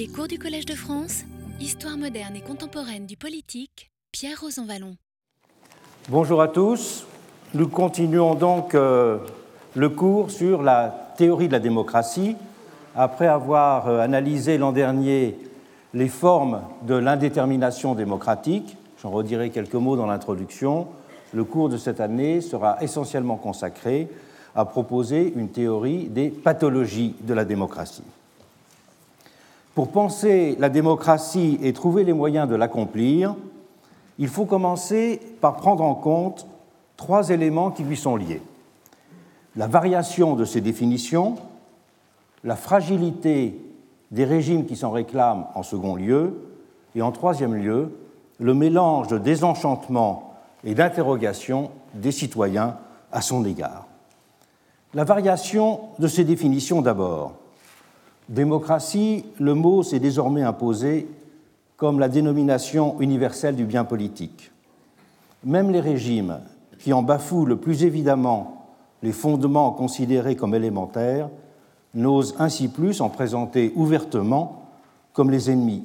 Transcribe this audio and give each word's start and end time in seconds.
Les 0.00 0.08
cours 0.08 0.28
du 0.28 0.38
Collège 0.38 0.64
de 0.64 0.74
France, 0.74 1.24
Histoire 1.60 1.98
moderne 1.98 2.34
et 2.34 2.40
contemporaine 2.40 3.04
du 3.04 3.18
politique, 3.18 3.90
Pierre 4.12 4.40
Rosanvallon. 4.40 4.94
Bonjour 6.08 6.40
à 6.40 6.48
tous. 6.48 7.04
Nous 7.52 7.68
continuons 7.68 8.34
donc 8.34 8.74
euh, 8.74 9.18
le 9.76 9.90
cours 9.90 10.30
sur 10.30 10.62
la 10.62 11.12
théorie 11.18 11.48
de 11.48 11.52
la 11.52 11.58
démocratie. 11.58 12.34
Après 12.96 13.26
avoir 13.26 13.88
euh, 13.88 14.00
analysé 14.00 14.56
l'an 14.56 14.72
dernier 14.72 15.36
les 15.92 16.08
formes 16.08 16.62
de 16.86 16.94
l'indétermination 16.94 17.94
démocratique, 17.94 18.78
j'en 19.02 19.10
redirai 19.10 19.50
quelques 19.50 19.74
mots 19.74 19.96
dans 19.96 20.06
l'introduction, 20.06 20.88
le 21.34 21.44
cours 21.44 21.68
de 21.68 21.76
cette 21.76 22.00
année 22.00 22.40
sera 22.40 22.82
essentiellement 22.82 23.36
consacré 23.36 24.08
à 24.54 24.64
proposer 24.64 25.30
une 25.36 25.50
théorie 25.50 26.04
des 26.04 26.30
pathologies 26.30 27.16
de 27.20 27.34
la 27.34 27.44
démocratie. 27.44 28.02
Pour 29.74 29.88
penser 29.88 30.56
la 30.58 30.68
démocratie 30.68 31.58
et 31.62 31.72
trouver 31.72 32.04
les 32.04 32.12
moyens 32.12 32.48
de 32.48 32.56
l'accomplir, 32.56 33.36
il 34.18 34.28
faut 34.28 34.44
commencer 34.44 35.20
par 35.40 35.56
prendre 35.56 35.84
en 35.84 35.94
compte 35.94 36.46
trois 36.96 37.30
éléments 37.30 37.70
qui 37.70 37.84
lui 37.84 37.96
sont 37.96 38.16
liés. 38.16 38.42
La 39.56 39.66
variation 39.66 40.34
de 40.34 40.44
ses 40.44 40.60
définitions, 40.60 41.36
la 42.44 42.56
fragilité 42.56 43.60
des 44.10 44.24
régimes 44.24 44.66
qui 44.66 44.76
s'en 44.76 44.90
réclament 44.90 45.46
en 45.54 45.62
second 45.62 45.94
lieu, 45.94 46.50
et 46.94 47.02
en 47.02 47.12
troisième 47.12 47.54
lieu, 47.54 47.96
le 48.38 48.54
mélange 48.54 49.08
de 49.08 49.18
désenchantement 49.18 50.34
et 50.64 50.74
d'interrogation 50.74 51.70
des 51.94 52.12
citoyens 52.12 52.76
à 53.12 53.20
son 53.20 53.44
égard. 53.44 53.86
La 54.94 55.04
variation 55.04 55.80
de 55.98 56.08
ces 56.08 56.24
définitions 56.24 56.82
d'abord. 56.82 57.39
Démocratie, 58.30 59.24
le 59.40 59.54
mot 59.54 59.82
s'est 59.82 59.98
désormais 59.98 60.42
imposé 60.42 61.08
comme 61.76 61.98
la 61.98 62.08
dénomination 62.08 63.00
universelle 63.00 63.56
du 63.56 63.64
bien 63.64 63.84
politique. 63.84 64.52
Même 65.44 65.72
les 65.72 65.80
régimes 65.80 66.38
qui 66.78 66.92
en 66.92 67.02
bafouent 67.02 67.44
le 67.44 67.56
plus 67.56 67.82
évidemment 67.82 68.68
les 69.02 69.10
fondements 69.10 69.72
considérés 69.72 70.36
comme 70.36 70.54
élémentaires 70.54 71.28
n'osent 71.94 72.36
ainsi 72.38 72.68
plus 72.68 73.00
en 73.00 73.08
présenter 73.08 73.72
ouvertement 73.74 74.68
comme 75.12 75.32
les 75.32 75.50
ennemis 75.50 75.82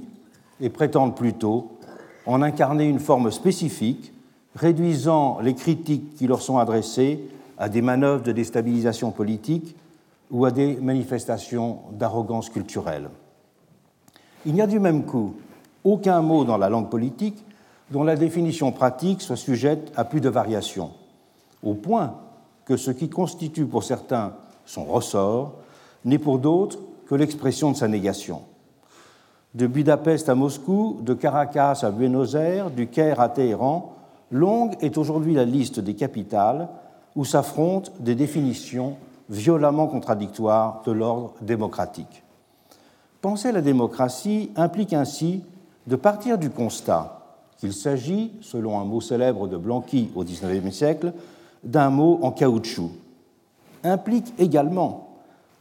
et 0.62 0.70
prétendent 0.70 1.16
plutôt 1.16 1.72
en 2.28 2.44
incarner 2.44 2.86
une 2.86 3.00
forme 3.00 3.32
spécifique, 3.32 4.14
réduisant 4.56 5.40
les 5.42 5.56
critiques 5.56 6.14
qui 6.16 6.28
leur 6.28 6.44
sont 6.44 6.60
adressées 6.60 7.28
à 7.58 7.70
des 7.70 7.82
manœuvres 7.82 8.24
de 8.24 8.32
déstabilisation 8.32 9.10
politique 9.10 9.76
ou 10.32 10.46
à 10.46 10.52
des 10.52 10.76
manifestations 10.78 11.80
d'arrogance 11.92 12.50
culturelle. 12.50 13.10
Il 14.46 14.54
n'y 14.54 14.62
a 14.62 14.68
du 14.68 14.80
même 14.80 15.06
coup 15.06 15.36
aucun 15.84 16.22
mot 16.22 16.44
dans 16.44 16.58
la 16.58 16.70
langue 16.70 16.90
politique 16.90 17.44
dont 17.92 18.04
la 18.04 18.16
définition 18.16 18.72
pratique 18.72 19.22
soit 19.22 19.36
sujette 19.36 19.92
à 19.96 20.04
plus 20.04 20.22
de 20.22 20.30
variations, 20.30 20.92
au 21.64 21.76
point 21.76 22.16
que 22.66 22.78
ce 22.78 22.92
qui 22.92 23.10
constitue 23.10 23.66
pour 23.66 23.84
certains 23.84 24.34
son 24.66 24.84
ressort 24.84 25.54
n'est 26.04 26.18
pour 26.18 26.40
d'autres 26.40 26.80
que 27.08 27.16
l'expression 27.16 27.72
de 27.72 27.78
sa 27.78 27.88
négation. 27.88 28.42
De 29.54 29.68
Budapest 29.68 30.28
à 30.28 30.36
Moscou, 30.36 30.98
de 31.02 31.14
Caracas 31.14 31.80
à 31.84 31.92
Buenos 31.92 32.34
Aires, 32.34 32.72
du 32.72 32.88
Caire 32.88 33.20
à 33.20 33.30
Téhéran, 33.30 33.96
longue 34.32 34.76
est 34.82 34.98
aujourd'hui 34.98 35.36
la 35.36 35.46
liste 35.46 35.80
des 35.80 35.94
capitales 35.94 36.68
où 37.16 37.24
s'affrontent 37.24 37.92
des 38.00 38.16
définitions 38.16 38.98
violemment 39.30 39.88
contradictoires 39.88 40.82
de 40.86 40.92
l'ordre 40.92 41.34
démocratique. 41.42 42.24
Penser 43.22 43.52
la 43.52 43.62
démocratie 43.62 44.52
implique 44.56 44.94
ainsi 44.94 45.44
de 45.88 45.96
partir 45.96 46.38
du 46.38 46.50
constat 46.50 47.22
qu'il 47.58 47.74
s'agit, 47.74 48.34
selon 48.42 48.80
un 48.80 48.86
mot 48.86 49.02
célèbre 49.02 49.48
de 49.48 49.58
Blanqui 49.58 50.12
au 50.16 50.24
XIXe 50.24 50.76
siècle, 50.76 51.14
d'un 51.64 51.90
mot 51.90 52.20
en 52.22 52.32
caoutchouc. 52.32 52.92
Implique 53.84 54.34
également 54.38 55.10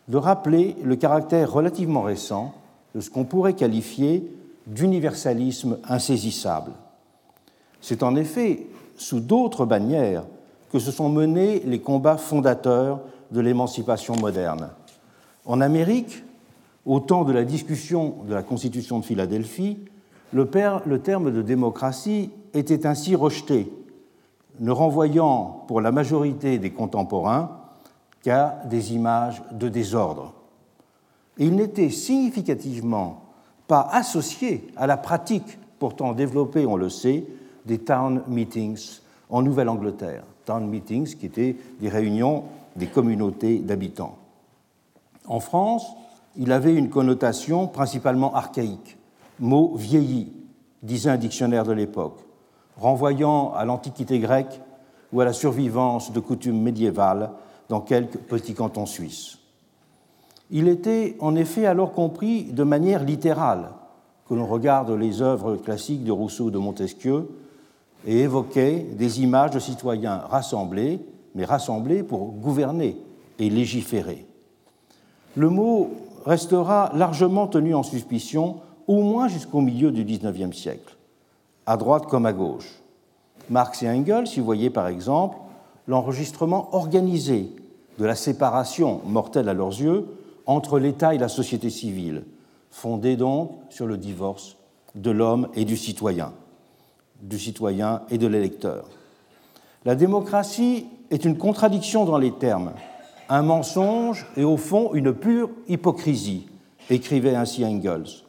de 0.09 0.17
rappeler 0.17 0.77
le 0.83 0.97
caractère 0.97 1.53
relativement 1.53 2.03
récent 2.03 2.53
de 2.95 3.01
ce 3.01 3.11
qu'on 3.11 3.25
pourrait 3.25 3.55
qualifier 3.55 4.31
d'universalisme 4.67 5.79
insaisissable. 5.89 6.73
C'est 7.81 8.03
en 8.03 8.17
effet 8.17 8.67
sous 8.97 9.21
d'autres 9.21 9.67
bannières 9.67 10.25
que 10.73 10.79
se 10.79 10.91
sont 10.91 11.09
menés 11.09 11.63
les 11.65 11.81
combats 11.81 12.17
fondateurs 12.17 13.01
de 13.31 13.41
l'émancipation 13.41 14.17
moderne. 14.17 14.71
En 15.45 15.61
Amérique, 15.61 16.25
au 16.87 17.01
temps 17.01 17.25
de 17.25 17.33
la 17.33 17.45
discussion 17.45 18.17
de 18.27 18.35
la 18.35 18.43
Constitution 18.43 18.99
de 18.99 19.05
Philadelphie, 19.05 19.79
le, 20.33 20.49
terme 20.99 21.31
de 21.31 21.43
démocratie 21.43 22.31
était 22.55 22.87
ainsi 22.87 23.15
rejeté, 23.15 23.73
ne 24.61 24.71
renvoyant 24.71 25.65
pour 25.67 25.81
la 25.81 25.93
majorité 25.93 26.59
des 26.59 26.71
contemporains 26.71 27.61
qu'à 28.23 28.61
des 28.69 28.95
images 28.95 29.43
de 29.53 29.69
désordre. 29.69 30.35
Il 31.39 31.57
n'était 31.57 31.91
significativement 31.91 33.23
pas 33.67 33.89
associé 33.93 34.67
à 34.77 34.87
la 34.87 34.97
pratique 34.97 35.59
pourtant 35.79 36.13
développée, 36.13 36.67
on 36.67 36.77
le 36.77 36.89
sait, 36.89 37.25
des 37.67 37.79
town 37.79 38.23
meetings 38.29 39.01
en 39.31 39.43
Nouvelle-Angleterre. 39.43 40.25
Town 40.45 40.67
meetings 40.67 41.17
qui 41.17 41.27
étaient 41.27 41.57
des 41.81 41.89
réunions 41.89 42.45
des 42.77 42.87
communautés 42.87 43.59
d'habitants. 43.59 44.19
En 45.27 45.41
France, 45.41 45.87
il 46.37 46.53
avait 46.53 46.75
une 46.75 46.91
connotation 46.91 47.69
principalement 47.69 48.35
archaïque, 48.35 48.99
mot 49.39 49.75
vieilli, 49.77 50.33
disait 50.83 51.11
un 51.11 51.17
dictionnaire 51.17 51.65
de 51.65 51.73
l'époque, 51.73 52.21
renvoyant 52.77 53.53
à 53.55 53.65
l'Antiquité 53.65 54.19
grecque 54.19 54.61
ou 55.13 55.21
à 55.21 55.25
la 55.25 55.33
survivance 55.33 56.13
de 56.13 56.21
coutumes 56.21 56.61
médiévales 56.61 57.31
dans 57.69 57.81
quelques 57.81 58.19
petits 58.19 58.55
cantons 58.55 58.87
suisses. 58.87 59.39
Il 60.51 60.69
était 60.69 61.17
en 61.21 61.37
effet 61.37 61.67
alors 61.67 61.93
compris 61.93 62.45
de 62.45 62.65
manière 62.65 63.05
littérale, 63.05 63.71
que 64.29 64.35
l'on 64.35 64.47
regarde 64.47 64.91
les 64.91 65.23
œuvres 65.23 65.57
classiques 65.57 66.05
de 66.05 66.13
Rousseau 66.13 66.45
ou 66.45 66.51
de 66.51 66.59
Montesquieu, 66.59 67.29
et 68.07 68.21
évoquait 68.21 68.81
des 68.81 69.23
images 69.23 69.53
de 69.53 69.59
citoyens 69.59 70.19
rassemblés 70.19 71.01
mais 71.35 71.45
rassemblés 71.45 72.03
pour 72.03 72.33
gouverner 72.33 72.97
et 73.39 73.51
légiférer. 73.51 74.27
Le 75.37 75.51
mot 75.51 75.91
restera 76.25 76.93
largement 76.95 77.47
tenu 77.47 77.75
en 77.75 77.83
suspicion 77.83 78.61
au 78.87 79.03
moins 79.03 79.29
jusqu'au 79.29 79.61
milieu 79.61 79.91
du 79.91 80.05
XIXe 80.05 80.57
siècle, 80.57 80.97
à 81.67 81.77
droite 81.77 82.07
comme 82.07 82.27
à 82.27 82.33
gauche. 82.33 82.81
Marx 83.51 83.83
et 83.83 83.89
Engels 83.89 84.29
y 84.37 84.41
voyaient 84.41 84.71
par 84.71 84.89
exemple 84.89 85.39
l'enregistrement 85.87 86.75
organisé 86.75 87.51
de 87.99 88.05
la 88.05 88.15
séparation 88.15 89.01
mortelle 89.07 89.49
à 89.49 89.55
leurs 89.55 89.81
yeux 89.81 90.07
entre 90.47 90.79
l'État 90.79 91.15
et 91.15 91.19
la 91.19 91.29
société 91.29 91.71
civile, 91.71 92.25
fondée 92.71 93.17
donc 93.17 93.53
sur 93.71 93.87
le 93.87 93.97
divorce 93.97 94.57
de 94.95 95.11
l'homme 95.11 95.49
et 95.55 95.65
du 95.65 95.77
citoyen, 95.77 96.33
du 97.23 97.39
citoyen 97.39 98.03
et 98.11 98.19
de 98.19 98.27
l'électeur. 98.27 98.89
La 99.85 99.95
démocratie 99.95 100.87
est 101.15 101.25
une 101.25 101.39
contradiction 101.39 102.05
dans 102.05 102.19
les 102.19 102.33
termes, 102.33 102.73
un 103.29 103.43
mensonge 103.43 104.27
et 104.37 104.43
au 104.43 104.57
fond 104.57 104.93
une 104.95 105.13
pure 105.13 105.49
hypocrisie, 105.69 106.49
écrivait 106.91 107.37
ainsi 107.37 107.65
Engels. 107.65 108.25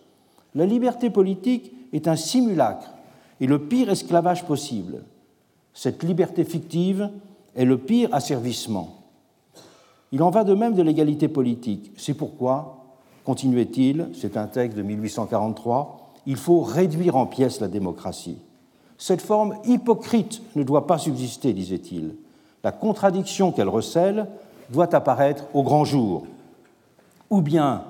La 0.54 0.68
liberté 0.68 1.10
politique 1.10 1.72
est 1.94 2.08
un 2.08 2.16
simulacre 2.16 2.94
et 3.42 3.48
le 3.48 3.58
pire 3.58 3.90
esclavage 3.90 4.46
possible. 4.46 5.04
Cette 5.74 6.04
liberté 6.04 6.44
fictive 6.44 7.10
est 7.56 7.66
le 7.66 7.80
pire 7.80 8.14
asservissement. 8.14 9.00
Il 10.12 10.22
en 10.22 10.30
va 10.30 10.44
de 10.44 10.54
même 10.54 10.76
de 10.76 10.84
l'égalité 10.84 11.28
politique. 11.28 11.92
C'est 11.98 12.14
pourquoi, 12.14 12.86
continuait-il, 13.24 14.10
c'est 14.14 14.38
un 14.38 14.46
texte 14.46 14.78
de 14.78 14.84
1843, 14.84 16.14
il 16.28 16.38
faut 16.38 16.62
réduire 16.62 17.16
en 17.16 17.26
pièces 17.26 17.62
la 17.62 17.68
démocratie. 17.68 18.38
Cette 19.00 19.22
forme 19.22 19.56
hypocrite 19.66 20.44
ne 20.56 20.62
doit 20.62 20.86
pas 20.86 21.00
subsister, 21.00 21.52
disait-il 21.52 22.14
la 22.66 22.72
contradiction 22.72 23.52
qu'elle 23.52 23.70
recèle 23.70 24.26
doit 24.72 24.96
apparaître 24.96 25.46
au 25.54 25.62
grand 25.62 25.86
jour, 25.86 26.26
ou 27.30 27.40
bien 27.40 27.84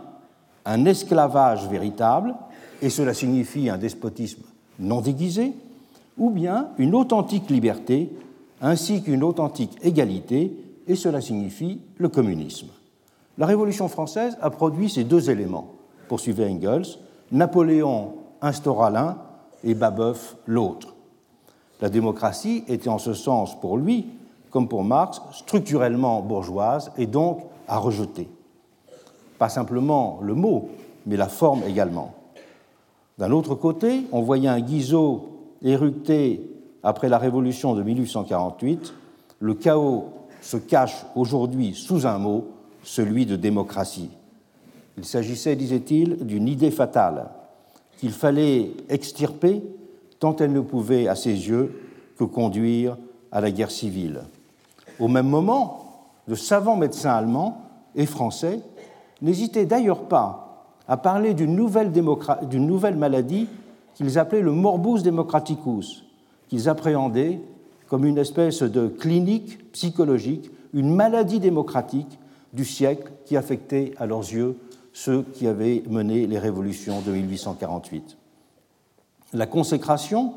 un 0.65 0.83
esclavage 0.83 1.69
véritable, 1.69 2.35
et 2.81 2.89
cela 2.89 3.13
signifie 3.13 3.69
un 3.69 3.77
despotisme 3.77 4.43
non 4.77 4.99
déguisé, 4.99 5.53
ou 6.17 6.29
bien 6.29 6.67
une 6.77 6.93
authentique 6.93 7.49
liberté, 7.49 8.11
ainsi 8.59 9.01
qu'une 9.01 9.23
authentique 9.23 9.77
égalité, 9.81 10.51
et 10.89 10.95
cela 10.95 11.21
signifie 11.21 11.79
le 11.97 12.09
communisme. 12.09 12.67
La 13.37 13.45
Révolution 13.45 13.87
française 13.87 14.37
a 14.41 14.49
produit 14.49 14.89
ces 14.89 15.05
deux 15.05 15.29
éléments, 15.29 15.71
poursuivait 16.09 16.49
Engels. 16.49 16.97
Napoléon 17.31 18.15
instaura 18.41 18.89
l'un 18.89 19.19
et 19.63 19.73
Babeuf 19.73 20.35
l'autre. 20.45 20.95
La 21.79 21.87
démocratie 21.87 22.65
était 22.67 22.89
en 22.89 22.97
ce 22.97 23.13
sens 23.13 23.57
pour 23.57 23.77
lui 23.77 24.07
comme 24.55 24.69
pour 24.69 24.85
Marx, 24.85 25.19
structurellement 25.33 26.21
bourgeoise 26.21 26.89
et 26.97 27.07
donc 27.07 27.41
à 27.67 27.77
rejeter. 27.77 28.29
Pas 29.37 29.49
simplement 29.49 30.19
le 30.21 30.33
mot, 30.33 30.69
mais 31.05 31.17
la 31.17 31.27
forme 31.27 31.63
également. 31.67 32.13
D'un 33.17 33.31
autre 33.31 33.53
côté, 33.55 34.03
on 34.13 34.21
voyait 34.21 34.47
un 34.47 34.61
Guizot 34.61 35.27
éructé 35.61 36.41
après 36.83 37.09
la 37.09 37.17
révolution 37.17 37.75
de 37.75 37.83
1848. 37.83 38.93
Le 39.39 39.55
chaos 39.55 40.05
se 40.39 40.55
cache 40.55 41.05
aujourd'hui 41.17 41.73
sous 41.73 42.07
un 42.07 42.17
mot, 42.17 42.47
celui 42.81 43.25
de 43.25 43.35
démocratie. 43.35 44.09
Il 44.97 45.03
s'agissait, 45.03 45.57
disait-il, 45.57 46.25
d'une 46.25 46.47
idée 46.47 46.71
fatale 46.71 47.25
qu'il 47.97 48.13
fallait 48.13 48.71
extirper 48.87 49.63
tant 50.19 50.33
elle 50.37 50.53
ne 50.53 50.61
pouvait, 50.61 51.09
à 51.09 51.15
ses 51.15 51.49
yeux, 51.49 51.73
que 52.17 52.23
conduire 52.23 52.95
à 53.33 53.41
la 53.41 53.51
guerre 53.51 53.69
civile. 53.69 54.21
Au 54.99 55.07
même 55.07 55.27
moment, 55.27 55.85
de 56.27 56.35
savants 56.35 56.75
médecins 56.75 57.11
allemands 57.11 57.61
et 57.95 58.05
français 58.05 58.59
n'hésitaient 59.21 59.65
d'ailleurs 59.65 60.03
pas 60.03 60.45
à 60.87 60.97
parler 60.97 61.33
d'une 61.33 61.55
nouvelle, 61.55 62.95
maladie 62.95 63.47
qu'ils 63.95 64.19
appelaient 64.19 64.41
le 64.41 64.51
morbus 64.51 65.01
democraticus, 65.03 66.05
qu'ils 66.47 66.69
appréhendaient 66.69 67.39
comme 67.87 68.05
une 68.05 68.17
espèce 68.17 68.61
de 68.61 68.87
clinique 68.87 69.71
psychologique, 69.71 70.51
une 70.73 70.93
maladie 70.93 71.39
démocratique 71.39 72.19
du 72.53 72.65
siècle 72.65 73.11
qui 73.25 73.37
affectait 73.37 73.93
à 73.97 74.05
leurs 74.05 74.21
yeux 74.21 74.57
ceux 74.93 75.23
qui 75.33 75.47
avaient 75.47 75.83
mené 75.89 76.25
les 76.25 76.39
révolutions 76.39 77.01
de 77.01 77.11
1848. 77.11 78.17
La 79.33 79.45
consécration, 79.45 80.35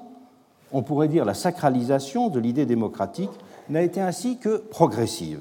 on 0.72 0.82
pourrait 0.82 1.08
dire 1.08 1.24
la 1.24 1.34
sacralisation 1.34 2.28
de 2.28 2.40
l'idée 2.40 2.66
démocratique, 2.66 3.30
n'a 3.70 3.82
été 3.82 4.00
ainsi 4.00 4.38
que 4.38 4.56
progressive. 4.56 5.40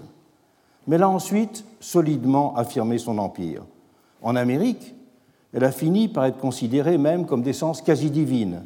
Mais 0.86 0.96
elle 0.96 1.04
a 1.04 1.10
ensuite 1.10 1.66
solidement 1.80 2.56
affirmé 2.56 2.98
son 2.98 3.18
empire. 3.18 3.64
En 4.22 4.36
Amérique, 4.36 4.96
elle 5.54 5.64
a 5.64 5.72
fini 5.72 6.08
par 6.08 6.26
être 6.26 6.38
considérée 6.38 6.98
même 6.98 7.26
comme 7.26 7.42
d'essence 7.42 7.82
quasi 7.82 8.10
divine, 8.10 8.64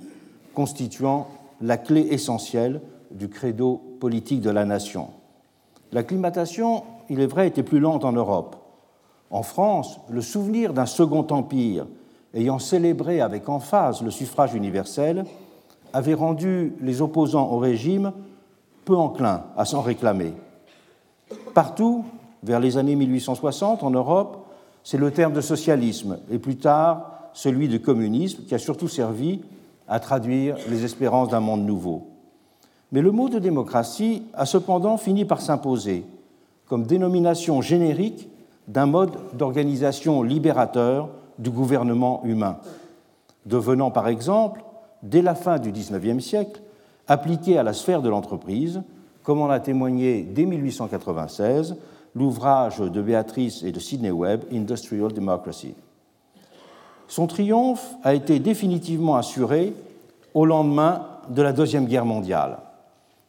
constituant 0.53 1.27
la 1.61 1.77
clé 1.77 2.07
essentielle 2.09 2.81
du 3.11 3.29
credo 3.29 3.81
politique 3.99 4.41
de 4.41 4.49
la 4.49 4.65
nation. 4.65 5.09
L'acclimatation, 5.91 6.83
il 7.09 7.19
est 7.19 7.27
vrai, 7.27 7.47
était 7.47 7.63
plus 7.63 7.79
lente 7.79 8.05
en 8.05 8.13
Europe, 8.13 8.55
en 9.31 9.43
France, 9.43 9.99
le 10.09 10.21
souvenir 10.21 10.73
d'un 10.73 10.85
second 10.85 11.25
empire 11.29 11.87
ayant 12.33 12.59
célébré 12.59 13.21
avec 13.21 13.47
emphase 13.47 14.01
le 14.01 14.11
suffrage 14.11 14.53
universel 14.53 15.25
avait 15.93 16.13
rendu 16.13 16.73
les 16.81 17.01
opposants 17.01 17.49
au 17.49 17.57
régime 17.57 18.11
peu 18.85 18.95
enclins 18.95 19.43
à 19.57 19.65
s'en 19.65 19.81
réclamer. 19.81 20.33
Partout, 21.53 22.05
vers 22.43 22.59
les 22.59 22.77
années 22.77 22.95
1860, 22.95 23.83
en 23.83 23.91
Europe, 23.91 24.47
c'est 24.83 24.97
le 24.97 25.11
terme 25.11 25.33
de 25.33 25.41
socialisme 25.41 26.19
et 26.31 26.39
plus 26.39 26.57
tard 26.57 27.11
celui 27.33 27.67
de 27.67 27.77
communisme 27.77 28.43
qui 28.45 28.55
a 28.55 28.59
surtout 28.59 28.87
servi 28.87 29.41
à 29.87 29.99
traduire 29.99 30.57
les 30.69 30.83
espérances 30.83 31.29
d'un 31.29 31.39
monde 31.39 31.65
nouveau. 31.65 32.07
Mais 32.91 33.01
le 33.01 33.11
mot 33.11 33.29
de 33.29 33.39
démocratie 33.39 34.23
a 34.33 34.45
cependant 34.45 34.97
fini 34.97 35.25
par 35.25 35.41
s'imposer 35.41 36.05
comme 36.65 36.85
dénomination 36.85 37.61
générique 37.61 38.29
d'un 38.67 38.85
mode 38.85 39.11
d'organisation 39.33 40.23
libérateur 40.23 41.09
du 41.37 41.49
gouvernement 41.49 42.21
humain, 42.23 42.57
devenant 43.45 43.91
par 43.91 44.07
exemple, 44.07 44.63
dès 45.03 45.21
la 45.21 45.35
fin 45.35 45.59
du 45.59 45.71
XIXe 45.71 46.23
siècle, 46.23 46.61
appliqué 47.11 47.57
à 47.57 47.63
la 47.63 47.73
sphère 47.73 48.01
de 48.01 48.07
l'entreprise, 48.07 48.81
comme 49.23 49.41
en 49.41 49.49
a 49.49 49.59
témoigné 49.59 50.21
dès 50.21 50.45
1896 50.45 51.75
l'ouvrage 52.15 52.79
de 52.79 53.01
Béatrice 53.01 53.63
et 53.63 53.73
de 53.73 53.79
Sidney 53.79 54.11
Webb, 54.11 54.45
Industrial 54.51 55.11
Democracy. 55.11 55.73
Son 57.09 57.27
triomphe 57.27 57.85
a 58.03 58.13
été 58.13 58.39
définitivement 58.39 59.17
assuré 59.17 59.73
au 60.33 60.45
lendemain 60.45 61.05
de 61.29 61.41
la 61.41 61.51
Deuxième 61.51 61.85
Guerre 61.85 62.05
mondiale, 62.05 62.59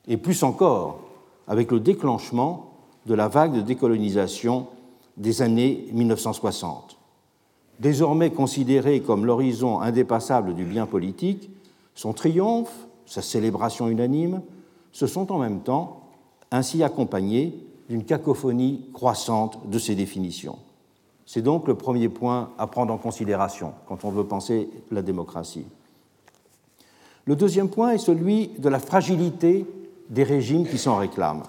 et 0.06 0.16
plus 0.16 0.44
encore 0.44 1.00
avec 1.48 1.72
le 1.72 1.80
déclenchement 1.80 2.70
de 3.06 3.14
la 3.14 3.26
vague 3.26 3.54
de 3.54 3.60
décolonisation 3.62 4.68
des 5.16 5.42
années 5.42 5.88
1960. 5.92 6.98
Désormais 7.80 8.30
considéré 8.30 9.00
comme 9.00 9.26
l'horizon 9.26 9.80
indépassable 9.80 10.54
du 10.54 10.64
bien 10.64 10.86
politique, 10.86 11.50
son 11.96 12.12
triomphe, 12.12 12.86
sa 13.06 13.22
célébration 13.22 13.88
unanime, 13.88 14.42
se 14.92 15.06
sont 15.06 15.32
en 15.32 15.38
même 15.38 15.60
temps 15.60 16.08
ainsi 16.50 16.82
accompagnés 16.82 17.58
d'une 17.88 18.04
cacophonie 18.04 18.86
croissante 18.92 19.68
de 19.68 19.78
ses 19.78 19.94
définitions. 19.94 20.58
C'est 21.26 21.42
donc 21.42 21.66
le 21.66 21.74
premier 21.74 22.08
point 22.08 22.50
à 22.58 22.66
prendre 22.66 22.92
en 22.92 22.98
considération 22.98 23.72
quand 23.86 24.04
on 24.04 24.10
veut 24.10 24.24
penser 24.24 24.68
la 24.90 25.02
démocratie. 25.02 25.66
Le 27.24 27.36
deuxième 27.36 27.68
point 27.68 27.90
est 27.90 27.98
celui 27.98 28.48
de 28.58 28.68
la 28.68 28.78
fragilité 28.78 29.64
des 30.10 30.24
régimes 30.24 30.66
qui 30.66 30.78
s'en 30.78 30.96
réclament 30.96 31.44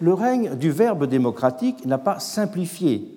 le 0.00 0.12
règne 0.12 0.54
du 0.56 0.70
verbe 0.70 1.06
démocratique 1.06 1.84
n'a 1.86 1.98
pas 1.98 2.18
simplifié 2.18 3.12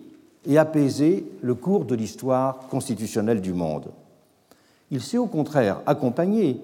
et 0.46 0.58
apaisé 0.58 1.26
le 1.42 1.54
cours 1.54 1.86
de 1.86 1.96
l'histoire 1.96 2.60
constitutionnelle 2.70 3.42
du 3.42 3.54
monde. 3.54 3.92
Il 4.92 5.02
s'est 5.02 5.18
au 5.18 5.28
contraire 5.28 5.82
accompagné 5.86 6.62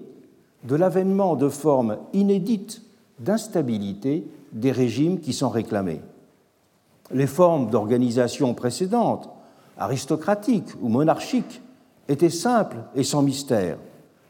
de 0.64 0.76
l'avènement 0.76 1.36
de 1.36 1.50
formes 1.50 1.98
inédites 2.14 2.82
d'instabilité 3.20 4.28
des 4.52 4.72
régimes 4.72 5.20
qui 5.20 5.34
s'en 5.34 5.50
réclamaient. 5.50 6.02
Les 7.12 7.28
formes 7.28 7.70
d'organisation 7.70 8.54
précédentes, 8.54 9.30
aristocratiques 9.78 10.74
ou 10.82 10.90
monarchiques, 10.90 11.62
étaient 12.08 12.30
simples 12.30 12.78
et 12.96 13.04
sans 13.04 13.22
mystère. 13.22 13.78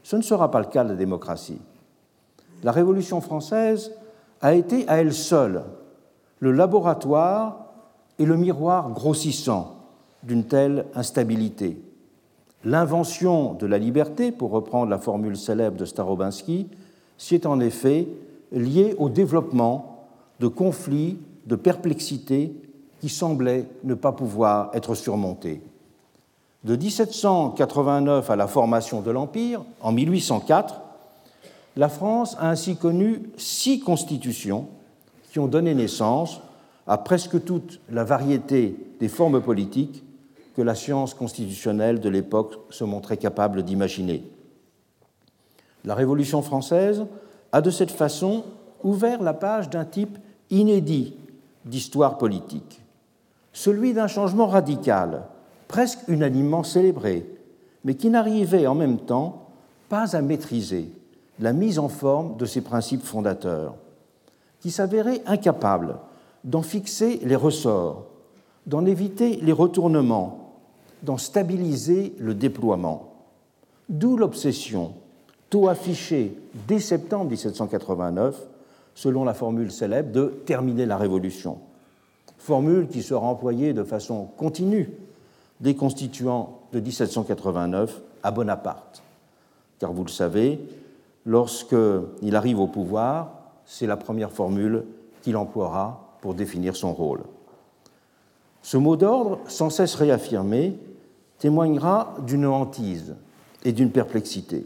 Ce 0.04 0.16
ne 0.16 0.22
sera 0.22 0.52
pas 0.52 0.60
le 0.60 0.66
cas 0.66 0.84
de 0.84 0.90
la 0.90 0.96
démocratie. 0.96 1.62
La 2.64 2.72
Révolution 2.72 3.22
française 3.22 3.92
a 4.42 4.54
été 4.54 4.88
à 4.88 4.98
elle 4.98 5.14
seule 5.14 5.64
le 6.40 6.52
laboratoire 6.52 7.66
et 8.20 8.26
le 8.26 8.38
miroir 8.38 8.92
grossissant 8.92 9.78
d'une 10.24 10.46
telle 10.46 10.86
instabilité. 10.96 11.78
L'invention 12.66 13.54
de 13.54 13.68
la 13.68 13.78
liberté, 13.78 14.32
pour 14.32 14.50
reprendre 14.50 14.90
la 14.90 14.98
formule 14.98 15.38
célèbre 15.38 15.78
de 15.78 15.86
Starobinsky, 15.86 16.68
s'y 17.16 17.36
est 17.36 17.46
en 17.46 17.60
effet 17.60 18.08
liée 18.52 18.96
au 18.98 19.10
développement 19.10 20.08
de 20.40 20.48
conflits, 20.48 21.20
de 21.46 21.56
perplexités 21.56 22.54
qui 23.00 23.10
semblaient 23.10 23.68
ne 23.84 23.94
pas 23.94 24.12
pouvoir 24.12 24.72
être 24.74 24.96
surmontés. 24.96 25.62
De 26.64 26.76
1789 26.76 28.32
à 28.32 28.36
la 28.36 28.48
formation 28.48 29.02
de 29.02 29.12
l'Empire, 29.12 29.64
en 29.80 29.92
1804, 29.92 30.82
la 31.78 31.90
France 31.90 32.36
a 32.40 32.50
ainsi 32.50 32.78
connu 32.78 33.22
six 33.38 33.80
constitutions 33.80 34.68
qui 35.32 35.38
ont 35.38 35.48
donné 35.48 35.76
naissance 35.76 36.42
à 36.88 36.98
presque 36.98 37.44
toute 37.44 37.80
la 37.92 38.04
variété 38.04 38.76
des 39.00 39.08
formes 39.08 39.42
politiques 39.42 40.04
que 40.56 40.62
la 40.62 40.76
science 40.76 41.14
constitutionnelle 41.14 42.00
de 42.00 42.10
l'époque 42.10 42.56
se 42.70 42.84
montrait 42.84 43.18
capable 43.18 43.64
d'imaginer. 43.64 44.24
La 45.84 45.96
Révolution 45.96 46.42
française 46.42 47.06
a 47.52 47.62
de 47.62 47.70
cette 47.70 47.92
façon 47.92 48.44
ouvert 48.84 49.22
la 49.22 49.34
page 49.34 49.70
d'un 49.70 49.86
type 49.86 50.18
inédit 50.50 51.16
d'histoire 51.66 52.18
politique, 52.18 52.82
celui 53.52 53.94
d'un 53.94 54.08
changement 54.08 54.48
radical, 54.48 55.24
presque 55.68 56.00
unanimement 56.08 56.64
célébré, 56.64 57.26
mais 57.84 57.96
qui 57.96 58.10
n'arrivait 58.10 58.68
en 58.68 58.76
même 58.76 59.00
temps 59.00 59.50
pas 59.90 60.16
à 60.16 60.22
maîtriser 60.22 60.92
la 61.40 61.54
mise 61.54 61.80
en 61.80 61.90
forme 61.90 62.38
de 62.38 62.46
ses 62.46 62.62
principes 62.62 63.04
fondateurs, 63.04 63.76
qui 64.62 64.72
s'avérait 64.72 65.22
incapable 65.26 65.98
d'en 66.44 66.62
fixer 66.62 67.20
les 67.24 67.36
ressorts, 67.36 68.06
d'en 68.66 68.86
éviter 68.86 69.38
les 69.42 69.52
retournements, 69.52 70.45
d'en 71.04 71.18
stabiliser 71.18 72.14
le 72.18 72.34
déploiement. 72.34 73.14
D'où 73.90 74.18
l'obsession, 74.18 74.94
tôt 75.50 75.68
affichée 75.70 76.38
dès 76.68 76.80
septembre 76.80 77.30
1789, 77.30 78.36
selon 78.96 79.24
la 79.24 79.34
formule 79.34 79.72
célèbre 79.72 80.12
de 80.12 80.42
terminer 80.46 80.86
la 80.86 80.98
Révolution. 80.98 81.60
Formule 82.38 82.88
qui 82.88 83.04
sera 83.04 83.28
employée 83.28 83.74
de 83.74 83.84
façon 83.84 84.30
continue 84.38 84.90
des 85.60 85.76
constituants 85.76 86.60
de 86.74 86.80
1789 86.80 88.02
à 88.24 88.32
Bonaparte. 88.32 89.04
Car 89.80 89.92
vous 89.92 90.04
le 90.04 90.10
savez, 90.10 90.60
lorsqu'il 91.26 92.36
arrive 92.36 92.60
au 92.60 92.68
pouvoir, 92.68 93.32
c'est 93.66 93.88
la 93.88 93.98
première 93.98 94.32
formule 94.32 94.86
qu'il 95.22 95.38
emploiera 95.38 96.18
pour 96.22 96.34
définir 96.34 96.76
son 96.76 96.94
rôle. 96.94 97.22
Ce 98.62 98.78
mot 98.78 98.96
d'ordre, 98.96 99.40
sans 99.48 99.70
cesse 99.70 99.96
réaffirmé, 99.96 100.78
témoignera 101.40 102.16
d'une 102.26 102.46
hantise 102.46 103.16
et 103.64 103.72
d'une 103.72 103.92
perplexité. 103.92 104.66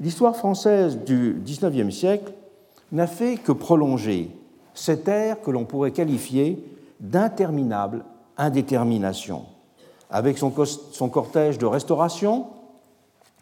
L'histoire 0.00 0.36
française 0.36 0.98
du 1.04 1.40
XIXe 1.44 1.94
siècle 1.94 2.32
n'a 2.92 3.06
fait 3.06 3.36
que 3.36 3.52
prolonger 3.52 4.30
cette 4.74 5.08
ère 5.08 5.40
que 5.40 5.50
l'on 5.50 5.64
pourrait 5.64 5.90
qualifier 5.90 6.62
d'interminable 7.00 8.04
indétermination, 8.36 9.44
avec 10.10 10.38
son, 10.38 10.50
cortège 11.08 11.58
de 11.58 11.66
restauration, 11.66 12.46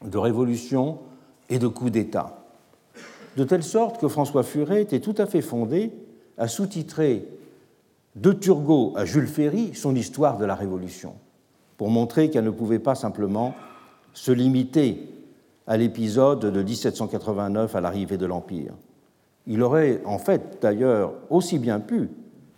de 0.05 0.19
révolution 0.19 0.99
et 1.51 1.59
de 1.59 1.67
coups 1.67 1.91
d'État. 1.91 2.39
De 3.37 3.45
telle 3.45 3.65
sorte 3.65 4.01
que 4.01 4.09
François 4.09 4.45
Furet 4.45 4.83
était 4.83 5.01
tout 5.01 5.15
à 5.19 5.27
fait 5.27 5.43
fondé 5.43 5.93
à 6.39 6.47
sous-titrer 6.47 7.29
de 8.15 8.33
Turgot 8.33 8.93
à 8.97 9.05
Jules 9.05 9.27
Ferry 9.27 9.75
son 9.75 9.97
histoire 9.97 10.39
de 10.39 10.45
la 10.45 10.55
Révolution, 10.55 11.15
pour 11.77 11.91
montrer 11.91 12.31
qu'elle 12.31 12.45
ne 12.45 12.51
pouvait 12.51 12.79
pas 12.79 12.95
simplement 12.95 13.55
se 14.13 14.33
limiter 14.33 15.09
à 15.67 15.77
l'épisode 15.77 16.41
de 16.41 16.63
1789 16.63 17.75
à 17.75 17.81
l'arrivée 17.81 18.19
de 18.19 18.27
l'Empire. 18.27 18.75
Il 19.47 19.63
aurait 19.63 20.01
en 20.05 20.19
fait 20.19 20.59
d'ailleurs 20.61 21.13
aussi 21.31 21.59
bien 21.59 21.81
pu 21.81 22.11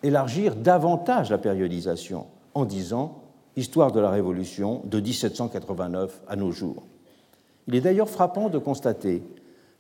élargir 0.03 0.55
davantage 0.55 1.31
la 1.31 1.39
périodisation 1.39 2.27
en 2.55 2.65
disant 2.65 3.23
Histoire 3.57 3.91
de 3.91 4.01
la 4.01 4.11
Révolution 4.11 4.83
de 4.85 5.01
1789 5.01 6.23
à 6.29 6.37
nos 6.37 6.53
jours. 6.53 6.85
Il 7.67 7.75
est 7.75 7.81
d'ailleurs 7.81 8.11
frappant 8.11 8.51
de 8.51 8.59
constater 8.59 9.23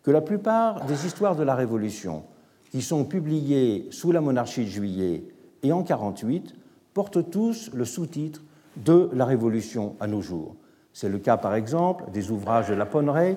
que 0.02 0.10
la 0.10 0.22
plupart 0.22 0.86
des 0.86 1.04
histoires 1.04 1.36
de 1.36 1.42
la 1.42 1.54
Révolution 1.54 2.24
qui 2.70 2.80
sont 2.80 3.04
publiées 3.04 3.86
sous 3.90 4.12
la 4.12 4.20
monarchie 4.20 4.64
de 4.64 4.70
Juillet 4.70 5.24
et 5.62 5.72
en 5.72 5.82
48 5.82 6.54
portent 6.94 7.30
tous 7.30 7.70
le 7.74 7.84
sous-titre 7.84 8.42
de 8.76 9.10
la 9.12 9.24
Révolution 9.24 9.96
à 10.00 10.06
nos 10.06 10.22
jours. 10.22 10.56
C'est 10.92 11.08
le 11.08 11.18
cas 11.18 11.36
par 11.36 11.54
exemple 11.54 12.04
des 12.12 12.30
ouvrages 12.30 12.68
de 12.68 12.74
La 12.74 12.86
Ponneret 12.86 13.36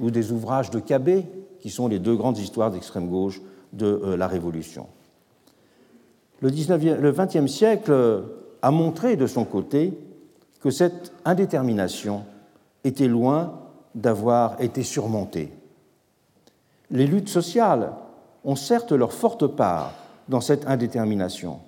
ou 0.00 0.10
des 0.10 0.32
ouvrages 0.32 0.70
de 0.70 0.78
Cabet, 0.78 1.26
qui 1.60 1.70
sont 1.70 1.88
les 1.88 1.98
deux 1.98 2.16
grandes 2.16 2.38
histoires 2.38 2.70
d'extrême 2.70 3.08
gauche 3.08 3.40
de 3.72 3.86
euh, 3.86 4.16
la 4.16 4.26
Révolution. 4.26 4.86
Le, 6.40 6.50
XXe 7.12 7.50
siècle 7.50 8.24
a 8.60 8.70
montré 8.70 9.16
de 9.16 9.26
son 9.26 9.44
côté 9.44 9.98
que 10.60 10.70
cette 10.70 11.12
indétermination 11.24 12.24
était 12.84 13.08
loin 13.08 13.60
d'avoir 13.94 14.60
été 14.60 14.82
surmontée. 14.82 15.52
Les 16.90 17.06
luttes 17.06 17.28
sociales 17.28 17.92
ont 18.44 18.56
certes 18.56 18.92
leur 18.92 19.12
forte 19.12 19.46
part 19.46 19.92
dans 20.28 20.40
cette 20.40 20.66
indétermination, 20.66 21.60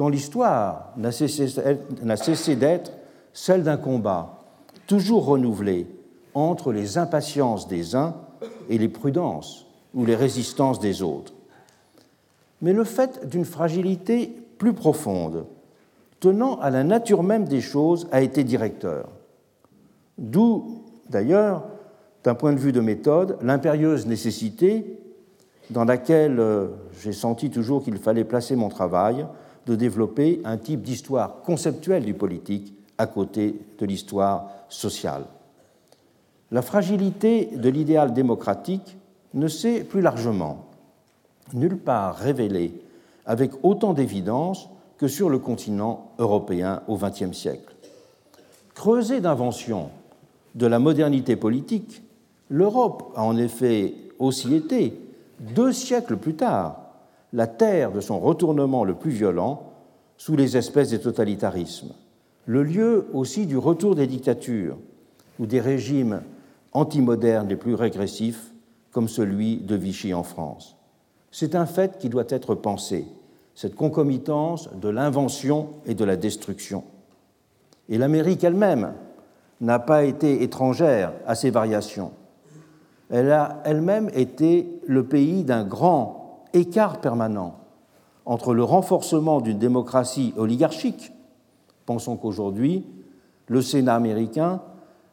dont 0.00 0.08
l'histoire 0.08 0.94
n'a 0.96 1.12
cessé 1.12 2.56
d'être 2.56 2.92
celle 3.34 3.64
d'un 3.64 3.76
combat 3.76 4.38
toujours 4.86 5.26
renouvelé 5.26 5.86
entre 6.32 6.72
les 6.72 6.96
impatiences 6.96 7.68
des 7.68 7.94
uns 7.94 8.14
et 8.70 8.78
les 8.78 8.88
prudences 8.88 9.66
ou 9.92 10.06
les 10.06 10.16
résistances 10.16 10.80
des 10.80 11.02
autres. 11.02 11.34
Mais 12.62 12.72
le 12.72 12.84
fait 12.84 13.28
d'une 13.28 13.44
fragilité 13.44 14.34
plus 14.56 14.72
profonde, 14.72 15.44
tenant 16.18 16.58
à 16.60 16.70
la 16.70 16.82
nature 16.82 17.22
même 17.22 17.44
des 17.44 17.60
choses, 17.60 18.08
a 18.10 18.22
été 18.22 18.42
directeur. 18.42 19.06
D'où, 20.16 20.82
d'ailleurs, 21.10 21.64
d'un 22.24 22.34
point 22.34 22.54
de 22.54 22.58
vue 22.58 22.72
de 22.72 22.80
méthode, 22.80 23.36
l'impérieuse 23.42 24.06
nécessité, 24.06 24.98
dans 25.68 25.84
laquelle 25.84 26.40
euh, 26.40 26.68
j'ai 27.02 27.12
senti 27.12 27.50
toujours 27.50 27.84
qu'il 27.84 27.98
fallait 27.98 28.24
placer 28.24 28.56
mon 28.56 28.70
travail, 28.70 29.26
de 29.66 29.74
développer 29.74 30.40
un 30.44 30.56
type 30.56 30.82
d'histoire 30.82 31.42
conceptuelle 31.42 32.04
du 32.04 32.14
politique 32.14 32.74
à 32.98 33.06
côté 33.06 33.60
de 33.78 33.86
l'histoire 33.86 34.50
sociale. 34.68 35.24
La 36.50 36.62
fragilité 36.62 37.50
de 37.56 37.68
l'idéal 37.68 38.12
démocratique 38.12 38.96
ne 39.34 39.48
s'est 39.48 39.84
plus 39.84 40.00
largement 40.00 40.66
nulle 41.54 41.78
part 41.78 42.16
révélée 42.16 42.72
avec 43.26 43.52
autant 43.62 43.92
d'évidence 43.92 44.68
que 44.98 45.08
sur 45.08 45.30
le 45.30 45.38
continent 45.38 46.12
européen 46.18 46.82
au 46.88 46.96
XXe 46.96 47.32
siècle. 47.32 47.74
Creusée 48.74 49.20
d'invention 49.20 49.90
de 50.54 50.66
la 50.66 50.78
modernité 50.78 51.36
politique, 51.36 52.02
l'Europe 52.48 53.12
a 53.16 53.22
en 53.22 53.36
effet 53.36 53.94
aussi 54.18 54.54
été, 54.54 54.98
deux 55.38 55.72
siècles 55.72 56.16
plus 56.16 56.34
tard, 56.34 56.89
la 57.32 57.46
terre 57.46 57.92
de 57.92 58.00
son 58.00 58.18
retournement 58.18 58.84
le 58.84 58.94
plus 58.94 59.10
violent 59.10 59.72
sous 60.16 60.36
les 60.36 60.56
espèces 60.56 60.90
des 60.90 61.00
totalitarismes 61.00 61.92
le 62.50 62.64
lieu 62.64 63.06
aussi 63.12 63.46
du 63.46 63.56
retour 63.56 63.94
des 63.94 64.08
dictatures 64.08 64.76
ou 65.38 65.46
des 65.46 65.60
régimes 65.60 66.22
antimodernes 66.72 67.48
les 67.48 67.56
plus 67.56 67.74
régressifs, 67.74 68.52
comme 68.90 69.08
celui 69.08 69.58
de 69.58 69.76
Vichy 69.76 70.14
en 70.14 70.24
France. 70.24 70.76
C'est 71.30 71.54
un 71.54 71.66
fait 71.66 71.98
qui 71.98 72.08
doit 72.08 72.24
être 72.28 72.56
pensé, 72.56 73.06
cette 73.54 73.76
concomitance 73.76 74.68
de 74.74 74.88
l'invention 74.88 75.68
et 75.86 75.94
de 75.94 76.04
la 76.04 76.16
destruction. 76.16 76.82
Et 77.88 77.98
l'Amérique 77.98 78.42
elle-même 78.42 78.94
n'a 79.60 79.78
pas 79.78 80.02
été 80.02 80.42
étrangère 80.42 81.12
à 81.26 81.36
ces 81.36 81.50
variations. 81.50 82.10
Elle 83.10 83.30
a 83.30 83.62
elle-même 83.64 84.10
été 84.14 84.80
le 84.86 85.04
pays 85.04 85.44
d'un 85.44 85.64
grand 85.64 86.19
écart 86.52 87.00
permanent 87.00 87.56
entre 88.26 88.54
le 88.54 88.62
renforcement 88.64 89.40
d'une 89.40 89.58
démocratie 89.58 90.34
oligarchique 90.36 91.12
Pensons 91.90 92.16
qu'aujourd'hui, 92.16 92.86
le 93.48 93.60
Sénat 93.62 93.96
américain 93.96 94.62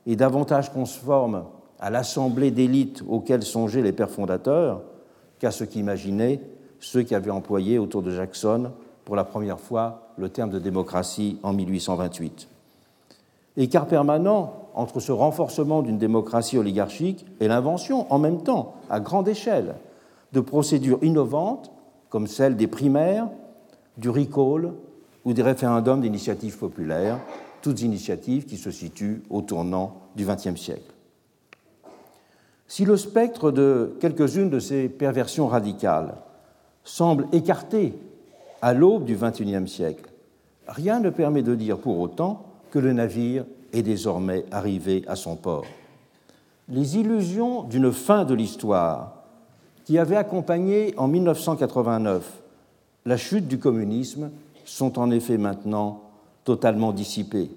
est 0.06 0.16
davantage 0.16 0.72
conforme 0.72 1.46
à 1.80 1.90
l'assemblée 1.90 2.52
d'élite 2.52 3.04
auquel 3.10 3.42
songeaient 3.42 3.82
les 3.82 3.94
pères 3.94 4.12
fondateurs 4.12 4.84
qu'à 5.40 5.50
ce 5.50 5.64
qu'imaginaient 5.64 6.40
ceux 6.80 7.02
qui 7.02 7.16
avaient 7.16 7.32
employé 7.32 7.80
autour 7.80 8.04
de 8.04 8.12
Jackson 8.12 8.70
pour 9.06 9.16
la 9.16 9.24
première 9.24 9.60
fois 9.60 10.12
le 10.18 10.30
terme 10.30 10.52
de 10.52 10.60
démocratie 10.60 11.40
en 11.42 11.52
1828. 11.52 12.48
Écart 13.58 13.88
permanent 13.88 14.54
entre 14.76 15.00
ce 15.00 15.12
renforcement 15.12 15.82
d'une 15.82 15.98
démocratie 15.98 16.60
oligarchique 16.60 17.26
et 17.40 17.48
l'invention, 17.48 18.06
en 18.14 18.20
même 18.20 18.44
temps, 18.44 18.76
à 18.92 19.00
grande 19.00 19.28
échelle, 19.28 19.74
de 20.38 20.42
procédures 20.42 21.00
innovantes 21.02 21.72
comme 22.10 22.28
celle 22.28 22.56
des 22.56 22.68
primaires, 22.68 23.28
du 23.98 24.08
recall 24.08 24.72
ou 25.26 25.34
des 25.34 25.42
référendums 25.42 26.00
d'initiative 26.00 26.60
populaire, 26.60 27.20
toutes 27.64 27.82
initiatives 27.82 28.46
qui 28.46 28.58
se 28.58 28.70
situent 28.70 29.24
au 29.32 29.42
tournant 29.42 29.98
du 30.16 30.28
XXe 30.28 30.56
siècle. 30.56 30.94
Si 32.68 32.86
le 32.86 32.98
spectre 32.98 33.50
de 33.50 33.98
quelques-unes 34.00 34.52
de 34.52 34.60
ces 34.60 34.90
perversions 34.90 35.48
radicales 35.48 36.14
semble 36.84 37.26
écarté 37.32 37.96
à 38.62 38.76
l'aube 38.76 39.06
du 39.06 39.18
XXIe 39.18 39.68
siècle, 39.68 40.08
rien 40.68 41.00
ne 41.00 41.10
permet 41.10 41.42
de 41.42 41.56
dire 41.56 41.80
pour 41.80 42.00
autant 42.00 42.46
que 42.70 42.78
le 42.78 42.94
navire 42.94 43.44
est 43.74 43.82
désormais 43.82 44.46
arrivé 44.52 45.04
à 45.08 45.16
son 45.16 45.36
port. 45.36 45.66
Les 46.70 46.98
illusions 46.98 47.64
d'une 47.64 47.92
fin 47.92 48.24
de 48.24 48.36
l'histoire 48.36 49.17
qui 49.88 49.98
avait 49.98 50.18
accompagné 50.18 50.94
en 50.98 51.08
1989 51.08 52.42
la 53.06 53.16
chute 53.16 53.48
du 53.48 53.58
communisme 53.58 54.32
sont 54.66 55.00
en 55.00 55.12
effet 55.12 55.38
maintenant 55.38 56.02
totalement 56.44 56.92
dissipés. 56.92 57.50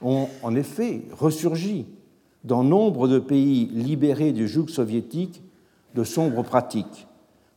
Ont 0.00 0.28
en 0.44 0.54
effet 0.54 1.02
ressurgi 1.10 1.86
dans 2.44 2.62
nombre 2.62 3.08
de 3.08 3.18
pays 3.18 3.66
libérés 3.72 4.30
du 4.30 4.46
joug 4.46 4.68
soviétique 4.68 5.42
de 5.96 6.04
sombres 6.04 6.44
pratiques, 6.44 7.08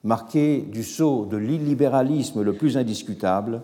marquées 0.04 0.62
du 0.62 0.84
sceau 0.84 1.28
de 1.28 1.38
l'illibéralisme 1.38 2.42
le 2.42 2.54
plus 2.54 2.76
indiscutable 2.76 3.62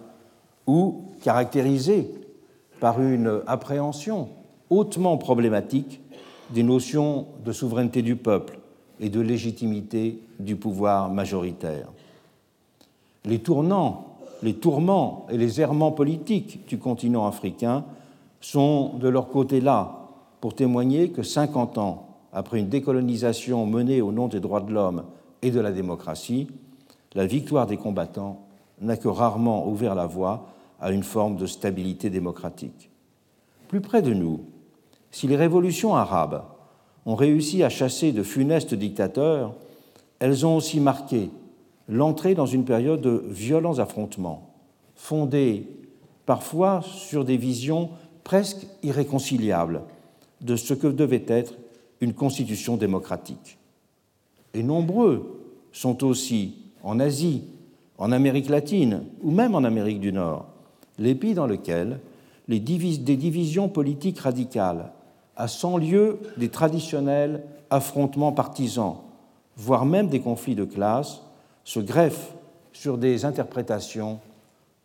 ou 0.67 1.05
caractérisées 1.23 2.11
par 2.79 3.01
une 3.01 3.41
appréhension 3.47 4.29
hautement 4.69 5.17
problématique 5.17 5.99
des 6.51 6.61
notions 6.61 7.25
de 7.43 7.51
souveraineté 7.51 8.03
du 8.03 8.15
peuple 8.15 8.59
et 8.99 9.09
de 9.09 9.21
légitimité 9.21 10.19
du 10.39 10.55
pouvoir 10.55 11.09
majoritaire. 11.09 11.87
Les 13.25 13.39
tournants 13.39 14.13
les 14.43 14.55
tourments 14.55 15.25
et 15.31 15.37
les 15.37 15.61
errements 15.61 15.93
politiques 15.93 16.67
du 16.67 16.77
continent 16.77 17.25
africain 17.25 17.85
sont 18.41 18.97
de 18.99 19.07
leur 19.07 19.29
côté 19.29 19.61
là 19.61 20.09
pour 20.41 20.53
témoigner 20.53 21.09
que 21.09 21.23
50 21.23 21.77
ans 21.77 22.07
après 22.33 22.59
une 22.59 22.67
décolonisation 22.67 23.65
menée 23.65 24.01
au 24.01 24.11
nom 24.11 24.27
des 24.27 24.41
droits 24.41 24.59
de 24.59 24.73
l'homme 24.73 25.05
et 25.41 25.49
de 25.49 25.61
la 25.61 25.71
démocratie, 25.71 26.47
la 27.15 27.25
victoire 27.25 27.67
des 27.67 27.77
combattants 27.77 28.41
n'a 28.81 28.97
que 28.97 29.07
rarement 29.07 29.67
ouvert 29.67 29.95
la 29.95 30.07
voie 30.07 30.47
à 30.81 30.91
une 30.91 31.03
forme 31.03 31.37
de 31.37 31.45
stabilité 31.45 32.09
démocratique. 32.09 32.89
Plus 33.69 33.79
près 33.79 34.01
de 34.01 34.13
nous, 34.13 34.41
si 35.09 35.27
les 35.27 35.37
révolutions 35.37 35.95
arabes 35.95 36.43
ont 37.05 37.15
réussi 37.15 37.63
à 37.63 37.69
chasser 37.69 38.11
de 38.11 38.23
funestes 38.23 38.73
dictateurs, 38.73 39.53
elles 40.19 40.45
ont 40.45 40.55
aussi 40.55 40.79
marqué 40.79 41.29
l'entrée 41.89 42.35
dans 42.35 42.45
une 42.45 42.65
période 42.65 43.01
de 43.01 43.23
violents 43.27 43.79
affrontements, 43.79 44.53
fondés 44.95 45.67
parfois 46.25 46.81
sur 46.81 47.25
des 47.25 47.37
visions 47.37 47.89
presque 48.23 48.65
irréconciliables 48.83 49.81
de 50.41 50.55
ce 50.55 50.73
que 50.73 50.87
devait 50.87 51.25
être 51.27 51.55
une 51.99 52.13
constitution 52.13 52.77
démocratique. 52.77 53.57
Et 54.53 54.63
nombreux 54.63 55.41
sont 55.71 56.03
aussi 56.03 56.55
en 56.83 56.99
Asie, 56.99 57.43
en 57.97 58.11
Amérique 58.11 58.49
latine 58.49 59.03
ou 59.21 59.31
même 59.31 59.55
en 59.55 59.63
Amérique 59.63 59.99
du 59.99 60.13
Nord, 60.13 60.45
les 60.99 61.15
pays 61.15 61.33
dans 61.33 61.47
lesquels 61.47 61.99
les 62.47 62.59
des 62.59 63.17
divisions 63.17 63.69
politiques 63.69 64.19
radicales, 64.19 64.91
à 65.35 65.47
100 65.47 65.77
lieu 65.77 66.19
des 66.37 66.49
traditionnels 66.49 67.43
affrontements 67.69 68.31
partisans, 68.31 68.97
voire 69.57 69.85
même 69.85 70.07
des 70.07 70.21
conflits 70.21 70.55
de 70.55 70.65
classe, 70.65 71.21
se 71.63 71.79
greffent 71.79 72.33
sur 72.71 72.97
des 72.97 73.25
interprétations 73.25 74.19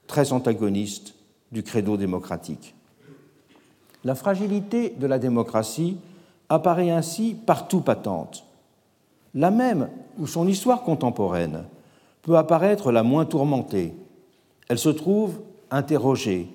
très 0.07 0.33
antagonistes 0.33 1.15
du 1.53 1.63
credo 1.63 1.97
démocratique. 1.97 2.75
La 4.05 4.15
fragilité 4.15 4.91
de 4.91 5.07
la 5.07 5.19
démocratie 5.19 5.99
apparaît 6.49 6.91
ainsi 6.91 7.35
partout 7.35 7.81
patente, 7.81 8.45
là 9.35 9.51
même 9.51 9.89
où 10.19 10.27
son 10.27 10.47
histoire 10.47 10.83
contemporaine 10.83 11.65
peut 12.23 12.37
apparaître 12.37 12.93
la 12.93 13.03
moins 13.03 13.25
tourmentée. 13.25 13.95
Elle 14.69 14.79
se 14.79 14.89
trouve 14.89 15.41
interrogée 15.71 16.49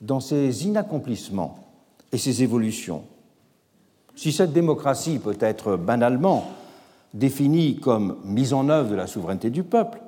dans 0.00 0.20
ses 0.20 0.66
inaccomplissements 0.66 1.58
et 2.12 2.18
ses 2.18 2.42
évolutions. 2.42 3.04
Si 4.14 4.32
cette 4.32 4.52
démocratie 4.52 5.18
peut 5.18 5.38
être 5.40 5.76
banalement 5.76 6.44
définie 7.14 7.76
comme 7.80 8.16
mise 8.24 8.52
en 8.52 8.68
œuvre 8.68 8.90
de 8.90 8.94
la 8.94 9.06
souveraineté 9.06 9.50
du 9.50 9.62
peuple, 9.62 10.00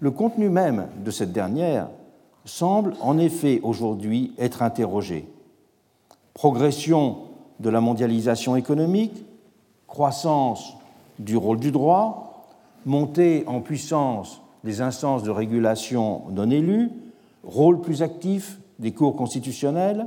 le 0.00 0.10
contenu 0.10 0.48
même 0.48 0.88
de 1.04 1.10
cette 1.10 1.32
dernière 1.32 1.88
semble 2.44 2.94
en 3.00 3.18
effet 3.18 3.60
aujourd'hui 3.62 4.32
être 4.38 4.62
interrogé. 4.62 5.28
Progression 6.34 7.18
de 7.60 7.70
la 7.70 7.80
mondialisation 7.80 8.56
économique, 8.56 9.24
croissance 9.86 10.76
du 11.18 11.36
rôle 11.36 11.58
du 11.58 11.72
droit, 11.72 12.46
montée 12.86 13.44
en 13.46 13.60
puissance 13.60 14.40
des 14.64 14.80
instances 14.80 15.22
de 15.22 15.30
régulation 15.30 16.22
non 16.30 16.50
élues, 16.50 16.90
rôle 17.42 17.80
plus 17.80 18.02
actif 18.02 18.58
des 18.78 18.92
cours 18.92 19.16
constitutionnelles, 19.16 20.06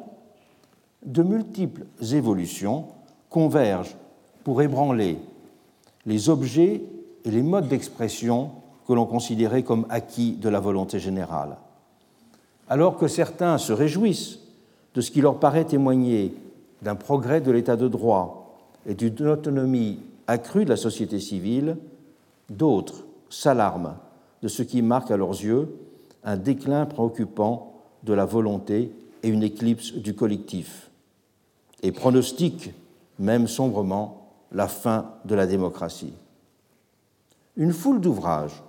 de 1.06 1.24
multiples 1.24 1.86
évolutions 2.14 2.86
convergent 3.32 3.96
pour 4.44 4.62
ébranler 4.62 5.18
les 6.06 6.30
objets 6.30 6.84
et 7.26 7.32
les 7.32 7.42
modes 7.42 7.68
d'expression 7.68 8.52
que 8.88 8.94
l'on 8.94 9.06
considérait 9.06 9.64
comme 9.64 9.88
acquis 9.90 10.34
de 10.34 10.50
la 10.50 10.60
volonté 10.60 11.00
générale. 11.00 11.58
Alors 12.68 12.98
que 12.98 13.08
certains 13.08 13.58
se 13.58 13.74
réjouissent 13.74 14.40
de 14.94 15.02
ce 15.02 15.10
qui 15.10 15.22
leur 15.22 15.40
paraît 15.40 15.66
témoigner 15.66 16.36
d'un 16.82 16.96
progrès 16.96 17.42
de 17.42 17.52
l'état 17.52 17.78
de 17.78 17.88
droit 17.88 18.60
et 18.86 18.94
d'une 18.96 19.28
autonomie 19.28 20.00
accrue 20.28 20.66
de 20.66 20.70
la 20.70 20.78
société 20.78 21.20
civile, 21.20 21.78
d'autres 22.50 23.06
s'alarment 23.30 23.96
de 24.42 24.48
ce 24.48 24.64
qui 24.64 24.82
marque 24.82 25.12
à 25.12 25.18
leurs 25.18 25.32
yeux 25.32 25.74
un 26.24 26.36
déclin 26.36 26.86
préoccupant 26.86 27.74
de 28.04 28.14
la 28.14 28.26
volonté 28.26 28.92
et 29.24 29.30
une 29.30 29.44
éclipse 29.44 29.94
du 29.94 30.16
collectif, 30.16 30.90
et 31.84 31.92
pronostiquent 31.92 32.74
même 33.20 33.48
sombrement 33.48 34.32
la 34.52 34.68
fin 34.68 35.14
de 35.26 35.36
la 35.36 35.48
démocratie. 35.48 36.14
Une 37.56 37.74
foule 37.74 38.02
d'ouvrages 38.02 38.64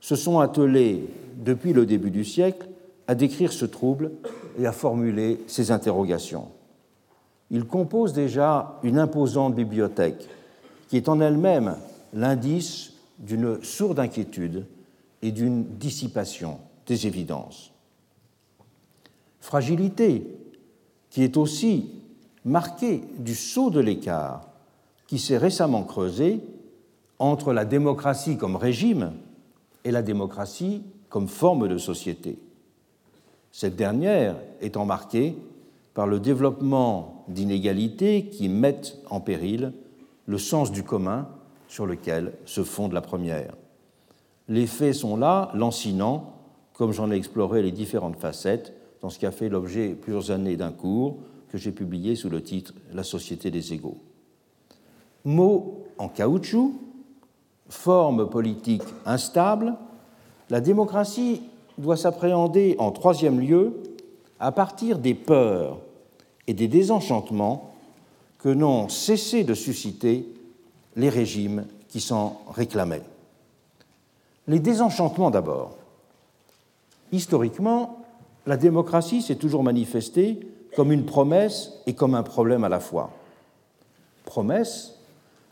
se 0.00 0.16
sont 0.16 0.38
attelés 0.38 1.08
depuis 1.36 1.72
le 1.72 1.86
début 1.86 2.10
du 2.10 2.24
siècle 2.24 2.68
à 3.06 3.14
décrire 3.14 3.52
ce 3.52 3.64
trouble 3.64 4.12
et 4.58 4.66
à 4.66 4.72
formuler 4.72 5.40
ces 5.46 5.70
interrogations. 5.70 6.48
Ils 7.50 7.64
composent 7.64 8.12
déjà 8.12 8.78
une 8.82 8.98
imposante 8.98 9.54
bibliothèque 9.54 10.28
qui 10.88 10.96
est 10.96 11.08
en 11.08 11.20
elle-même 11.20 11.76
l'indice 12.12 12.92
d'une 13.18 13.62
sourde 13.62 13.98
inquiétude 13.98 14.66
et 15.22 15.32
d'une 15.32 15.64
dissipation 15.64 16.58
des 16.86 17.06
évidences. 17.06 17.72
Fragilité 19.40 20.26
qui 21.10 21.22
est 21.22 21.36
aussi 21.36 21.90
marquée 22.46 23.02
du 23.18 23.34
saut 23.34 23.70
de 23.70 23.80
l'écart 23.80 24.48
qui 25.08 25.18
s'est 25.18 25.36
récemment 25.36 25.82
creusé 25.82 26.40
entre 27.18 27.52
la 27.52 27.64
démocratie 27.64 28.38
comme 28.38 28.56
régime 28.56 29.12
et 29.84 29.90
la 29.90 30.02
démocratie 30.02 30.82
comme 31.08 31.26
forme 31.26 31.68
de 31.68 31.76
société. 31.76 32.38
Cette 33.50 33.74
dernière 33.74 34.36
étant 34.60 34.86
marquée 34.86 35.36
par 35.92 36.06
le 36.06 36.20
développement 36.20 37.24
d'inégalités 37.28 38.26
qui 38.26 38.48
mettent 38.48 38.98
en 39.10 39.20
péril 39.20 39.72
le 40.26 40.38
sens 40.38 40.70
du 40.70 40.84
commun 40.84 41.28
sur 41.68 41.86
lequel 41.86 42.32
se 42.44 42.62
fonde 42.62 42.92
la 42.92 43.00
première. 43.00 43.54
Les 44.48 44.66
faits 44.68 44.94
sont 44.94 45.16
là, 45.16 45.50
lancinants, 45.54 46.34
comme 46.74 46.92
j'en 46.92 47.10
ai 47.10 47.16
exploré 47.16 47.62
les 47.62 47.72
différentes 47.72 48.16
facettes 48.16 48.72
dans 49.02 49.10
ce 49.10 49.18
qui 49.18 49.26
a 49.26 49.32
fait 49.32 49.48
l'objet 49.48 49.88
plusieurs 49.88 50.30
années 50.30 50.56
d'un 50.56 50.70
cours 50.70 51.16
que 51.50 51.58
j'ai 51.58 51.72
publié 51.72 52.16
sous 52.16 52.28
le 52.28 52.42
titre 52.42 52.74
La 52.92 53.02
société 53.02 53.50
des 53.50 53.72
égaux. 53.72 53.98
Mot 55.24 55.84
en 55.98 56.08
caoutchouc, 56.08 56.74
forme 57.68 58.28
politique 58.28 58.82
instable, 59.04 59.74
la 60.50 60.60
démocratie 60.60 61.42
doit 61.78 61.96
s'appréhender 61.96 62.76
en 62.78 62.90
troisième 62.90 63.40
lieu 63.40 63.82
à 64.38 64.52
partir 64.52 64.98
des 64.98 65.14
peurs 65.14 65.78
et 66.46 66.54
des 66.54 66.68
désenchantements 66.68 67.74
que 68.38 68.48
n'ont 68.48 68.88
cessé 68.88 69.44
de 69.44 69.54
susciter 69.54 70.26
les 70.94 71.08
régimes 71.08 71.66
qui 71.88 72.00
s'en 72.00 72.40
réclamaient. 72.50 73.02
Les 74.46 74.60
désenchantements 74.60 75.30
d'abord. 75.30 75.76
Historiquement, 77.12 78.04
la 78.46 78.56
démocratie 78.56 79.22
s'est 79.22 79.36
toujours 79.36 79.64
manifestée 79.64 80.38
comme 80.76 80.92
une 80.92 81.06
promesse 81.06 81.72
et 81.86 81.94
comme 81.94 82.14
un 82.14 82.22
problème 82.22 82.62
à 82.62 82.68
la 82.68 82.80
fois. 82.80 83.10
Promesse 84.26 84.92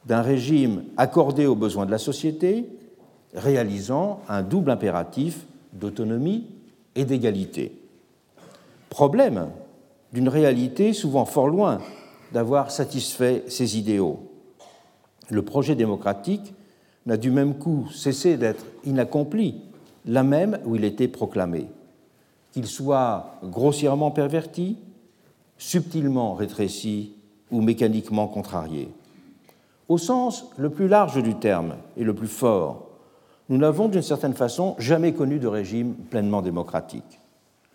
d'un 0.05 0.21
régime 0.21 0.85
accordé 0.99 1.47
aux 1.47 1.55
besoins 1.55 1.87
de 1.87 1.91
la 1.91 1.99
société, 1.99 2.69
réalisant 3.33 4.21
un 4.29 4.43
double 4.43 4.71
impératif 4.71 5.47
d'autonomie 5.73 6.47
et 6.95 7.07
d'égalité. 7.07 7.81
Problème 8.91 9.49
d'une 10.13 10.29
réalité 10.29 10.93
souvent 10.93 11.25
fort 11.25 11.49
loin 11.49 11.81
d'avoir 12.33 12.71
satisfait 12.71 13.45
ses 13.49 13.79
idéaux. 13.79 14.31
Le 15.31 15.41
projet 15.41 15.75
démocratique 15.75 16.53
n'a 17.07 17.17
du 17.17 17.31
même 17.31 17.55
coup 17.55 17.89
cessé 17.91 18.37
d'être 18.37 18.67
inaccompli, 18.85 19.63
là 20.05 20.23
même 20.23 20.59
où 20.67 20.77
il 20.77 20.85
était 20.85 21.09
proclamé. 21.09 21.67
Qu'il 22.53 22.67
soit 22.67 23.39
grossièrement 23.43 24.11
perverti, 24.11 24.77
subtilement 25.59 26.35
rétréci 26.35 27.15
ou 27.51 27.61
mécaniquement 27.61 28.27
contrarié. 28.27 28.93
Au 29.89 29.99
sens 29.99 30.47
le 30.57 30.71
plus 30.71 30.89
large 30.89 31.23
du 31.23 31.35
terme 31.35 31.77
et 31.97 32.05
le 32.05 32.15
plus 32.15 32.29
fort, 32.29 32.89
nous 33.49 33.59
n'avons 33.59 33.89
d'une 33.89 34.03
certaine 34.03 34.35
façon 34.35 34.75
jamais 34.79 35.13
connu 35.13 35.39
de 35.39 35.47
régime 35.47 35.95
pleinement 35.95 36.41
démocratique. 36.41 37.21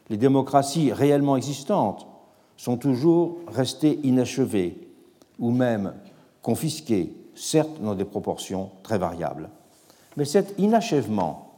Les 0.10 0.18
démocraties 0.18 0.92
réellement 0.92 1.38
existantes 1.38 2.08
sont 2.58 2.78
toujours 2.78 3.38
restées 3.48 4.00
inachevées 4.04 4.88
ou 5.38 5.52
même 5.52 5.94
confisquées, 6.42 7.14
certes 7.36 7.80
dans 7.82 7.96
des 7.96 8.06
proportions 8.06 8.72
très 8.82 8.98
variables. 8.98 9.50
Mais 10.18 10.26
cet 10.26 10.56
inachèvement 10.58 11.54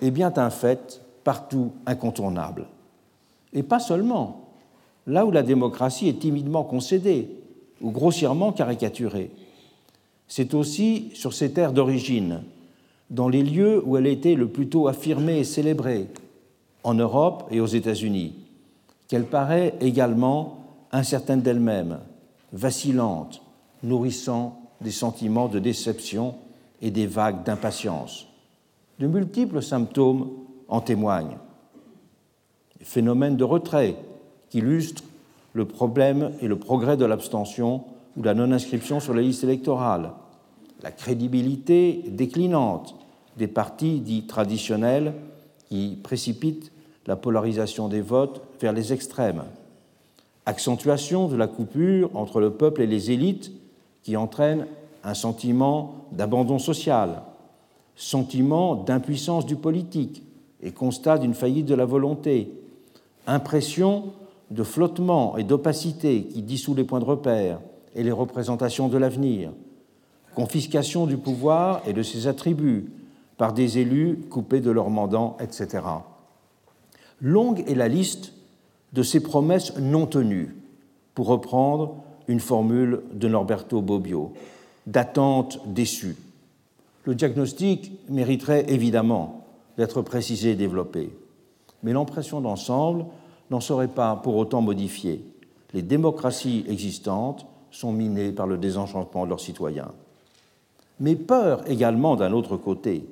est 0.00 0.12
bien 0.12 0.32
un 0.36 0.50
fait 0.50 1.02
partout 1.24 1.72
incontournable. 1.84 2.66
Et 3.52 3.64
pas 3.64 3.80
seulement 3.80 4.45
là 5.06 5.24
où 5.26 5.30
la 5.30 5.42
démocratie 5.42 6.08
est 6.08 6.20
timidement 6.20 6.64
concédée 6.64 7.28
ou 7.80 7.90
grossièrement 7.90 8.52
caricaturée. 8.52 9.30
C'est 10.28 10.54
aussi 10.54 11.10
sur 11.14 11.32
ses 11.32 11.52
terres 11.52 11.72
d'origine, 11.72 12.42
dans 13.10 13.28
les 13.28 13.42
lieux 13.42 13.82
où 13.86 13.96
elle 13.96 14.06
était 14.06 14.34
le 14.34 14.48
plus 14.48 14.68
tôt 14.68 14.88
affirmée 14.88 15.38
et 15.38 15.44
célébrée, 15.44 16.08
en 16.82 16.94
Europe 16.94 17.44
et 17.50 17.60
aux 17.60 17.66
États-Unis, 17.66 18.34
qu'elle 19.08 19.26
paraît 19.26 19.74
également 19.80 20.58
incertaine 20.92 21.42
d'elle-même, 21.42 22.00
vacillante, 22.52 23.42
nourrissant 23.82 24.60
des 24.80 24.90
sentiments 24.90 25.48
de 25.48 25.58
déception 25.58 26.34
et 26.82 26.90
des 26.90 27.06
vagues 27.06 27.44
d'impatience. 27.44 28.26
De 28.98 29.06
multiples 29.06 29.62
symptômes 29.62 30.30
en 30.68 30.80
témoignent. 30.80 31.38
Phénomènes 32.80 33.36
de 33.36 33.44
retrait 33.44 33.96
qui 34.56 34.60
illustrent 34.60 35.04
le 35.52 35.66
problème 35.66 36.32
et 36.40 36.48
le 36.48 36.58
progrès 36.58 36.96
de 36.96 37.04
l'abstention 37.04 37.84
ou 38.16 38.22
la 38.22 38.32
non-inscription 38.32 39.00
sur 39.00 39.12
la 39.12 39.20
liste 39.20 39.44
électorale, 39.44 40.12
la 40.82 40.90
crédibilité 40.90 42.02
déclinante 42.08 42.94
des 43.36 43.48
partis 43.48 44.00
dits 44.00 44.26
traditionnels 44.26 45.12
qui 45.68 45.98
précipitent 46.02 46.72
la 47.06 47.16
polarisation 47.16 47.88
des 47.88 48.00
votes 48.00 48.40
vers 48.58 48.72
les 48.72 48.94
extrêmes, 48.94 49.42
accentuation 50.46 51.28
de 51.28 51.36
la 51.36 51.48
coupure 51.48 52.08
entre 52.14 52.40
le 52.40 52.52
peuple 52.52 52.80
et 52.80 52.86
les 52.86 53.10
élites 53.10 53.52
qui 54.02 54.16
entraîne 54.16 54.66
un 55.04 55.12
sentiment 55.12 56.06
d'abandon 56.12 56.58
social, 56.58 57.20
sentiment 57.94 58.74
d'impuissance 58.74 59.44
du 59.44 59.56
politique 59.56 60.22
et 60.62 60.72
constat 60.72 61.18
d'une 61.18 61.34
faillite 61.34 61.66
de 61.66 61.74
la 61.74 61.84
volonté, 61.84 62.50
impression 63.26 64.14
de 64.50 64.62
flottement 64.62 65.36
et 65.36 65.44
d'opacité 65.44 66.24
qui 66.24 66.42
dissout 66.42 66.74
les 66.74 66.84
points 66.84 67.00
de 67.00 67.04
repère 67.04 67.60
et 67.94 68.02
les 68.02 68.12
représentations 68.12 68.88
de 68.88 68.98
l'avenir, 68.98 69.52
confiscation 70.34 71.06
du 71.06 71.16
pouvoir 71.16 71.82
et 71.86 71.92
de 71.92 72.02
ses 72.02 72.26
attributs 72.26 72.92
par 73.36 73.52
des 73.52 73.78
élus 73.78 74.20
coupés 74.30 74.60
de 74.60 74.70
leurs 74.70 74.90
mandants, 74.90 75.36
etc. 75.40 75.82
Longue 77.20 77.64
est 77.66 77.74
la 77.74 77.88
liste 77.88 78.32
de 78.92 79.02
ces 79.02 79.20
promesses 79.20 79.76
non 79.78 80.06
tenues, 80.06 80.54
pour 81.14 81.26
reprendre 81.28 81.96
une 82.28 82.40
formule 82.40 83.00
de 83.12 83.28
Norberto 83.28 83.80
Bobbio, 83.80 84.32
d'attentes 84.86 85.60
déçues. 85.66 86.16
Le 87.04 87.14
diagnostic 87.14 87.92
mériterait 88.08 88.66
évidemment 88.68 89.46
d'être 89.78 90.02
précisé 90.02 90.50
et 90.50 90.56
développé, 90.56 91.10
mais 91.82 91.92
l'impression 91.92 92.40
d'ensemble 92.40 93.06
n'en 93.50 93.60
serait 93.60 93.88
pas 93.88 94.16
pour 94.16 94.36
autant 94.36 94.60
modifiée. 94.60 95.24
Les 95.72 95.82
démocraties 95.82 96.64
existantes 96.68 97.46
sont 97.70 97.92
minées 97.92 98.32
par 98.32 98.46
le 98.46 98.56
désenchantement 98.56 99.24
de 99.24 99.30
leurs 99.30 99.40
citoyens. 99.40 99.92
Mais 101.00 101.14
peur 101.14 101.62
également 101.68 102.16
d'un 102.16 102.32
autre 102.32 102.56
côté, 102.56 103.06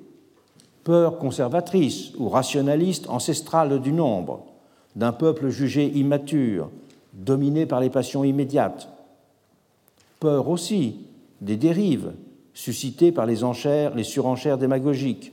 peur 0.85 1.19
conservatrice 1.19 2.13
ou 2.19 2.29
rationaliste 2.29 3.09
ancestrale 3.09 3.81
du 3.81 3.93
nombre, 3.93 4.45
d'un 4.97 5.13
peuple 5.13 5.49
jugé 5.49 5.87
immature, 5.87 6.71
dominé 7.13 7.67
par 7.67 7.81
les 7.81 7.91
passions 7.91 8.25
immédiates. 8.25 8.89
Peur 10.21 10.49
aussi 10.49 11.07
des 11.41 11.57
dérives 11.57 12.13
suscitées 12.55 13.13
par 13.13 13.27
les 13.27 13.45
enchères, 13.45 13.95
les 13.95 14.05
surenchères 14.05 14.59
démagogiques. 14.59 15.33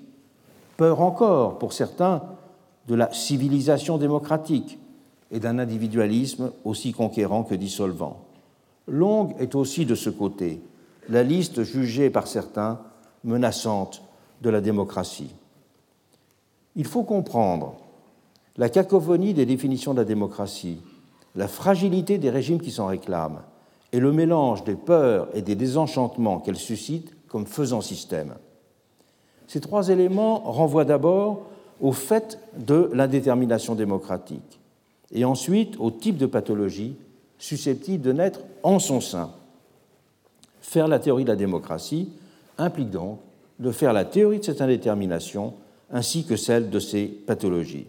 Peur 0.77 1.01
encore, 1.01 1.59
pour 1.59 1.73
certains, 1.73 2.23
de 2.87 2.95
la 2.95 3.13
civilisation 3.13 3.97
démocratique 3.97 4.79
et 5.31 5.39
d'un 5.39 5.59
individualisme 5.59 6.51
aussi 6.65 6.91
conquérant 6.91 7.43
que 7.43 7.55
dissolvant. 7.55 8.25
Longue 8.87 9.33
est 9.39 9.55
aussi 9.55 9.85
de 9.85 9.95
ce 9.95 10.09
côté 10.09 10.61
la 11.09 11.23
liste 11.23 11.63
jugée 11.63 12.09
par 12.09 12.27
certains 12.27 12.79
menaçante 13.23 14.01
de 14.41 14.49
la 14.49 14.61
démocratie. 14.61 15.33
Il 16.75 16.85
faut 16.85 17.03
comprendre 17.03 17.75
la 18.57 18.69
cacophonie 18.69 19.33
des 19.33 19.45
définitions 19.45 19.93
de 19.93 19.99
la 19.99 20.05
démocratie, 20.05 20.79
la 21.35 21.47
fragilité 21.47 22.17
des 22.17 22.29
régimes 22.29 22.59
qui 22.59 22.71
s'en 22.71 22.87
réclament 22.87 23.41
et 23.91 23.99
le 23.99 24.11
mélange 24.11 24.63
des 24.63 24.75
peurs 24.75 25.27
et 25.33 25.41
des 25.41 25.55
désenchantements 25.55 26.39
qu'elles 26.39 26.55
suscitent 26.57 27.13
comme 27.27 27.45
faisant 27.45 27.81
système. 27.81 28.35
Ces 29.47 29.61
trois 29.61 29.89
éléments 29.89 30.39
renvoient 30.39 30.85
d'abord 30.85 31.43
au 31.81 31.91
fait 31.91 32.39
de 32.57 32.89
l'indétermination 32.93 33.75
démocratique 33.75 34.60
et 35.13 35.25
ensuite 35.25 35.75
au 35.79 35.91
type 35.91 36.17
de 36.17 36.25
pathologie 36.25 36.95
susceptible 37.37 38.03
de 38.03 38.13
naître 38.13 38.41
en 38.63 38.79
son 38.79 39.01
sein. 39.01 39.31
Faire 40.61 40.87
la 40.87 40.99
théorie 40.99 41.23
de 41.23 41.29
la 41.29 41.35
démocratie 41.35 42.09
implique 42.57 42.91
donc 42.91 43.19
de 43.59 43.71
faire 43.71 43.93
la 43.93 44.05
théorie 44.05 44.39
de 44.39 44.43
cette 44.43 44.61
indétermination 44.61 45.53
ainsi 45.91 46.23
que 46.25 46.35
celle 46.35 46.69
de 46.69 46.79
ces 46.79 47.05
pathologies. 47.05 47.87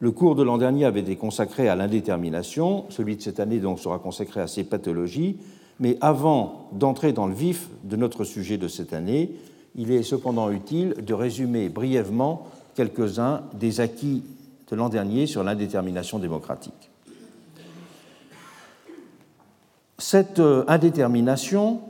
Le 0.00 0.12
cours 0.12 0.36
de 0.36 0.44
l'an 0.44 0.58
dernier 0.58 0.84
avait 0.84 1.00
été 1.00 1.16
consacré 1.16 1.68
à 1.68 1.74
l'indétermination, 1.74 2.84
celui 2.88 3.16
de 3.16 3.22
cette 3.22 3.40
année 3.40 3.58
donc 3.58 3.80
sera 3.80 3.98
consacré 3.98 4.40
à 4.40 4.46
ces 4.46 4.62
pathologies, 4.62 5.38
mais 5.80 5.98
avant 6.00 6.68
d'entrer 6.72 7.12
dans 7.12 7.26
le 7.26 7.34
vif 7.34 7.68
de 7.84 7.96
notre 7.96 8.24
sujet 8.24 8.58
de 8.58 8.68
cette 8.68 8.92
année, 8.92 9.32
il 9.74 9.90
est 9.90 10.02
cependant 10.02 10.50
utile 10.50 10.94
de 11.04 11.14
résumer 11.14 11.68
brièvement 11.68 12.46
quelques-uns 12.74 13.42
des 13.54 13.80
acquis 13.80 14.22
de 14.70 14.76
l'an 14.76 14.88
dernier 14.88 15.26
sur 15.26 15.42
l'indétermination 15.42 16.18
démocratique. 16.18 16.90
Cette 19.98 20.38
euh, 20.38 20.64
indétermination, 20.68 21.80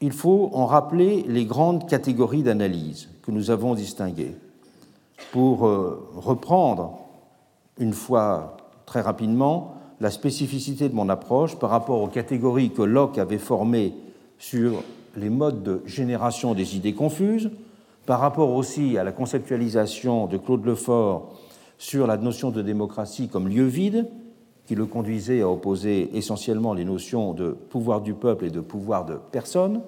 il 0.00 0.12
faut 0.12 0.50
en 0.54 0.66
rappeler 0.66 1.24
les 1.28 1.44
grandes 1.44 1.88
catégories 1.88 2.42
d'analyse 2.42 3.08
que 3.22 3.30
nous 3.30 3.50
avons 3.50 3.74
distinguées. 3.74 4.34
Pour 5.30 5.66
euh, 5.66 6.08
reprendre 6.14 6.98
une 7.78 7.92
fois 7.92 8.56
très 8.86 9.00
rapidement 9.00 9.74
la 10.00 10.10
spécificité 10.10 10.88
de 10.88 10.94
mon 10.94 11.08
approche 11.08 11.56
par 11.56 11.70
rapport 11.70 12.02
aux 12.02 12.08
catégories 12.08 12.70
que 12.70 12.82
Locke 12.82 13.18
avait 13.18 13.38
formées 13.38 13.94
sur 14.38 14.82
les 15.16 15.30
modes 15.30 15.62
de 15.62 15.82
génération 15.86 16.54
des 16.54 16.76
idées 16.76 16.94
confuses, 16.94 17.50
par 18.06 18.20
rapport 18.20 18.50
aussi 18.50 18.98
à 18.98 19.04
la 19.04 19.12
conceptualisation 19.12 20.26
de 20.26 20.36
Claude 20.38 20.64
Lefort 20.64 21.34
sur 21.82 22.06
la 22.06 22.16
notion 22.16 22.52
de 22.52 22.62
démocratie 22.62 23.26
comme 23.26 23.48
lieu 23.48 23.64
vide, 23.64 24.06
qui 24.66 24.76
le 24.76 24.86
conduisait 24.86 25.42
à 25.42 25.48
opposer 25.48 26.16
essentiellement 26.16 26.74
les 26.74 26.84
notions 26.84 27.34
de 27.34 27.50
pouvoir 27.50 28.02
du 28.02 28.14
peuple 28.14 28.44
et 28.44 28.50
de 28.50 28.60
pouvoir 28.60 29.04
de 29.04 29.18
personne, 29.32 29.82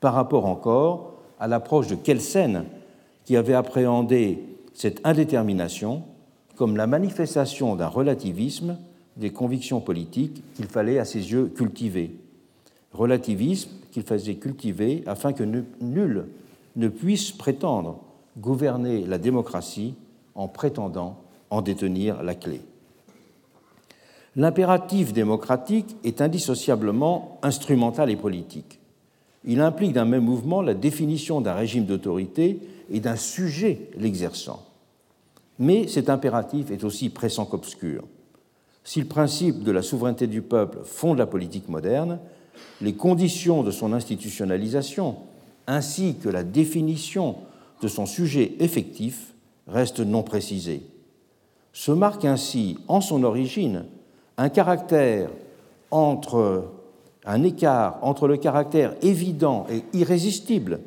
par 0.00 0.14
rapport 0.14 0.46
encore 0.46 1.22
à 1.38 1.46
l'approche 1.46 1.86
de 1.86 1.94
Kelsen, 1.94 2.64
qui 3.24 3.36
avait 3.36 3.54
appréhendé 3.54 4.42
cette 4.74 5.00
indétermination 5.06 6.02
comme 6.56 6.76
la 6.76 6.88
manifestation 6.88 7.76
d'un 7.76 7.86
relativisme 7.86 8.76
des 9.16 9.30
convictions 9.30 9.80
politiques 9.80 10.42
qu'il 10.56 10.66
fallait 10.66 10.98
à 10.98 11.04
ses 11.04 11.30
yeux 11.30 11.46
cultiver. 11.46 12.16
Relativisme 12.92 13.70
qu'il 13.92 14.02
faisait 14.02 14.34
cultiver 14.34 15.04
afin 15.06 15.32
que 15.32 15.44
nul 15.44 16.26
ne 16.74 16.88
puisse 16.88 17.30
prétendre 17.30 18.00
gouverner 18.36 19.06
la 19.06 19.18
démocratie 19.18 19.94
en 20.34 20.48
prétendant 20.48 21.20
en 21.50 21.62
détenir 21.62 22.22
la 22.22 22.34
clé. 22.34 22.60
L'impératif 24.34 25.12
démocratique 25.12 25.96
est 26.04 26.22
indissociablement 26.22 27.38
instrumental 27.42 28.10
et 28.10 28.16
politique. 28.16 28.78
Il 29.44 29.60
implique 29.60 29.92
d'un 29.92 30.06
même 30.06 30.24
mouvement 30.24 30.62
la 30.62 30.74
définition 30.74 31.40
d'un 31.40 31.52
régime 31.52 31.84
d'autorité 31.84 32.60
et 32.90 33.00
d'un 33.00 33.16
sujet 33.16 33.90
l'exerçant. 33.98 34.64
Mais 35.58 35.86
cet 35.86 36.08
impératif 36.08 36.70
est 36.70 36.84
aussi 36.84 37.10
pressant 37.10 37.44
qu'obscur. 37.44 38.04
Si 38.84 39.00
le 39.00 39.06
principe 39.06 39.62
de 39.62 39.70
la 39.70 39.82
souveraineté 39.82 40.26
du 40.26 40.42
peuple 40.42 40.78
fonde 40.84 41.18
la 41.18 41.26
politique 41.26 41.68
moderne, 41.68 42.18
les 42.80 42.94
conditions 42.94 43.62
de 43.62 43.70
son 43.70 43.92
institutionnalisation, 43.92 45.16
ainsi 45.66 46.16
que 46.16 46.28
la 46.28 46.42
définition 46.42 47.36
de 47.82 47.88
son 47.88 48.06
sujet 48.06 48.54
effectif, 48.60 49.31
restent 49.66 50.00
non 50.00 50.22
précisées. 50.22 50.86
Se 51.72 51.92
marque 51.92 52.24
ainsi, 52.24 52.78
en 52.88 53.00
son 53.00 53.22
origine, 53.24 53.86
un 54.36 54.48
caractère 54.48 55.30
entre 55.90 56.64
un 57.24 57.42
écart 57.44 57.98
entre 58.02 58.26
le 58.26 58.36
caractère 58.36 58.94
évident 59.02 59.66
et 59.70 59.84
irrésistible 59.96 60.80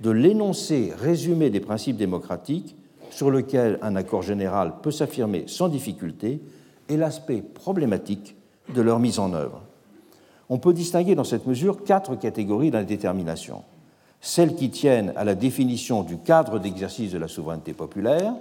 de 0.00 0.10
l'énoncé 0.10 0.92
résumé 0.96 1.50
des 1.50 1.60
principes 1.60 1.96
démocratiques 1.96 2.76
sur 3.10 3.30
lequel 3.30 3.78
un 3.80 3.96
accord 3.96 4.22
général 4.22 4.74
peut 4.82 4.90
s'affirmer 4.90 5.44
sans 5.46 5.68
difficulté 5.68 6.40
et 6.88 6.96
l'aspect 6.96 7.42
problématique 7.42 8.36
de 8.74 8.82
leur 8.82 8.98
mise 8.98 9.18
en 9.18 9.32
œuvre. 9.32 9.62
On 10.50 10.58
peut 10.58 10.74
distinguer 10.74 11.14
dans 11.14 11.24
cette 11.24 11.46
mesure 11.46 11.84
quatre 11.84 12.16
catégories 12.16 12.70
d'indétermination. 12.70 13.62
Celles 14.24 14.54
qui 14.54 14.70
tiennent 14.70 15.12
à 15.16 15.24
la 15.24 15.34
définition 15.34 16.02
du 16.02 16.16
cadre 16.16 16.58
d'exercice 16.58 17.12
de 17.12 17.18
la 17.18 17.28
souveraineté 17.28 17.74
populaire, 17.74 18.32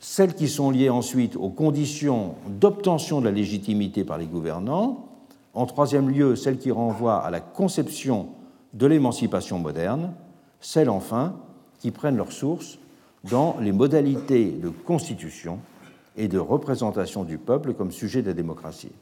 celles 0.00 0.34
qui 0.34 0.48
sont 0.48 0.70
liées 0.70 0.90
ensuite 0.90 1.34
aux 1.34 1.48
conditions 1.48 2.34
d'obtention 2.46 3.20
de 3.20 3.24
la 3.24 3.30
légitimité 3.30 4.04
par 4.04 4.18
les 4.18 4.26
gouvernants, 4.26 5.08
en 5.54 5.64
troisième 5.64 6.10
lieu 6.10 6.36
celles 6.36 6.58
qui 6.58 6.70
renvoient 6.70 7.24
à 7.24 7.30
la 7.30 7.40
conception 7.40 8.28
de 8.74 8.86
l'émancipation 8.86 9.58
moderne, 9.58 10.12
celles 10.60 10.90
enfin 10.90 11.36
qui 11.78 11.90
prennent 11.90 12.18
leur 12.18 12.30
source 12.30 12.78
dans 13.24 13.56
les 13.62 13.72
modalités 13.72 14.50
de 14.50 14.68
constitution 14.68 15.58
et 16.18 16.28
de 16.28 16.38
représentation 16.38 17.24
du 17.24 17.38
peuple 17.38 17.72
comme 17.72 17.92
sujet 17.92 18.20
de 18.20 18.26
la 18.26 18.34
démocratie. 18.34 18.92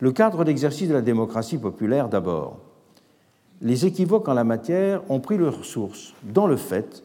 Le 0.00 0.10
cadre 0.10 0.42
d'exercice 0.42 0.88
de 0.88 0.94
la 0.94 1.00
démocratie 1.00 1.58
populaire 1.58 2.08
d'abord. 2.08 2.58
Les 3.60 3.86
équivoques 3.86 4.28
en 4.28 4.34
la 4.34 4.44
matière 4.44 5.02
ont 5.10 5.20
pris 5.20 5.36
leur 5.36 5.64
source 5.64 6.14
dans 6.22 6.46
le 6.46 6.56
fait 6.56 7.02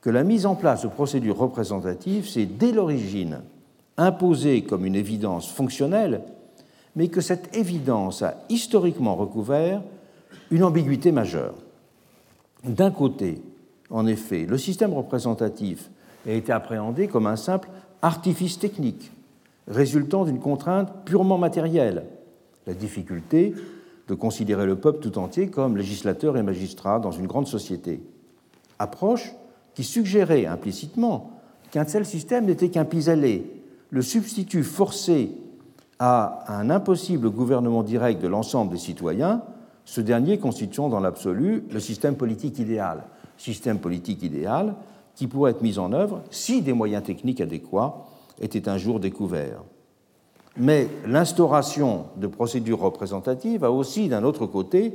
que 0.00 0.10
la 0.10 0.24
mise 0.24 0.46
en 0.46 0.54
place 0.54 0.82
de 0.82 0.88
procédures 0.88 1.38
représentatives 1.38 2.28
s'est 2.28 2.46
dès 2.46 2.72
l'origine 2.72 3.40
imposée 3.96 4.62
comme 4.62 4.84
une 4.84 4.96
évidence 4.96 5.50
fonctionnelle, 5.50 6.22
mais 6.96 7.08
que 7.08 7.20
cette 7.20 7.56
évidence 7.56 8.22
a 8.22 8.34
historiquement 8.48 9.16
recouvert 9.16 9.82
une 10.50 10.64
ambiguïté 10.64 11.12
majeure. 11.12 11.54
D'un 12.64 12.90
côté, 12.90 13.40
en 13.90 14.06
effet, 14.06 14.46
le 14.46 14.58
système 14.58 14.92
représentatif 14.92 15.90
a 16.26 16.32
été 16.32 16.52
appréhendé 16.52 17.08
comme 17.08 17.26
un 17.26 17.36
simple 17.36 17.68
artifice 18.02 18.58
technique, 18.58 19.12
résultant 19.68 20.24
d'une 20.24 20.40
contrainte 20.40 20.92
purement 21.04 21.38
matérielle, 21.38 22.04
la 22.66 22.74
difficulté 22.74 23.54
de 24.08 24.14
considérer 24.14 24.66
le 24.66 24.76
peuple 24.76 25.00
tout 25.00 25.18
entier 25.18 25.48
comme 25.48 25.76
législateur 25.76 26.36
et 26.36 26.42
magistrat 26.42 26.98
dans 26.98 27.10
une 27.10 27.26
grande 27.26 27.46
société. 27.46 28.00
Approche 28.78 29.34
qui 29.74 29.84
suggérait 29.84 30.46
implicitement 30.46 31.30
qu'un 31.70 31.84
tel 31.84 32.04
système 32.04 32.46
n'était 32.46 32.68
qu'un 32.68 32.84
pis-aller 32.84 33.50
le 33.90 34.02
substitut 34.02 34.64
forcé 34.64 35.30
à 35.98 36.44
un 36.48 36.70
impossible 36.70 37.30
gouvernement 37.30 37.82
direct 37.82 38.20
de 38.20 38.28
l'ensemble 38.28 38.72
des 38.72 38.78
citoyens, 38.78 39.42
ce 39.84 40.00
dernier 40.00 40.38
constituant 40.38 40.88
dans 40.88 41.00
l'absolu 41.00 41.64
le 41.70 41.80
système 41.80 42.16
politique 42.16 42.58
idéal. 42.58 43.04
Système 43.36 43.78
politique 43.78 44.22
idéal 44.22 44.74
qui 45.14 45.26
pourrait 45.26 45.52
être 45.52 45.62
mis 45.62 45.78
en 45.78 45.92
œuvre 45.92 46.22
si 46.30 46.62
des 46.62 46.72
moyens 46.72 47.04
techniques 47.04 47.40
adéquats 47.40 48.04
étaient 48.40 48.68
un 48.68 48.78
jour 48.78 49.00
découverts. 49.00 49.62
Mais 50.56 50.88
l'instauration 51.06 52.06
de 52.16 52.26
procédures 52.26 52.80
représentatives 52.80 53.64
a 53.64 53.72
aussi, 53.72 54.08
d'un 54.08 54.22
autre 54.22 54.46
côté, 54.46 54.94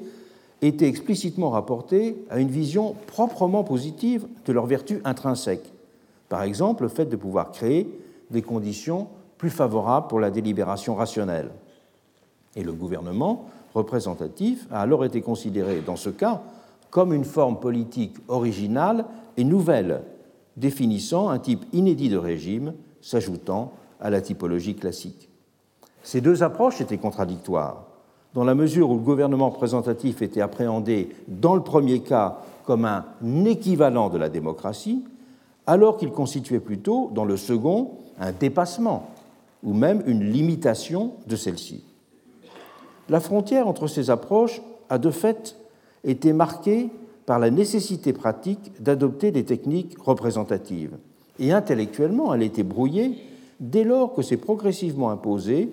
été 0.62 0.88
explicitement 0.88 1.50
rapportée 1.50 2.17
à 2.30 2.39
une 2.39 2.50
vision 2.50 2.95
proprement 3.08 3.63
positive 3.63 4.26
de 4.45 4.54
leurs 4.54 4.65
vertus 4.65 5.00
intrinsèques. 5.04 5.72
Par 6.30 6.43
exemple, 6.43 6.84
le 6.84 6.89
fait 6.89 7.06
de 7.06 7.15
pouvoir 7.15 7.52
créer 7.52 7.89
des 8.30 8.41
conditions 8.41 9.08
plus 9.38 9.50
favorables 9.50 10.08
pour 10.08 10.19
la 10.19 10.32
délibération 10.32 10.95
rationnelle. 10.95 11.50
Et 12.56 12.63
le 12.63 12.74
gouvernement 12.74 13.45
représentatif 13.74 14.67
a 14.72 14.82
alors 14.82 15.06
été 15.06 15.22
considéré, 15.22 15.82
dans 15.82 15.95
ce 15.95 16.10
cas, 16.10 16.41
comme 16.89 17.13
une 17.13 17.26
forme 17.26 17.60
politique 17.60 18.15
originale 18.28 19.06
et 19.38 19.43
nouvelle, 19.43 20.02
définissant 20.58 21.30
un 21.30 21.39
type 21.39 21.65
inédit 21.74 22.10
de 22.10 22.17
régime 22.17 22.74
s'ajoutant 23.02 23.72
à 24.02 24.10
la 24.10 24.22
typologie 24.22 24.76
classique. 24.76 25.28
Ces 26.10 26.22
deux 26.22 26.41
approches 26.41 26.82
étaient 26.82 26.98
contradictoires, 26.98 27.84
dans 28.34 28.43
la 28.43 28.56
mesure 28.56 28.89
où 28.89 28.95
le 28.95 29.00
gouvernement 29.00 29.52
représentatif 29.52 30.24
était 30.24 30.41
appréhendé 30.41 31.10
dans 31.28 31.54
le 31.54 31.62
premier 31.62 32.00
cas 32.00 32.39
comme 32.65 32.86
un 32.86 33.06
équivalent 33.45 34.10
de 34.10 34.17
la 34.17 34.28
démocratie, 34.28 35.06
alors 35.67 35.98
qu'il 35.98 36.10
constituait 36.10 36.62
plutôt, 36.62 37.12
dans 37.13 37.26
le 37.26 37.38
second, 37.38 37.91
un 38.19 38.32
dépassement 38.32 39.12
ou 39.62 39.74
même 39.74 40.02
une 40.08 40.24
limitation 40.24 41.12
de 41.28 41.36
celle-ci. 41.36 41.84
La 43.08 43.19
frontière 43.19 43.67
entre 43.67 43.86
ces 43.86 44.10
approches 44.10 44.63
a 44.89 44.98
de 44.98 45.12
fait 45.12 45.58
été 46.04 46.34
marquée 46.34 46.89
par 47.28 47.38
la 47.38 47.52
nécessité 47.52 48.13
pratique 48.13 48.72
d'adopter 48.82 49.30
des 49.30 49.45
techniques 49.45 49.95
représentatives. 50.00 50.98
Et 51.38 51.52
intellectuellement, 51.52 52.34
elle 52.34 52.41
a 52.41 52.45
été 52.45 52.63
brouillée 52.63 53.15
dès 53.60 53.84
lors 53.84 54.15
que 54.15 54.24
s'est 54.24 54.38
progressivement 54.38 55.12
imposé, 55.12 55.69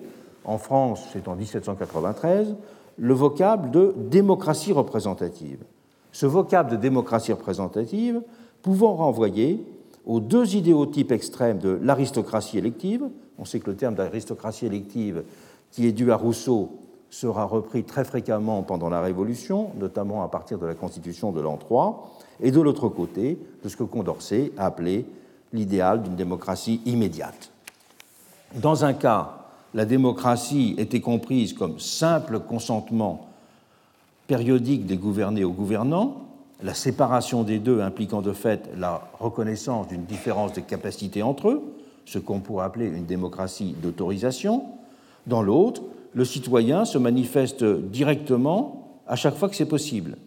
en 0.47 0.57
France 0.57 1.07
c'est 1.13 1.27
en 1.27 1.35
1793, 1.35 2.55
le 2.97 3.13
vocable 3.13 3.69
de 3.69 3.93
démocratie 3.95 4.73
représentative. 4.73 5.59
Ce 6.11 6.25
vocable 6.25 6.71
de 6.71 6.75
démocratie 6.77 7.31
représentative 7.31 8.21
pouvant 8.63 8.95
renvoyer 8.95 9.63
aux 10.05 10.19
deux 10.19 10.55
idéotypes 10.55 11.11
extrêmes 11.11 11.59
de 11.59 11.77
l'aristocratie 11.83 12.57
élective, 12.57 13.03
on 13.37 13.45
sait 13.45 13.59
que 13.59 13.69
le 13.69 13.75
terme 13.75 13.93
d'aristocratie 13.93 14.65
élective 14.65 15.23
qui 15.71 15.85
est 15.85 15.91
dû 15.91 16.11
à 16.11 16.15
Rousseau 16.15 16.71
sera 17.09 17.45
repris 17.45 17.83
très 17.83 18.03
fréquemment 18.03 18.63
pendant 18.63 18.89
la 18.89 19.01
Révolution, 19.01 19.71
notamment 19.77 20.23
à 20.23 20.27
partir 20.27 20.57
de 20.57 20.65
la 20.65 20.75
Constitution 20.75 21.31
de 21.31 21.41
l'an 21.41 21.57
3, 21.57 22.09
et 22.41 22.51
de 22.51 22.61
l'autre 22.61 22.89
côté, 22.89 23.37
de 23.63 23.69
ce 23.69 23.77
que 23.77 23.83
Condorcet 23.83 24.51
a 24.57 24.65
appelé 24.65 25.05
l'idéal 25.53 26.01
d'une 26.03 26.15
démocratie 26.15 26.81
immédiate. 26.85 27.51
Dans 28.55 28.85
un 28.85 28.93
cas, 28.93 29.46
la 29.73 29.85
démocratie 29.85 30.75
était 30.77 31.01
comprise 31.01 31.53
comme 31.53 31.79
simple 31.79 32.39
consentement 32.39 33.27
périodique 34.27 34.85
des 34.85 34.97
gouvernés 34.97 35.43
aux 35.43 35.51
gouvernants, 35.51 36.27
la 36.63 36.73
séparation 36.73 37.43
des 37.43 37.59
deux 37.59 37.81
impliquant 37.81 38.21
de 38.21 38.33
fait 38.33 38.69
la 38.77 39.09
reconnaissance 39.19 39.87
d'une 39.87 40.05
différence 40.05 40.53
de 40.53 40.61
capacité 40.61 41.21
entre 41.21 41.49
eux, 41.49 41.61
ce 42.05 42.19
qu'on 42.19 42.39
pourrait 42.39 42.65
appeler 42.65 42.87
une 42.87 43.05
démocratie 43.05 43.75
d'autorisation. 43.81 44.63
Dans 45.27 45.41
l'autre, 45.41 45.83
le 46.13 46.25
citoyen 46.25 46.85
se 46.85 46.97
manifeste 46.97 47.63
directement 47.63 49.01
à 49.07 49.15
chaque 49.15 49.35
fois 49.35 49.49
que 49.49 49.55
c'est 49.55 49.67
possible, 49.67 50.17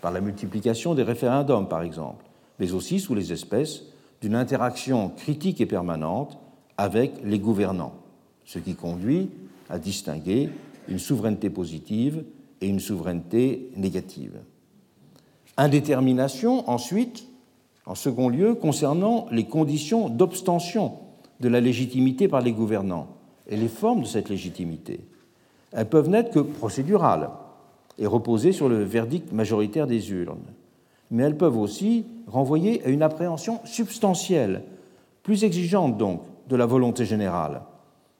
par 0.00 0.12
la 0.12 0.20
multiplication 0.20 0.94
des 0.94 1.02
référendums 1.02 1.68
par 1.68 1.82
exemple, 1.82 2.24
mais 2.58 2.72
aussi 2.72 3.00
sous 3.00 3.14
les 3.14 3.32
espèces 3.32 3.82
d'une 4.22 4.34
interaction 4.34 5.10
critique 5.10 5.60
et 5.60 5.66
permanente 5.66 6.38
avec 6.78 7.12
les 7.22 7.38
gouvernants, 7.38 7.94
ce 8.46 8.58
qui 8.58 8.74
conduit 8.74 9.28
à 9.68 9.78
distinguer 9.78 10.48
une 10.88 10.98
souveraineté 10.98 11.50
positive 11.50 12.24
et 12.60 12.68
une 12.68 12.80
souveraineté 12.80 13.70
négative. 13.76 14.38
Indétermination 15.56 16.68
ensuite, 16.70 17.26
en 17.84 17.94
second 17.94 18.28
lieu, 18.28 18.54
concernant 18.54 19.26
les 19.30 19.44
conditions 19.44 20.08
d'obstention 20.08 20.94
de 21.40 21.48
la 21.48 21.60
légitimité 21.60 22.28
par 22.28 22.40
les 22.40 22.52
gouvernants 22.52 23.08
et 23.48 23.56
les 23.56 23.68
formes 23.68 24.02
de 24.02 24.06
cette 24.06 24.28
légitimité. 24.28 25.00
Elles 25.72 25.88
peuvent 25.88 26.08
n'être 26.08 26.32
que 26.32 26.40
procédurales 26.40 27.30
et 27.98 28.06
reposer 28.06 28.52
sur 28.52 28.68
le 28.68 28.82
verdict 28.82 29.32
majoritaire 29.32 29.86
des 29.86 30.10
urnes, 30.10 30.52
mais 31.10 31.24
elles 31.24 31.36
peuvent 31.36 31.58
aussi 31.58 32.06
renvoyer 32.26 32.84
à 32.84 32.88
une 32.88 33.02
appréhension 33.02 33.60
substantielle, 33.64 34.62
plus 35.22 35.44
exigeante 35.44 35.96
donc, 35.96 36.22
de 36.48 36.56
la 36.56 36.66
volonté 36.66 37.04
générale. 37.04 37.62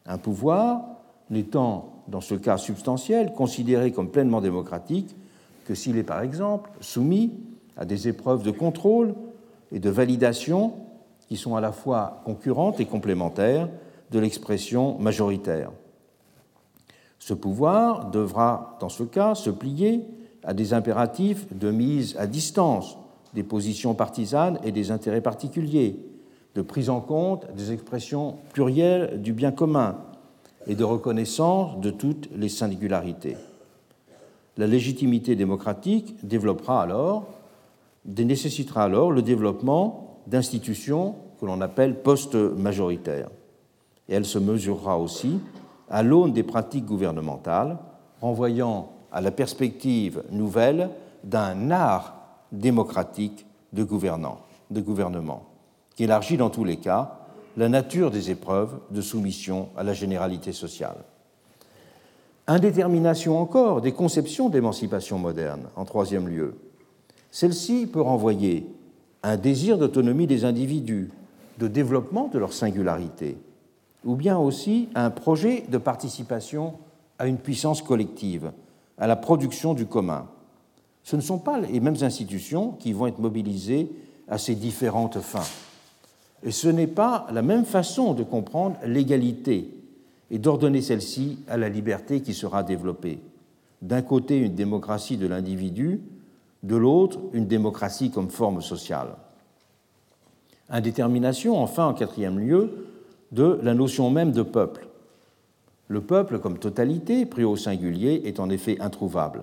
Un 0.07 0.19
pouvoir 0.19 0.83
n'étant, 1.31 2.03
dans 2.09 2.21
ce 2.21 2.35
cas 2.35 2.59
substantiel, 2.59 3.33
considéré 3.33 3.93
comme 3.93 4.11
pleinement 4.11 4.41
démocratique 4.41 5.17
que 5.65 5.75
s'il 5.75 5.97
est, 5.99 6.05
par 6.05 6.21
exemple, 6.21 6.71
soumis 6.81 7.33
à 7.77 7.85
des 7.85 8.09
épreuves 8.09 8.43
de 8.43 8.51
contrôle 8.51 9.15
et 9.73 9.81
de 9.81 9.91
validation 9.91 10.75
qui 11.29 11.37
sont 11.37 11.57
à 11.57 11.61
la 11.61 11.73
fois 11.73 12.23
concurrentes 12.25 12.79
et 12.81 12.87
complémentaires 12.87 13.69
de 14.13 14.19
l'expression 14.19 14.97
majoritaire. 14.99 15.73
Ce 17.19 17.35
pouvoir 17.35 18.11
devra, 18.11 18.77
dans 18.81 18.89
ce 18.89 19.03
cas, 19.03 19.35
se 19.35 19.51
plier 19.51 20.05
à 20.45 20.55
des 20.55 20.73
impératifs 20.73 21.53
de 21.53 21.73
mise 21.73 22.17
à 22.19 22.29
distance 22.29 22.97
des 23.35 23.43
positions 23.43 23.95
partisanes 23.95 24.61
et 24.63 24.71
des 24.71 24.93
intérêts 24.93 25.21
particuliers, 25.21 25.99
de 26.57 26.63
prise 26.63 26.89
en 26.89 27.01
compte 27.01 27.47
des 27.55 27.71
expressions 27.71 28.37
plurielles 28.55 29.21
du 29.21 29.35
bien 29.35 29.53
commun 29.53 29.99
et 30.67 30.75
de 30.75 30.85
reconnaissance 30.85 31.79
de 31.81 31.91
toutes 31.91 32.31
les 32.35 32.49
singularités. 32.49 33.37
La 34.57 34.67
légitimité 34.67 35.37
démocratique 35.37 36.17
développera 36.27 36.83
alors, 36.83 37.27
nécessitera 38.07 38.85
alors 38.85 39.13
le 39.13 39.21
développement 39.21 40.23
d'institutions 40.27 41.17
que 41.39 41.45
l'on 41.45 41.61
appelle 41.61 42.01
post-majoritaires. 42.01 43.29
Et 44.09 44.15
elle 44.15 44.25
se 44.25 44.39
mesurera 44.39 44.99
aussi 44.99 45.39
à 45.91 46.03
l'aune 46.03 46.33
des 46.33 46.43
pratiques 46.43 46.87
gouvernementales, 46.87 47.77
renvoyant 48.23 48.93
à 49.13 49.21
la 49.21 49.31
perspective 49.31 50.23
nouvelle 50.31 50.89
d'un 51.23 51.71
art 51.71 52.17
démocratique 52.51 53.45
de, 53.75 53.83
de 53.83 54.81
gouvernement, 54.81 55.43
qui 55.97 56.05
élargit 56.05 56.37
dans 56.37 56.51
tous 56.51 56.65
les 56.65 56.77
cas 56.77 57.19
la 57.57 57.69
nature 57.69 58.11
des 58.11 58.31
épreuves 58.31 58.79
de 58.91 59.01
soumission 59.01 59.71
à 59.77 59.83
la 59.83 59.95
généralité 59.95 60.53
sociale. 60.53 61.05
Indétermination 62.47 63.41
encore 63.41 63.81
des 63.81 63.93
conceptions 63.93 64.51
d'émancipation 64.51 65.19
moderne, 65.19 65.63
en 65.75 65.85
troisième 65.85 66.29
lieu. 66.29 66.55
Celle-ci 67.33 67.87
peut 67.87 68.01
renvoyer 68.01 68.67
un 69.23 69.37
désir 69.37 69.79
d'autonomie 69.79 70.27
des 70.27 70.45
individus, 70.45 71.11
de 71.59 71.67
développement 71.67 72.29
de 72.29 72.39
leur 72.39 72.53
singularité, 72.53 73.39
ou 74.05 74.15
bien 74.15 74.39
aussi 74.39 74.89
un 74.95 75.11
projet 75.11 75.65
de 75.69 75.79
participation 75.79 76.75
à 77.19 77.27
une 77.27 77.39
puissance 77.39 77.83
collective, 77.83 78.53
à 78.99 79.07
la 79.07 79.17
production 79.17 79.75
du 79.75 79.87
commun. 79.87 80.29
Ce 81.03 81.17
ne 81.17 81.23
sont 81.23 81.39
pas 81.39 81.59
les 81.59 81.81
mêmes 81.81 81.97
institutions 82.03 82.73
qui 82.73 82.93
vont 82.93 83.07
être 83.07 83.19
mobilisées 83.19 83.91
à 84.29 84.39
ces 84.39 84.55
différentes 84.55 85.21
fins. 85.21 85.49
Et 86.43 86.51
ce 86.51 86.69
n'est 86.69 86.87
pas 86.87 87.27
la 87.33 87.43
même 87.43 87.65
façon 87.65 88.15
de 88.15 88.23
comprendre 88.23 88.77
l'égalité 88.85 89.71
et 90.31 90.39
d'ordonner 90.39 90.83
celle-ci 90.83 91.39
à 91.49 91.57
la 91.57 91.69
liberté 91.69 92.21
qui 92.21 92.35
sera 92.35 92.63
développée. 92.63 93.21
D'un 93.83 94.03
côté, 94.03 94.39
une 94.39 94.55
démocratie 94.55 95.17
de 95.17 95.27
l'individu, 95.27 96.01
de 96.63 96.77
l'autre, 96.77 97.19
une 97.33 97.47
démocratie 97.47 98.11
comme 98.11 98.31
forme 98.31 98.61
sociale. 98.61 99.17
Indétermination, 100.69 101.59
enfin, 101.59 101.87
en 101.87 101.95
quatrième 101.95 102.39
lieu, 102.39 102.87
de 103.33 103.59
la 103.63 103.75
notion 103.75 104.11
même 104.11 104.33
de 104.33 104.43
peuple. 104.43 104.89
Le 105.89 106.01
peuple 106.01 106.41
comme 106.41 106.59
totalité, 106.59 107.27
pris 107.27 107.45
au 107.45 107.57
singulier, 107.57 108.23
est 108.25 108.41
en 108.41 108.51
effet 108.51 108.81
introuvable. 108.81 109.43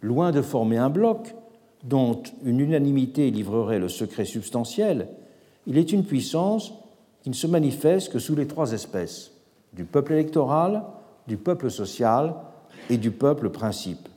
Loin 0.00 0.32
de 0.32 0.42
former 0.42 0.78
un 0.78 0.90
bloc 0.90 1.34
dont 1.82 2.22
une 2.42 2.60
unanimité 2.60 3.30
livrerait 3.30 3.78
le 3.78 3.88
secret 3.88 4.24
substantiel, 4.24 5.08
il 5.66 5.78
est 5.78 5.92
une 5.92 6.04
puissance 6.04 6.72
qui 7.22 7.30
ne 7.30 7.34
se 7.34 7.46
manifeste 7.46 8.12
que 8.12 8.18
sous 8.18 8.34
les 8.34 8.46
trois 8.46 8.72
espèces, 8.72 9.32
du 9.72 9.84
peuple 9.84 10.12
électoral, 10.12 10.84
du 11.26 11.36
peuple 11.36 11.70
social 11.70 12.34
et 12.90 12.96
du 12.96 13.10
peuple 13.10 13.50
principe, 13.50 14.08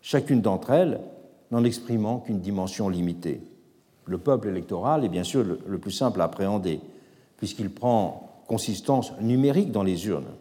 chacune 0.00 0.40
d'entre 0.40 0.70
elles 0.70 1.00
n'en 1.50 1.64
exprimant 1.64 2.18
qu'une 2.18 2.40
dimension 2.40 2.88
limitée. 2.88 3.40
Le 4.06 4.18
peuple 4.18 4.48
électoral 4.48 5.04
est 5.04 5.08
bien 5.08 5.24
sûr 5.24 5.44
le 5.44 5.78
plus 5.78 5.90
simple 5.90 6.20
à 6.20 6.24
appréhender, 6.24 6.80
puisqu'il 7.36 7.70
prend 7.70 8.42
consistance 8.46 9.12
numérique 9.20 9.70
dans 9.70 9.82
les 9.82 10.06
urnes. 10.06 10.32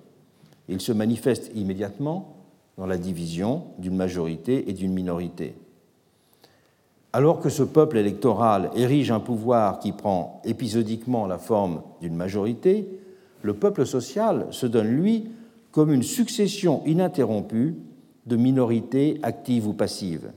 Il 0.67 0.81
se 0.81 0.91
manifeste 0.91 1.51
immédiatement 1.55 2.37
dans 2.77 2.87
la 2.87 2.97
division 2.97 3.65
d'une 3.77 3.95
majorité 3.95 4.69
et 4.69 4.73
d'une 4.73 4.93
minorité. 4.93 5.53
Alors 7.11 7.39
que 7.39 7.49
ce 7.49 7.63
peuple 7.63 7.97
électoral 7.97 8.69
érige 8.75 9.11
un 9.11 9.19
pouvoir 9.19 9.79
qui 9.79 9.91
prend 9.91 10.41
épisodiquement 10.45 11.25
la 11.25 11.39
forme 11.39 11.81
d'une 12.01 12.15
majorité, 12.15 12.87
le 13.41 13.53
peuple 13.53 13.85
social 13.85 14.47
se 14.51 14.67
donne, 14.67 14.87
lui, 14.87 15.27
comme 15.71 15.91
une 15.91 16.03
succession 16.03 16.83
ininterrompue 16.85 17.75
de 18.25 18.35
minorités 18.35 19.19
actives 19.23 19.67
ou 19.67 19.73
passives. 19.73 20.31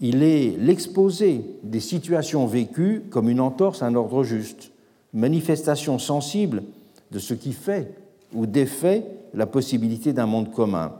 Il 0.00 0.22
est 0.22 0.56
l'exposé 0.58 1.44
des 1.62 1.80
situations 1.80 2.46
vécues 2.46 3.02
comme 3.10 3.28
une 3.28 3.40
entorse 3.40 3.82
à 3.82 3.86
un 3.86 3.94
ordre 3.94 4.22
juste, 4.22 4.70
manifestation 5.12 5.98
sensible 5.98 6.62
de 7.10 7.18
ce 7.18 7.34
qui 7.34 7.52
fait 7.52 7.94
ou 8.34 8.46
défait 8.46 9.04
la 9.34 9.46
possibilité 9.46 10.12
d'un 10.12 10.26
monde 10.26 10.52
commun. 10.52 10.92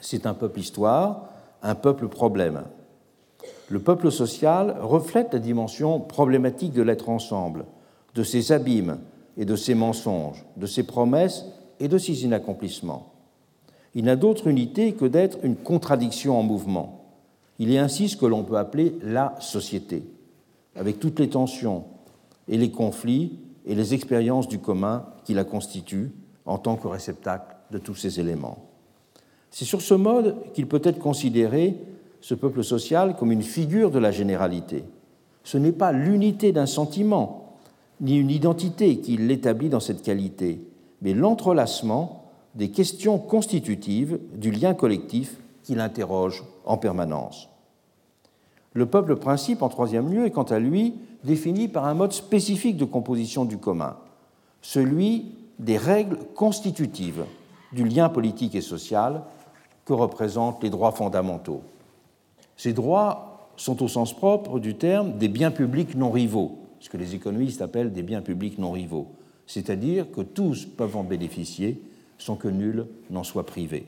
C'est 0.00 0.26
un 0.26 0.34
peuple 0.34 0.60
histoire, 0.60 1.28
un 1.62 1.74
peuple 1.74 2.08
problème. 2.08 2.62
Le 3.72 3.80
peuple 3.80 4.12
social 4.12 4.76
reflète 4.82 5.32
la 5.32 5.38
dimension 5.38 5.98
problématique 5.98 6.74
de 6.74 6.82
l'être 6.82 7.08
ensemble, 7.08 7.64
de 8.14 8.22
ses 8.22 8.52
abîmes 8.52 8.98
et 9.38 9.46
de 9.46 9.56
ses 9.56 9.74
mensonges, 9.74 10.44
de 10.58 10.66
ses 10.66 10.82
promesses 10.82 11.46
et 11.80 11.88
de 11.88 11.96
ses 11.96 12.24
inaccomplissements. 12.24 13.14
Il 13.94 14.04
n'a 14.04 14.16
d'autre 14.16 14.46
unité 14.46 14.92
que 14.92 15.06
d'être 15.06 15.38
une 15.42 15.56
contradiction 15.56 16.38
en 16.38 16.42
mouvement. 16.42 17.06
Il 17.58 17.72
est 17.72 17.78
ainsi 17.78 18.10
ce 18.10 18.18
que 18.18 18.26
l'on 18.26 18.44
peut 18.44 18.58
appeler 18.58 18.94
la 19.00 19.36
société, 19.40 20.04
avec 20.76 21.00
toutes 21.00 21.18
les 21.18 21.30
tensions 21.30 21.84
et 22.48 22.58
les 22.58 22.70
conflits 22.70 23.38
et 23.64 23.74
les 23.74 23.94
expériences 23.94 24.48
du 24.48 24.58
commun 24.58 25.06
qui 25.24 25.32
la 25.32 25.44
constituent 25.44 26.12
en 26.44 26.58
tant 26.58 26.76
que 26.76 26.88
réceptacle 26.88 27.56
de 27.70 27.78
tous 27.78 27.94
ces 27.94 28.20
éléments. 28.20 28.68
C'est 29.50 29.64
sur 29.64 29.80
ce 29.80 29.94
mode 29.94 30.52
qu'il 30.52 30.66
peut 30.66 30.82
être 30.84 30.98
considéré 30.98 31.78
ce 32.22 32.34
peuple 32.34 32.64
social 32.64 33.16
comme 33.16 33.32
une 33.32 33.42
figure 33.42 33.90
de 33.90 33.98
la 33.98 34.12
généralité. 34.12 34.84
Ce 35.42 35.58
n'est 35.58 35.72
pas 35.72 35.92
l'unité 35.92 36.52
d'un 36.52 36.66
sentiment, 36.66 37.58
ni 38.00 38.16
une 38.16 38.30
identité 38.30 38.98
qui 38.98 39.16
l'établit 39.16 39.68
dans 39.68 39.80
cette 39.80 40.02
qualité, 40.02 40.64
mais 41.02 41.14
l'entrelacement 41.14 42.24
des 42.54 42.70
questions 42.70 43.18
constitutives 43.18 44.20
du 44.34 44.52
lien 44.52 44.72
collectif 44.72 45.36
qui 45.64 45.74
l'interroge 45.74 46.44
en 46.64 46.76
permanence. 46.76 47.48
Le 48.72 48.86
peuple 48.86 49.16
principe, 49.16 49.62
en 49.62 49.68
troisième 49.68 50.10
lieu, 50.10 50.24
est 50.24 50.30
quant 50.30 50.42
à 50.44 50.58
lui 50.58 50.94
défini 51.24 51.68
par 51.68 51.86
un 51.86 51.94
mode 51.94 52.12
spécifique 52.12 52.76
de 52.76 52.84
composition 52.84 53.44
du 53.44 53.58
commun, 53.58 53.96
celui 54.60 55.34
des 55.58 55.76
règles 55.76 56.18
constitutives 56.34 57.24
du 57.72 57.84
lien 57.84 58.08
politique 58.08 58.54
et 58.54 58.60
social 58.60 59.22
que 59.84 59.92
représentent 59.92 60.62
les 60.62 60.70
droits 60.70 60.92
fondamentaux. 60.92 61.62
Ces 62.62 62.74
droits 62.74 63.48
sont 63.56 63.82
au 63.82 63.88
sens 63.88 64.14
propre 64.14 64.60
du 64.60 64.76
terme 64.76 65.18
des 65.18 65.26
biens 65.26 65.50
publics 65.50 65.96
non 65.96 66.12
rivaux, 66.12 66.60
ce 66.78 66.88
que 66.90 66.96
les 66.96 67.16
économistes 67.16 67.60
appellent 67.60 67.92
des 67.92 68.04
biens 68.04 68.22
publics 68.22 68.56
non 68.56 68.70
rivaux, 68.70 69.08
c'est-à-dire 69.48 70.08
que 70.12 70.20
tous 70.20 70.64
peuvent 70.64 70.96
en 70.96 71.02
bénéficier 71.02 71.82
sans 72.18 72.36
que 72.36 72.46
nul 72.46 72.86
n'en 73.10 73.24
soit 73.24 73.46
privé. 73.46 73.86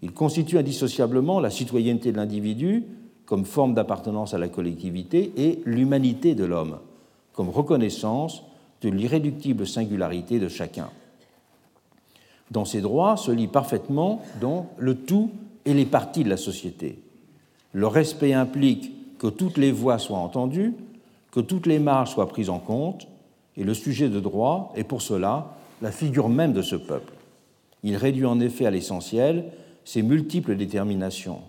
Ils 0.00 0.14
constituent 0.14 0.56
indissociablement 0.56 1.40
la 1.40 1.50
citoyenneté 1.50 2.10
de 2.10 2.16
l'individu 2.16 2.84
comme 3.26 3.44
forme 3.44 3.74
d'appartenance 3.74 4.32
à 4.32 4.38
la 4.38 4.48
collectivité 4.48 5.34
et 5.36 5.60
l'humanité 5.66 6.34
de 6.34 6.46
l'homme 6.46 6.78
comme 7.34 7.50
reconnaissance 7.50 8.44
de 8.80 8.88
l'irréductible 8.88 9.66
singularité 9.66 10.38
de 10.38 10.48
chacun. 10.48 10.88
Dans 12.50 12.64
ces 12.64 12.80
droits 12.80 13.18
se 13.18 13.30
lit 13.30 13.46
parfaitement 13.46 14.22
donc 14.40 14.68
le 14.78 14.94
tout 14.94 15.32
et 15.66 15.74
les 15.74 15.84
parties 15.84 16.24
de 16.24 16.30
la 16.30 16.38
société. 16.38 17.03
Le 17.74 17.88
respect 17.88 18.32
implique 18.32 18.92
que 19.18 19.26
toutes 19.26 19.58
les 19.58 19.72
voix 19.72 19.98
soient 19.98 20.18
entendues, 20.18 20.74
que 21.32 21.40
toutes 21.40 21.66
les 21.66 21.80
marges 21.80 22.12
soient 22.12 22.28
prises 22.28 22.48
en 22.48 22.60
compte, 22.60 23.08
et 23.56 23.64
le 23.64 23.74
sujet 23.74 24.08
de 24.08 24.20
droit 24.20 24.72
est 24.76 24.84
pour 24.84 25.02
cela 25.02 25.56
la 25.82 25.90
figure 25.90 26.28
même 26.28 26.52
de 26.52 26.62
ce 26.62 26.76
peuple. 26.76 27.12
Il 27.82 27.96
réduit 27.96 28.26
en 28.26 28.38
effet 28.38 28.64
à 28.64 28.70
l'essentiel 28.70 29.46
ses 29.84 30.02
multiples 30.02 30.54
déterminations. 30.54 31.40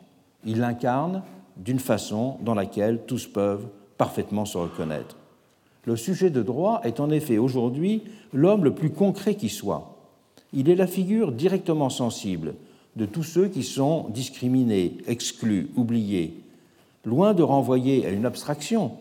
Il 0.43 0.59
l'incarne 0.59 1.21
d'une 1.57 1.79
façon 1.79 2.37
dans 2.41 2.55
laquelle 2.55 3.01
tous 3.05 3.27
peuvent 3.27 3.67
parfaitement 3.97 4.45
se 4.45 4.57
reconnaître. 4.57 5.17
Le 5.85 5.95
sujet 5.95 6.31
de 6.31 6.41
droit 6.41 6.81
est 6.83 6.99
en 6.99 7.11
effet 7.11 7.37
aujourd'hui 7.37 8.03
l'homme 8.33 8.63
le 8.63 8.73
plus 8.73 8.89
concret 8.89 9.35
qui 9.35 9.49
soit. 9.49 9.95
Il 10.53 10.69
est 10.69 10.75
la 10.75 10.87
figure 10.87 11.31
directement 11.31 11.91
sensible 11.91 12.55
de 12.95 13.05
tous 13.05 13.23
ceux 13.23 13.47
qui 13.47 13.63
sont 13.63 14.07
discriminés, 14.09 14.97
exclus, 15.07 15.69
oubliés. 15.75 16.35
Loin 17.03 17.33
de 17.33 17.43
renvoyer 17.43 18.05
à 18.05 18.09
une 18.09 18.25
abstraction, 18.25 18.93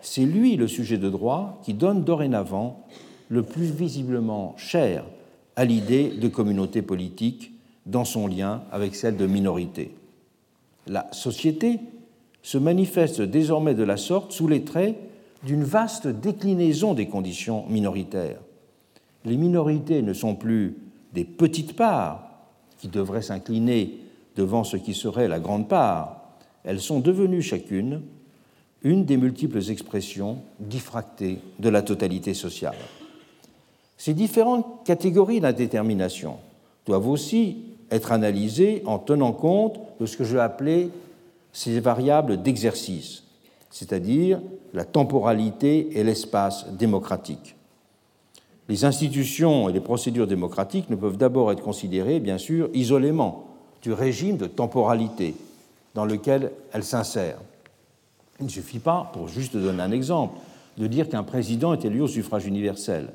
c'est 0.00 0.24
lui 0.24 0.56
le 0.56 0.68
sujet 0.68 0.98
de 0.98 1.08
droit 1.08 1.60
qui 1.64 1.74
donne 1.74 2.04
dorénavant 2.04 2.84
le 3.28 3.42
plus 3.42 3.70
visiblement 3.70 4.54
cher 4.56 5.04
à 5.56 5.64
l'idée 5.64 6.10
de 6.10 6.28
communauté 6.28 6.82
politique 6.82 7.52
dans 7.86 8.04
son 8.04 8.26
lien 8.26 8.62
avec 8.70 8.94
celle 8.94 9.16
de 9.16 9.26
minorité. 9.26 9.94
La 10.86 11.06
société 11.12 11.78
se 12.42 12.58
manifeste 12.58 13.22
désormais 13.22 13.74
de 13.74 13.84
la 13.84 13.96
sorte 13.96 14.32
sous 14.32 14.48
les 14.48 14.64
traits 14.64 14.96
d'une 15.44 15.64
vaste 15.64 16.08
déclinaison 16.08 16.94
des 16.94 17.06
conditions 17.06 17.64
minoritaires. 17.68 18.40
Les 19.24 19.36
minorités 19.36 20.02
ne 20.02 20.12
sont 20.12 20.34
plus 20.34 20.76
des 21.14 21.24
petites 21.24 21.76
parts 21.76 22.31
qui 22.82 22.88
devraient 22.88 23.22
s'incliner 23.22 24.00
devant 24.34 24.64
ce 24.64 24.76
qui 24.76 24.92
serait 24.92 25.28
la 25.28 25.38
grande 25.38 25.68
part, 25.68 26.20
elles 26.64 26.80
sont 26.80 26.98
devenues 26.98 27.40
chacune 27.40 28.02
une 28.82 29.04
des 29.04 29.16
multiples 29.16 29.70
expressions 29.70 30.38
diffractées 30.58 31.38
de 31.60 31.68
la 31.68 31.82
totalité 31.82 32.34
sociale. 32.34 32.74
Ces 33.96 34.14
différentes 34.14 34.84
catégories 34.84 35.38
d'indétermination 35.38 36.38
doivent 36.84 37.08
aussi 37.08 37.58
être 37.92 38.10
analysées 38.10 38.82
en 38.84 38.98
tenant 38.98 39.32
compte 39.32 39.78
de 40.00 40.06
ce 40.06 40.16
que 40.16 40.24
je 40.24 40.34
vais 40.34 40.42
appeler 40.42 40.90
ces 41.52 41.78
variables 41.78 42.42
d'exercice, 42.42 43.22
c'est-à-dire 43.70 44.40
la 44.74 44.84
temporalité 44.84 46.00
et 46.00 46.02
l'espace 46.02 46.66
démocratique. 46.72 47.54
Les 48.72 48.86
institutions 48.86 49.68
et 49.68 49.72
les 49.74 49.80
procédures 49.80 50.26
démocratiques 50.26 50.88
ne 50.88 50.96
peuvent 50.96 51.18
d'abord 51.18 51.52
être 51.52 51.62
considérées, 51.62 52.20
bien 52.20 52.38
sûr, 52.38 52.70
isolément 52.72 53.44
du 53.82 53.92
régime 53.92 54.38
de 54.38 54.46
temporalité 54.46 55.34
dans 55.94 56.06
lequel 56.06 56.52
elles 56.72 56.82
s'insèrent. 56.82 57.42
Il 58.40 58.46
ne 58.46 58.50
suffit 58.50 58.78
pas, 58.78 59.10
pour 59.12 59.28
juste 59.28 59.54
donner 59.58 59.82
un 59.82 59.92
exemple, 59.92 60.38
de 60.78 60.86
dire 60.86 61.10
qu'un 61.10 61.22
président 61.22 61.74
est 61.74 61.84
élu 61.84 62.00
au 62.00 62.06
suffrage 62.06 62.46
universel. 62.46 63.10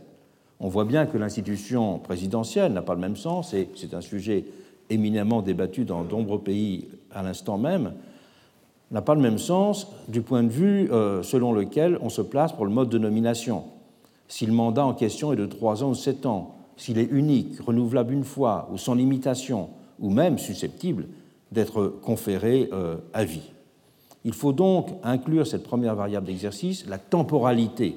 On 0.59 0.69
voit 0.69 0.85
bien 0.85 1.07
que 1.07 1.17
l'institution 1.17 1.97
présidentielle 1.97 2.73
n'a 2.73 2.83
pas 2.83 2.93
le 2.93 3.01
même 3.01 3.17
sens, 3.17 3.55
et 3.55 3.67
c'est 3.73 3.95
un 3.95 4.01
sujet 4.01 4.45
éminemment 4.91 5.41
débattu 5.41 5.85
dans 5.85 6.03
de 6.03 6.11
nombreux 6.11 6.41
pays 6.41 6.87
à 7.11 7.23
l'instant 7.23 7.57
même, 7.57 7.93
n'a 8.91 9.01
pas 9.01 9.15
le 9.15 9.21
même 9.21 9.39
sens 9.39 9.87
du 10.07 10.21
point 10.21 10.43
de 10.43 10.51
vue 10.51 10.91
euh, 10.91 11.23
selon 11.23 11.51
lequel 11.51 11.97
on 12.03 12.09
se 12.09 12.21
place 12.21 12.53
pour 12.53 12.65
le 12.67 12.71
mode 12.71 12.89
de 12.89 12.99
nomination. 12.99 13.63
Si 14.27 14.45
le 14.45 14.53
mandat 14.53 14.85
en 14.85 14.93
question 14.93 15.33
est 15.33 15.37
de 15.37 15.45
trois 15.45 15.83
ans 15.83 15.89
ou 15.89 15.95
sept 15.95 16.25
ans, 16.25 16.55
s'il 16.75 16.97
est 16.97 17.09
unique, 17.11 17.59
renouvelable 17.59 18.13
une 18.13 18.23
fois, 18.23 18.69
ou 18.71 18.77
sans 18.77 18.93
limitation, 18.93 19.69
ou 19.99 20.09
même 20.09 20.37
susceptible 20.37 21.07
d'être 21.51 21.87
conféré 22.03 22.69
euh, 22.73 22.97
à 23.13 23.23
vie. 23.23 23.51
Il 24.25 24.33
faut 24.33 24.53
donc 24.53 24.89
inclure 25.03 25.47
cette 25.47 25.63
première 25.63 25.95
variable 25.95 26.27
d'exercice, 26.27 26.85
la 26.87 26.97
temporalité, 26.97 27.95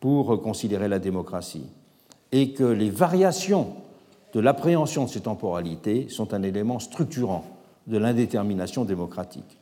pour 0.00 0.42
considérer 0.42 0.88
la 0.88 0.98
démocratie, 0.98 1.66
et 2.32 2.52
que 2.52 2.64
les 2.64 2.90
variations 2.90 3.68
de 4.34 4.40
l'appréhension 4.40 5.04
de 5.04 5.10
ces 5.10 5.20
temporalités 5.20 6.08
sont 6.08 6.34
un 6.34 6.42
élément 6.42 6.78
structurant 6.78 7.44
de 7.86 7.96
l'indétermination 7.96 8.84
démocratique 8.84 9.56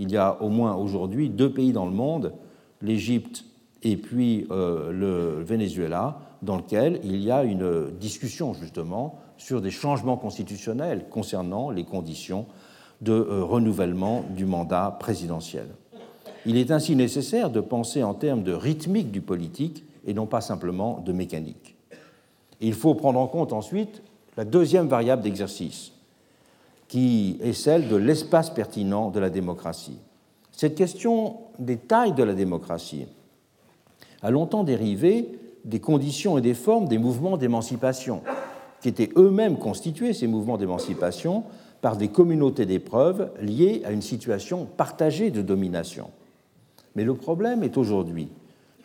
il 0.00 0.10
y 0.10 0.16
a 0.16 0.42
au 0.42 0.48
moins 0.48 0.74
aujourd'hui 0.74 1.28
deux 1.28 1.52
pays 1.52 1.72
dans 1.72 1.84
le 1.84 1.92
monde, 1.92 2.32
l'Égypte 2.80 3.44
et 3.82 3.96
puis 3.96 4.46
euh, 4.50 4.92
le 4.92 5.42
Venezuela, 5.42 6.20
dans 6.42 6.56
lequel 6.56 7.00
il 7.04 7.16
y 7.22 7.30
a 7.30 7.44
une 7.44 7.90
discussion 7.98 8.54
justement 8.54 9.18
sur 9.36 9.60
des 9.60 9.70
changements 9.70 10.16
constitutionnels 10.16 11.06
concernant 11.10 11.70
les 11.70 11.84
conditions 11.84 12.46
de 13.00 13.12
euh, 13.12 13.42
renouvellement 13.42 14.24
du 14.36 14.44
mandat 14.44 14.96
présidentiel. 15.00 15.66
Il 16.46 16.56
est 16.56 16.70
ainsi 16.70 16.96
nécessaire 16.96 17.50
de 17.50 17.60
penser 17.60 18.02
en 18.02 18.14
termes 18.14 18.42
de 18.42 18.52
rythmique 18.52 19.10
du 19.10 19.20
politique 19.20 19.84
et 20.06 20.14
non 20.14 20.26
pas 20.26 20.40
simplement 20.40 21.00
de 21.04 21.12
mécanique. 21.12 21.76
il 22.60 22.74
faut 22.74 22.94
prendre 22.94 23.20
en 23.20 23.26
compte 23.26 23.52
ensuite 23.52 24.02
la 24.36 24.44
deuxième 24.44 24.88
variable 24.88 25.22
d'exercice, 25.22 25.92
qui 26.88 27.38
est 27.42 27.52
celle 27.52 27.88
de 27.88 27.96
l'espace 27.96 28.50
pertinent 28.50 29.10
de 29.10 29.20
la 29.20 29.30
démocratie. 29.30 29.98
Cette 30.52 30.74
question 30.74 31.38
des 31.58 31.76
tailles 31.76 32.14
de 32.14 32.22
la 32.22 32.34
démocratie 32.34 33.06
a 34.22 34.30
longtemps 34.30 34.64
dérivé 34.64 35.28
des 35.64 35.80
conditions 35.80 36.38
et 36.38 36.40
des 36.40 36.54
formes 36.54 36.88
des 36.88 36.98
mouvements 36.98 37.36
d'émancipation, 37.36 38.22
qui 38.80 38.88
étaient 38.88 39.10
eux-mêmes 39.16 39.58
constitués, 39.58 40.12
ces 40.12 40.26
mouvements 40.26 40.56
d'émancipation, 40.56 41.44
par 41.80 41.96
des 41.96 42.08
communautés 42.08 42.66
d'épreuves 42.66 43.30
liées 43.40 43.82
à 43.84 43.92
une 43.92 44.02
situation 44.02 44.66
partagée 44.76 45.30
de 45.30 45.42
domination. 45.42 46.10
Mais 46.94 47.04
le 47.04 47.14
problème 47.14 47.62
est 47.62 47.76
aujourd'hui 47.78 48.28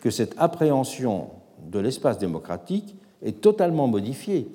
que 0.01 0.09
cette 0.09 0.35
appréhension 0.37 1.27
de 1.71 1.79
l'espace 1.79 2.17
démocratique 2.17 2.95
est 3.23 3.41
totalement 3.41 3.87
modifiée 3.87 4.47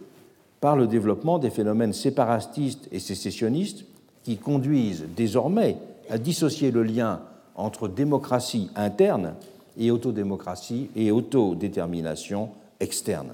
par 0.60 0.76
le 0.76 0.86
développement 0.86 1.38
des 1.38 1.50
phénomènes 1.50 1.92
séparatistes 1.92 2.88
et 2.92 2.98
sécessionnistes 2.98 3.84
qui 4.22 4.36
conduisent 4.36 5.06
désormais 5.16 5.76
à 6.08 6.18
dissocier 6.18 6.70
le 6.70 6.82
lien 6.82 7.20
entre 7.56 7.88
démocratie 7.88 8.70
interne 8.76 9.34
et 9.78 9.90
autodémocratie 9.90 10.90
et 10.96 11.10
autodétermination 11.10 12.50
externe. 12.80 13.32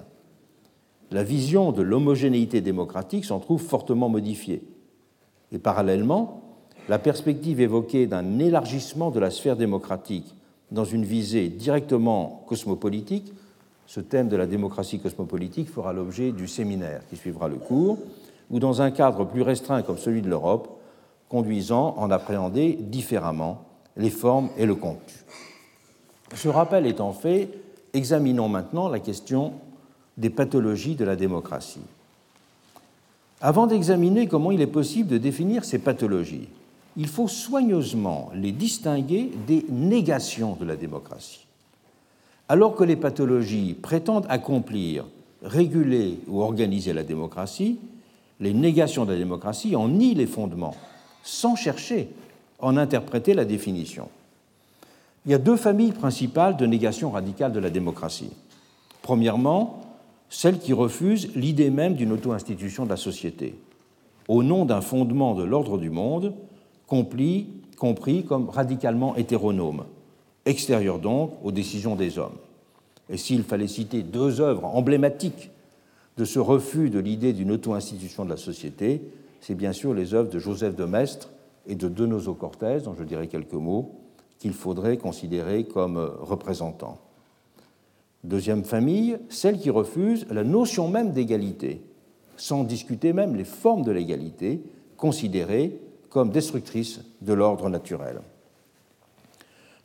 La 1.10 1.22
vision 1.22 1.72
de 1.72 1.82
l'homogénéité 1.82 2.60
démocratique 2.60 3.24
s'en 3.24 3.38
trouve 3.38 3.62
fortement 3.62 4.08
modifiée. 4.08 4.62
Et 5.52 5.58
parallèlement, 5.58 6.42
la 6.88 6.98
perspective 6.98 7.60
évoquée 7.60 8.06
d'un 8.06 8.38
élargissement 8.38 9.10
de 9.10 9.20
la 9.20 9.30
sphère 9.30 9.56
démocratique 9.56 10.34
dans 10.72 10.84
une 10.84 11.04
visée 11.04 11.48
directement 11.48 12.44
cosmopolitique, 12.48 13.32
ce 13.86 14.00
thème 14.00 14.28
de 14.28 14.36
la 14.36 14.46
démocratie 14.46 14.98
cosmopolitique 14.98 15.70
fera 15.70 15.92
l'objet 15.92 16.32
du 16.32 16.48
séminaire 16.48 17.02
qui 17.08 17.16
suivra 17.16 17.46
le 17.48 17.56
cours, 17.56 17.98
ou 18.50 18.58
dans 18.58 18.82
un 18.82 18.90
cadre 18.90 19.24
plus 19.24 19.42
restreint 19.42 19.82
comme 19.82 19.98
celui 19.98 20.22
de 20.22 20.28
l'Europe, 20.28 20.80
conduisant 21.28 21.94
à 21.96 22.00
en 22.00 22.10
appréhender 22.10 22.78
différemment 22.80 23.62
les 23.96 24.10
formes 24.10 24.50
et 24.56 24.66
le 24.66 24.74
contenu. 24.74 25.14
Ce 26.34 26.48
rappel 26.48 26.86
étant 26.86 27.12
fait, 27.12 27.48
examinons 27.94 28.48
maintenant 28.48 28.88
la 28.88 28.98
question 28.98 29.54
des 30.16 30.30
pathologies 30.30 30.94
de 30.94 31.04
la 31.04 31.16
démocratie. 31.16 31.80
Avant 33.40 33.66
d'examiner 33.66 34.26
comment 34.26 34.50
il 34.50 34.60
est 34.60 34.66
possible 34.66 35.08
de 35.08 35.18
définir 35.18 35.64
ces 35.64 35.78
pathologies, 35.78 36.48
il 36.96 37.06
faut 37.06 37.28
soigneusement 37.28 38.30
les 38.34 38.52
distinguer 38.52 39.30
des 39.46 39.66
négations 39.68 40.56
de 40.58 40.64
la 40.64 40.76
démocratie. 40.76 41.46
Alors 42.48 42.74
que 42.74 42.84
les 42.84 42.96
pathologies 42.96 43.74
prétendent 43.74 44.26
accomplir, 44.28 45.04
réguler 45.42 46.18
ou 46.28 46.40
organiser 46.40 46.92
la 46.92 47.02
démocratie, 47.02 47.78
les 48.40 48.54
négations 48.54 49.04
de 49.04 49.12
la 49.12 49.18
démocratie 49.18 49.76
en 49.76 49.88
nient 49.88 50.14
les 50.14 50.26
fondements, 50.26 50.76
sans 51.22 51.56
chercher 51.56 52.08
à 52.60 52.66
en 52.66 52.76
interpréter 52.76 53.34
la 53.34 53.44
définition. 53.44 54.08
Il 55.26 55.32
y 55.32 55.34
a 55.34 55.38
deux 55.38 55.56
familles 55.56 55.92
principales 55.92 56.56
de 56.56 56.66
négation 56.66 57.10
radicale 57.10 57.52
de 57.52 57.58
la 57.58 57.68
démocratie. 57.68 58.30
Premièrement, 59.02 59.80
celle 60.28 60.60
qui 60.60 60.72
refuse 60.72 61.34
l'idée 61.34 61.70
même 61.70 61.94
d'une 61.94 62.12
auto-institution 62.12 62.84
de 62.84 62.90
la 62.90 62.96
société, 62.96 63.58
au 64.28 64.44
nom 64.44 64.64
d'un 64.64 64.80
fondement 64.80 65.34
de 65.34 65.42
l'ordre 65.42 65.78
du 65.78 65.90
monde, 65.90 66.34
compris, 66.86 67.48
comme 67.76 68.48
radicalement 68.48 69.16
hétéronome, 69.16 69.86
extérieur 70.44 71.00
donc 71.00 71.32
aux 71.42 71.52
décisions 71.52 71.96
des 71.96 72.18
hommes. 72.18 72.38
Et 73.10 73.16
s'il 73.16 73.42
fallait 73.42 73.66
citer 73.66 74.02
deux 74.02 74.40
œuvres 74.40 74.64
emblématiques 74.64 75.50
de 76.16 76.24
ce 76.24 76.38
refus 76.38 76.88
de 76.88 77.00
l'idée 77.00 77.32
d'une 77.32 77.50
auto-institution 77.50 78.24
de 78.24 78.30
la 78.30 78.36
société, 78.36 79.02
c'est 79.40 79.56
bien 79.56 79.72
sûr 79.72 79.92
les 79.92 80.14
œuvres 80.14 80.30
de 80.30 80.38
Joseph 80.38 80.76
de 80.76 80.84
Maistre 80.84 81.30
et 81.66 81.74
de 81.74 81.88
Donoso 81.88 82.34
Cortés, 82.34 82.78
dont 82.84 82.94
je 82.96 83.02
dirai 83.02 83.26
quelques 83.26 83.54
mots, 83.54 84.05
qu'il 84.38 84.52
faudrait 84.52 84.96
considérer 84.96 85.64
comme 85.64 85.98
représentants. 86.20 86.98
Deuxième 88.24 88.64
famille, 88.64 89.18
celle 89.28 89.58
qui 89.58 89.70
refuse 89.70 90.26
la 90.30 90.44
notion 90.44 90.88
même 90.88 91.12
d'égalité, 91.12 91.80
sans 92.36 92.64
discuter 92.64 93.12
même 93.12 93.36
les 93.36 93.44
formes 93.44 93.84
de 93.84 93.92
l'égalité, 93.92 94.60
considérées 94.96 95.78
comme 96.10 96.30
destructrices 96.30 97.00
de 97.20 97.32
l'ordre 97.32 97.68
naturel. 97.68 98.20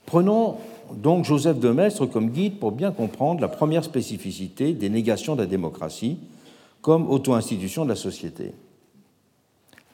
Prenons 0.05 0.57
donc 0.93 1.25
Joseph 1.25 1.59
de 1.59 1.69
Maistre 1.69 2.05
comme 2.05 2.31
guide 2.31 2.59
pour 2.59 2.71
bien 2.71 2.91
comprendre 2.91 3.41
la 3.41 3.47
première 3.47 3.83
spécificité 3.83 4.73
des 4.73 4.89
négations 4.89 5.35
de 5.35 5.41
la 5.41 5.47
démocratie 5.47 6.17
comme 6.81 7.09
auto-institution 7.09 7.83
de 7.83 7.89
la 7.89 7.95
société. 7.95 8.53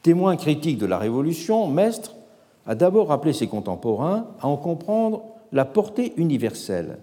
Témoin 0.01 0.37
critique 0.37 0.77
de 0.77 0.85
la 0.85 0.97
Révolution, 0.97 1.67
Maistre 1.67 2.15
a 2.67 2.75
d'abord 2.75 3.11
appelé 3.11 3.33
ses 3.33 3.47
contemporains 3.47 4.27
à 4.41 4.47
en 4.47 4.57
comprendre 4.57 5.23
la 5.51 5.65
portée 5.65 6.13
universelle 6.17 6.99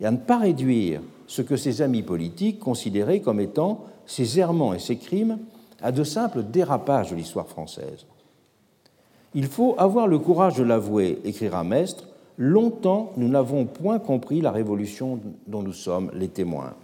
et 0.00 0.06
à 0.06 0.10
ne 0.10 0.18
pas 0.18 0.38
réduire 0.38 1.00
ce 1.26 1.42
que 1.42 1.56
ses 1.56 1.80
amis 1.80 2.02
politiques 2.02 2.58
considéraient 2.58 3.20
comme 3.20 3.40
étant 3.40 3.84
ses 4.06 4.38
errements 4.38 4.74
et 4.74 4.78
ses 4.78 4.96
crimes 4.96 5.38
à 5.80 5.92
de 5.92 6.04
simples 6.04 6.42
dérapages 6.42 7.10
de 7.10 7.16
l'histoire 7.16 7.48
française. 7.48 8.06
Il 9.34 9.46
faut 9.46 9.74
avoir 9.78 10.06
le 10.06 10.18
courage 10.18 10.56
de 10.56 10.62
l'avouer, 10.62 11.18
écrira 11.24 11.64
Mestre, 11.64 12.08
longtemps 12.36 13.12
nous 13.16 13.28
n'avons 13.28 13.64
point 13.64 13.98
compris 13.98 14.42
la 14.42 14.50
révolution 14.50 15.20
dont 15.46 15.62
nous 15.62 15.72
sommes 15.72 16.10
les 16.14 16.28
témoins. 16.28 16.74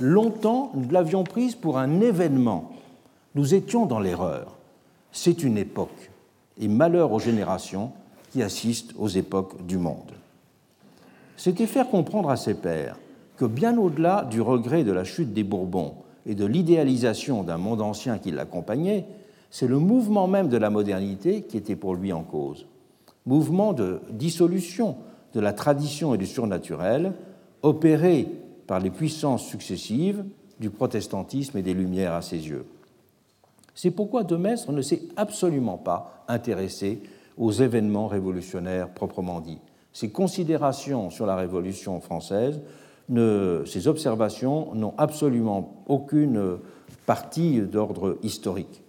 Longtemps 0.00 0.72
nous 0.74 0.88
l'avions 0.90 1.24
prise 1.24 1.54
pour 1.54 1.78
un 1.78 2.00
événement. 2.00 2.72
Nous 3.34 3.54
étions 3.54 3.84
dans 3.84 4.00
l'erreur. 4.00 4.56
C'est 5.12 5.44
une 5.44 5.58
époque, 5.58 6.10
et 6.60 6.68
malheur 6.68 7.12
aux 7.12 7.18
générations 7.18 7.92
qui 8.30 8.42
assistent 8.42 8.94
aux 8.98 9.08
époques 9.08 9.64
du 9.66 9.78
monde 9.78 10.12
c'était 11.36 11.66
faire 11.66 11.88
comprendre 11.88 12.30
à 12.30 12.36
ses 12.36 12.54
pairs 12.54 12.98
que 13.36 13.44
bien 13.44 13.76
au-delà 13.76 14.26
du 14.30 14.40
regret 14.40 14.84
de 14.84 14.92
la 14.92 15.04
chute 15.04 15.32
des 15.32 15.44
Bourbons 15.44 15.94
et 16.26 16.34
de 16.34 16.44
l'idéalisation 16.44 17.42
d'un 17.42 17.58
monde 17.58 17.82
ancien 17.82 18.18
qui 18.18 18.30
l'accompagnait, 18.30 19.04
c'est 19.50 19.66
le 19.66 19.78
mouvement 19.78 20.26
même 20.26 20.48
de 20.48 20.56
la 20.56 20.70
modernité 20.70 21.42
qui 21.42 21.56
était 21.56 21.76
pour 21.76 21.96
lui 21.96 22.12
en 22.12 22.22
cause. 22.22 22.66
Mouvement 23.26 23.72
de 23.72 24.00
dissolution 24.10 24.96
de 25.34 25.40
la 25.40 25.52
tradition 25.52 26.14
et 26.14 26.18
du 26.18 26.26
surnaturel, 26.26 27.12
opéré 27.62 28.28
par 28.66 28.78
les 28.78 28.90
puissances 28.90 29.44
successives 29.44 30.24
du 30.60 30.70
protestantisme 30.70 31.58
et 31.58 31.62
des 31.62 31.74
Lumières 31.74 32.12
à 32.12 32.22
ses 32.22 32.48
yeux. 32.48 32.64
C'est 33.74 33.90
pourquoi 33.90 34.24
De 34.24 34.36
ne 34.36 34.82
s'est 34.82 35.02
absolument 35.16 35.78
pas 35.78 36.24
intéressé 36.28 37.02
aux 37.36 37.52
événements 37.52 38.06
révolutionnaires 38.06 38.88
proprement 38.90 39.40
dits 39.40 39.60
ces 39.94 40.10
considérations 40.10 41.08
sur 41.08 41.24
la 41.24 41.36
Révolution 41.36 42.00
française, 42.00 42.60
ces 43.08 43.88
observations 43.88 44.74
n'ont 44.74 44.94
absolument 44.98 45.84
aucune 45.86 46.58
partie 47.06 47.60
d'ordre 47.60 48.18
historique. 48.22 48.82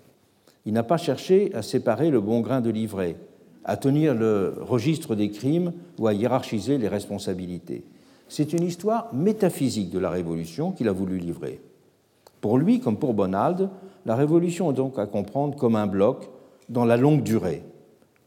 Il 0.65 0.73
n'a 0.73 0.83
pas 0.83 0.97
cherché 0.97 1.53
à 1.53 1.61
séparer 1.61 2.09
le 2.09 2.19
bon 2.19 2.41
grain 2.41 2.59
de 2.59 2.71
l'ivraie, 2.71 3.17
à 3.65 3.77
tenir 3.77 4.15
le 4.15 4.55
registre 4.61 5.15
des 5.15 5.29
crimes 5.29 5.73
ou 5.99 6.07
à 6.07 6.13
hiérarchiser 6.13 6.79
les 6.79 6.87
responsabilités. 6.87 7.85
C'est 8.27 8.53
une 8.53 8.63
histoire 8.63 9.13
métaphysique 9.13 9.91
de 9.91 9.99
la 9.99 10.09
Révolution 10.09 10.71
qu'il 10.71 10.87
a 10.87 10.91
voulu 10.91 11.19
livrer. 11.19 11.61
Pour 12.41 12.57
lui, 12.57 12.79
comme 12.79 12.97
pour 12.97 13.13
Bonald, 13.13 13.69
la 14.05 14.15
Révolution 14.15 14.71
est 14.71 14.75
donc 14.75 14.99
à 14.99 15.05
comprendre 15.05 15.57
comme 15.57 15.75
un 15.75 15.87
bloc 15.87 16.29
dans 16.69 16.85
la 16.85 16.97
longue 16.97 17.23
durée, 17.23 17.63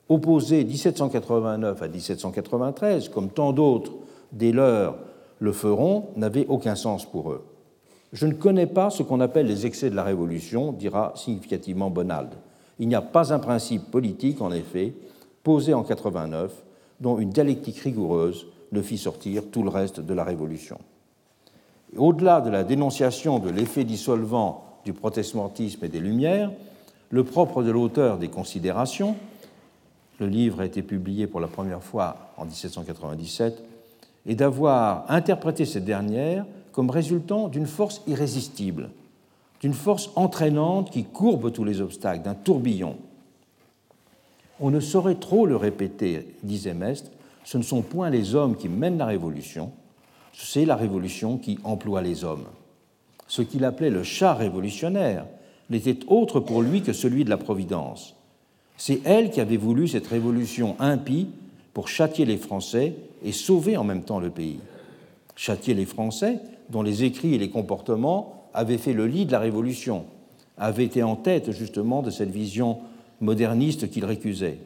opposés 0.09 0.65
1789 0.65 1.83
à 1.83 1.89
1793, 1.89 3.09
comme 3.09 3.31
tant 3.31 3.53
d'autres 3.53 3.93
dès 4.33 4.53
lors 4.53 4.97
le 5.39 5.53
feront, 5.53 6.07
n'avait 6.17 6.47
aucun 6.49 6.75
sens 6.75 7.05
pour 7.05 7.31
eux. 7.31 7.45
Je 8.13 8.27
ne 8.27 8.33
connais 8.33 8.67
pas 8.67 8.91
ce 8.91 9.03
qu'on 9.03 9.21
appelle 9.21 9.47
les 9.47 9.67
excès 9.67 9.91
de 9.91 9.95
la 9.95 10.03
Révolution, 10.03 10.73
dira 10.73 11.13
significativement 11.15 11.91
Bonald. 11.91 12.31
Il 12.79 12.89
n'y 12.89 12.95
a 12.95 13.03
pas 13.03 13.33
un 13.33 13.39
principe 13.39 13.91
politique, 13.91 14.41
en 14.41 14.51
effet, 14.51 14.95
posé 15.43 15.75
en 15.75 15.83
89, 15.83 16.65
dont 17.01 17.19
une 17.19 17.31
dialectique 17.31 17.79
rigoureuse 17.79 18.47
ne 18.73 18.83
fit 18.83 18.99
sortir 18.99 19.43
tout 19.51 19.63
le 19.63 19.69
reste 19.69 20.01
de 20.01 20.15
la 20.15 20.25
Révolution. 20.25 20.79
Au-delà 21.97 22.41
de 22.41 22.51
la 22.51 22.65
dénonciation 22.65 23.39
de 23.39 23.51
l'effet 23.51 23.85
dissolvant 23.85 24.68
du 24.89 24.95
protestantisme 24.95 25.85
et 25.85 25.91
des 25.91 26.01
Lumières, 26.01 26.51
le 27.11 27.23
propre 27.23 27.63
de 27.63 27.71
l'auteur 27.71 28.17
des 28.17 28.29
considérations, 28.29 29.17
le 30.19 30.27
livre 30.27 30.63
a 30.63 30.65
été 30.65 30.81
publié 30.81 31.27
pour 31.27 31.41
la 31.41 31.47
première 31.47 31.83
fois 31.83 32.33
en 32.39 32.47
1797, 32.47 33.63
et 34.25 34.35
d'avoir 34.35 35.05
interprété 35.11 35.67
cette 35.67 35.85
dernière 35.85 36.47
comme 36.73 36.89
résultant 36.89 37.49
d'une 37.49 37.67
force 37.67 38.01
irrésistible, 38.07 38.89
d'une 39.61 39.75
force 39.75 40.09
entraînante 40.17 40.91
qui 40.91 41.05
courbe 41.05 41.53
tous 41.53 41.65
les 41.65 41.83
obstacles, 41.83 42.23
d'un 42.23 42.35
tourbillon. 42.35 42.97
On 44.61 44.71
ne 44.71 44.81
saurait 44.81 45.17
trop 45.17 45.45
le 45.45 45.57
répéter, 45.57 46.35
disait 46.43 46.73
Mestre, 46.73 47.11
ce 47.45 47.59
ne 47.59 47.63
sont 47.63 47.83
point 47.83 48.09
les 48.09 48.35
hommes 48.35 48.57
qui 48.57 48.71
mènent 48.71 48.97
la 48.97 49.07
révolution, 49.07 49.71
c'est 50.33 50.65
la 50.65 50.77
révolution 50.77 51.37
qui 51.37 51.59
emploie 51.63 52.01
les 52.01 52.25
hommes. 52.25 52.47
Ce 53.29 53.43
qu'il 53.43 53.65
appelait 53.65 53.91
le 53.91 54.03
char 54.03 54.39
révolutionnaire 54.39 55.27
n'était 55.71 55.99
autre 56.09 56.41
pour 56.41 56.63
lui 56.63 56.83
que 56.83 56.93
celui 56.93 57.25
de 57.25 57.31
la 57.31 57.37
Providence. 57.37 58.17
C'est 58.77 59.01
elle 59.05 59.31
qui 59.31 59.41
avait 59.41 59.57
voulu 59.57 59.87
cette 59.87 60.07
révolution 60.07 60.77
impie 60.79 61.29
pour 61.75 61.89
châtier 61.89 62.25
les 62.25 62.39
Français 62.39 62.95
et 63.23 63.33
sauver 63.33 63.77
en 63.77 63.85
même 63.85 64.03
temps 64.03 64.21
le 64.21 64.31
pays. 64.31 64.61
Châtier 65.37 65.75
les 65.75 65.85
Français 65.85 66.41
dont 66.71 66.83
les 66.83 67.05
écrits 67.05 67.35
et 67.35 67.39
les 67.39 67.51
comportements 67.51 68.49
avaient 68.55 68.79
fait 68.79 68.93
le 68.93 69.07
lit 69.07 69.27
de 69.27 69.33
la 69.33 69.39
Révolution, 69.39 70.05
avait 70.57 70.85
été 70.85 71.03
en 71.03 71.17
tête 71.17 71.51
justement 71.53 72.03
de 72.03 72.11
cette 72.11 72.31
vision 72.31 72.79
moderniste 73.21 73.91
qu'il 73.91 74.05
récusait. 74.05 74.59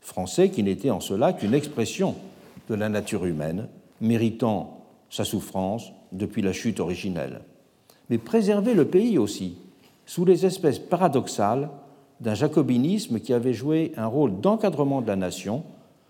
Français 0.00 0.50
qui 0.50 0.62
n'était 0.62 0.90
en 0.90 1.00
cela 1.00 1.32
qu'une 1.32 1.54
expression 1.54 2.14
de 2.68 2.74
la 2.74 2.88
nature 2.88 3.26
humaine, 3.26 3.68
méritant 4.00 4.84
sa 5.10 5.24
souffrance 5.24 5.92
depuis 6.12 6.42
la 6.42 6.52
chute 6.52 6.80
originelle. 6.80 7.40
Mais 8.10 8.18
préserver 8.18 8.74
le 8.74 8.86
pays 8.86 9.18
aussi, 9.18 9.56
sous 10.04 10.24
les 10.24 10.46
espèces 10.46 10.78
paradoxales 10.78 11.70
d'un 12.20 12.34
jacobinisme 12.34 13.20
qui 13.20 13.32
avait 13.32 13.52
joué 13.52 13.92
un 13.96 14.06
rôle 14.06 14.40
d'encadrement 14.40 15.02
de 15.02 15.08
la 15.08 15.16
nation 15.16 15.64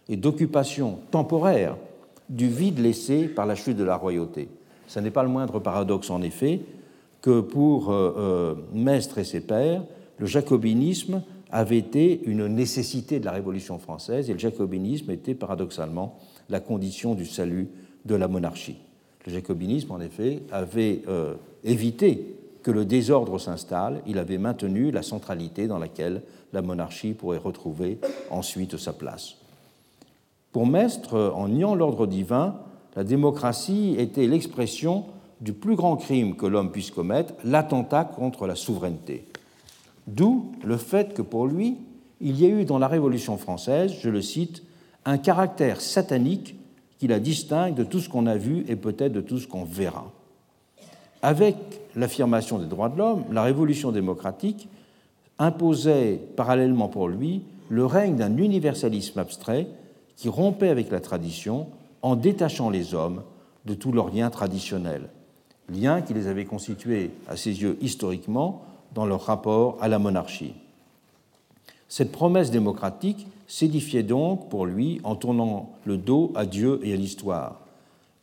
et 0.09 0.17
d'occupation 0.17 0.99
temporaire 1.11 1.77
du 2.29 2.49
vide 2.49 2.79
laissé 2.79 3.25
par 3.29 3.47
la 3.47 3.55
chute 3.55 3.77
de 3.77 3.85
la 3.85 3.97
royauté. 3.97 4.49
Ce 4.87 5.01
n'est 5.01 5.11
pas 5.11 5.23
le 5.23 5.29
moindre 5.29 5.59
paradoxe, 5.59 6.11
en 6.11 6.23
effet, 6.23 6.61
que 7.23 7.41
pour 7.41 7.91
euh, 7.91 8.15
euh, 8.17 8.55
Mestre 8.73 9.19
et 9.19 9.25
ses 9.25 9.41
pairs, 9.41 9.83
le 10.19 10.27
jacobinisme 10.27 11.23
avait 11.51 11.79
été 11.79 12.21
une 12.25 12.47
nécessité 12.47 13.21
de 13.21 13.25
la 13.25 13.33
Révolution 13.33 13.79
française 13.79 14.31
et 14.31 14.33
le 14.33 14.39
jacobinisme 14.39 15.11
était 15.11 15.35
paradoxalement 15.35 16.19
la 16.49 16.61
condition 16.61 17.15
du 17.15 17.27
salut 17.27 17.69
de 18.05 18.15
la 18.15 18.29
monarchie. 18.29 18.79
Le 19.27 19.33
jacobinisme, 19.33 19.91
en 19.93 20.01
effet, 20.01 20.43
avait 20.53 21.03
euh, 21.09 21.35
évité 21.65 22.37
que 22.63 22.71
le 22.71 22.85
désordre 22.85 23.39
s'installe, 23.39 24.03
il 24.07 24.19
avait 24.19 24.39
maintenu 24.39 24.91
la 24.91 25.03
centralité 25.03 25.69
dans 25.69 25.79
laquelle 25.79 26.23
la 26.53 26.63
monarchie 26.63 27.13
pourrait 27.13 27.39
retrouver 27.39 27.99
ensuite 28.31 28.77
sa 28.77 28.93
place. 28.93 29.37
Pour 30.53 30.67
Mestre, 30.67 31.33
en 31.35 31.49
niant 31.49 31.75
l'ordre 31.75 32.07
divin, 32.07 32.57
la 32.97 33.05
démocratie 33.05 33.95
était 33.99 34.27
l'expression 34.27 35.05
du 35.41 35.53
plus 35.53 35.77
grand 35.77 35.97
crime 35.97 36.35
que 36.35 36.47
l'homme 36.47 36.73
puisse 36.73 36.91
commettre, 36.91 37.35
l'attentat 37.45 38.05
contre 38.05 38.47
la 38.47 38.55
souveraineté. 38.55 39.27
D'où 40.07 40.53
le 40.65 40.77
fait 40.77 41.13
que 41.15 41.23
pour 41.23 41.47
lui, 41.47 41.77
il 42.21 42.41
y 42.41 42.47
a 42.47 42.49
eu 42.49 42.65
dans 42.65 42.79
la 42.79 42.89
Révolution 42.89 43.37
française, 43.37 43.95
je 44.01 44.09
le 44.09 44.23
cite, 44.23 44.63
un 45.05 45.19
caractère 45.19 45.81
satanique 45.81 46.57
qui 46.99 47.07
la 47.07 47.21
distingue 47.21 47.75
de 47.75 47.85
tout 47.85 48.01
ce 48.01 48.09
qu'on 48.09 48.27
a 48.27 48.37
vu 48.37 48.65
et 48.69 48.77
peut-être 48.77 49.13
de 49.13 49.21
tout 49.21 49.39
ce 49.39 49.47
qu'on 49.47 49.65
verra. 49.65 50.11
Avec 51.23 51.57
l'affirmation 51.95 52.59
des 52.59 52.67
droits 52.67 52.89
de 52.89 52.99
l'homme, 52.99 53.25
la 53.33 53.43
Révolution 53.43 53.93
démocratique 53.93 54.69
imposait 55.39 56.21
parallèlement 56.37 56.89
pour 56.89 57.09
lui 57.09 57.43
le 57.69 57.85
règne 57.85 58.17
d'un 58.17 58.37
universalisme 58.37 59.19
abstrait 59.19 59.67
qui 60.17 60.29
rompait 60.29 60.69
avec 60.69 60.91
la 60.91 61.01
tradition 61.01 61.67
en 62.03 62.17
détachant 62.17 62.71
les 62.71 62.95
hommes 62.95 63.23
de 63.65 63.75
tous 63.75 63.93
leurs 63.93 64.15
liens 64.15 64.31
traditionnels, 64.31 65.09
liens 65.69 66.01
qui 66.01 66.15
les 66.15 66.29
avaient 66.29 66.45
constitués 66.45 67.11
à 67.29 67.37
ses 67.37 67.63
yeux 67.63 67.77
historiquement 67.81 68.63
dans 68.95 69.07
leur 69.07 69.23
rapport 69.23 69.77
à 69.81 69.89
la 69.89 69.99
monarchie. 69.99 70.55
Cette 71.89 72.13
promesse 72.13 72.51
démocratique 72.51 73.27
s'édifiait 73.47 74.03
donc 74.03 74.49
pour 74.49 74.67
lui 74.67 75.01
en 75.05 75.17
tournant 75.17 75.71
le 75.85 75.97
dos 75.97 76.33
à 76.35 76.47
Dieu 76.47 76.81
et 76.83 76.93
à 76.93 76.97
l'histoire, 76.97 77.61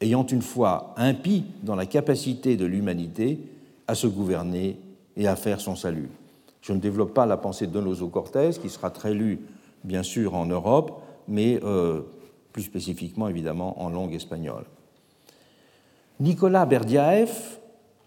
ayant 0.03 0.25
une 0.25 0.41
foi 0.41 0.93
impie 0.97 1.45
dans 1.63 1.75
la 1.75 1.85
capacité 1.85 2.57
de 2.57 2.65
l'humanité 2.65 3.39
à 3.87 3.95
se 3.95 4.05
gouverner 4.05 4.77
et 5.15 5.27
à 5.27 5.35
faire 5.35 5.61
son 5.61 5.75
salut. 5.75 6.09
Je 6.61 6.73
ne 6.73 6.79
développe 6.79 7.13
pas 7.13 7.25
la 7.25 7.37
pensée 7.37 7.67
de 7.67 7.71
Donoso 7.71 8.07
Cortés, 8.09 8.51
qui 8.61 8.69
sera 8.69 8.89
très 8.89 9.13
lue 9.13 9.39
bien 9.83 10.03
sûr 10.03 10.35
en 10.35 10.45
Europe, 10.45 11.01
mais 11.27 11.59
euh, 11.63 12.01
plus 12.51 12.63
spécifiquement 12.63 13.27
évidemment 13.27 13.81
en 13.81 13.89
langue 13.89 14.13
espagnole. 14.13 14.65
Nicolas 16.19 16.65
Berdiaev 16.65 17.31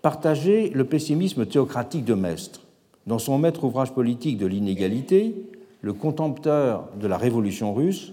partageait 0.03 0.71
le 0.75 0.85
pessimisme 0.85 1.47
théocratique 1.47 2.05
de 2.05 2.15
Mestre. 2.15 2.61
Dans 3.07 3.19
son 3.19 3.39
maître 3.39 3.65
ouvrage 3.65 3.93
politique 3.93 4.39
de 4.39 4.47
l'inégalité, 4.47 5.35
le 5.81 5.93
contempteur 5.93 6.89
de 7.01 7.07
la 7.07 7.17
révolution 7.17 7.73
russe 7.75 8.13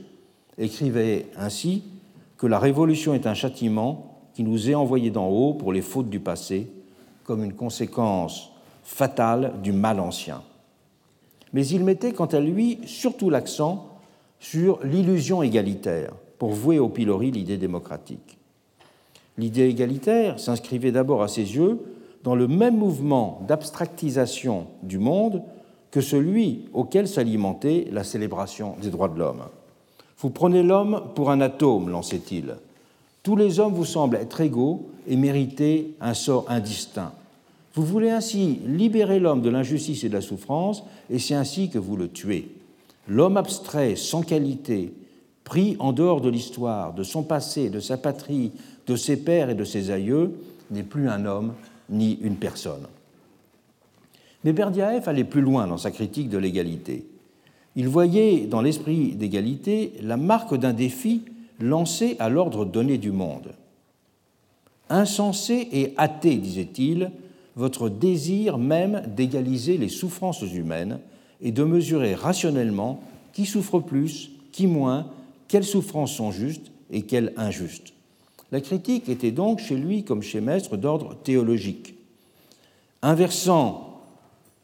écrivait 0.58 1.28
ainsi 1.38 1.84
que 2.44 2.48
la 2.48 2.60
révolution 2.60 3.14
est 3.14 3.26
un 3.26 3.36
châtiment 3.36 4.18
qui 4.34 4.44
nous 4.44 4.70
est 4.70 4.76
envoyé 4.76 5.12
d'en 5.12 5.30
haut 5.30 5.54
pour 5.54 5.72
les 5.72 5.82
fautes 5.82 6.10
du 6.10 6.20
passé, 6.20 6.70
comme 7.24 7.42
une 7.42 7.54
conséquence 7.54 8.52
fatale 8.84 9.54
du 9.64 9.72
mal 9.72 10.02
ancien. 10.02 10.42
Mais 11.54 11.66
il 11.66 11.86
mettait 11.86 12.12
quant 12.12 12.26
à 12.26 12.42
lui 12.42 12.80
surtout 12.86 13.30
l'accent 13.30 13.88
sur 14.42 14.84
l'illusion 14.84 15.42
égalitaire 15.42 16.12
pour 16.38 16.50
vouer 16.50 16.80
au 16.80 16.90
pilori 16.90 17.32
l'idée 17.32 17.56
démocratique. 17.56 18.38
L'idée 19.38 19.70
égalitaire 19.70 20.38
s'inscrivait 20.38 20.92
d'abord 20.92 21.24
à 21.24 21.30
ses 21.30 21.56
yeux 21.56 21.80
dans 22.26 22.36
le 22.36 22.50
même 22.50 22.76
mouvement 22.76 23.40
d'abstractisation 23.48 24.68
du 24.82 24.98
monde 24.98 25.44
que 25.92 26.02
celui 26.02 26.66
auquel 26.74 27.08
s'alimentait 27.08 27.88
la 27.90 28.04
célébration 28.04 28.76
des 28.82 28.90
droits 28.90 29.08
de 29.08 29.18
l'homme. 29.18 29.44
Vous 30.24 30.30
prenez 30.30 30.64
l'homme 30.64 31.04
pour 31.16 31.32
un 31.32 31.42
atome, 31.42 31.90
lançait-il. 31.90 32.56
Tous 33.24 33.36
les 33.36 33.60
hommes 33.60 33.74
vous 33.74 33.84
semblent 33.84 34.16
être 34.16 34.40
égaux 34.40 34.88
et 35.06 35.18
mériter 35.18 35.96
un 36.00 36.14
sort 36.14 36.46
indistinct. 36.48 37.12
Vous 37.74 37.84
voulez 37.84 38.10
ainsi 38.10 38.62
libérer 38.66 39.20
l'homme 39.20 39.42
de 39.42 39.50
l'injustice 39.50 40.06
et 40.06 40.08
de 40.10 40.14
la 40.14 40.22
souffrance, 40.22 40.86
et 41.10 41.20
c'est 41.20 41.34
ainsi 41.36 41.70
que 41.70 41.78
vous 41.78 41.98
le 41.98 42.08
tuez. 42.08 42.48
L'homme 43.10 43.36
abstrait, 43.36 43.98
sans 43.98 44.22
qualité, 44.22 44.94
pris 45.44 45.76
en 45.80 45.92
dehors 45.92 46.22
de 46.22 46.30
l'histoire, 46.30 46.94
de 46.94 47.04
son 47.04 47.24
passé, 47.24 47.70
de 47.70 47.82
sa 47.82 47.98
patrie, 47.98 48.54
de 48.88 48.96
ses 48.96 49.18
pères 49.18 49.50
et 49.50 49.56
de 49.56 49.66
ses 49.66 49.92
aïeux, 49.92 50.40
n'est 50.72 50.84
plus 50.84 51.10
un 51.10 51.26
homme 51.26 51.54
ni 51.90 52.18
une 52.22 52.38
personne. 52.38 52.88
Mais 54.46 54.54
Berdiaev 54.54 55.10
allait 55.10 55.26
plus 55.26 55.42
loin 55.42 55.68
dans 55.68 55.78
sa 55.78 55.92
critique 55.92 56.30
de 56.30 56.38
l'égalité. 56.38 57.04
Il 57.76 57.88
voyait 57.88 58.46
dans 58.46 58.62
l'esprit 58.62 59.16
d'égalité 59.16 59.94
la 60.02 60.18
marque 60.18 60.56
d'un 60.56 60.74
défi 60.74 61.24
lancé 61.60 62.16
à 62.20 62.30
l'ordre 62.30 62.66
donné 62.66 62.98
du 62.98 63.12
monde. 63.12 63.54
Insensé 64.90 65.70
et 65.72 65.94
athée, 65.98 66.36
disait-il, 66.36 67.12
votre 67.56 67.90
désir 67.90 68.58
même 68.58 69.04
d'égaliser 69.16 69.78
les 69.78 69.90
souffrances 69.90 70.42
humaines 70.42 71.00
et 71.42 71.52
de 71.52 71.64
mesurer 71.64 72.16
rationnellement 72.16 73.02
qui 73.32 73.46
souffre 73.46 73.80
plus, 73.80 74.32
qui 74.52 74.68
moins, 74.68 75.08
quelles 75.48 75.64
souffrances 75.64 76.14
sont 76.14 76.32
justes 76.32 76.72
et 76.92 77.04
quelles 77.04 77.34
injustes. 77.38 77.94
La 78.52 78.62
critique 78.62 79.10
était 79.10 79.32
donc 79.32 79.60
chez 79.60 79.76
lui 79.76 80.04
comme 80.04 80.22
chez 80.22 80.42
Maître 80.42 80.78
d'ordre 80.78 81.16
théologique. 81.24 81.96
Inversant 83.02 84.02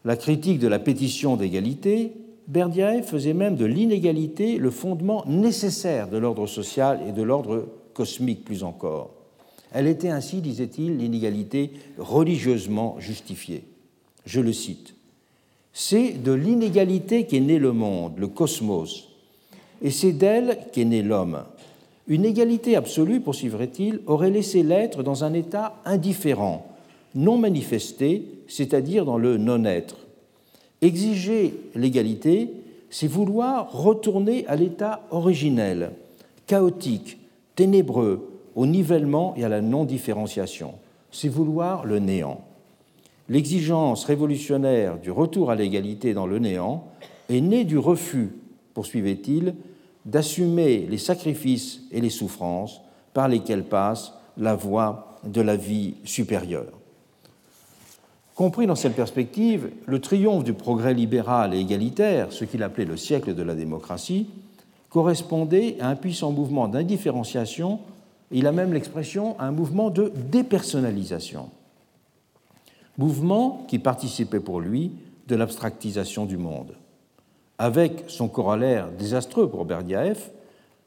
la 0.05 0.15
critique 0.15 0.59
de 0.59 0.67
la 0.67 0.79
pétition 0.79 1.35
d'égalité, 1.35 2.13
Berdiaev 2.49 3.03
faisait 3.03 3.35
même 3.35 3.55
de 3.55 3.65
l'inégalité 3.65 4.57
le 4.57 4.71
fondement 4.71 5.23
nécessaire 5.27 6.09
de 6.09 6.17
l'ordre 6.17 6.47
social 6.47 6.99
et 7.07 7.11
de 7.11 7.21
l'ordre 7.21 7.67
cosmique 7.93 8.43
plus 8.43 8.63
encore. 8.63 9.11
Elle 9.71 9.85
était 9.85 10.09
ainsi, 10.09 10.41
disait-il, 10.41 10.97
l'inégalité 10.97 11.71
religieusement 11.99 12.95
justifiée. 12.99 13.65
Je 14.25 14.41
le 14.41 14.51
cite. 14.51 14.95
C'est 15.73 16.13
de 16.13 16.31
l'inégalité 16.31 17.27
qu'est 17.27 17.39
né 17.39 17.59
le 17.59 17.71
monde, 17.71 18.13
le 18.17 18.27
cosmos, 18.27 19.09
et 19.83 19.91
c'est 19.91 20.11
d'elle 20.11 20.57
qu'est 20.73 20.85
né 20.85 21.03
l'homme. 21.03 21.43
Une 22.07 22.25
égalité 22.25 22.75
absolue, 22.75 23.21
poursuivrait-il, 23.21 24.01
aurait 24.07 24.31
laissé 24.31 24.63
l'être 24.63 25.03
dans 25.03 25.23
un 25.23 25.33
état 25.33 25.75
indifférent, 25.85 26.65
non 27.13 27.37
manifesté, 27.37 28.25
c'est-à-dire 28.47 29.05
dans 29.05 29.19
le 29.19 29.37
non-être. 29.37 29.98
Exiger 30.81 31.53
l'égalité, 31.75 32.51
c'est 32.89 33.07
vouloir 33.07 33.71
retourner 33.71 34.45
à 34.47 34.55
l'état 34.55 35.05
originel, 35.11 35.91
chaotique, 36.47 37.17
ténébreux, 37.55 38.29
au 38.55 38.65
nivellement 38.65 39.33
et 39.37 39.43
à 39.43 39.49
la 39.49 39.61
non-différenciation. 39.61 40.73
C'est 41.11 41.29
vouloir 41.29 41.85
le 41.85 41.99
néant. 41.99 42.41
L'exigence 43.29 44.05
révolutionnaire 44.05 44.99
du 44.99 45.11
retour 45.11 45.51
à 45.51 45.55
l'égalité 45.55 46.13
dans 46.13 46.25
le 46.25 46.39
néant 46.39 46.87
est 47.29 47.41
née 47.41 47.63
du 47.63 47.77
refus, 47.77 48.31
poursuivait-il, 48.73 49.55
d'assumer 50.05 50.87
les 50.89 50.97
sacrifices 50.97 51.81
et 51.91 52.01
les 52.01 52.09
souffrances 52.09 52.81
par 53.13 53.27
lesquels 53.27 53.65
passe 53.65 54.13
la 54.37 54.55
voie 54.55 55.19
de 55.23 55.41
la 55.41 55.55
vie 55.55 55.95
supérieure. 56.05 56.79
Compris 58.39 58.67
dans 58.67 58.75
cette 58.75 58.95
perspective, 58.95 59.69
le 59.85 59.99
triomphe 59.99 60.45
du 60.45 60.53
progrès 60.53 60.93
libéral 60.93 61.53
et 61.53 61.59
égalitaire, 61.59 62.31
ce 62.31 62.45
qu'il 62.45 62.63
appelait 62.63 62.85
le 62.85 62.95
siècle 62.95 63.35
de 63.35 63.43
la 63.43 63.53
démocratie, 63.53 64.27
correspondait 64.87 65.75
à 65.81 65.89
un 65.89 65.97
puissant 65.97 66.31
mouvement 66.31 66.69
d'indifférenciation, 66.69 67.81
il 68.31 68.47
a 68.47 68.53
même 68.53 68.71
l'expression 68.71 69.37
à 69.39 69.43
un 69.43 69.51
mouvement 69.51 69.89
de 69.89 70.13
dépersonnalisation. 70.31 71.49
Mouvement 72.97 73.65
qui 73.67 73.77
participait 73.77 74.39
pour 74.39 74.61
lui 74.61 74.93
de 75.27 75.35
l'abstractisation 75.35 76.25
du 76.25 76.37
monde 76.37 76.77
avec 77.57 78.05
son 78.07 78.29
corollaire 78.29 78.87
désastreux 78.97 79.49
pour 79.49 79.65
Berdiaev, 79.65 80.17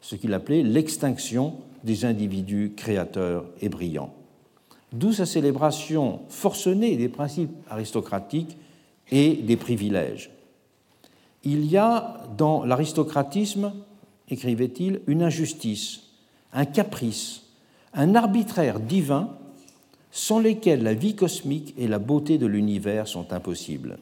ce 0.00 0.16
qu'il 0.16 0.32
appelait 0.32 0.62
l'extinction 0.62 1.57
des 1.84 2.07
individus 2.07 2.72
créateurs 2.74 3.44
et 3.61 3.68
brillants. 3.68 4.14
D'où 4.93 5.12
sa 5.12 5.26
célébration 5.26 6.20
forcenée 6.28 6.97
des 6.97 7.09
principes 7.09 7.55
aristocratiques 7.68 8.57
et 9.11 9.34
des 9.34 9.57
privilèges. 9.57 10.30
Il 11.45 11.64
y 11.66 11.76
a 11.76 12.24
dans 12.36 12.64
l'aristocratisme, 12.64 13.72
écrivait-il, 14.28 15.01
une 15.07 15.22
injustice, 15.22 16.03
un 16.53 16.64
caprice, 16.64 17.43
un 17.95 18.14
arbitraire 18.14 18.80
divin 18.80 19.30
sans 20.12 20.38
lesquels 20.38 20.82
la 20.82 20.95
vie 20.95 21.16
cosmique 21.16 21.74
et 21.78 21.88
la 21.88 21.99
beauté 21.99 22.36
de 22.38 22.47
l'univers 22.47 23.09
sont 23.09 23.32
impossibles. 23.32 23.99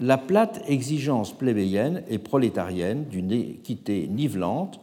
La 0.00 0.18
plate 0.18 0.62
exigence 0.68 1.32
plébéienne 1.32 2.02
et 2.08 2.18
prolétarienne 2.18 3.04
d'une 3.04 3.32
équité 3.32 4.06
nivelante, 4.06 4.80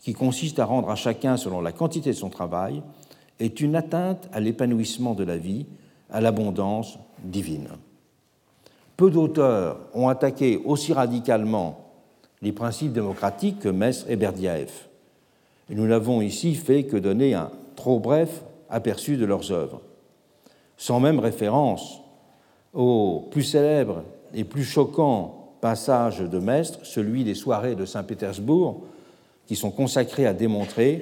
qui 0.00 0.12
consiste 0.12 0.58
à 0.58 0.64
rendre 0.64 0.90
à 0.90 0.96
chacun 0.96 1.36
selon 1.36 1.60
la 1.60 1.72
quantité 1.72 2.10
de 2.10 2.16
son 2.16 2.28
travail, 2.28 2.82
est 3.40 3.60
une 3.60 3.76
atteinte 3.76 4.28
à 4.32 4.40
l'épanouissement 4.40 5.14
de 5.14 5.24
la 5.24 5.36
vie, 5.36 5.66
à 6.10 6.20
l'abondance 6.20 6.98
divine. 7.22 7.68
Peu 8.96 9.10
d'auteurs 9.10 9.80
ont 9.92 10.08
attaqué 10.08 10.60
aussi 10.64 10.92
radicalement 10.92 11.90
les 12.42 12.52
principes 12.52 12.92
démocratiques 12.92 13.58
que 13.58 13.68
Mess 13.68 14.06
et 14.08 14.16
Berdiaev. 14.16 14.70
Et 15.70 15.74
nous 15.74 15.86
n'avons 15.86 16.20
ici 16.20 16.54
fait 16.54 16.84
que 16.84 16.96
donner 16.96 17.34
un 17.34 17.50
trop 17.74 17.98
bref 17.98 18.42
aperçu 18.68 19.16
de 19.16 19.24
leurs 19.24 19.50
œuvres, 19.50 19.80
sans 20.76 21.00
même 21.00 21.18
référence 21.18 22.00
au 22.72 23.28
plus 23.30 23.42
célèbre 23.42 24.04
et 24.34 24.44
plus 24.44 24.64
choquant 24.64 25.54
passage 25.60 26.18
de 26.18 26.38
Mestre, 26.38 26.80
celui 26.82 27.24
des 27.24 27.34
soirées 27.34 27.74
de 27.74 27.86
Saint-Pétersbourg, 27.86 28.82
qui 29.46 29.56
sont 29.56 29.70
consacrés 29.70 30.26
à 30.26 30.34
démontrer 30.34 31.00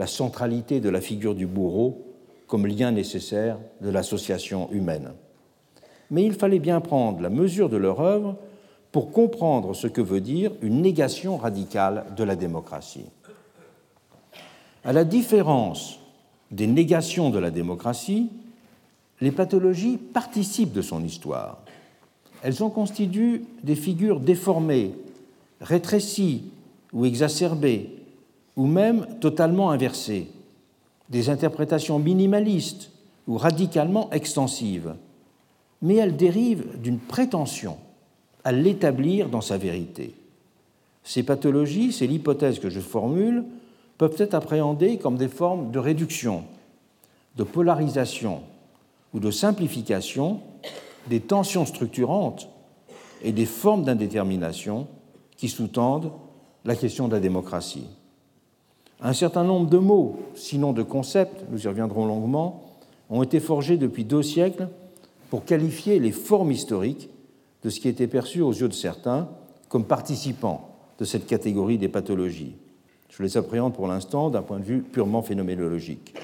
la 0.00 0.06
centralité 0.06 0.80
de 0.80 0.88
la 0.88 1.02
figure 1.02 1.34
du 1.34 1.46
bourreau 1.46 2.06
comme 2.46 2.66
lien 2.66 2.90
nécessaire 2.90 3.58
de 3.82 3.90
l'association 3.90 4.72
humaine. 4.72 5.12
Mais 6.10 6.24
il 6.24 6.32
fallait 6.32 6.58
bien 6.58 6.80
prendre 6.80 7.20
la 7.20 7.28
mesure 7.28 7.68
de 7.68 7.76
leur 7.76 8.00
œuvre 8.00 8.38
pour 8.92 9.12
comprendre 9.12 9.74
ce 9.74 9.86
que 9.86 10.00
veut 10.00 10.22
dire 10.22 10.52
une 10.62 10.80
négation 10.80 11.36
radicale 11.36 12.06
de 12.16 12.24
la 12.24 12.34
démocratie. 12.34 13.04
À 14.84 14.94
la 14.94 15.04
différence 15.04 15.98
des 16.50 16.66
négations 16.66 17.28
de 17.28 17.38
la 17.38 17.50
démocratie, 17.50 18.30
les 19.20 19.32
pathologies 19.32 19.98
participent 19.98 20.72
de 20.72 20.80
son 20.80 21.04
histoire. 21.04 21.58
Elles 22.42 22.64
ont 22.64 22.70
constitué 22.70 23.42
des 23.62 23.76
figures 23.76 24.18
déformées, 24.18 24.94
rétrécies 25.60 26.44
ou 26.94 27.04
exacerbées, 27.04 27.99
ou 28.56 28.66
même 28.66 29.06
totalement 29.20 29.70
inversées, 29.70 30.28
des 31.08 31.28
interprétations 31.28 31.98
minimalistes 31.98 32.90
ou 33.26 33.36
radicalement 33.36 34.10
extensives, 34.10 34.94
mais 35.82 35.96
elles 35.96 36.16
dérivent 36.16 36.80
d'une 36.80 36.98
prétention 36.98 37.78
à 38.44 38.52
l'établir 38.52 39.28
dans 39.28 39.40
sa 39.40 39.58
vérité. 39.58 40.14
Ces 41.04 41.22
pathologies, 41.22 41.92
c'est 41.92 42.06
l'hypothèse 42.06 42.58
que 42.58 42.70
je 42.70 42.80
formule, 42.80 43.44
peuvent 43.98 44.16
être 44.18 44.34
appréhendées 44.34 44.98
comme 44.98 45.16
des 45.16 45.28
formes 45.28 45.70
de 45.70 45.78
réduction, 45.78 46.44
de 47.36 47.44
polarisation 47.44 48.42
ou 49.12 49.20
de 49.20 49.30
simplification 49.30 50.40
des 51.08 51.20
tensions 51.20 51.66
structurantes 51.66 52.48
et 53.22 53.32
des 53.32 53.46
formes 53.46 53.84
d'indétermination 53.84 54.86
qui 55.36 55.48
sous-tendent 55.48 56.12
la 56.64 56.76
question 56.76 57.08
de 57.08 57.14
la 57.14 57.20
démocratie. 57.20 57.86
Un 59.02 59.12
certain 59.14 59.44
nombre 59.44 59.70
de 59.70 59.78
mots, 59.78 60.18
sinon 60.34 60.72
de 60.72 60.82
concepts, 60.82 61.44
nous 61.50 61.64
y 61.64 61.68
reviendrons 61.68 62.06
longuement, 62.06 62.64
ont 63.08 63.22
été 63.22 63.40
forgés 63.40 63.76
depuis 63.76 64.04
deux 64.04 64.22
siècles 64.22 64.68
pour 65.30 65.44
qualifier 65.44 65.98
les 65.98 66.12
formes 66.12 66.52
historiques 66.52 67.08
de 67.62 67.70
ce 67.70 67.80
qui 67.80 67.88
était 67.88 68.06
perçu 68.06 68.42
aux 68.42 68.52
yeux 68.52 68.68
de 68.68 68.74
certains 68.74 69.28
comme 69.68 69.84
participants 69.84 70.68
de 70.98 71.04
cette 71.04 71.26
catégorie 71.26 71.78
des 71.78 71.88
pathologies. 71.88 72.56
Je 73.08 73.22
les 73.22 73.36
appréhende 73.36 73.74
pour 73.74 73.88
l'instant 73.88 74.28
d'un 74.28 74.42
point 74.42 74.58
de 74.58 74.64
vue 74.64 74.82
purement 74.82 75.22
phénoménologique. 75.22 76.14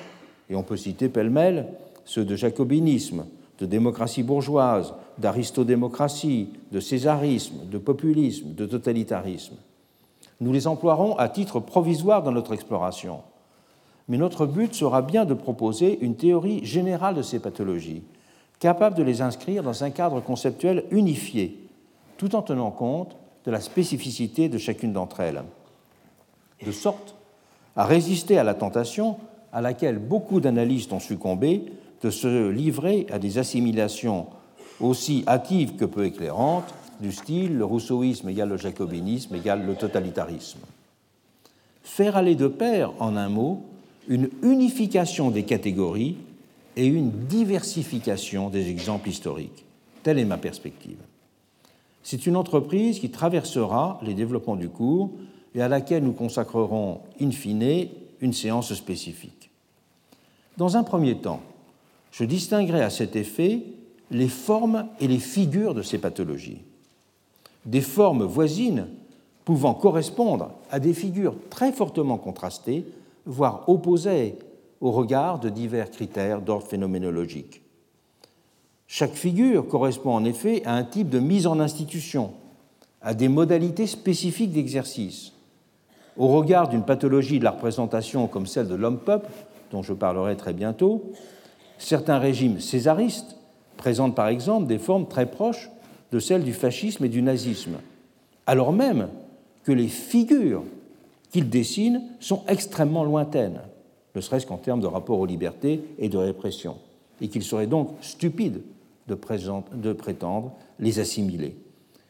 Et 0.50 0.54
on 0.54 0.62
peut 0.62 0.76
citer 0.76 1.08
pêle-mêle 1.08 1.68
ceux 2.04 2.24
de 2.24 2.36
jacobinisme, 2.36 3.24
de 3.58 3.66
démocratie 3.66 4.22
bourgeoise, 4.22 4.94
d'aristodémocratie, 5.18 6.50
de 6.72 6.80
césarisme, 6.80 7.66
de 7.70 7.78
populisme, 7.78 8.54
de 8.54 8.66
totalitarisme. 8.66 9.56
Nous 10.40 10.52
les 10.52 10.66
emploierons 10.66 11.16
à 11.16 11.28
titre 11.28 11.60
provisoire 11.60 12.22
dans 12.22 12.32
notre 12.32 12.52
exploration. 12.52 13.20
Mais 14.08 14.18
notre 14.18 14.46
but 14.46 14.74
sera 14.74 15.02
bien 15.02 15.24
de 15.24 15.34
proposer 15.34 15.98
une 16.00 16.16
théorie 16.16 16.64
générale 16.64 17.14
de 17.14 17.22
ces 17.22 17.38
pathologies, 17.38 18.04
capable 18.60 18.96
de 18.96 19.02
les 19.02 19.22
inscrire 19.22 19.62
dans 19.62 19.84
un 19.84 19.90
cadre 19.90 20.20
conceptuel 20.20 20.84
unifié, 20.90 21.58
tout 22.16 22.34
en 22.34 22.42
tenant 22.42 22.70
compte 22.70 23.16
de 23.44 23.50
la 23.50 23.60
spécificité 23.60 24.48
de 24.48 24.58
chacune 24.58 24.92
d'entre 24.92 25.20
elles, 25.20 25.42
de 26.64 26.72
sorte 26.72 27.14
à 27.74 27.84
résister 27.84 28.38
à 28.38 28.44
la 28.44 28.54
tentation 28.54 29.16
à 29.52 29.60
laquelle 29.60 29.98
beaucoup 29.98 30.40
d'analystes 30.40 30.92
ont 30.92 31.00
succombé 31.00 31.64
de 32.02 32.10
se 32.10 32.48
livrer 32.48 33.06
à 33.10 33.18
des 33.18 33.38
assimilations 33.38 34.26
aussi 34.80 35.24
hâtives 35.26 35.76
que 35.76 35.84
peu 35.84 36.04
éclairantes, 36.04 36.74
du 37.00 37.12
style 37.12 37.56
le 37.56 37.64
rousseauisme 37.64 38.28
égale 38.28 38.50
le 38.50 38.56
jacobinisme 38.56 39.34
égale 39.34 39.66
le 39.66 39.74
totalitarisme. 39.74 40.60
Faire 41.82 42.16
aller 42.16 42.34
de 42.34 42.48
pair, 42.48 42.92
en 42.98 43.16
un 43.16 43.28
mot, 43.28 43.62
une 44.08 44.28
unification 44.42 45.30
des 45.30 45.44
catégories 45.44 46.16
et 46.76 46.86
une 46.86 47.10
diversification 47.10 48.50
des 48.50 48.68
exemples 48.68 49.08
historiques. 49.08 49.64
Telle 50.02 50.18
est 50.18 50.24
ma 50.24 50.36
perspective. 50.36 50.98
C'est 52.02 52.26
une 52.26 52.36
entreprise 52.36 53.00
qui 53.00 53.10
traversera 53.10 53.98
les 54.02 54.14
développements 54.14 54.56
du 54.56 54.68
cours 54.68 55.10
et 55.54 55.62
à 55.62 55.68
laquelle 55.68 56.04
nous 56.04 56.12
consacrerons 56.12 57.00
in 57.20 57.30
fine 57.30 57.88
une 58.20 58.32
séance 58.32 58.72
spécifique. 58.74 59.50
Dans 60.56 60.76
un 60.76 60.84
premier 60.84 61.16
temps, 61.16 61.42
je 62.12 62.24
distinguerai 62.24 62.82
à 62.82 62.90
cet 62.90 63.16
effet 63.16 63.62
les 64.10 64.28
formes 64.28 64.86
et 65.00 65.08
les 65.08 65.18
figures 65.18 65.74
de 65.74 65.82
ces 65.82 65.98
pathologies. 65.98 66.62
Des 67.66 67.80
formes 67.80 68.24
voisines 68.24 68.88
pouvant 69.44 69.74
correspondre 69.74 70.50
à 70.70 70.80
des 70.80 70.94
figures 70.94 71.34
très 71.50 71.72
fortement 71.72 72.16
contrastées, 72.16 72.84
voire 73.26 73.68
opposées 73.68 74.36
au 74.80 74.90
regard 74.90 75.38
de 75.38 75.48
divers 75.48 75.90
critères 75.90 76.40
d'ordre 76.40 76.66
phénoménologique. 76.66 77.62
Chaque 78.86 79.14
figure 79.14 79.66
correspond 79.66 80.14
en 80.14 80.24
effet 80.24 80.62
à 80.64 80.74
un 80.74 80.84
type 80.84 81.08
de 81.08 81.18
mise 81.18 81.46
en 81.46 81.60
institution, 81.60 82.32
à 83.02 83.14
des 83.14 83.28
modalités 83.28 83.86
spécifiques 83.86 84.52
d'exercice. 84.52 85.32
Au 86.16 86.28
regard 86.28 86.68
d'une 86.68 86.84
pathologie 86.84 87.38
de 87.38 87.44
la 87.44 87.50
représentation 87.50 88.26
comme 88.26 88.46
celle 88.46 88.68
de 88.68 88.74
l'homme-peuple, 88.74 89.30
dont 89.70 89.82
je 89.82 89.92
parlerai 89.92 90.36
très 90.36 90.52
bientôt, 90.52 91.12
Certains 91.78 92.18
régimes 92.18 92.60
césaristes 92.60 93.36
présentent 93.76 94.14
par 94.14 94.28
exemple 94.28 94.66
des 94.66 94.78
formes 94.78 95.06
très 95.06 95.26
proches 95.26 95.70
de 96.12 96.18
celles 96.18 96.44
du 96.44 96.52
fascisme 96.52 97.04
et 97.04 97.08
du 97.08 97.22
nazisme, 97.22 97.76
alors 98.46 98.72
même 98.72 99.08
que 99.64 99.72
les 99.72 99.88
figures 99.88 100.64
qu'ils 101.30 101.50
dessinent 101.50 102.02
sont 102.20 102.42
extrêmement 102.48 103.04
lointaines, 103.04 103.60
ne 104.14 104.20
serait-ce 104.20 104.46
qu'en 104.46 104.56
termes 104.56 104.80
de 104.80 104.86
rapport 104.86 105.18
aux 105.18 105.26
libertés 105.26 105.82
et 105.98 106.08
de 106.08 106.16
répression, 106.16 106.76
et 107.20 107.28
qu'il 107.28 107.42
serait 107.42 107.66
donc 107.66 107.90
stupide 108.00 108.62
de, 109.08 109.18
de 109.74 109.92
prétendre 109.92 110.52
les 110.78 110.98
assimiler. 111.00 111.56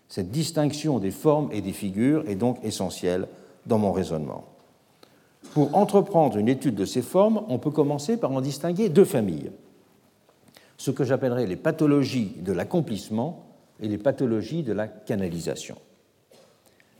Cette 0.08 0.30
distinction 0.30 0.98
des 0.98 1.10
formes 1.10 1.48
et 1.52 1.60
des 1.60 1.72
figures 1.72 2.28
est 2.28 2.36
donc 2.36 2.58
essentielle 2.62 3.26
dans 3.66 3.78
mon 3.78 3.92
raisonnement. 3.92 4.44
Pour 5.52 5.76
entreprendre 5.76 6.36
une 6.36 6.48
étude 6.48 6.74
de 6.74 6.84
ces 6.84 7.02
formes, 7.02 7.42
on 7.48 7.58
peut 7.58 7.70
commencer 7.70 8.16
par 8.16 8.32
en 8.32 8.40
distinguer 8.40 8.88
deux 8.88 9.04
familles. 9.04 9.50
Ce 10.76 10.90
que 10.90 11.04
j'appellerais 11.04 11.46
les 11.46 11.56
pathologies 11.56 12.34
de 12.40 12.52
l'accomplissement 12.52 13.44
et 13.80 13.88
les 13.88 13.98
pathologies 13.98 14.62
de 14.62 14.72
la 14.72 14.88
canalisation. 14.88 15.76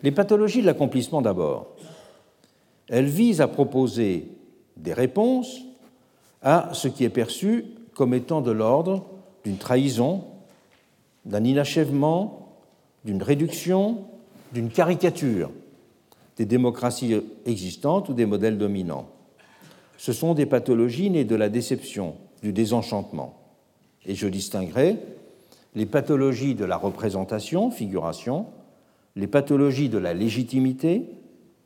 Les 0.03 0.11
pathologies 0.11 0.61
de 0.61 0.67
l'accomplissement 0.67 1.23
d'abord. 1.23 1.69
Elles 2.89 3.07
visent 3.07 3.41
à 3.41 3.49
proposer 3.49 4.29
des 4.77 4.93
réponses 4.93 5.63
à 6.43 6.71
ce 6.73 6.89
qui 6.89 7.05
est 7.05 7.11
perçu 7.11 7.65
comme 7.95 8.15
étant 8.15 8.43
de 8.43 8.51
l'ordre 8.51 9.07
d'une 9.45 9.57
trahison, 9.57 10.25
d'un 11.25 11.45
inachèvement, 11.45 12.57
d'une 13.05 13.23
réduction, 13.23 14.05
d'une 14.53 14.71
caricature 14.71 15.51
des 16.37 16.45
démocraties 16.45 17.21
existantes 17.47 18.11
ou 18.11 18.15
des 18.15 18.27
modèles 18.27 18.59
dominants. 18.59 19.09
Ce 19.97 20.13
sont 20.13 20.35
des 20.35 20.47
pathologies 20.47 21.11
nées 21.11 21.25
de 21.25 21.35
la 21.35 21.49
déception, 21.49 22.17
du 22.43 22.53
désenchantement. 22.53 23.41
Et 24.05 24.15
je 24.15 24.29
distinguerai 24.29 24.99
les 25.77 25.87
pathologies 25.87 26.55
de 26.55 26.65
la 26.65 26.79
représentation, 26.79 27.71
figuration, 27.71 28.47
les 29.15 29.27
pathologies 29.27 29.91
de 29.91 29.99
la 29.99 30.15
légitimité, 30.15 31.03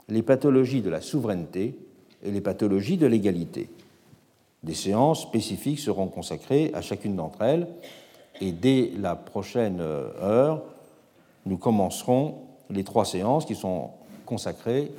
les 0.08 0.22
pathologies 0.22 0.82
de 0.82 0.90
la 0.90 1.00
souveraineté 1.00 1.78
et 2.24 2.30
les 2.32 2.40
pathologies 2.40 2.96
de 2.96 3.06
l'égalité. 3.06 3.70
Des 4.64 4.74
séances 4.74 5.22
spécifiques 5.22 5.78
seront 5.78 6.08
consacrées 6.08 6.72
à 6.74 6.82
chacune 6.82 7.14
d'entre 7.14 7.40
elles 7.42 7.68
et 8.40 8.50
dès 8.50 8.90
la 8.98 9.14
prochaine 9.14 9.80
heure, 9.80 10.62
nous 11.46 11.56
commencerons 11.56 12.34
les 12.68 12.84
trois 12.84 13.04
séances 13.04 13.46
qui 13.46 13.54
sont 13.54 13.90
consacrées 14.26 14.90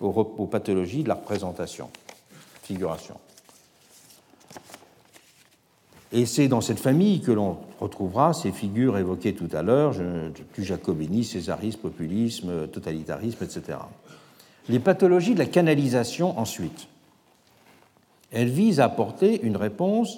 aux, 0.00 0.46
pathologies 0.46 1.04
de 1.04 1.08
la 1.08 1.14
représentation, 1.14 1.88
figuration. 2.62 3.14
Et 6.16 6.24
c'est 6.24 6.48
dans 6.48 6.62
cette 6.62 6.80
famille 6.80 7.20
que 7.20 7.30
l'on 7.30 7.58
retrouvera 7.78 8.32
ces 8.32 8.50
figures 8.50 8.96
évoquées 8.96 9.34
tout 9.34 9.50
à 9.52 9.60
l'heure, 9.60 9.92
du 9.92 10.64
jacobinisme, 10.64 11.32
césarisme, 11.32 11.78
populisme, 11.78 12.68
totalitarisme, 12.68 13.44
etc. 13.44 13.76
Les 14.70 14.78
pathologies 14.78 15.34
de 15.34 15.40
la 15.40 15.44
canalisation, 15.44 16.38
ensuite. 16.38 16.88
Elles 18.32 18.48
visent 18.48 18.80
à 18.80 18.86
apporter 18.86 19.42
une 19.42 19.58
réponse 19.58 20.16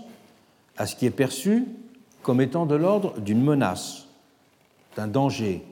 à 0.77 0.87
ce 0.87 0.95
qui 0.95 1.05
est 1.05 1.11
perçu 1.11 1.67
comme 2.23 2.41
étant 2.41 2.65
de 2.65 2.77
l'ordre 2.77 3.19
d'une 3.19 3.43
menace, 3.43 4.07
d'un 4.95 5.09
danger, 5.09 5.65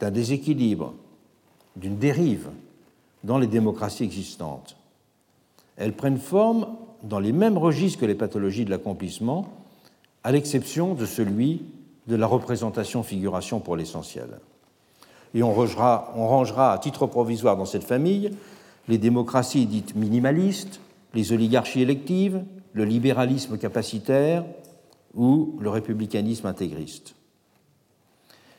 d'un 0.00 0.10
déséquilibre, 0.10 0.94
d'une 1.76 1.98
dérive 1.98 2.48
dans 3.22 3.38
les 3.38 3.46
démocraties 3.46 4.02
existantes. 4.02 4.76
Elles 5.76 5.94
prennent 5.94 6.18
forme 6.18 6.66
dans 7.04 7.20
les 7.20 7.32
mêmes 7.32 7.58
registres 7.58 8.00
que 8.00 8.06
les 8.06 8.14
pathologies 8.14 8.64
de 8.64 8.70
l'accomplissement, 8.70 9.48
à 10.24 10.32
l'exception 10.32 10.94
de 10.94 11.06
celui 11.06 11.62
de 12.08 12.16
la 12.16 12.26
représentation-figuration 12.26 13.60
pour 13.60 13.76
l'essentiel. 13.76 14.28
Et 15.34 15.42
on 15.42 15.52
rangera, 15.52 16.12
on 16.16 16.26
rangera 16.26 16.72
à 16.72 16.78
titre 16.78 17.06
provisoire 17.06 17.56
dans 17.56 17.66
cette 17.66 17.84
famille 17.84 18.30
les 18.88 18.98
démocraties 18.98 19.66
dites 19.66 19.94
minimalistes, 19.94 20.80
les 21.14 21.32
oligarchies 21.32 21.82
électives, 21.82 22.42
le 22.72 22.84
libéralisme 22.84 23.58
capacitaire 23.58 24.44
ou 25.14 25.56
le 25.60 25.70
républicanisme 25.70 26.46
intégriste. 26.46 27.14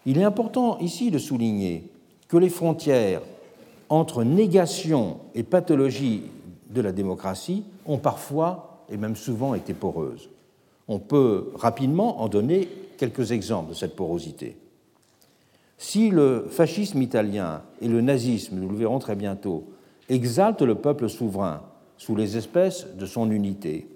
Il 0.06 0.18
est 0.18 0.24
important 0.24 0.78
ici 0.80 1.12
de 1.12 1.18
souligner 1.18 1.90
que 2.28 2.38
les 2.38 2.50
frontières 2.50 3.22
entre 3.90 4.24
négation 4.24 5.20
et 5.36 5.44
pathologie 5.44 6.24
de 6.76 6.82
la 6.82 6.92
démocratie 6.92 7.64
ont 7.88 7.98
parfois 7.98 8.84
et 8.90 8.98
même 8.98 9.16
souvent 9.16 9.56
été 9.56 9.74
poreuses. 9.74 10.30
On 10.88 11.00
peut 11.00 11.52
rapidement 11.56 12.22
en 12.22 12.28
donner 12.28 12.68
quelques 12.98 13.32
exemples 13.32 13.70
de 13.70 13.74
cette 13.74 13.96
porosité. 13.96 14.58
Si 15.80 16.12
le 16.12 16.48
fascisme 16.50 17.02
italien 17.02 17.64
et 17.82 17.88
le 17.88 18.02
nazisme, 18.02 18.58
nous 18.60 18.70
le 18.70 18.76
verrons 18.76 19.00
très 19.00 19.16
bientôt, 19.16 19.66
exaltent 20.10 20.62
le 20.62 20.76
peuple 20.76 21.10
souverain 21.10 21.64
sous 21.98 22.16
les 22.16 22.38
espèces 22.38 22.86
de 22.96 23.06
son 23.06 23.32
unité, 23.32 23.88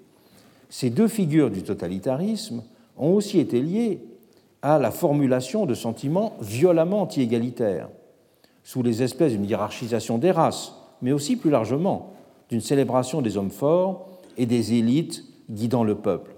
ces 0.70 0.88
deux 0.88 1.08
figures 1.08 1.50
du 1.50 1.62
totalitarisme 1.62 2.62
ont 2.96 3.12
aussi 3.12 3.38
été 3.38 3.60
liées 3.60 4.00
à 4.62 4.78
la 4.78 4.90
formulation 4.90 5.66
de 5.66 5.74
sentiments 5.74 6.34
violemment 6.40 7.02
anti-égalitaires, 7.02 7.88
sous 8.62 8.82
les 8.82 9.02
espèces 9.02 9.32
d'une 9.32 9.44
hiérarchisation 9.44 10.18
des 10.18 10.30
races, 10.30 10.74
mais 11.02 11.12
aussi 11.12 11.36
plus 11.36 11.50
largement 11.50 12.12
d'une 12.50 12.60
célébration 12.60 13.22
des 13.22 13.36
hommes 13.36 13.50
forts 13.50 14.08
et 14.36 14.46
des 14.46 14.74
élites 14.74 15.24
guidant 15.48 15.84
le 15.84 15.94
peuple. 15.94 16.32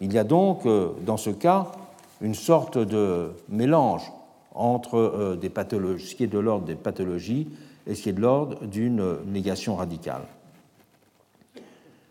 Il 0.00 0.12
y 0.12 0.18
a 0.18 0.24
donc, 0.24 0.66
euh, 0.66 0.90
dans 1.06 1.16
ce 1.16 1.30
cas, 1.30 1.72
une 2.20 2.34
sorte 2.34 2.78
de 2.78 3.30
mélange 3.48 4.12
entre 4.54 4.96
euh, 4.96 5.36
des 5.36 5.48
pathologies, 5.48 6.06
ce 6.06 6.14
qui 6.14 6.24
est 6.24 6.28
de 6.28 6.38
l'ordre 6.38 6.66
des 6.66 6.74
pathologies 6.74 7.48
et 7.86 7.94
ce 7.94 8.02
qui 8.02 8.08
est 8.10 8.12
de 8.12 8.20
l'ordre 8.20 8.66
d'une 8.66 9.18
négation 9.26 9.76
radicale. 9.76 10.22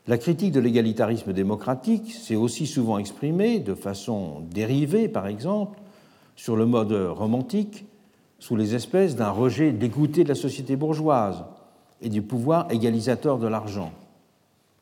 La 0.08 0.18
critique 0.18 0.52
de 0.52 0.60
l'égalitarisme 0.60 1.32
démocratique 1.32 2.12
s'est 2.12 2.36
aussi 2.36 2.66
souvent 2.66 2.98
exprimée 2.98 3.60
de 3.60 3.76
façon 3.76 4.42
dérivée, 4.50 5.08
par 5.08 5.28
exemple, 5.28 5.80
sur 6.36 6.56
le 6.56 6.66
mode 6.66 6.92
romantique, 6.92 7.86
sous 8.40 8.56
les 8.56 8.74
espèces 8.74 9.16
d'un 9.16 9.30
rejet 9.30 9.72
dégoûté 9.72 10.24
de 10.24 10.30
la 10.30 10.36
société 10.36 10.76
bourgeoise 10.76 11.44
et 12.02 12.10
du 12.10 12.22
pouvoir 12.22 12.72
égalisateur 12.72 13.38
de 13.38 13.48
l'argent. 13.48 13.92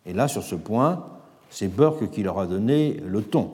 Et 0.05 0.13
là, 0.13 0.27
sur 0.27 0.43
ce 0.43 0.55
point, 0.55 1.05
c'est 1.49 1.67
Burke 1.67 2.09
qui 2.09 2.23
leur 2.23 2.39
a 2.39 2.47
donné 2.47 3.01
le 3.05 3.21
ton. 3.21 3.51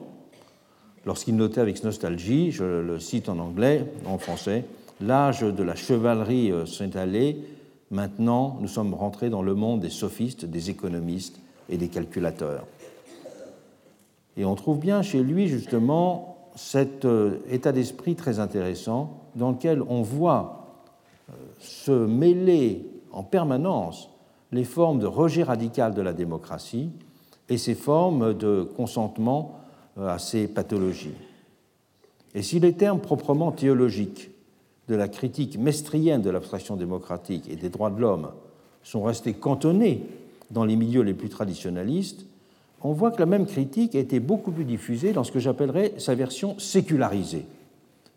Lorsqu'il 1.04 1.36
notait 1.36 1.60
avec 1.60 1.82
nostalgie, 1.84 2.50
je 2.52 2.64
le 2.64 2.98
cite 2.98 3.28
en 3.28 3.38
anglais, 3.38 3.84
en 4.06 4.18
français, 4.18 4.64
L'âge 5.00 5.42
de 5.42 5.62
la 5.62 5.74
chevalerie 5.74 6.50
euh, 6.50 6.64
s'est 6.64 6.96
allé, 6.96 7.44
maintenant 7.90 8.56
nous 8.60 8.68
sommes 8.68 8.94
rentrés 8.94 9.28
dans 9.28 9.42
le 9.42 9.54
monde 9.54 9.80
des 9.80 9.90
sophistes, 9.90 10.46
des 10.46 10.70
économistes 10.70 11.38
et 11.68 11.76
des 11.76 11.88
calculateurs. 11.88 12.64
Et 14.38 14.44
on 14.44 14.54
trouve 14.54 14.78
bien 14.78 15.02
chez 15.02 15.22
lui 15.22 15.48
justement 15.48 16.50
cet 16.54 17.04
euh, 17.04 17.38
état 17.50 17.72
d'esprit 17.72 18.14
très 18.14 18.38
intéressant 18.38 19.20
dans 19.34 19.50
lequel 19.50 19.82
on 19.82 20.00
voit 20.00 20.80
euh, 21.28 21.34
se 21.58 21.92
mêler 21.92 22.86
en 23.16 23.22
permanence 23.22 24.10
les 24.52 24.64
formes 24.64 25.00
de 25.00 25.06
rejet 25.06 25.42
radical 25.42 25.94
de 25.94 26.02
la 26.02 26.12
démocratie 26.12 26.90
et 27.48 27.56
ces 27.56 27.74
formes 27.74 28.34
de 28.34 28.62
consentement 28.76 29.58
euh, 29.98 30.08
à 30.08 30.18
ces 30.18 30.46
pathologies. 30.46 31.14
Et 32.34 32.42
si 32.42 32.60
les 32.60 32.74
termes 32.74 33.00
proprement 33.00 33.52
théologiques 33.52 34.30
de 34.88 34.94
la 34.94 35.08
critique 35.08 35.58
mestrienne 35.58 36.20
de 36.20 36.28
l'abstraction 36.28 36.76
démocratique 36.76 37.48
et 37.48 37.56
des 37.56 37.70
droits 37.70 37.90
de 37.90 38.00
l'homme 38.00 38.28
sont 38.82 39.02
restés 39.02 39.32
cantonnés 39.32 40.04
dans 40.50 40.64
les 40.64 40.76
milieux 40.76 41.02
les 41.02 41.14
plus 41.14 41.30
traditionnalistes, 41.30 42.26
on 42.82 42.92
voit 42.92 43.10
que 43.10 43.18
la 43.20 43.26
même 43.26 43.46
critique 43.46 43.94
a 43.94 43.98
été 43.98 44.20
beaucoup 44.20 44.52
plus 44.52 44.66
diffusée 44.66 45.12
dans 45.12 45.24
ce 45.24 45.32
que 45.32 45.40
j'appellerais 45.40 45.94
sa 45.96 46.14
version 46.14 46.58
sécularisée, 46.58 47.46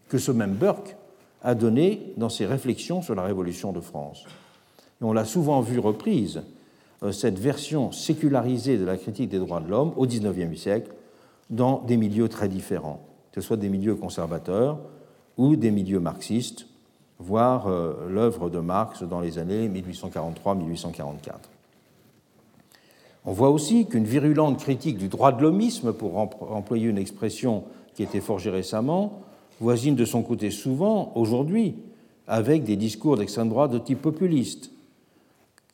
que 0.10 0.18
ce 0.18 0.32
même 0.32 0.56
Burke 0.56 0.98
a 1.42 1.56
donné 1.56 2.14
dans 2.18 2.30
ses 2.30 2.46
réflexions 2.46 3.02
sur 3.02 3.16
la 3.16 3.24
Révolution 3.24 3.72
de 3.72 3.80
France. 3.80 4.26
On 5.02 5.14
l'a 5.14 5.26
souvent 5.26 5.62
vu 5.62 5.80
reprise, 5.80 6.42
euh, 7.04 7.12
cette 7.12 7.40
version 7.40 7.92
sécularisée 7.92 8.78
de 8.78 8.86
la 8.86 8.98
critique 8.98 9.30
des 9.30 9.40
droits 9.40 9.62
de 9.62 9.70
l'homme 9.70 9.94
au 9.96 10.06
XIXe 10.06 10.60
siècle, 10.60 10.92
dans 11.50 11.80
des 11.80 11.98
milieux 11.98 12.30
très 12.30 12.50
différents, 12.50 13.02
que 13.32 13.42
ce 13.42 13.48
soit 13.48 13.58
des 13.58 13.70
milieux 13.70 13.96
conservateurs 13.96 14.80
ou 15.38 15.56
des 15.56 15.72
milieux 15.72 16.00
marxistes, 16.00 16.68
voire 17.18 17.68
euh, 17.68 18.08
l'œuvre 18.10 18.50
de 18.50 18.60
Marx 18.60 19.04
dans 19.04 19.22
les 19.22 19.38
années 19.40 19.70
1843-1844. 19.70 21.34
On 23.26 23.32
voit 23.32 23.50
aussi 23.50 23.86
qu'une 23.86 24.06
virulente 24.06 24.60
critique 24.60 24.98
du 24.98 25.08
droit 25.08 25.32
de 25.32 25.42
l'homisme, 25.42 25.94
pour 25.94 26.18
employer 26.18 26.88
une 26.88 26.98
expression 26.98 27.64
qui 27.94 28.02
a 28.02 28.06
été 28.06 28.22
forgée 28.22 28.50
récemment, 28.50 29.22
voisine 29.60 29.96
de 29.96 30.06
son 30.06 30.24
côté 30.24 30.52
souvent, 30.52 31.12
aujourd'hui, 31.16 31.76
avec 32.28 32.64
des 32.64 32.76
discours 32.76 33.18
d'extrême 33.18 33.50
droite 33.50 33.72
de 33.72 33.80
type 33.80 34.02
populiste, 34.02 34.72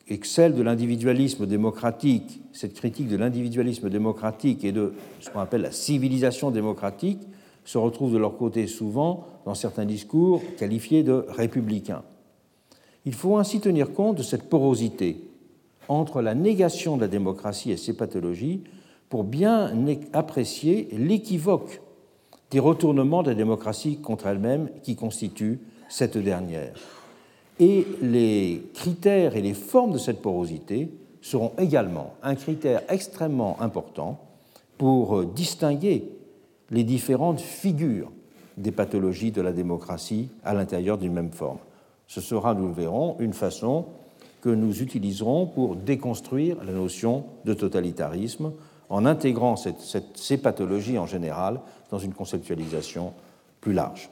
et 0.08 0.18
que 0.18 0.26
celle 0.26 0.54
de 0.54 0.62
l'individualisme 0.62 1.46
démocratique, 1.46 2.40
cette 2.52 2.74
critique 2.74 3.08
de 3.08 3.16
l'individualisme 3.16 3.90
démocratique 3.90 4.64
et 4.64 4.72
de 4.72 4.92
ce 5.20 5.30
qu'on 5.30 5.40
appelle 5.40 5.62
la 5.62 5.72
civilisation 5.72 6.50
démocratique, 6.50 7.20
se 7.64 7.78
retrouve 7.78 8.12
de 8.12 8.18
leur 8.18 8.36
côté 8.36 8.68
souvent 8.68 9.26
dans 9.44 9.54
certains 9.54 9.84
discours 9.84 10.40
qualifiés 10.56 11.02
de 11.02 11.26
républicains. 11.28 12.04
Il 13.04 13.14
faut 13.14 13.36
ainsi 13.36 13.60
tenir 13.60 13.92
compte 13.92 14.18
de 14.18 14.22
cette 14.22 14.48
porosité 14.48 15.20
entre 15.88 16.22
la 16.22 16.34
négation 16.34 16.96
de 16.96 17.02
la 17.02 17.08
démocratie 17.08 17.72
et 17.72 17.76
ses 17.76 17.96
pathologies 17.96 18.62
pour 19.08 19.24
bien 19.24 19.72
apprécier 20.12 20.88
l'équivoque 20.92 21.80
des 22.50 22.60
retournements 22.60 23.22
de 23.22 23.30
la 23.30 23.36
démocratie 23.36 23.98
contre 24.00 24.26
elle-même 24.26 24.70
qui 24.82 24.94
constituent 24.94 25.60
cette 25.88 26.18
dernière. 26.18 26.95
Et 27.58 27.86
les 28.02 28.62
critères 28.74 29.36
et 29.36 29.40
les 29.40 29.54
formes 29.54 29.92
de 29.92 29.98
cette 29.98 30.20
porosité 30.20 30.90
seront 31.22 31.52
également 31.58 32.14
un 32.22 32.34
critère 32.34 32.82
extrêmement 32.88 33.60
important 33.60 34.20
pour 34.78 35.24
distinguer 35.24 36.04
les 36.70 36.84
différentes 36.84 37.40
figures 37.40 38.10
des 38.56 38.72
pathologies 38.72 39.32
de 39.32 39.40
la 39.40 39.52
démocratie 39.52 40.28
à 40.44 40.54
l'intérieur 40.54 40.98
d'une 40.98 41.12
même 41.12 41.32
forme. 41.32 41.58
Ce 42.06 42.20
sera, 42.20 42.54
nous 42.54 42.68
le 42.68 42.74
verrons, 42.74 43.16
une 43.18 43.32
façon 43.32 43.86
que 44.40 44.48
nous 44.48 44.82
utiliserons 44.82 45.46
pour 45.46 45.76
déconstruire 45.76 46.56
la 46.64 46.72
notion 46.72 47.24
de 47.44 47.54
totalitarisme 47.54 48.52
en 48.88 49.04
intégrant 49.06 49.56
ces 49.56 50.38
pathologies 50.38 50.98
en 50.98 51.06
général 51.06 51.60
dans 51.90 51.98
une 51.98 52.14
conceptualisation 52.14 53.12
plus 53.60 53.72
large. 53.72 54.10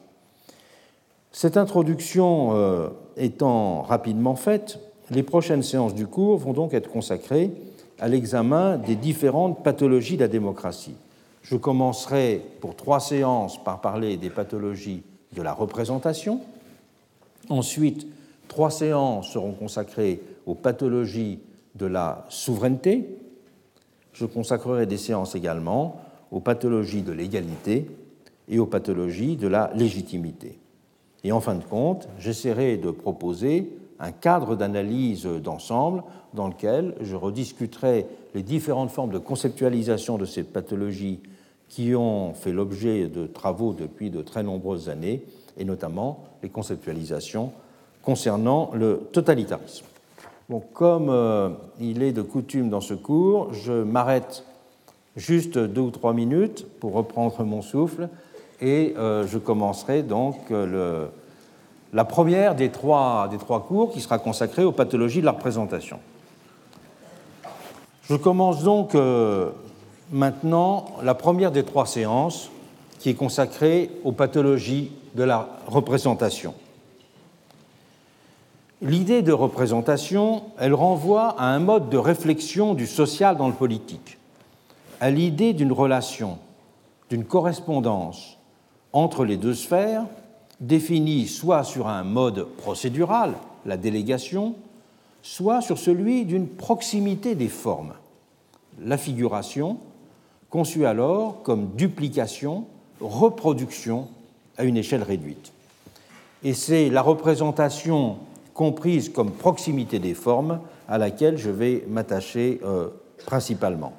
Cette 1.36 1.58
introduction 1.58 2.54
euh, 2.54 2.88
étant 3.18 3.82
rapidement 3.82 4.36
faite, 4.36 4.78
les 5.10 5.22
prochaines 5.22 5.62
séances 5.62 5.94
du 5.94 6.06
cours 6.06 6.38
vont 6.38 6.54
donc 6.54 6.72
être 6.72 6.88
consacrées 6.88 7.50
à 7.98 8.08
l'examen 8.08 8.78
des 8.78 8.96
différentes 8.96 9.62
pathologies 9.62 10.16
de 10.16 10.22
la 10.22 10.28
démocratie. 10.28 10.94
Je 11.42 11.56
commencerai 11.56 12.40
pour 12.60 12.74
trois 12.74 13.00
séances 13.00 13.62
par 13.62 13.82
parler 13.82 14.16
des 14.16 14.30
pathologies 14.30 15.02
de 15.34 15.42
la 15.42 15.52
représentation. 15.52 16.40
Ensuite, 17.50 18.06
Trois 18.54 18.70
séances 18.70 19.32
seront 19.32 19.52
consacrées 19.52 20.20
aux 20.46 20.54
pathologies 20.54 21.40
de 21.74 21.86
la 21.86 22.24
souveraineté. 22.28 23.18
je 24.12 24.26
consacrerai 24.26 24.86
des 24.86 24.96
séances 24.96 25.34
également 25.34 26.00
aux 26.30 26.38
pathologies 26.38 27.02
de 27.02 27.10
l'égalité 27.10 27.90
et 28.48 28.60
aux 28.60 28.66
pathologies 28.66 29.36
de 29.36 29.48
la 29.48 29.72
légitimité. 29.74 30.60
Et 31.24 31.32
en 31.32 31.40
fin 31.40 31.54
de 31.54 31.64
compte, 31.64 32.08
j'essaierai 32.18 32.76
de 32.76 32.90
proposer 32.90 33.72
un 33.98 34.12
cadre 34.12 34.56
d'analyse 34.56 35.24
d'ensemble 35.24 36.02
dans 36.34 36.48
lequel 36.48 36.94
je 37.00 37.16
rediscuterai 37.16 38.06
les 38.34 38.42
différentes 38.42 38.90
formes 38.90 39.10
de 39.10 39.18
conceptualisation 39.18 40.18
de 40.18 40.26
ces 40.26 40.42
pathologies 40.42 41.20
qui 41.68 41.94
ont 41.94 42.34
fait 42.34 42.52
l'objet 42.52 43.08
de 43.08 43.26
travaux 43.26 43.72
depuis 43.72 44.10
de 44.10 44.20
très 44.20 44.42
nombreuses 44.42 44.88
années, 44.88 45.22
et 45.56 45.64
notamment 45.64 46.24
les 46.42 46.50
conceptualisations 46.50 47.52
concernant 48.02 48.70
le 48.74 49.08
totalitarisme. 49.12 49.86
Comme 50.74 51.08
euh, 51.08 51.50
il 51.80 52.02
est 52.02 52.12
de 52.12 52.20
coutume 52.20 52.68
dans 52.68 52.82
ce 52.82 52.92
cours, 52.92 53.54
je 53.54 53.72
m'arrête 53.72 54.44
juste 55.16 55.56
deux 55.56 55.80
ou 55.80 55.90
trois 55.90 56.12
minutes 56.12 56.66
pour 56.80 56.92
reprendre 56.92 57.42
mon 57.44 57.62
souffle 57.62 58.08
et 58.60 58.94
euh, 58.96 59.26
je 59.26 59.38
commencerai 59.38 60.02
donc 60.02 60.36
euh, 60.50 61.06
la 61.92 62.04
première 62.04 62.54
des 62.54 62.70
trois, 62.70 63.28
des 63.28 63.38
trois 63.38 63.64
cours 63.64 63.92
qui 63.92 64.00
sera 64.00 64.18
consacrée 64.18 64.64
aux 64.64 64.72
pathologies 64.72 65.20
de 65.20 65.26
la 65.26 65.32
représentation. 65.32 66.00
Je 68.08 68.16
commence 68.16 68.62
donc 68.62 68.94
maintenant 70.12 70.86
la 71.02 71.14
première 71.14 71.50
des 71.50 71.64
trois 71.64 71.86
séances 71.86 72.50
qui 72.98 73.10
est 73.10 73.14
consacrée 73.14 73.90
aux 74.04 74.12
pathologies 74.12 74.92
de 75.14 75.24
la 75.24 75.48
représentation. 75.66 76.54
L'idée 78.82 79.22
de 79.22 79.32
représentation, 79.32 80.42
elle 80.58 80.74
renvoie 80.74 81.34
à 81.38 81.46
un 81.46 81.58
mode 81.58 81.88
de 81.88 81.96
réflexion 81.96 82.74
du 82.74 82.86
social 82.86 83.36
dans 83.36 83.48
le 83.48 83.54
politique, 83.54 84.18
à 85.00 85.10
l'idée 85.10 85.54
d'une 85.54 85.72
relation, 85.72 86.38
d'une 87.08 87.24
correspondance 87.24 88.36
entre 88.94 89.24
les 89.24 89.36
deux 89.36 89.54
sphères, 89.54 90.06
définie 90.60 91.26
soit 91.26 91.64
sur 91.64 91.88
un 91.88 92.04
mode 92.04 92.46
procédural, 92.56 93.34
la 93.66 93.76
délégation, 93.76 94.54
soit 95.20 95.60
sur 95.60 95.78
celui 95.78 96.24
d'une 96.24 96.46
proximité 96.46 97.34
des 97.34 97.48
formes, 97.48 97.94
la 98.80 98.96
figuration, 98.96 99.78
conçue 100.48 100.86
alors 100.86 101.42
comme 101.42 101.72
duplication, 101.74 102.66
reproduction 103.00 104.06
à 104.56 104.64
une 104.64 104.76
échelle 104.76 105.02
réduite. 105.02 105.52
Et 106.44 106.54
c'est 106.54 106.88
la 106.88 107.02
représentation 107.02 108.18
comprise 108.54 109.08
comme 109.08 109.32
proximité 109.32 109.98
des 109.98 110.14
formes, 110.14 110.60
à 110.88 110.98
laquelle 110.98 111.36
je 111.36 111.50
vais 111.50 111.84
m'attacher 111.88 112.60
euh, 112.62 112.88
principalement. 113.26 113.94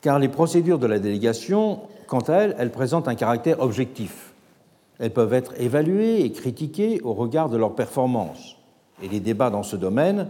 Car 0.00 0.18
les 0.18 0.28
procédures 0.28 0.78
de 0.78 0.86
la 0.86 0.98
délégation, 0.98 1.80
quant 2.08 2.20
à 2.20 2.32
elles, 2.32 2.56
elles 2.58 2.72
présentent 2.72 3.06
un 3.06 3.14
caractère 3.14 3.60
objectif. 3.60 4.32
Elles 4.98 5.12
peuvent 5.12 5.34
être 5.34 5.52
évaluées 5.60 6.24
et 6.24 6.32
critiquées 6.32 7.00
au 7.04 7.12
regard 7.14 7.48
de 7.48 7.56
leur 7.56 7.74
performance. 7.74 8.56
Et 9.02 9.08
les 9.08 9.20
débats 9.20 9.50
dans 9.50 9.62
ce 9.62 9.76
domaine 9.76 10.26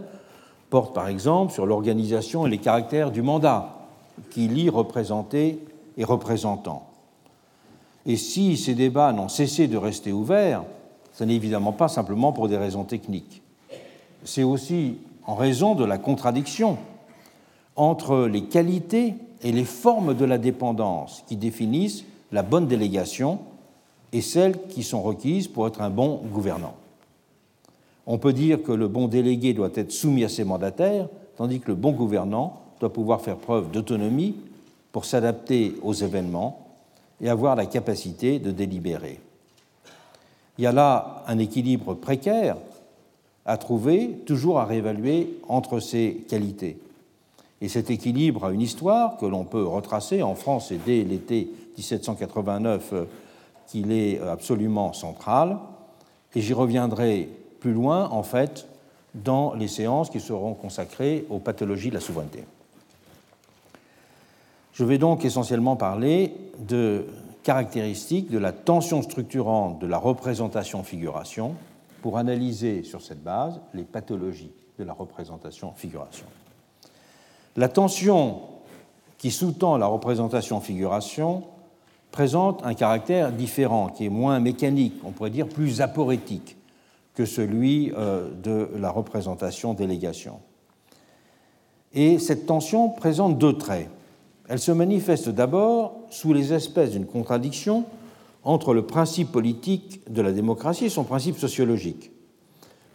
portent 0.69 0.93
par 0.93 1.07
exemple 1.07 1.51
sur 1.51 1.65
l'organisation 1.65 2.45
et 2.45 2.49
les 2.49 2.59
caractères 2.59 3.09
du 3.09 3.23
mandat, 3.23 3.87
qui 4.29 4.47
lie 4.47 4.69
représenté 4.69 5.59
et 5.97 6.03
représentant. 6.03 6.87
Et 8.05 8.17
si 8.17 8.57
ces 8.57 8.75
débats 8.75 9.13
n'ont 9.13 9.29
cessé 9.29 9.67
de 9.67 9.77
rester 9.77 10.11
ouverts, 10.11 10.63
ce 11.13 11.23
n'est 11.23 11.35
évidemment 11.35 11.73
pas 11.73 11.87
simplement 11.87 12.31
pour 12.31 12.47
des 12.47 12.57
raisons 12.57 12.83
techniques. 12.83 13.41
C'est 14.23 14.43
aussi 14.43 14.97
en 15.25 15.35
raison 15.35 15.75
de 15.75 15.85
la 15.85 15.97
contradiction 15.97 16.77
entre 17.75 18.27
les 18.27 18.43
qualités 18.43 19.15
et 19.43 19.51
les 19.51 19.65
formes 19.65 20.13
de 20.13 20.25
la 20.25 20.37
dépendance 20.37 21.23
qui 21.27 21.35
définissent 21.35 22.03
la 22.31 22.43
bonne 22.43 22.67
délégation 22.67 23.39
et 24.11 24.21
celles 24.21 24.61
qui 24.67 24.83
sont 24.83 25.01
requises 25.01 25.47
pour 25.47 25.67
être 25.67 25.81
un 25.81 25.89
bon 25.89 26.21
gouvernant. 26.31 26.75
On 28.05 28.17
peut 28.17 28.33
dire 28.33 28.63
que 28.63 28.71
le 28.71 28.87
bon 28.87 29.07
délégué 29.07 29.53
doit 29.53 29.69
être 29.75 29.91
soumis 29.91 30.23
à 30.23 30.29
ses 30.29 30.43
mandataires, 30.43 31.07
tandis 31.37 31.59
que 31.59 31.67
le 31.67 31.75
bon 31.75 31.91
gouvernant 31.91 32.61
doit 32.79 32.91
pouvoir 32.91 33.21
faire 33.21 33.37
preuve 33.37 33.71
d'autonomie 33.71 34.35
pour 34.91 35.05
s'adapter 35.05 35.75
aux 35.83 35.93
événements 35.93 36.65
et 37.21 37.29
avoir 37.29 37.55
la 37.55 37.65
capacité 37.65 38.39
de 38.39 38.51
délibérer. 38.51 39.19
Il 40.57 40.63
y 40.63 40.67
a 40.67 40.71
là 40.71 41.23
un 41.27 41.37
équilibre 41.37 41.93
précaire 41.93 42.57
à 43.45 43.57
trouver, 43.57 44.09
toujours 44.25 44.59
à 44.59 44.65
réévaluer 44.65 45.39
entre 45.47 45.79
ces 45.79 46.25
qualités. 46.27 46.77
Et 47.61 47.67
cet 47.67 47.89
équilibre 47.89 48.45
a 48.45 48.51
une 48.51 48.61
histoire 48.61 49.17
que 49.17 49.25
l'on 49.25 49.43
peut 49.43 49.65
retracer 49.65 50.23
en 50.23 50.35
France 50.35 50.71
et 50.71 50.79
dès 50.85 51.03
l'été 51.03 51.51
1789 51.77 52.93
euh, 52.93 53.05
qu'il 53.67 53.91
est 53.91 54.19
absolument 54.19 54.93
central. 54.93 55.57
Et 56.35 56.41
j'y 56.41 56.53
reviendrai 56.53 57.29
plus 57.59 57.73
loin, 57.73 58.09
en 58.09 58.23
fait, 58.23 58.67
dans 59.13 59.53
les 59.53 59.67
séances 59.67 60.09
qui 60.09 60.19
seront 60.19 60.53
consacrées 60.53 61.25
aux 61.29 61.39
pathologies 61.39 61.89
de 61.89 61.95
la 61.95 61.99
souveraineté. 61.99 62.45
Je 64.73 64.83
vais 64.85 64.97
donc 64.97 65.25
essentiellement 65.25 65.75
parler 65.75 66.33
de 66.59 67.05
caractéristiques 67.43 68.31
de 68.31 68.37
la 68.37 68.51
tension 68.51 69.01
structurante 69.01 69.79
de 69.79 69.87
la 69.87 69.97
représentation-figuration 69.97 71.55
pour 72.01 72.17
analyser 72.17 72.83
sur 72.83 73.01
cette 73.01 73.23
base 73.23 73.59
les 73.73 73.83
pathologies 73.83 74.51
de 74.77 74.83
la 74.83 74.93
représentation-figuration. 74.93 76.25
La 77.59 77.67
tension 77.67 78.39
qui 79.17 79.31
sous-tend 79.31 79.75
la 79.75 79.85
représentation-figuration 79.85 81.43
présente 82.09 82.61
un 82.63 82.73
caractère 82.73 83.33
différent, 83.33 83.89
qui 83.89 84.05
est 84.05 84.09
moins 84.09 84.39
mécanique, 84.39 84.93
on 85.03 85.11
pourrait 85.11 85.29
dire 85.29 85.49
plus 85.49 85.81
aporétique 85.81 86.55
que 87.15 87.25
celui 87.25 87.91
euh, 87.97 88.29
de 88.41 88.69
la 88.77 88.89
représentation-délégation. 88.89 90.39
Et 91.93 92.17
cette 92.17 92.45
tension 92.45 92.87
présente 92.87 93.37
deux 93.37 93.57
traits. 93.57 93.89
Elle 94.47 94.59
se 94.59 94.71
manifeste 94.71 95.27
d'abord 95.27 95.95
sous 96.09 96.31
les 96.31 96.53
espèces 96.53 96.91
d'une 96.91 97.07
contradiction 97.07 97.83
entre 98.45 98.73
le 98.73 98.83
principe 98.83 99.33
politique 99.33 99.99
de 100.09 100.21
la 100.21 100.31
démocratie 100.31 100.85
et 100.85 100.89
son 100.89 101.03
principe 101.03 101.37
sociologique. 101.37 102.09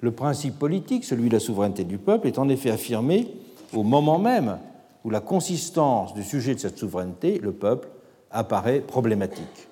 Le 0.01 0.13
principe 0.13 0.59
politique, 0.59 1.05
celui 1.05 1.29
de 1.29 1.35
la 1.35 1.41
souveraineté 1.41 1.85
du 1.85 1.99
peuple, 1.99 2.29
est 2.29 2.39
en 2.39 2.49
effet 2.49 2.71
affirmé 2.71 3.29
au 3.75 3.83
moment 3.83 4.19
même 4.19 4.59
où 5.05 5.11
la 5.11 5.21
consistance 5.21 6.15
du 6.15 6.23
sujet 6.23 6.55
de 6.55 6.61
cette 6.61 6.79
souveraineté, 6.79 7.39
le 7.39 7.53
peuple, 7.53 7.89
apparaît 8.31 8.81
problématique. 8.81 9.69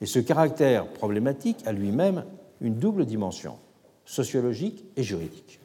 Et 0.00 0.06
ce 0.06 0.18
caractère 0.18 0.86
problématique 0.86 1.58
a 1.66 1.72
lui-même 1.72 2.24
une 2.60 2.74
double 2.74 3.06
dimension, 3.06 3.56
sociologique 4.04 4.84
et 4.96 5.02
juridique. 5.02 5.60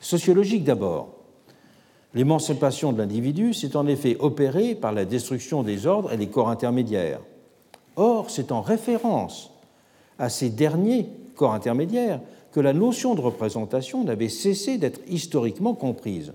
Sociologique 0.00 0.64
d'abord, 0.64 1.20
L'émancipation 2.12 2.92
de 2.92 2.98
l'individu 2.98 3.54
s'est 3.54 3.76
en 3.76 3.86
effet 3.86 4.16
opérée 4.18 4.74
par 4.74 4.92
la 4.92 5.04
destruction 5.04 5.62
des 5.62 5.86
ordres 5.86 6.12
et 6.12 6.16
des 6.16 6.26
corps 6.26 6.48
intermédiaires. 6.48 7.20
Or, 7.94 8.30
c'est 8.30 8.50
en 8.50 8.62
référence 8.62 9.52
à 10.18 10.28
ces 10.28 10.50
derniers 10.50 11.06
corps 11.36 11.54
intermédiaires 11.54 12.20
que 12.50 12.58
la 12.58 12.72
notion 12.72 13.14
de 13.14 13.20
représentation 13.20 14.02
n'avait 14.02 14.28
cessé 14.28 14.76
d'être 14.76 15.00
historiquement 15.08 15.74
comprise. 15.74 16.32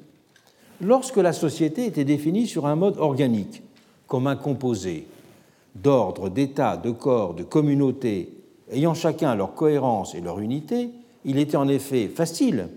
Lorsque 0.81 1.17
la 1.17 1.33
société 1.33 1.85
était 1.85 2.03
définie 2.03 2.47
sur 2.47 2.65
un 2.65 2.75
mode 2.75 2.97
organique, 2.97 3.63
comme 4.07 4.27
un 4.27 4.35
composé 4.35 5.07
d'ordres, 5.75 6.29
d'États, 6.29 6.77
de 6.77 6.91
corps, 6.91 7.33
de 7.33 7.43
communautés, 7.43 8.33
ayant 8.71 8.93
chacun 8.93 9.35
leur 9.35 9.53
cohérence 9.53 10.15
et 10.15 10.21
leur 10.21 10.39
unité, 10.39 10.89
il 11.23 11.37
était 11.37 11.57
en 11.57 11.67
effet 11.67 12.07
facile 12.07 12.69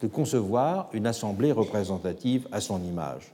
de 0.00 0.06
concevoir 0.06 0.88
une 0.92 1.06
assemblée 1.06 1.52
représentative 1.52 2.48
à 2.52 2.60
son 2.60 2.82
image. 2.82 3.32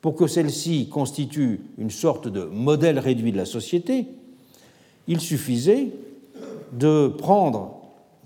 Pour 0.00 0.14
que 0.14 0.26
celle-ci 0.26 0.88
constitue 0.88 1.60
une 1.78 1.90
sorte 1.90 2.28
de 2.28 2.44
modèle 2.44 2.98
réduit 2.98 3.32
de 3.32 3.36
la 3.36 3.44
société, 3.44 4.06
il 5.08 5.20
suffisait 5.20 5.90
de 6.72 7.08
prendre 7.08 7.76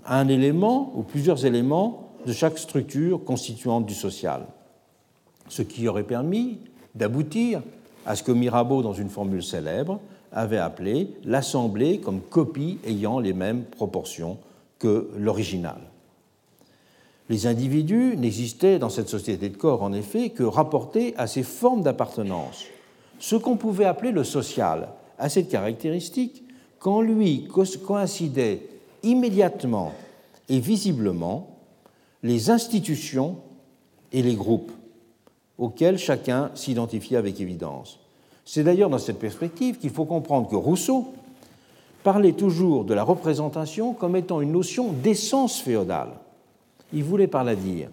un 0.05 0.27
élément 0.27 0.91
ou 0.95 1.03
plusieurs 1.03 1.45
éléments 1.45 2.11
de 2.25 2.33
chaque 2.33 2.57
structure 2.57 3.23
constituante 3.23 3.85
du 3.85 3.93
social, 3.93 4.45
ce 5.51 5.61
qui 5.61 5.89
aurait 5.89 6.03
permis 6.03 6.59
d'aboutir 6.95 7.61
à 8.05 8.15
ce 8.15 8.23
que 8.23 8.31
Mirabeau, 8.31 8.81
dans 8.81 8.93
une 8.93 9.09
formule 9.09 9.43
célèbre, 9.43 9.99
avait 10.31 10.57
appelé 10.57 11.09
l'assemblée 11.25 11.99
comme 11.99 12.21
copie 12.21 12.79
ayant 12.87 13.19
les 13.19 13.33
mêmes 13.33 13.65
proportions 13.65 14.37
que 14.79 15.09
l'original. 15.17 15.75
Les 17.27 17.47
individus 17.47 18.15
n'existaient 18.15 18.79
dans 18.79 18.89
cette 18.89 19.09
société 19.09 19.49
de 19.49 19.57
corps, 19.57 19.83
en 19.83 19.91
effet, 19.91 20.29
que 20.29 20.43
rapportés 20.43 21.13
à 21.17 21.27
ces 21.27 21.43
formes 21.43 21.83
d'appartenance. 21.83 22.63
Ce 23.19 23.35
qu'on 23.35 23.57
pouvait 23.57 23.85
appeler 23.85 24.13
le 24.13 24.23
social 24.23 24.87
a 25.19 25.27
cette 25.27 25.49
caractéristique 25.49 26.43
qu'en 26.79 27.01
lui 27.01 27.49
coïncidaient 27.85 28.61
immédiatement 29.03 29.91
et 30.47 30.61
visiblement 30.61 31.57
les 32.23 32.49
institutions 32.49 33.35
et 34.13 34.21
les 34.21 34.35
groupes, 34.35 34.71
auquel 35.61 35.99
chacun 35.99 36.49
s'identifiait 36.55 37.17
avec 37.17 37.39
évidence. 37.39 37.99
C'est 38.45 38.63
d'ailleurs 38.63 38.89
dans 38.89 38.97
cette 38.97 39.19
perspective 39.19 39.77
qu'il 39.77 39.91
faut 39.91 40.05
comprendre 40.05 40.49
que 40.49 40.55
Rousseau 40.55 41.13
parlait 42.03 42.33
toujours 42.33 42.83
de 42.83 42.95
la 42.95 43.03
représentation 43.03 43.93
comme 43.93 44.15
étant 44.15 44.41
une 44.41 44.53
notion 44.53 44.91
d'essence 44.91 45.59
féodale. 45.59 46.13
Il 46.93 47.03
voulait 47.03 47.27
par 47.27 47.43
là 47.43 47.55
dire 47.55 47.89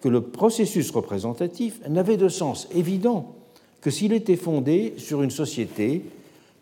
que 0.00 0.08
le 0.08 0.22
processus 0.22 0.90
représentatif 0.90 1.86
n'avait 1.86 2.16
de 2.16 2.30
sens 2.30 2.66
évident 2.74 3.34
que 3.82 3.90
s'il 3.90 4.14
était 4.14 4.36
fondé 4.36 4.94
sur 4.96 5.22
une 5.22 5.30
société 5.30 6.06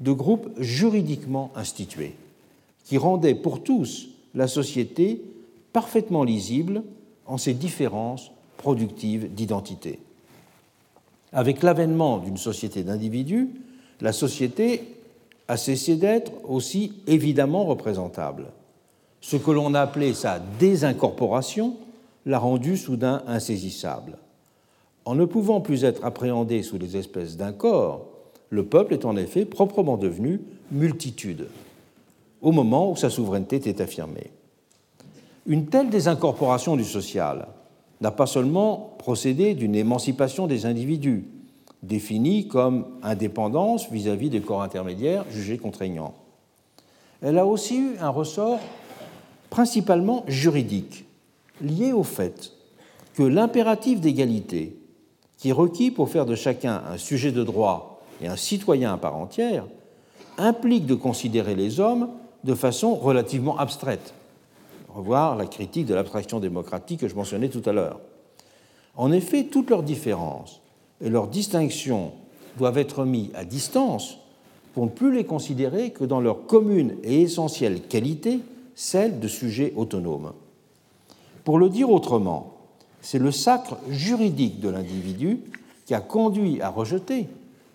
de 0.01 0.11
groupes 0.11 0.51
juridiquement 0.59 1.53
institués, 1.55 2.15
qui 2.85 2.99
rendait 2.99 3.37
pour 3.37 3.63
tous 3.63 4.09
la 4.35 4.49
société 4.49 5.23
parfaitement 5.73 6.25
lisible 6.25 6.83
en 7.25 7.39
ses 7.39 7.55
différences 7.55 8.33
productives 8.57 9.33
d'identité. 9.33 10.01
Avec 11.33 11.63
l'avènement 11.63 12.19
d'une 12.19 12.37
société 12.37 12.83
d'individus, 12.83 13.51
la 14.01 14.13
société 14.13 14.97
a 15.49 15.57
cessé 15.57 15.97
d'être 15.97 16.33
aussi 16.49 16.95
évidemment 17.07 17.65
représentable. 17.65 18.47
Ce 19.21 19.37
que 19.37 19.51
l'on 19.51 19.75
a 19.75 19.81
appelé 19.81 20.15
sa 20.15 20.39
désincorporation 20.59 21.77
l'a 22.27 22.39
rendu 22.39 22.77
soudain 22.77 23.23
insaisissable. 23.27 24.19
En 25.05 25.15
ne 25.15 25.25
pouvant 25.25 25.61
plus 25.61 25.85
être 25.85 26.05
appréhendé 26.05 26.63
sous 26.63 26.79
les 26.79 26.97
espèces 26.97 27.37
d'un 27.37 27.53
corps, 27.53 28.07
le 28.51 28.65
peuple 28.65 28.95
est 28.95 29.05
en 29.05 29.17
effet 29.17 29.45
proprement 29.45 29.97
devenu 29.97 30.41
multitude, 30.73 31.49
au 32.43 32.53
moment 32.53 32.91
où 32.91 32.97
sa 32.97 33.11
souveraineté 33.11 33.57
était 33.57 33.81
affirmée. 33.81 34.31
Une 35.47 35.67
telle 35.67 35.91
désincorporation 35.91 36.77
du 36.77 36.85
social 36.85 37.47
n'a 38.01 38.11
pas 38.11 38.27
seulement 38.27 38.95
procédé 38.99 39.55
d'une 39.55 39.75
émancipation 39.75 40.47
des 40.47 40.67
individus, 40.67 41.25
définie 41.83 42.49
comme 42.49 42.87
indépendance 43.03 43.91
vis-à-vis 43.91 44.31
des 44.31 44.41
corps 44.41 44.63
intermédiaires 44.63 45.25
jugés 45.31 45.59
contraignants. 45.59 46.15
Elle 47.23 47.39
a 47.39 47.47
aussi 47.47 47.77
eu 47.77 47.97
un 48.01 48.09
ressort 48.09 48.61
principalement 49.51 50.25
juridique, 50.27 51.05
lié 51.61 51.93
au 51.93 52.03
fait 52.03 52.53
que 53.15 53.23
l'impératif 53.23 54.01
d'égalité, 54.01 54.77
qui 55.37 55.53
requis 55.53 55.91
pour 55.91 56.09
faire 56.09 56.27
de 56.27 56.35
chacun 56.35 56.83
un 56.91 56.97
sujet 56.97 57.33
de 57.33 57.43
droit 57.43 58.03
et 58.23 58.29
un 58.29 58.37
citoyen 58.37 58.93
à 58.95 58.97
part 58.97 59.17
entière, 59.17 59.65
implique 60.39 60.87
de 60.87 60.95
considérer 60.95 61.55
les 61.55 61.81
hommes 61.81 62.09
de 62.45 62.55
façon 62.55 62.95
relativement 62.95 63.59
abstraite. 63.59 64.15
Revoir 64.95 65.37
la 65.37 65.47
critique 65.47 65.87
de 65.87 65.95
l'abstraction 65.95 66.41
démocratique 66.41 67.01
que 67.01 67.09
je 67.09 67.15
mentionnais 67.15 67.49
tout 67.49 67.63
à 67.65 67.73
l'heure. 67.73 68.01
En 68.97 69.13
effet, 69.13 69.45
toutes 69.45 69.71
leurs 69.71 69.83
différences 69.83 70.61
et 71.01 71.09
leurs 71.09 71.29
distinctions 71.29 72.13
doivent 72.59 72.79
être 72.79 73.05
mises 73.05 73.31
à 73.35 73.45
distance 73.45 74.19
pour 74.75 74.85
ne 74.85 74.91
plus 74.91 75.15
les 75.15 75.25
considérer 75.25 75.91
que 75.91 76.05
dans 76.05 76.21
leur 76.21 76.47
commune 76.47 76.97
et 77.03 77.23
essentielle 77.23 77.83
qualité, 77.83 78.41
celle 78.75 79.21
de 79.21 79.29
sujets 79.29 79.73
autonomes. 79.77 80.33
Pour 81.45 81.59
le 81.59 81.69
dire 81.69 81.91
autrement, 81.91 82.55
c'est 83.01 83.19
le 83.19 83.33
sacre 83.33 83.79
juridique 83.89 84.61
de 84.61 84.69
l'individu 84.69 85.41
qui 85.87 85.95
a 85.95 86.01
conduit 86.01 86.61
à 86.61 86.69
rejeter, 86.69 87.29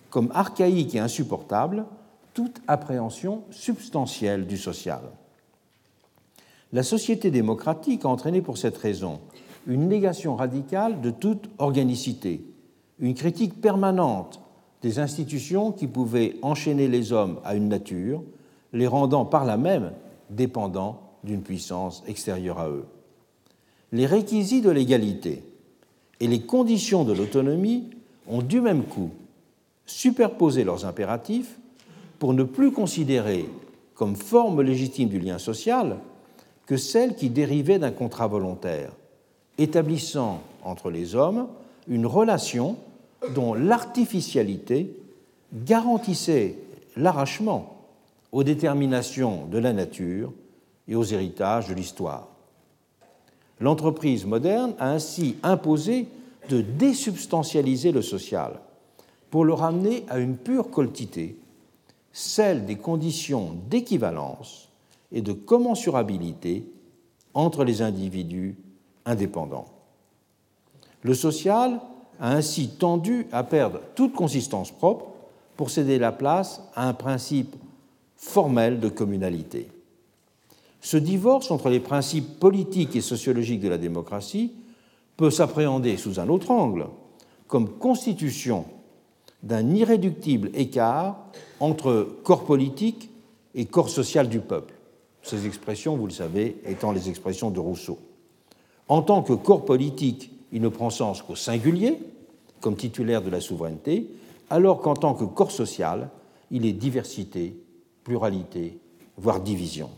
comme 0.10 0.32
archaïque 0.34 0.96
et 0.96 1.00
insupportable, 1.00 1.86
toute 2.34 2.62
appréhension 2.68 3.44
substantielle 3.50 4.46
du 4.46 4.58
social. 4.58 5.02
La 6.76 6.84
société 6.84 7.32
démocratique 7.32 8.04
a 8.04 8.10
entraîné 8.10 8.42
pour 8.42 8.58
cette 8.58 8.76
raison 8.76 9.22
une 9.66 9.88
négation 9.88 10.36
radicale 10.36 11.00
de 11.00 11.10
toute 11.10 11.50
organicité, 11.58 12.42
une 13.00 13.14
critique 13.14 13.62
permanente 13.62 14.42
des 14.82 15.00
institutions 15.00 15.72
qui 15.72 15.88
pouvaient 15.88 16.36
enchaîner 16.42 16.90
les 16.90 17.14
hommes 17.14 17.40
à 17.46 17.56
une 17.56 17.70
nature, 17.70 18.24
les 18.74 18.88
rendant 18.88 19.24
par 19.24 19.46
là 19.46 19.56
même 19.56 19.94
dépendants 20.30 21.00
d'une 21.24 21.44
puissance 21.44 22.04
extérieure 22.08 22.60
à 22.60 22.68
eux. 22.68 22.84
Les 23.94 24.06
réquisites 24.06 24.66
de 24.66 24.70
l'égalité 24.70 25.44
et 26.20 26.28
les 26.28 26.42
conditions 26.42 27.06
de 27.06 27.14
l'autonomie 27.14 27.90
ont 28.28 28.42
du 28.42 28.60
même 28.60 28.84
coup 28.84 29.12
superposé 29.86 30.66
leurs 30.66 30.86
impératifs 30.86 31.58
pour 32.20 32.34
ne 32.34 32.44
plus 32.44 32.74
considérer 32.74 33.46
comme 33.94 34.18
forme 34.18 34.62
légitime 34.62 35.08
du 35.08 35.20
lien 35.20 35.38
social 35.38 36.00
que 36.66 36.78
celle 36.78 37.16
qui 37.16 37.30
dérivait 37.30 37.80
d'un 37.80 37.92
contrat 37.92 38.28
volontaire, 38.28 38.92
établissant 39.58 40.42
entre 40.64 40.90
les 40.90 41.16
hommes 41.16 41.48
une 41.88 42.06
relation 42.06 42.78
dont 43.34 43.54
l'artificialité 43.54 44.96
garantissait 45.54 46.56
l'arrachement 46.98 47.76
aux 48.32 48.44
déterminations 48.44 49.46
de 49.46 49.58
la 49.58 49.74
nature 49.74 50.34
et 50.88 50.96
aux 50.96 51.04
héritages 51.04 51.68
de 51.68 51.74
l'histoire. 51.74 52.28
L'entreprise 53.60 54.26
moderne 54.26 54.74
a 54.80 54.92
ainsi 54.92 55.38
imposé 55.44 56.08
de 56.50 56.62
désubstantialiser 56.62 57.92
le 57.92 58.02
social 58.02 58.60
pour 59.32 59.46
le 59.46 59.54
ramener 59.54 60.06
à 60.10 60.20
une 60.20 60.38
pure 60.38 60.70
quantité, 60.70 61.38
celle 62.12 62.66
des 62.66 62.76
conditions 62.76 63.56
d'équivalence 63.70 64.65
et 65.12 65.22
de 65.22 65.34
commensurabilité 65.34 66.68
entre 67.34 67.64
les 67.64 67.82
individus 67.82 68.58
indépendants. 69.06 69.66
Le 71.04 71.14
social 71.14 71.82
a 72.20 72.32
ainsi 72.32 72.70
tendu 72.70 73.28
à 73.32 73.44
perdre 73.44 73.82
toute 73.96 74.14
consistance 74.14 74.72
propre 74.72 75.08
pour 75.58 75.70
céder 75.70 76.00
la 76.00 76.12
place 76.12 76.62
à 76.76 76.88
un 76.88 76.94
principe 76.94 77.56
formel 78.16 78.80
de 78.80 78.90
communalité. 78.90 79.70
Ce 80.82 80.98
divorce 80.98 81.50
entre 81.52 81.70
les 81.70 81.80
principes 81.80 82.40
politiques 82.40 82.96
et 82.96 83.02
sociologiques 83.02 83.62
de 83.62 83.70
la 83.70 83.78
démocratie 83.78 84.54
peut 85.18 85.32
s'appréhender 85.32 85.98
sous 85.98 86.20
un 86.20 86.30
autre 86.30 86.52
angle, 86.52 86.88
comme 87.48 87.78
constitution 87.78 88.66
d'un 89.42 89.74
irréductible 89.74 90.52
écart 90.54 91.18
entre 91.60 92.20
corps 92.24 92.46
politique 92.46 93.10
et 93.56 93.66
corps 93.66 93.90
social 93.90 94.30
du 94.30 94.40
peuple. 94.40 94.75
Ces 95.26 95.48
expressions, 95.48 95.98
vous 95.98 96.06
le 96.06 96.14
savez, 96.14 96.62
étant 96.68 96.92
les 96.92 97.10
expressions 97.10 97.50
de 97.50 97.60
Rousseau. 97.60 97.98
En 98.88 99.02
tant 99.02 99.24
que 99.24 99.34
corps 99.34 99.66
politique, 99.66 100.30
il 100.52 100.62
ne 100.62 100.68
prend 100.68 100.92
sens 100.92 101.24
qu'au 101.24 101.36
singulier, 101.36 101.98
comme 102.62 102.76
titulaire 102.76 103.24
de 103.24 103.32
la 103.32 103.42
souveraineté, 103.42 104.08
alors 104.52 104.82
qu'en 104.82 104.94
tant 104.94 105.16
que 105.16 105.24
corps 105.24 105.50
social, 105.50 106.12
il 106.52 106.64
est 106.68 106.74
diversité, 106.74 107.60
pluralité, 108.04 108.78
voire 109.18 109.40
division. 109.42 109.90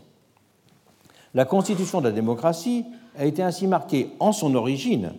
La 1.34 1.44
constitution 1.44 2.00
de 2.00 2.06
la 2.06 2.12
démocratie 2.12 2.86
a 3.18 3.26
été 3.26 3.42
ainsi 3.42 3.66
marquée 3.66 4.08
en 4.20 4.32
son 4.32 4.54
origine 4.54 5.12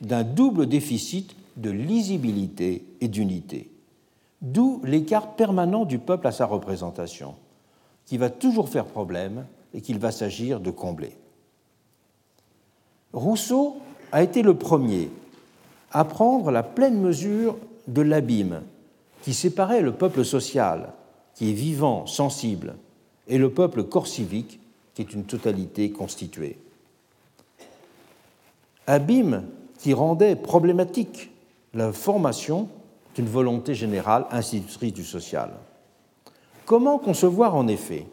d'un 0.00 0.24
double 0.24 0.68
déficit 0.68 1.36
de 1.58 1.70
lisibilité 1.70 2.86
et 3.02 3.08
d'unité, 3.08 3.70
d'où 4.40 4.80
l'écart 4.84 5.34
permanent 5.36 5.84
du 5.84 5.98
peuple 5.98 6.28
à 6.28 6.32
sa 6.32 6.46
représentation, 6.46 7.34
qui 8.10 8.18
va 8.18 8.28
toujours 8.28 8.68
faire 8.68 8.86
problème 8.86 9.46
et 9.72 9.80
qu'il 9.80 10.00
va 10.00 10.10
s'agir 10.10 10.58
de 10.58 10.72
combler. 10.72 11.16
Rousseau 13.12 13.76
a 14.10 14.24
été 14.24 14.42
le 14.42 14.54
premier 14.54 15.08
à 15.92 16.04
prendre 16.04 16.50
la 16.50 16.64
pleine 16.64 17.00
mesure 17.00 17.56
de 17.86 18.02
l'abîme 18.02 18.62
qui 19.22 19.32
séparait 19.32 19.80
le 19.80 19.92
peuple 19.92 20.24
social, 20.24 20.92
qui 21.36 21.50
est 21.50 21.54
vivant, 21.54 22.04
sensible, 22.06 22.74
et 23.28 23.38
le 23.38 23.52
peuple 23.52 23.84
corps 23.84 24.08
civique, 24.08 24.58
qui 24.94 25.02
est 25.02 25.14
une 25.14 25.22
totalité 25.22 25.92
constituée. 25.92 26.58
Abîme 28.88 29.44
qui 29.78 29.94
rendait 29.94 30.34
problématique 30.34 31.30
la 31.74 31.92
formation 31.92 32.68
d'une 33.14 33.28
volonté 33.28 33.72
générale 33.72 34.26
institutrice 34.32 34.94
du 34.94 35.04
social. 35.04 35.52
Comment 36.70 36.98
concevoir 36.98 37.56
en 37.56 37.66
effet 37.66 38.06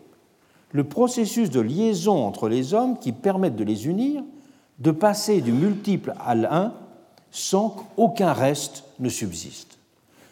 le 0.71 0.83
processus 0.83 1.51
de 1.51 1.59
liaison 1.59 2.25
entre 2.25 2.49
les 2.49 2.73
hommes 2.73 2.97
qui 2.97 3.11
permettent 3.11 3.55
de 3.55 3.63
les 3.63 3.85
unir, 3.85 4.23
de 4.79 4.89
passer 4.89 5.41
du 5.41 5.51
multiple 5.51 6.15
à 6.25 6.33
l'un 6.33 6.73
sans 7.29 7.69
qu'aucun 7.69 8.33
reste 8.33 8.85
ne 8.97 9.09
subsiste? 9.09 9.77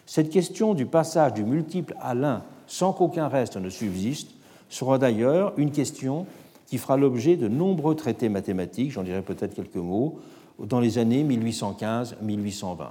Cette 0.07 0.31
question 0.31 0.73
du 0.73 0.87
passage 0.87 1.35
du 1.35 1.43
multiple 1.43 1.95
à 2.01 2.15
l'un 2.15 2.41
sans 2.65 2.93
qu'aucun 2.93 3.27
reste 3.27 3.57
ne 3.57 3.69
subsiste 3.69 4.31
sera 4.69 4.97
d'ailleurs 4.97 5.53
une 5.57 5.69
question 5.69 6.25
qui 6.65 6.79
fera 6.79 6.97
l'objet 6.97 7.35
de 7.35 7.47
nombreux 7.47 7.93
traités 7.93 8.29
mathématiques, 8.29 8.89
j'en 8.89 9.03
dirai 9.03 9.21
peut-être 9.21 9.53
quelques 9.53 9.75
mots, 9.75 10.17
dans 10.57 10.79
les 10.79 10.97
années 10.97 11.23
1815-1820. 11.23 12.87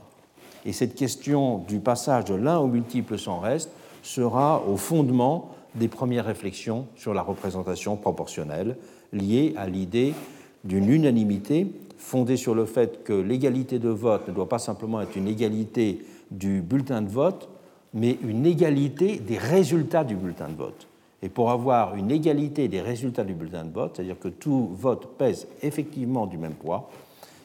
Et 0.65 0.73
cette 0.73 0.95
question 0.95 1.59
du 1.59 1.81
passage 1.81 2.25
de 2.27 2.37
l'un 2.37 2.59
au 2.59 2.69
multiple 2.69 3.19
sans 3.19 3.41
reste 3.41 3.71
sera 4.05 4.63
au 4.69 4.77
fondement 4.77 5.51
des 5.75 5.89
premières 5.89 6.27
réflexions 6.27 6.87
sur 6.95 7.15
la 7.15 7.23
représentation 7.23 7.97
proportionnelle 7.97 8.77
liées 9.13 9.55
à 9.57 9.67
l'idée 9.67 10.15
d'une 10.63 10.89
unanimité 10.89 11.67
fondée 11.99 12.37
sur 12.37 12.55
le 12.55 12.67
fait 12.67 13.03
que 13.03 13.13
l'égalité 13.13 13.79
de 13.79 13.89
vote 13.89 14.29
ne 14.29 14.33
doit 14.33 14.49
pas 14.49 14.59
simplement 14.59 15.01
être 15.01 15.17
une 15.17 15.27
égalité 15.27 16.05
du 16.31 16.61
bulletin 16.61 17.03
de 17.03 17.09
vote, 17.09 17.49
mais 17.95 18.19
une 18.23 18.45
égalité 18.45 19.19
des 19.19 19.39
résultats 19.39 20.05
du 20.05 20.15
bulletin 20.15 20.49
de 20.49 20.57
vote. 20.57 20.87
Et 21.23 21.29
pour 21.29 21.51
avoir 21.51 21.97
une 21.97 22.11
égalité 22.11 22.69
des 22.69 22.83
résultats 22.83 23.25
du 23.25 23.33
bulletin 23.33 23.65
de 23.65 23.73
vote, 23.73 23.93
c'est-à-dire 23.97 24.19
que 24.19 24.29
tout 24.29 24.71
vote 24.75 25.17
pèse 25.17 25.49
effectivement 25.63 26.27
du 26.27 26.37
même 26.37 26.53
poids, 26.53 26.91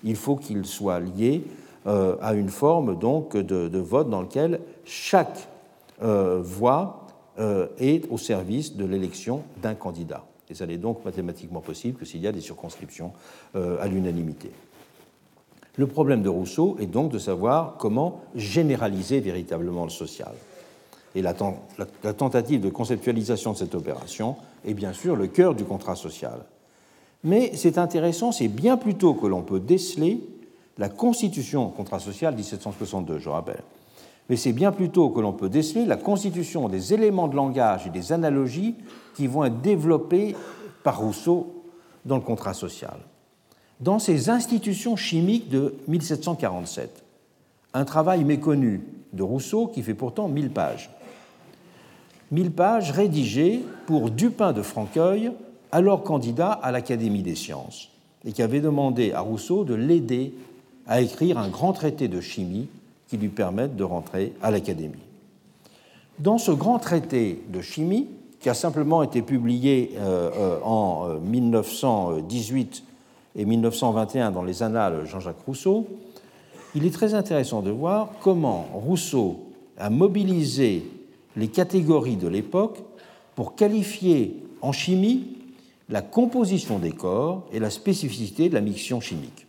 il 0.03 0.15
faut 0.15 0.35
qu'il 0.35 0.65
soit 0.65 0.99
lié 0.99 1.43
euh, 1.87 2.17
à 2.21 2.33
une 2.33 2.49
forme 2.49 2.99
donc 2.99 3.37
de, 3.37 3.77
vote 3.79 4.09
dans 4.09 4.21
lequel 4.21 4.59
chaque 4.83 5.47
voix 6.01 7.07
euh, 7.39 7.67
est 7.77 8.09
au 8.09 8.17
service 8.17 8.75
de 8.75 8.85
l'élection 8.85 9.43
d'un 9.61 9.75
candidat. 9.75 10.25
Et 10.49 10.55
ça 10.55 10.65
n'est 10.65 10.77
donc 10.77 11.05
mathématiquement 11.05 11.61
possible 11.61 11.99
que 11.99 12.05
s'il 12.05 12.21
y 12.21 12.27
a 12.27 12.31
des 12.31 12.41
circonscriptions 12.41 13.11
à 13.53 13.87
l'unanimité. 13.87 14.51
Le 15.77 15.87
problème 15.87 16.23
de 16.23 16.29
Rousseau 16.29 16.75
est 16.79 16.87
donc 16.87 17.09
de 17.11 17.19
savoir 17.19 17.75
comment 17.77 18.21
généraliser 18.35 19.19
véritablement 19.21 19.85
le 19.85 19.89
social. 19.89 20.33
Et 21.15 21.21
la, 21.21 21.33
tentative 21.33 22.61
de 22.61 22.69
conceptualisation 22.69 23.53
de 23.53 23.57
cette 23.57 23.75
opération 23.75 24.35
est 24.65 24.73
bien 24.73 24.93
sûr 24.93 25.15
le 25.15 25.27
cœur 25.27 25.55
du 25.55 25.63
contrat 25.63 25.95
social. 25.95 26.45
Mais 27.23 27.51
c'est 27.55 27.77
intéressant, 27.77 28.31
c'est 28.31 28.47
bien 28.47 28.77
plus 28.77 28.95
tôt 28.95 29.13
que 29.13 29.25
l'on 29.25 29.41
peut 29.41 29.59
déceler 29.59 30.21
la 30.77 30.89
constitution, 30.89 31.69
contrat 31.69 31.99
social 31.99 32.35
1762, 32.35 33.17
je 33.17 33.29
rappelle, 33.29 33.63
mais 34.29 34.35
c'est 34.35 34.53
bien 34.53 34.71
plus 34.71 34.89
tôt 34.89 35.09
que 35.09 35.19
l'on 35.19 35.33
peut 35.33 35.49
déceler 35.49 35.85
la 35.85 35.97
constitution 35.97 36.69
des 36.69 36.93
éléments 36.93 37.27
de 37.27 37.35
langage 37.35 37.87
et 37.87 37.89
des 37.89 38.13
analogies 38.13 38.75
qui 39.15 39.27
vont 39.27 39.43
être 39.43 39.61
développés 39.61 40.35
par 40.83 40.99
Rousseau 40.99 41.63
dans 42.05 42.15
le 42.15 42.21
contrat 42.21 42.53
social. 42.53 42.97
Dans 43.79 43.97
ces 43.97 44.29
institutions 44.29 44.95
chimiques 44.95 45.49
de 45.49 45.75
1747, 45.87 47.03
un 47.73 47.85
travail 47.85 48.23
méconnu 48.23 48.81
de 49.13 49.23
Rousseau 49.23 49.67
qui 49.67 49.81
fait 49.81 49.93
pourtant 49.93 50.27
mille 50.27 50.51
pages. 50.51 50.91
Mille 52.31 52.51
pages 52.51 52.91
rédigées 52.91 53.63
pour 53.87 54.11
Dupin 54.11 54.53
de 54.53 54.61
Franqueuil, 54.61 55.31
alors 55.71 56.03
candidat 56.03 56.51
à 56.51 56.71
l'Académie 56.71 57.23
des 57.23 57.35
sciences, 57.35 57.89
et 58.25 58.31
qui 58.31 58.43
avait 58.43 58.59
demandé 58.59 59.11
à 59.11 59.21
Rousseau 59.21 59.63
de 59.63 59.73
l'aider 59.73 60.33
à 60.85 61.01
écrire 61.01 61.37
un 61.37 61.49
grand 61.49 61.73
traité 61.73 62.07
de 62.07 62.21
chimie 62.21 62.67
qui 63.09 63.17
lui 63.17 63.29
permette 63.29 63.75
de 63.75 63.83
rentrer 63.83 64.33
à 64.41 64.51
l'Académie. 64.51 65.03
Dans 66.19 66.37
ce 66.37 66.51
grand 66.51 66.79
traité 66.79 67.41
de 67.49 67.61
chimie, 67.61 68.07
qui 68.39 68.49
a 68.49 68.53
simplement 68.53 69.03
été 69.03 69.21
publié 69.21 69.95
euh, 69.97 70.29
euh, 70.35 70.59
en 70.63 71.19
1918 71.19 72.83
euh, 73.37 73.41
et 73.41 73.45
1921 73.45 74.31
dans 74.31 74.43
les 74.43 74.63
Annales 74.63 75.05
Jean-Jacques 75.05 75.41
Rousseau, 75.45 75.87
il 76.75 76.85
est 76.85 76.93
très 76.93 77.15
intéressant 77.15 77.61
de 77.61 77.71
voir 77.71 78.11
comment 78.21 78.67
Rousseau 78.73 79.39
a 79.77 79.89
mobilisé 79.89 80.85
les 81.35 81.47
catégories 81.47 82.15
de 82.15 82.27
l'époque 82.27 82.79
pour 83.35 83.55
qualifier 83.55 84.43
en 84.61 84.71
chimie 84.71 85.37
la 85.89 86.01
composition 86.01 86.79
des 86.79 86.91
corps 86.91 87.47
et 87.51 87.59
la 87.59 87.69
spécificité 87.69 88.49
de 88.49 88.53
la 88.53 88.61
mixion 88.61 89.01
chimique. 89.01 89.47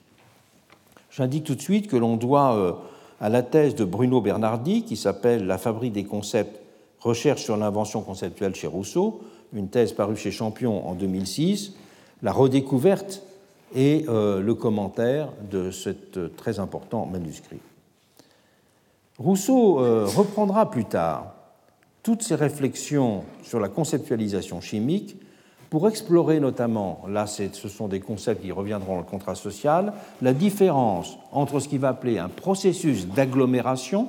J'indique 1.11 1.45
tout 1.45 1.55
de 1.55 1.61
suite 1.61 1.89
que 1.89 1.97
l'on 1.97 2.17
doit 2.17 2.81
à 3.21 3.29
la 3.29 3.43
thèse 3.43 3.75
de 3.75 3.85
Bruno 3.85 4.21
Bernardi, 4.21 4.83
qui 4.83 4.97
s'appelle 4.97 5.47
La 5.47 5.59
fabrique 5.59 5.93
des 5.93 6.05
concepts, 6.05 6.59
recherche 7.01 7.43
sur 7.43 7.57
l'invention 7.57 8.03
conceptuelle 8.03 8.55
chez 8.55 8.67
Rousseau, 8.67 9.21
une 9.53 9.69
thèse 9.69 9.93
parue 9.93 10.17
chez 10.17 10.31
Champion 10.31 10.89
en 10.89 10.95
2006, 10.95 11.75
la 12.23 12.33
redécouverte 12.33 13.23
et 13.75 14.05
euh, 14.09 14.41
le 14.41 14.55
commentaire 14.55 15.29
de 15.51 15.71
ce 15.71 15.91
très 16.37 16.59
important 16.59 17.07
manuscrit. 17.07 17.61
Rousseau 19.19 19.81
euh, 19.81 20.07
reprendra 20.07 20.71
plus 20.71 20.87
tard 20.87 21.35
toutes 22.03 22.23
ces 22.23 22.35
réflexions 22.35 23.25
sur 23.43 23.61
la 23.61 23.69
conceptualisation 23.69 24.61
chimique 24.61 25.17
pour 25.71 25.89
explorer 25.89 26.41
notamment, 26.41 27.03
là 27.09 27.27
ce 27.27 27.69
sont 27.69 27.87
des 27.87 28.01
concepts 28.01 28.43
qui 28.43 28.51
reviendront 28.51 28.95
dans 28.95 28.99
le 28.99 29.05
contrat 29.05 29.37
social, 29.37 29.93
la 30.21 30.35
différence 30.35 31.17
entre 31.31 31.61
ce 31.61 31.69
qu'il 31.69 31.79
va 31.79 31.91
appeler 31.91 32.19
un 32.19 32.29
processus 32.29 33.07
d'agglomération, 33.07 34.09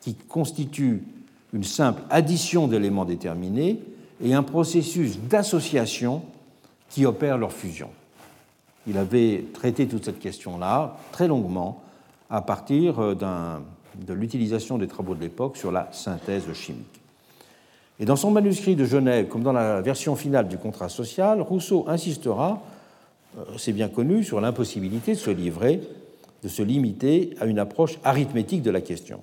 qui 0.00 0.14
constitue 0.14 1.04
une 1.52 1.64
simple 1.64 2.02
addition 2.08 2.66
d'éléments 2.68 3.04
déterminés, 3.04 3.80
et 4.22 4.34
un 4.34 4.42
processus 4.42 5.18
d'association 5.18 6.22
qui 6.88 7.04
opère 7.04 7.38
leur 7.38 7.52
fusion. 7.52 7.90
Il 8.86 8.96
avait 8.96 9.44
traité 9.52 9.86
toute 9.86 10.06
cette 10.06 10.18
question-là 10.18 10.96
très 11.12 11.28
longuement 11.28 11.82
à 12.30 12.40
partir 12.40 12.98
euh, 12.98 13.14
de 13.14 14.12
l'utilisation 14.14 14.78
des 14.78 14.88
travaux 14.88 15.14
de 15.14 15.20
l'époque 15.20 15.56
sur 15.56 15.70
la 15.70 15.88
synthèse 15.92 16.50
chimique. 16.54 16.97
Et 18.00 18.04
dans 18.04 18.16
son 18.16 18.30
manuscrit 18.30 18.76
de 18.76 18.84
Genève, 18.84 19.26
comme 19.26 19.42
dans 19.42 19.52
la 19.52 19.80
version 19.80 20.14
finale 20.14 20.48
du 20.48 20.56
contrat 20.56 20.88
social, 20.88 21.40
Rousseau 21.40 21.84
insistera, 21.88 22.62
euh, 23.36 23.44
c'est 23.56 23.72
bien 23.72 23.88
connu, 23.88 24.22
sur 24.22 24.40
l'impossibilité 24.40 25.12
de 25.12 25.18
se 25.18 25.30
livrer, 25.30 25.80
de 26.42 26.48
se 26.48 26.62
limiter 26.62 27.34
à 27.40 27.46
une 27.46 27.58
approche 27.58 27.98
arithmétique 28.04 28.62
de 28.62 28.70
la 28.70 28.80
question. 28.80 29.20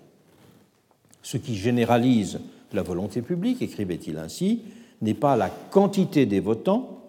Ce 1.21 1.37
qui 1.37 1.55
généralise 1.55 2.39
la 2.73 2.83
volonté 2.83 3.21
publique, 3.21 3.61
écrivait-il 3.61 4.17
ainsi, 4.17 4.63
n'est 5.01 5.13
pas 5.13 5.37
la 5.37 5.49
quantité 5.49 6.25
des 6.25 6.41
votants, 6.41 6.99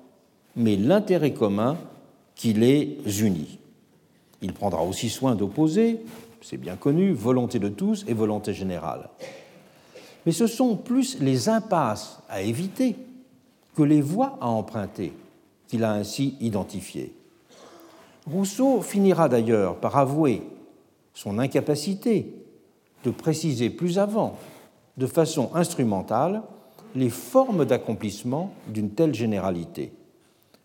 mais 0.54 0.76
l'intérêt 0.76 1.32
commun 1.32 1.76
qui 2.36 2.52
les 2.52 2.98
unit. 3.22 3.58
Il 4.40 4.52
prendra 4.52 4.84
aussi 4.84 5.08
soin 5.08 5.34
d'opposer, 5.34 6.00
c'est 6.42 6.56
bien 6.58 6.76
connu, 6.76 7.12
volonté 7.12 7.58
de 7.58 7.68
tous 7.68 8.04
et 8.06 8.14
volonté 8.14 8.54
générale 8.54 9.08
mais 10.26 10.32
ce 10.32 10.48
sont 10.48 10.76
plus 10.76 11.20
les 11.20 11.48
impasses 11.48 12.18
à 12.28 12.42
éviter 12.42 12.96
que 13.76 13.84
les 13.84 14.00
voies 14.02 14.36
à 14.40 14.48
emprunter 14.48 15.12
qu'il 15.68 15.84
a 15.84 15.92
ainsi 15.92 16.36
identifiées. 16.40 17.14
Rousseau 18.28 18.82
finira 18.82 19.28
d'ailleurs 19.28 19.76
par 19.76 19.96
avouer 19.96 20.42
son 21.14 21.38
incapacité 21.38 22.34
de 23.04 23.10
préciser 23.10 23.70
plus 23.70 24.00
avant, 24.00 24.36
de 24.96 25.06
façon 25.06 25.50
instrumentale, 25.54 26.42
les 26.96 27.10
formes 27.10 27.64
d'accomplissement 27.64 28.52
d'une 28.68 28.90
telle 28.90 29.14
généralité, 29.14 29.92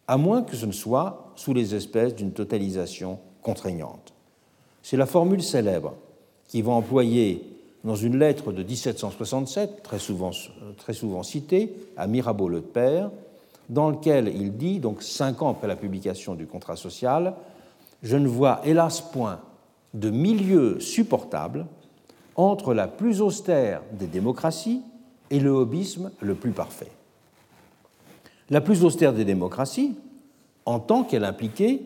à 0.07 0.17
moins 0.17 0.41
que 0.41 0.55
ce 0.55 0.65
ne 0.65 0.71
soit 0.71 1.31
sous 1.35 1.53
les 1.53 1.75
espèces 1.75 2.15
d'une 2.15 2.31
totalisation 2.31 3.19
contraignante. 3.43 4.13
C'est 4.81 4.97
la 4.97 5.05
formule 5.05 5.43
célèbre 5.43 5.93
qui 6.47 6.61
va 6.61 6.71
employer 6.71 7.50
dans 7.83 7.95
une 7.95 8.17
lettre 8.17 8.51
de 8.51 8.63
1767, 8.63 9.83
très 9.83 9.99
souvent, 9.99 10.31
très 10.77 10.93
souvent 10.93 11.23
citée, 11.23 11.73
à 11.97 12.07
Mirabeau 12.07 12.47
le 12.47 12.61
Père, 12.61 13.09
dans 13.69 13.89
lequel 13.89 14.27
il 14.27 14.55
dit, 14.57 14.79
donc 14.79 15.01
cinq 15.01 15.41
ans 15.41 15.49
après 15.49 15.67
la 15.67 15.75
publication 15.75 16.35
du 16.35 16.45
contrat 16.45 16.75
social, 16.75 17.33
Je 18.03 18.17
ne 18.17 18.27
vois 18.27 18.61
hélas 18.65 18.99
point 18.99 19.39
de 19.93 20.09
milieu 20.09 20.79
supportable 20.79 21.67
entre 22.35 22.73
la 22.73 22.87
plus 22.87 23.21
austère 23.21 23.83
des 23.91 24.07
démocraties 24.07 24.81
et 25.29 25.39
le 25.39 25.51
hobbyisme 25.51 26.11
le 26.19 26.33
plus 26.33 26.51
parfait. 26.51 26.91
La 28.49 28.59
plus 28.59 28.83
austère 28.83 29.13
des 29.13 29.23
démocraties, 29.23 29.95
en 30.65 30.79
tant 30.79 31.03
qu'elle 31.03 31.23
impliquait 31.23 31.81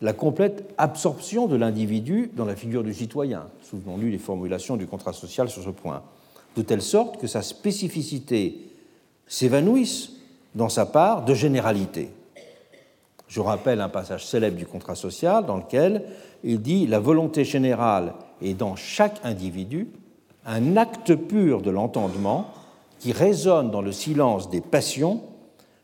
la 0.00 0.12
complète 0.12 0.72
absorption 0.76 1.46
de 1.46 1.56
l'individu 1.56 2.30
dans 2.34 2.44
la 2.44 2.56
figure 2.56 2.82
du 2.82 2.92
citoyen. 2.92 3.44
Souvenons-nous 3.62 4.08
les 4.08 4.18
formulations 4.18 4.76
du 4.76 4.86
contrat 4.86 5.12
social 5.12 5.48
sur 5.48 5.62
ce 5.62 5.70
point. 5.70 6.02
De 6.56 6.62
telle 6.62 6.82
sorte 6.82 7.18
que 7.18 7.26
sa 7.26 7.42
spécificité 7.42 8.58
s'évanouisse 9.26 10.12
dans 10.54 10.68
sa 10.68 10.86
part 10.86 11.24
de 11.24 11.34
généralité. 11.34 12.10
Je 13.28 13.40
rappelle 13.40 13.80
un 13.80 13.88
passage 13.88 14.26
célèbre 14.26 14.56
du 14.56 14.66
contrat 14.66 14.94
social 14.94 15.46
dans 15.46 15.56
lequel 15.56 16.04
il 16.44 16.60
dit 16.60 16.86
La 16.86 17.00
volonté 17.00 17.44
générale 17.44 18.14
est 18.42 18.54
dans 18.54 18.76
chaque 18.76 19.18
individu 19.24 19.88
un 20.46 20.76
acte 20.76 21.14
pur 21.14 21.62
de 21.62 21.70
l'entendement 21.70 22.48
qui 22.98 23.12
résonne 23.12 23.70
dans 23.70 23.82
le 23.82 23.92
silence 23.92 24.50
des 24.50 24.60
passions 24.60 25.22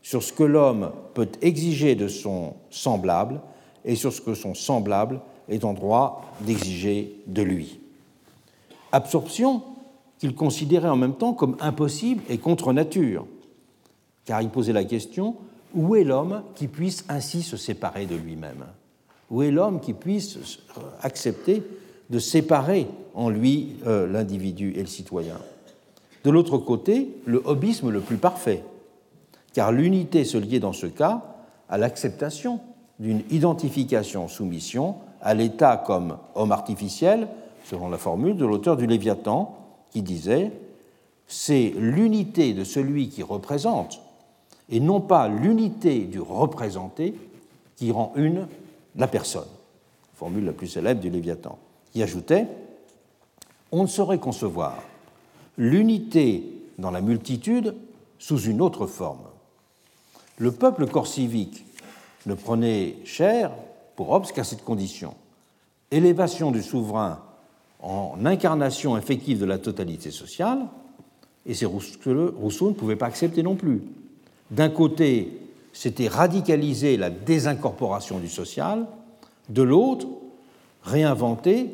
sur 0.02 0.22
ce 0.22 0.32
que 0.32 0.44
l'homme 0.44 0.92
peut 1.14 1.28
exiger 1.42 1.94
de 1.94 2.08
son 2.08 2.54
semblable 2.70 3.40
et 3.84 3.94
sur 3.94 4.12
ce 4.12 4.20
que 4.20 4.34
son 4.34 4.54
semblable 4.54 5.20
est 5.48 5.64
en 5.64 5.72
droit 5.72 6.32
d'exiger 6.42 7.16
de 7.26 7.42
lui. 7.42 7.80
Absorption 8.92 9.62
qu'il 10.18 10.34
considérait 10.34 10.88
en 10.88 10.96
même 10.96 11.14
temps 11.14 11.32
comme 11.32 11.56
impossible 11.60 12.22
et 12.28 12.38
contre 12.38 12.72
nature, 12.72 13.26
car 14.24 14.42
il 14.42 14.50
posait 14.50 14.72
la 14.72 14.84
question 14.84 15.36
où 15.74 15.94
est 15.96 16.04
l'homme 16.04 16.42
qui 16.54 16.68
puisse 16.68 17.04
ainsi 17.08 17.42
se 17.42 17.56
séparer 17.56 18.06
de 18.06 18.16
lui-même? 18.16 18.66
Où 19.30 19.42
est 19.42 19.50
l'homme 19.50 19.80
qui 19.80 19.92
puisse 19.92 20.38
accepter 21.02 21.62
de 22.10 22.18
séparer 22.18 22.88
en 23.14 23.30
lui 23.30 23.76
euh, 23.86 24.06
l'individu 24.06 24.72
et 24.76 24.80
le 24.80 24.88
citoyen? 24.88 25.36
De 26.24 26.30
l'autre 26.30 26.58
côté, 26.58 27.08
le 27.24 27.40
hobbyisme 27.44 27.90
le 27.90 28.00
plus 28.00 28.16
parfait, 28.16 28.62
car 29.54 29.72
l'unité 29.72 30.24
se 30.24 30.36
liait 30.36 30.60
dans 30.60 30.72
ce 30.72 30.86
cas 30.86 31.22
à 31.68 31.78
l'acceptation 31.78 32.60
d'une 33.00 33.22
identification-soumission 33.30 34.94
à 35.22 35.34
l'État 35.34 35.82
comme 35.84 36.18
homme 36.34 36.52
artificiel, 36.52 37.26
selon 37.64 37.88
la 37.88 37.98
formule 37.98 38.36
de 38.36 38.44
l'auteur 38.44 38.76
du 38.76 38.86
Léviathan, 38.86 39.56
qui 39.90 40.02
disait 40.02 40.52
C'est 41.26 41.72
l'unité 41.76 42.52
de 42.52 42.62
celui 42.62 43.08
qui 43.08 43.22
représente, 43.22 44.00
et 44.68 44.80
non 44.80 45.00
pas 45.00 45.28
l'unité 45.28 46.00
du 46.00 46.20
représenté, 46.20 47.14
qui 47.76 47.90
rend 47.90 48.12
une 48.16 48.46
la 48.96 49.08
personne. 49.08 49.48
Formule 50.14 50.44
la 50.44 50.52
plus 50.52 50.68
célèbre 50.68 51.00
du 51.00 51.08
Léviathan. 51.08 51.58
Qui 51.92 52.02
ajoutait 52.02 52.46
On 53.72 53.82
ne 53.82 53.88
saurait 53.88 54.18
concevoir 54.18 54.76
l'unité 55.56 56.44
dans 56.78 56.90
la 56.90 57.00
multitude 57.00 57.74
sous 58.18 58.40
une 58.42 58.60
autre 58.60 58.86
forme. 58.86 59.24
Le 60.36 60.52
peuple 60.52 60.86
corps 60.86 61.06
civique 61.06 61.64
ne 62.26 62.34
prenait 62.34 62.96
cher 63.04 63.50
pour 63.96 64.10
Hobbes 64.10 64.26
qu'à 64.26 64.44
cette 64.44 64.64
condition. 64.64 65.14
Élévation 65.90 66.50
du 66.50 66.62
souverain 66.62 67.20
en 67.82 68.14
incarnation 68.24 68.96
effective 68.96 69.40
de 69.40 69.46
la 69.46 69.58
totalité 69.58 70.10
sociale, 70.10 70.60
et 71.46 71.54
c'est 71.54 71.66
Rousseau 71.66 72.68
ne 72.68 72.74
pouvait 72.74 72.96
pas 72.96 73.06
accepter 73.06 73.42
non 73.42 73.56
plus. 73.56 73.82
D'un 74.50 74.68
côté, 74.68 75.38
c'était 75.72 76.08
radicaliser 76.08 76.96
la 76.96 77.10
désincorporation 77.10 78.18
du 78.18 78.28
social, 78.28 78.86
de 79.48 79.62
l'autre, 79.62 80.06
réinventer 80.82 81.70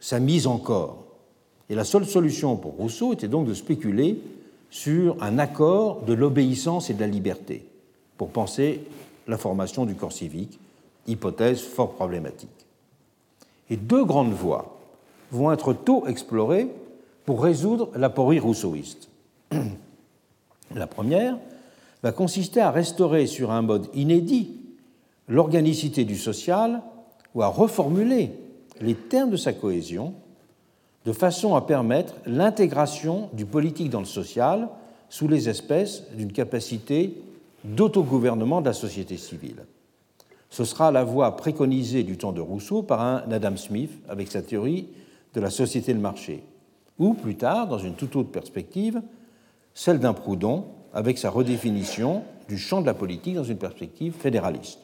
sa 0.00 0.18
mise 0.18 0.46
en 0.46 0.58
corps. 0.58 1.04
Et 1.68 1.74
la 1.74 1.84
seule 1.84 2.06
solution 2.06 2.56
pour 2.56 2.72
Rousseau 2.72 3.12
était 3.12 3.28
donc 3.28 3.46
de 3.46 3.54
spéculer 3.54 4.20
sur 4.70 5.16
un 5.22 5.38
accord 5.38 6.02
de 6.02 6.12
l'obéissance 6.12 6.90
et 6.90 6.94
de 6.94 7.00
la 7.00 7.06
liberté 7.06 7.64
pour 8.16 8.30
penser 8.30 8.80
la 9.30 9.38
formation 9.38 9.86
du 9.86 9.94
corps 9.94 10.12
civique, 10.12 10.58
hypothèse 11.06 11.60
fort 11.60 11.94
problématique. 11.94 12.66
Et 13.70 13.76
deux 13.76 14.04
grandes 14.04 14.32
voies 14.32 14.76
vont 15.30 15.52
être 15.52 15.72
tôt 15.72 16.06
explorées 16.06 16.68
pour 17.24 17.42
résoudre 17.42 17.90
l'aporie 17.96 18.40
rousseauiste. 18.40 19.08
La 20.74 20.86
première 20.86 21.38
va 22.02 22.12
consister 22.12 22.60
à 22.60 22.70
restaurer 22.70 23.26
sur 23.26 23.52
un 23.52 23.62
mode 23.62 23.88
inédit 23.94 24.56
l'organicité 25.28 26.04
du 26.04 26.16
social 26.16 26.82
ou 27.34 27.42
à 27.42 27.46
reformuler 27.46 28.32
les 28.80 28.94
termes 28.94 29.30
de 29.30 29.36
sa 29.36 29.52
cohésion 29.52 30.14
de 31.04 31.12
façon 31.12 31.54
à 31.54 31.62
permettre 31.62 32.14
l'intégration 32.26 33.30
du 33.32 33.46
politique 33.46 33.90
dans 33.90 34.00
le 34.00 34.06
social 34.06 34.68
sous 35.08 35.28
les 35.28 35.48
espèces 35.48 36.02
d'une 36.14 36.32
capacité 36.32 37.14
d'autogouvernement 37.64 38.60
de 38.60 38.66
la 38.66 38.72
société 38.72 39.16
civile. 39.16 39.66
Ce 40.50 40.64
sera 40.64 40.90
la 40.90 41.04
voie 41.04 41.36
préconisée 41.36 42.02
du 42.02 42.16
temps 42.18 42.32
de 42.32 42.40
Rousseau 42.40 42.82
par 42.82 43.00
un 43.00 43.22
Adam 43.30 43.56
Smith 43.56 43.92
avec 44.08 44.30
sa 44.30 44.42
théorie 44.42 44.88
de 45.34 45.40
la 45.40 45.50
société 45.50 45.94
de 45.94 46.00
marché, 46.00 46.42
ou 46.98 47.14
plus 47.14 47.36
tard, 47.36 47.68
dans 47.68 47.78
une 47.78 47.94
toute 47.94 48.16
autre 48.16 48.30
perspective, 48.30 49.00
celle 49.74 50.00
d'un 50.00 50.12
Proudhon 50.12 50.64
avec 50.92 51.18
sa 51.18 51.30
redéfinition 51.30 52.22
du 52.48 52.58
champ 52.58 52.80
de 52.80 52.86
la 52.86 52.94
politique 52.94 53.36
dans 53.36 53.44
une 53.44 53.58
perspective 53.58 54.12
fédéraliste. 54.12 54.80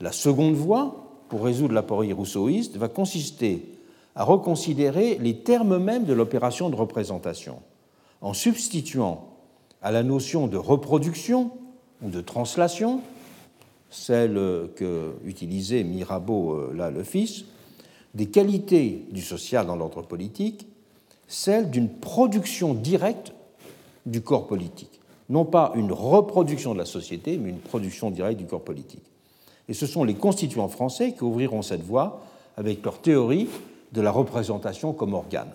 La 0.00 0.12
seconde 0.12 0.54
voie, 0.54 1.04
pour 1.28 1.44
résoudre 1.44 1.74
l'aporie 1.74 2.12
rousseauiste, 2.12 2.76
va 2.76 2.88
consister 2.88 3.70
à 4.16 4.24
reconsidérer 4.24 5.18
les 5.20 5.38
termes 5.38 5.78
mêmes 5.78 6.04
de 6.04 6.12
l'opération 6.14 6.70
de 6.70 6.76
représentation, 6.76 7.58
en 8.22 8.32
substituant 8.32 9.28
à 9.82 9.92
la 9.92 10.02
notion 10.02 10.46
de 10.46 10.56
reproduction 10.56 11.50
ou 12.02 12.10
de 12.10 12.20
translation, 12.20 13.00
celle 13.90 14.34
que 14.76 15.14
utilisait 15.24 15.84
Mirabeau 15.84 16.52
euh, 16.52 16.72
là 16.74 16.90
le 16.90 17.04
fils, 17.04 17.44
des 18.14 18.26
qualités 18.26 19.06
du 19.10 19.22
social 19.22 19.66
dans 19.66 19.76
l'ordre 19.76 20.02
politique, 20.02 20.66
celle 21.28 21.70
d'une 21.70 21.88
production 21.88 22.74
directe 22.74 23.32
du 24.06 24.20
corps 24.20 24.46
politique. 24.46 25.00
Non 25.28 25.44
pas 25.44 25.72
une 25.74 25.92
reproduction 25.92 26.74
de 26.74 26.78
la 26.78 26.84
société, 26.84 27.38
mais 27.38 27.50
une 27.50 27.58
production 27.58 28.10
directe 28.10 28.38
du 28.38 28.46
corps 28.46 28.62
politique. 28.62 29.04
Et 29.68 29.74
ce 29.74 29.86
sont 29.86 30.04
les 30.04 30.14
constituants 30.14 30.68
français 30.68 31.12
qui 31.12 31.24
ouvriront 31.24 31.62
cette 31.62 31.82
voie 31.82 32.22
avec 32.56 32.84
leur 32.84 33.00
théorie 33.00 33.48
de 33.92 34.00
la 34.00 34.10
représentation 34.10 34.92
comme 34.92 35.14
organe. 35.14 35.50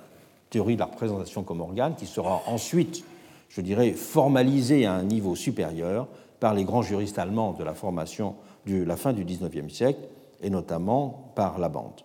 Théorie 0.50 0.74
de 0.76 0.80
la 0.80 0.86
représentation 0.86 1.44
comme 1.44 1.62
organe 1.62 1.96
qui 1.96 2.08
sera 2.08 2.42
ensuite, 2.48 3.04
je 3.50 3.62
dirais, 3.62 3.92
formalisée 3.92 4.86
à 4.86 4.94
un 4.94 5.04
niveau 5.04 5.36
supérieur 5.36 6.08
par 6.40 6.54
les 6.54 6.64
grands 6.64 6.82
juristes 6.82 7.20
allemands 7.20 7.54
de 7.54 7.64
la 7.64 7.74
formation 7.74 8.36
de 8.66 8.84
la 8.84 8.96
fin 8.96 9.14
du 9.14 9.24
XIXe 9.24 9.74
siècle, 9.74 10.00
et 10.42 10.50
notamment 10.50 11.32
par 11.36 11.60
la 11.60 11.70
bande. 11.70 12.02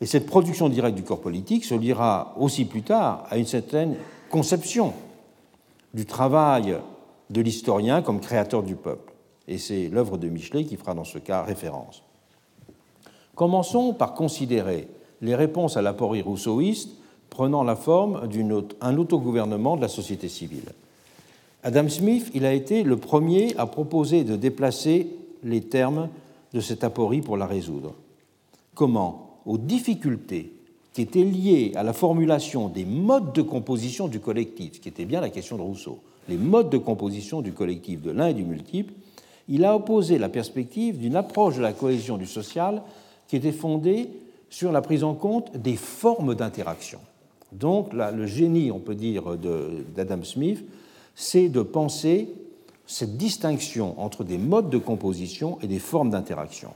Et 0.00 0.06
cette 0.06 0.26
production 0.26 0.68
directe 0.68 0.96
du 0.96 1.02
corps 1.02 1.20
politique 1.20 1.64
se 1.64 1.74
liera 1.74 2.34
aussi 2.38 2.64
plus 2.64 2.82
tard 2.82 3.26
à 3.28 3.36
une 3.36 3.46
certaine 3.46 3.96
conception 4.30 4.94
du 5.92 6.06
travail 6.06 6.78
de 7.28 7.40
l'historien 7.40 8.02
comme 8.02 8.20
créateur 8.20 8.62
du 8.62 8.76
peuple. 8.76 9.12
Et 9.46 9.58
c'est 9.58 9.88
l'œuvre 9.88 10.16
de 10.16 10.28
Michelet 10.28 10.64
qui 10.64 10.76
fera 10.76 10.94
dans 10.94 11.04
ce 11.04 11.18
cas 11.18 11.42
référence. 11.42 12.02
Commençons 13.34 13.94
par 13.94 14.14
considérer 14.14 14.88
les 15.20 15.34
réponses 15.34 15.76
à 15.76 15.82
l'aporie 15.82 16.22
rousseauiste 16.22 16.90
prenant 17.28 17.62
la 17.62 17.76
forme 17.76 18.26
d'un 18.28 18.96
autogouvernement 18.96 19.76
de 19.76 19.82
la 19.82 19.88
société 19.88 20.28
civile. 20.28 20.72
Adam 21.62 21.88
Smith, 21.88 22.30
il 22.34 22.46
a 22.46 22.54
été 22.54 22.82
le 22.82 22.96
premier 22.96 23.54
à 23.58 23.66
proposer 23.66 24.24
de 24.24 24.36
déplacer 24.36 25.08
les 25.44 25.60
termes 25.60 26.08
de 26.54 26.60
cette 26.60 26.84
aporie 26.84 27.20
pour 27.20 27.36
la 27.36 27.46
résoudre. 27.46 27.94
Comment? 28.74 29.40
Aux 29.44 29.58
difficultés 29.58 30.52
qui 30.92 31.02
étaient 31.02 31.22
liées 31.22 31.72
à 31.76 31.82
la 31.82 31.92
formulation 31.92 32.68
des 32.68 32.84
modes 32.84 33.32
de 33.32 33.42
composition 33.42 34.08
du 34.08 34.20
collectif, 34.20 34.74
ce 34.74 34.80
qui 34.80 34.88
était 34.88 35.04
bien 35.04 35.20
la 35.20 35.30
question 35.30 35.56
de 35.56 35.62
Rousseau, 35.62 35.98
les 36.28 36.36
modes 36.36 36.70
de 36.70 36.78
composition 36.78 37.42
du 37.42 37.52
collectif 37.52 38.02
de 38.02 38.10
l'un 38.10 38.28
et 38.28 38.34
du 38.34 38.44
multiple, 38.44 38.94
il 39.48 39.64
a 39.64 39.76
opposé 39.76 40.18
la 40.18 40.28
perspective 40.28 40.98
d'une 40.98 41.16
approche 41.16 41.56
de 41.56 41.62
la 41.62 41.72
cohésion 41.72 42.16
du 42.16 42.26
social 42.26 42.82
qui 43.28 43.36
était 43.36 43.52
fondée 43.52 44.08
sur 44.48 44.72
la 44.72 44.80
prise 44.80 45.04
en 45.04 45.14
compte 45.14 45.56
des 45.56 45.76
formes 45.76 46.34
d'interaction. 46.34 47.00
Donc 47.52 47.92
le 47.92 48.26
génie, 48.26 48.70
on 48.70 48.78
peut 48.78 48.94
dire, 48.94 49.36
d'Adam 49.94 50.22
Smith, 50.22 50.64
c'est 51.20 51.50
de 51.50 51.60
penser 51.60 52.28
cette 52.86 53.18
distinction 53.18 54.00
entre 54.00 54.24
des 54.24 54.38
modes 54.38 54.70
de 54.70 54.78
composition 54.78 55.58
et 55.60 55.66
des 55.66 55.78
formes 55.78 56.08
d'interaction. 56.08 56.70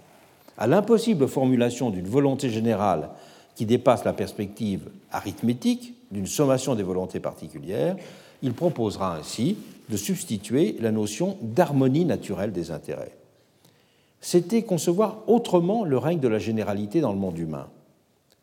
À 0.59 0.67
l'impossible 0.67 1.27
formulation 1.29 1.89
d'une 1.89 2.07
volonté 2.07 2.51
générale 2.51 3.09
qui 3.57 3.65
dépasse 3.65 4.05
la 4.05 4.13
perspective 4.13 4.91
arithmétique 5.11 5.95
d'une 6.11 6.27
sommation 6.27 6.75
des 6.75 6.83
volontés 6.83 7.21
particulières, 7.21 7.97
il 8.43 8.53
proposera 8.53 9.17
ainsi 9.17 9.57
de 9.89 9.97
substituer 9.97 10.77
la 10.79 10.93
notion 10.93 11.39
d'harmonie 11.41 12.05
naturelle 12.05 12.53
des 12.53 12.71
intérêts. 12.71 13.17
C'était 14.21 14.63
concevoir 14.63 15.23
autrement 15.27 15.85
le 15.85 15.97
règne 15.97 16.21
de 16.21 16.29
la 16.29 16.39
généralité 16.39 17.01
dans 17.01 17.15
le 17.15 17.19
monde 17.19 17.39
humain, 17.39 17.69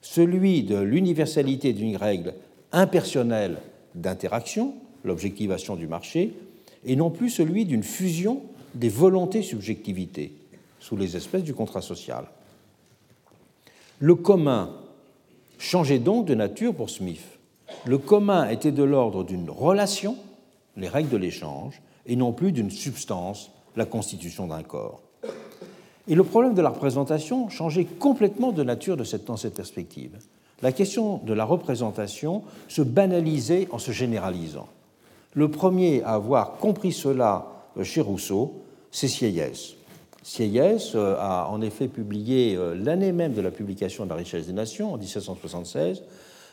celui 0.01 0.63
de 0.63 0.79
l'universalité 0.79 1.73
d'une 1.73 1.95
règle 1.95 2.33
impersonnelle 2.71 3.57
d'interaction, 3.93 4.73
l'objectivation 5.03 5.75
du 5.75 5.87
marché, 5.87 6.33
et 6.85 6.95
non 6.95 7.09
plus 7.09 7.29
celui 7.29 7.65
d'une 7.65 7.83
fusion 7.83 8.41
des 8.75 8.89
volontés-subjectivités 8.89 10.33
sous 10.79 10.97
les 10.97 11.15
espèces 11.15 11.43
du 11.43 11.53
contrat 11.53 11.81
social. 11.81 12.25
Le 13.99 14.15
commun 14.15 14.75
changeait 15.59 15.99
donc 15.99 16.25
de 16.25 16.33
nature 16.33 16.73
pour 16.73 16.89
Smith. 16.89 17.23
Le 17.85 17.97
commun 17.97 18.49
était 18.49 18.71
de 18.71 18.83
l'ordre 18.83 19.23
d'une 19.23 19.49
relation, 19.49 20.17
les 20.75 20.87
règles 20.87 21.09
de 21.09 21.17
l'échange, 21.17 21.81
et 22.07 22.15
non 22.15 22.33
plus 22.33 22.51
d'une 22.51 22.71
substance, 22.71 23.51
la 23.75 23.85
constitution 23.85 24.47
d'un 24.47 24.63
corps. 24.63 25.01
Et 26.07 26.15
le 26.15 26.23
problème 26.23 26.55
de 26.55 26.61
la 26.61 26.69
représentation 26.69 27.47
changeait 27.49 27.85
complètement 27.85 28.51
de 28.51 28.63
nature 28.63 28.97
de 28.97 29.03
cette, 29.03 29.25
dans 29.25 29.37
cette 29.37 29.53
perspective. 29.53 30.17
La 30.61 30.71
question 30.71 31.17
de 31.17 31.33
la 31.33 31.45
représentation 31.45 32.43
se 32.67 32.81
banalisait 32.81 33.67
en 33.71 33.79
se 33.79 33.91
généralisant. 33.91 34.67
Le 35.33 35.49
premier 35.49 36.03
à 36.03 36.13
avoir 36.15 36.57
compris 36.57 36.91
cela 36.91 37.47
euh, 37.77 37.83
chez 37.83 38.01
Rousseau, 38.01 38.63
c'est 38.91 39.07
Sieyès. 39.07 39.75
Sieyès 40.23 40.91
euh, 40.95 41.15
a 41.17 41.47
en 41.49 41.61
effet 41.61 41.87
publié, 41.87 42.55
euh, 42.55 42.75
l'année 42.75 43.13
même 43.13 43.33
de 43.33 43.41
la 43.41 43.51
publication 43.51 44.03
de 44.03 44.09
La 44.09 44.15
richesse 44.15 44.47
des 44.47 44.53
nations, 44.53 44.93
en 44.93 44.97
1776, 44.97 46.03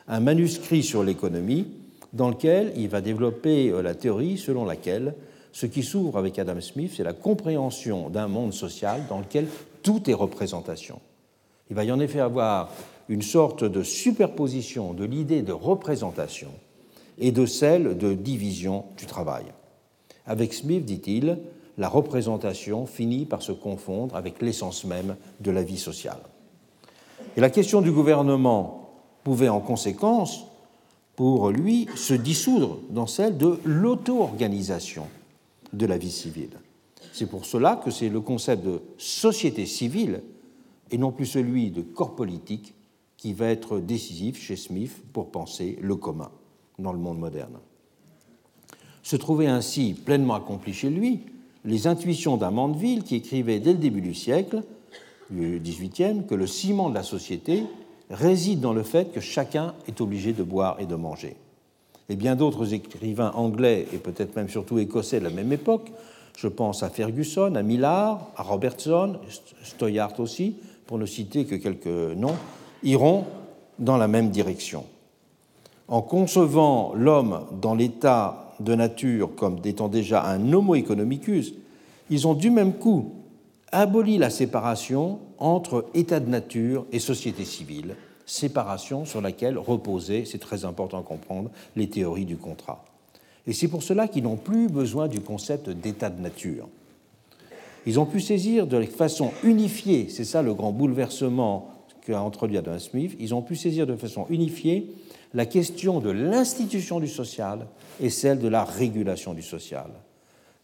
un 0.06 0.20
manuscrit 0.20 0.84
sur 0.84 1.02
l'économie 1.02 1.66
dans 2.12 2.28
lequel 2.28 2.72
il 2.76 2.88
va 2.88 3.00
développer 3.00 3.70
la 3.82 3.94
théorie 3.94 4.38
selon 4.38 4.64
laquelle 4.64 5.14
ce 5.52 5.66
qui 5.66 5.82
s'ouvre 5.82 6.16
avec 6.16 6.38
Adam 6.38 6.60
Smith, 6.60 6.94
c'est 6.96 7.02
la 7.02 7.12
compréhension 7.12 8.08
d'un 8.08 8.28
monde 8.28 8.54
social 8.54 9.02
dans 9.10 9.18
lequel 9.18 9.46
tout 9.82 10.08
est 10.08 10.14
représentation. 10.14 11.00
Il 11.68 11.76
va 11.76 11.84
y 11.84 11.92
en 11.92 12.00
effet 12.00 12.20
avoir 12.20 12.70
une 13.10 13.20
sorte 13.20 13.64
de 13.64 13.82
superposition 13.82 14.94
de 14.94 15.04
l'idée 15.04 15.42
de 15.42 15.52
représentation 15.52 16.48
et 17.18 17.32
de 17.32 17.46
celle 17.46 17.98
de 17.98 18.14
division 18.14 18.84
du 18.96 19.06
travail. 19.06 19.44
Avec 20.26 20.54
Smith, 20.54 20.84
dit-il, 20.84 21.38
la 21.78 21.88
représentation 21.88 22.86
finit 22.86 23.24
par 23.24 23.42
se 23.42 23.52
confondre 23.52 24.16
avec 24.16 24.42
l'essence 24.42 24.84
même 24.84 25.16
de 25.40 25.50
la 25.50 25.62
vie 25.62 25.78
sociale. 25.78 26.20
Et 27.36 27.40
la 27.40 27.50
question 27.50 27.80
du 27.80 27.92
gouvernement 27.92 28.90
pouvait 29.24 29.48
en 29.48 29.60
conséquence, 29.60 30.44
pour 31.16 31.50
lui, 31.50 31.88
se 31.96 32.14
dissoudre 32.14 32.78
dans 32.90 33.06
celle 33.06 33.36
de 33.38 33.58
l'auto-organisation 33.64 35.06
de 35.72 35.86
la 35.86 35.98
vie 35.98 36.10
civile. 36.10 36.58
C'est 37.12 37.26
pour 37.26 37.44
cela 37.44 37.76
que 37.76 37.90
c'est 37.90 38.08
le 38.08 38.20
concept 38.20 38.64
de 38.64 38.80
société 38.96 39.66
civile 39.66 40.22
et 40.90 40.98
non 40.98 41.12
plus 41.12 41.26
celui 41.26 41.70
de 41.70 41.82
corps 41.82 42.14
politique 42.14 42.74
qui 43.16 43.32
va 43.32 43.46
être 43.46 43.80
décisif 43.80 44.40
chez 44.40 44.56
Smith 44.56 44.92
pour 45.12 45.30
penser 45.30 45.78
le 45.80 45.96
commun 45.96 46.30
dans 46.78 46.92
le 46.92 46.98
monde 46.98 47.18
moderne. 47.18 47.58
Se 49.02 49.16
trouvait 49.16 49.46
ainsi 49.46 49.94
pleinement 49.94 50.34
accompli 50.34 50.72
chez 50.72 50.90
lui 50.90 51.20
les 51.64 51.86
intuitions 51.86 52.36
d'un 52.36 52.72
qui 53.04 53.16
écrivait 53.16 53.60
dès 53.60 53.72
le 53.72 53.78
début 53.78 54.00
du 54.00 54.14
siècle, 54.14 54.62
du 55.30 55.60
XVIIIe, 55.60 56.24
que 56.26 56.34
le 56.34 56.46
ciment 56.46 56.88
de 56.88 56.94
la 56.94 57.02
société 57.02 57.64
réside 58.10 58.60
dans 58.60 58.72
le 58.72 58.82
fait 58.82 59.12
que 59.12 59.20
chacun 59.20 59.74
est 59.86 60.00
obligé 60.00 60.32
de 60.32 60.42
boire 60.42 60.80
et 60.80 60.86
de 60.86 60.94
manger. 60.94 61.36
Et 62.08 62.16
bien 62.16 62.36
d'autres 62.36 62.72
écrivains 62.72 63.32
anglais 63.32 63.86
et 63.92 63.98
peut-être 63.98 64.34
même 64.36 64.48
surtout 64.48 64.78
écossais 64.78 65.18
de 65.18 65.24
la 65.24 65.30
même 65.30 65.52
époque, 65.52 65.90
je 66.36 66.48
pense 66.48 66.82
à 66.82 66.88
Ferguson, 66.88 67.54
à 67.54 67.62
Millard, 67.62 68.28
à 68.36 68.42
Robertson, 68.42 69.16
Stoyart 69.62 70.18
aussi, 70.20 70.56
pour 70.86 70.96
ne 70.98 71.04
citer 71.04 71.44
que 71.44 71.56
quelques 71.56 72.16
noms, 72.16 72.36
iront 72.82 73.24
dans 73.78 73.96
la 73.96 74.08
même 74.08 74.30
direction. 74.30 74.84
En 75.88 76.02
concevant 76.02 76.92
l'homme 76.94 77.46
dans 77.62 77.74
l'état 77.74 78.54
de 78.60 78.74
nature 78.74 79.34
comme 79.34 79.58
étant 79.64 79.88
déjà 79.88 80.24
un 80.24 80.52
homo 80.52 80.74
economicus, 80.74 81.54
ils 82.10 82.26
ont 82.26 82.34
du 82.34 82.50
même 82.50 82.74
coup 82.74 83.14
aboli 83.72 84.18
la 84.18 84.28
séparation 84.28 85.18
entre 85.38 85.86
état 85.94 86.20
de 86.20 86.28
nature 86.28 86.86
et 86.92 86.98
société 86.98 87.44
civile, 87.44 87.96
séparation 88.26 89.06
sur 89.06 89.22
laquelle 89.22 89.56
reposaient, 89.56 90.24
c'est 90.26 90.38
très 90.38 90.66
important 90.66 90.98
à 90.98 91.02
comprendre, 91.02 91.50
les 91.74 91.88
théories 91.88 92.26
du 92.26 92.36
contrat. 92.36 92.84
Et 93.46 93.54
c'est 93.54 93.68
pour 93.68 93.82
cela 93.82 94.08
qu'ils 94.08 94.24
n'ont 94.24 94.36
plus 94.36 94.68
besoin 94.68 95.08
du 95.08 95.20
concept 95.20 95.70
d'état 95.70 96.10
de 96.10 96.20
nature. 96.20 96.68
Ils 97.86 97.98
ont 97.98 98.04
pu 98.04 98.20
saisir 98.20 98.66
de 98.66 98.82
façon 98.82 99.30
unifiée, 99.42 100.08
c'est 100.10 100.24
ça 100.24 100.42
le 100.42 100.52
grand 100.52 100.72
bouleversement 100.72 101.70
qu'a 102.04 102.20
introduit 102.20 102.58
Adam 102.58 102.78
Smith, 102.78 103.16
ils 103.18 103.34
ont 103.34 103.40
pu 103.40 103.56
saisir 103.56 103.86
de 103.86 103.96
façon 103.96 104.26
unifiée 104.28 104.90
la 105.34 105.46
question 105.46 106.00
de 106.00 106.10
l'institution 106.10 107.00
du 107.00 107.08
social 107.08 107.66
et 108.00 108.10
celle 108.10 108.38
de 108.38 108.48
la 108.48 108.64
régulation 108.64 109.34
du 109.34 109.42
social, 109.42 109.90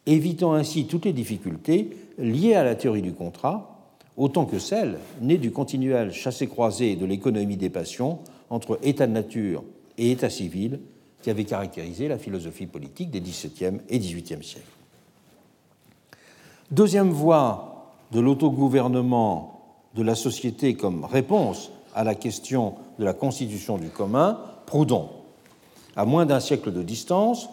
évitant 0.07 0.55
ainsi 0.55 0.87
toutes 0.87 1.05
les 1.05 1.13
difficultés 1.13 1.97
liées 2.19 2.55
à 2.55 2.65
la 2.65 2.75
théorie 2.75 3.03
du 3.03 3.13
contrat, 3.13 3.89
autant 4.17 4.45
que 4.47 4.59
celles 4.59 4.99
nées 5.21 5.39
du 5.39 5.51
continuel 5.51 6.13
chassé-croisé 6.13 6.97
de 6.97 7.07
l'économie 7.07 7.57
des 7.57 7.71
passions 7.71 8.21
entre 8.51 8.79
état 8.83 9.07
de 9.07 9.13
nature 9.13 9.65
et 9.99 10.11
état 10.11 10.31
civil 10.31 10.81
qui 11.23 11.31
avait 11.31 11.45
caractérisé 11.45 12.07
la 12.07 12.19
philosophie 12.19 12.67
politique 12.67 13.11
des 13.11 13.21
XVIIe 13.21 13.79
et 13.89 13.99
XVIIIe 13.99 14.45
siècles. 14.45 14.63
Deuxième 16.71 17.11
voie 17.11 17.93
de 18.13 18.21
l'autogouvernement 18.21 19.63
de 19.95 20.03
la 20.03 20.15
société 20.15 20.75
comme 20.75 21.05
réponse 21.05 21.71
à 21.95 22.05
la 22.05 22.15
question 22.15 22.75
de 22.99 23.05
la 23.05 23.13
constitution 23.13 23.79
du 23.79 23.89
commun, 23.89 24.39
Proudhon. 24.67 25.09
À 25.97 26.05
moins 26.05 26.27
d'un 26.27 26.41
siècle 26.41 26.73
de 26.73 26.83
distance, 26.83 27.49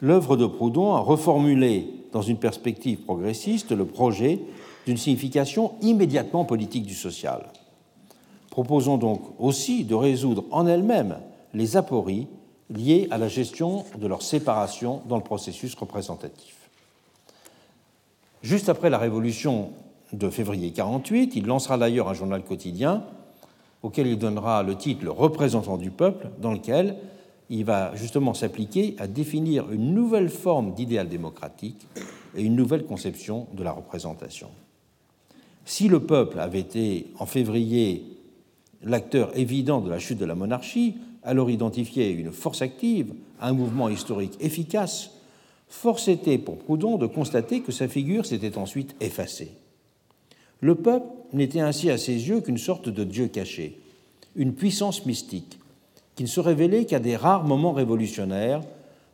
l'œuvre 0.00 0.36
de 0.36 0.46
Proudhon 0.46 0.94
a 0.94 1.00
reformulé 1.00 1.88
dans 2.12 2.22
une 2.22 2.38
perspective 2.38 3.00
progressiste 3.00 3.72
le 3.72 3.86
projet 3.86 4.40
d'une 4.86 4.96
signification 4.96 5.72
immédiatement 5.80 6.44
politique 6.44 6.86
du 6.86 6.94
social. 6.94 7.46
Proposons 8.50 8.98
donc 8.98 9.22
aussi 9.38 9.84
de 9.84 9.94
résoudre 9.94 10.44
en 10.50 10.66
elle-même 10.66 11.18
les 11.54 11.76
apories 11.76 12.26
liées 12.70 13.08
à 13.10 13.18
la 13.18 13.28
gestion 13.28 13.84
de 13.98 14.06
leur 14.06 14.22
séparation 14.22 15.02
dans 15.08 15.16
le 15.16 15.22
processus 15.22 15.74
représentatif. 15.74 16.56
Juste 18.42 18.68
après 18.68 18.90
la 18.90 18.98
Révolution 18.98 19.70
de 20.12 20.28
février 20.28 20.68
1948, 20.70 21.36
il 21.36 21.46
lancera 21.46 21.78
d'ailleurs 21.78 22.08
un 22.08 22.14
journal 22.14 22.42
quotidien 22.42 23.04
auquel 23.82 24.06
il 24.06 24.18
donnera 24.18 24.62
le 24.62 24.76
titre 24.76 25.08
représentant 25.08 25.76
du 25.76 25.90
peuple, 25.90 26.30
dans 26.40 26.52
lequel 26.52 26.96
il 27.50 27.64
va 27.64 27.94
justement 27.94 28.34
s'appliquer 28.34 28.94
à 28.98 29.06
définir 29.06 29.70
une 29.70 29.94
nouvelle 29.94 30.30
forme 30.30 30.72
d'idéal 30.74 31.08
démocratique 31.08 31.86
et 32.36 32.42
une 32.42 32.56
nouvelle 32.56 32.84
conception 32.84 33.46
de 33.52 33.62
la 33.62 33.72
représentation. 33.72 34.48
Si 35.64 35.88
le 35.88 36.00
peuple 36.00 36.40
avait 36.40 36.60
été 36.60 37.08
en 37.18 37.26
février 37.26 38.04
l'acteur 38.82 39.36
évident 39.36 39.80
de 39.80 39.90
la 39.90 39.98
chute 39.98 40.18
de 40.18 40.24
la 40.24 40.34
monarchie, 40.34 40.96
alors 41.22 41.50
identifié 41.50 42.10
une 42.10 42.32
force 42.32 42.62
active, 42.62 43.14
un 43.40 43.52
mouvement 43.52 43.88
historique 43.88 44.36
efficace, 44.40 45.10
force 45.68 46.08
était 46.08 46.38
pour 46.38 46.58
Proudhon 46.58 46.98
de 46.98 47.06
constater 47.06 47.60
que 47.60 47.72
sa 47.72 47.88
figure 47.88 48.26
s'était 48.26 48.58
ensuite 48.58 48.96
effacée. 49.00 49.52
Le 50.62 50.76
peuple 50.76 51.08
n'était 51.32 51.60
ainsi 51.60 51.90
à 51.90 51.98
ses 51.98 52.28
yeux 52.28 52.40
qu'une 52.40 52.56
sorte 52.56 52.88
de 52.88 53.02
Dieu 53.02 53.26
caché, 53.26 53.80
une 54.36 54.54
puissance 54.54 55.04
mystique, 55.06 55.58
qui 56.14 56.22
ne 56.22 56.28
se 56.28 56.38
révélait 56.38 56.84
qu'à 56.84 57.00
des 57.00 57.16
rares 57.16 57.42
moments 57.42 57.72
révolutionnaires 57.72 58.60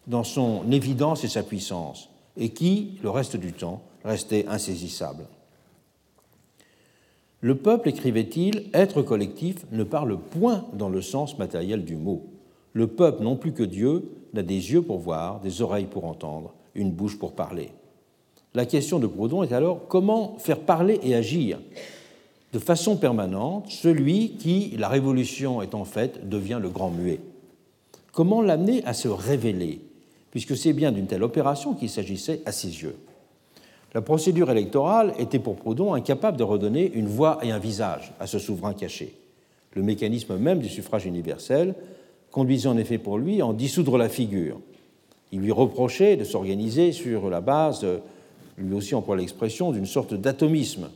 dans 0.06 0.24
son 0.24 0.70
évidence 0.70 1.24
et 1.24 1.28
sa 1.28 1.42
puissance, 1.42 2.10
et 2.36 2.50
qui, 2.50 2.98
le 3.02 3.08
reste 3.08 3.36
du 3.36 3.54
temps, 3.54 3.80
restait 4.04 4.44
insaisissable. 4.46 5.24
Le 7.40 7.54
peuple, 7.54 7.88
écrivait-il, 7.88 8.68
être 8.74 9.00
collectif 9.00 9.64
ne 9.72 9.84
parle 9.84 10.18
point 10.18 10.66
dans 10.74 10.90
le 10.90 11.00
sens 11.00 11.38
matériel 11.38 11.82
du 11.86 11.96
mot. 11.96 12.26
Le 12.74 12.88
peuple, 12.88 13.22
non 13.22 13.36
plus 13.36 13.52
que 13.52 13.62
Dieu, 13.62 14.10
n'a 14.34 14.42
des 14.42 14.72
yeux 14.72 14.82
pour 14.82 14.98
voir, 14.98 15.40
des 15.40 15.62
oreilles 15.62 15.86
pour 15.86 16.04
entendre, 16.04 16.52
une 16.74 16.90
bouche 16.90 17.18
pour 17.18 17.32
parler. 17.32 17.70
La 18.54 18.66
question 18.66 18.98
de 18.98 19.06
Proudhon 19.06 19.42
est 19.42 19.52
alors 19.52 19.86
comment 19.88 20.36
faire 20.38 20.60
parler 20.60 20.98
et 21.02 21.14
agir 21.14 21.58
de 22.52 22.58
façon 22.58 22.96
permanente 22.96 23.66
celui 23.68 24.30
qui, 24.30 24.74
la 24.78 24.88
révolution 24.88 25.60
est 25.60 25.74
en 25.74 25.84
fait, 25.84 26.28
devient 26.28 26.58
le 26.60 26.70
grand 26.70 26.90
muet. 26.90 27.20
Comment 28.12 28.40
l'amener 28.40 28.82
à 28.84 28.94
se 28.94 29.08
révéler, 29.08 29.80
puisque 30.30 30.56
c'est 30.56 30.72
bien 30.72 30.92
d'une 30.92 31.06
telle 31.06 31.22
opération 31.22 31.74
qu'il 31.74 31.90
s'agissait 31.90 32.40
à 32.46 32.52
ses 32.52 32.82
yeux. 32.82 32.96
La 33.94 34.00
procédure 34.00 34.50
électorale 34.50 35.14
était 35.18 35.38
pour 35.38 35.56
Proudhon 35.56 35.94
incapable 35.94 36.36
de 36.36 36.42
redonner 36.42 36.90
une 36.94 37.06
voix 37.06 37.38
et 37.42 37.50
un 37.50 37.58
visage 37.58 38.12
à 38.18 38.26
ce 38.26 38.38
souverain 38.38 38.74
caché. 38.74 39.14
Le 39.74 39.82
mécanisme 39.82 40.36
même 40.36 40.58
du 40.58 40.68
suffrage 40.68 41.06
universel 41.06 41.74
conduisait 42.30 42.68
en 42.68 42.76
effet 42.76 42.98
pour 42.98 43.18
lui 43.18 43.40
à 43.40 43.46
en 43.46 43.52
dissoudre 43.52 43.98
la 43.98 44.08
figure. 44.08 44.60
Il 45.32 45.40
lui 45.40 45.52
reprochait 45.52 46.16
de 46.16 46.24
s'organiser 46.24 46.92
sur 46.92 47.30
la 47.30 47.40
base, 47.40 47.86
lui 48.58 48.74
aussi 48.74 48.94
emploie 48.94 49.16
l'expression, 49.16 49.72
d'une 49.72 49.86
sorte 49.86 50.14
d'atomisme, 50.14 50.90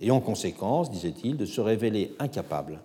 et 0.00 0.10
en 0.10 0.20
conséquence, 0.20 0.90
disait-il, 0.90 1.36
de 1.36 1.44
se 1.46 1.60
révéler 1.60 2.12
incapable 2.18 2.80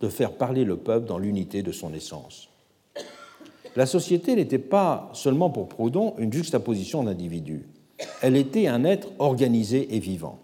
de 0.00 0.08
faire 0.08 0.32
parler 0.32 0.64
le 0.64 0.76
peuple 0.76 1.08
dans 1.08 1.18
l'unité 1.18 1.64
de 1.64 1.72
son 1.72 1.92
essence. 1.92 2.48
La 3.74 3.84
société 3.84 4.36
n'était 4.36 4.58
pas 4.58 5.10
seulement 5.12 5.50
pour 5.50 5.68
Proudhon 5.68 6.14
une 6.18 6.32
juxtaposition 6.32 7.02
d'individus 7.02 7.66
elle 8.22 8.36
était 8.36 8.66
un 8.66 8.84
être 8.84 9.08
organisé 9.18 9.94
et 9.94 9.98
vivant. 9.98 10.38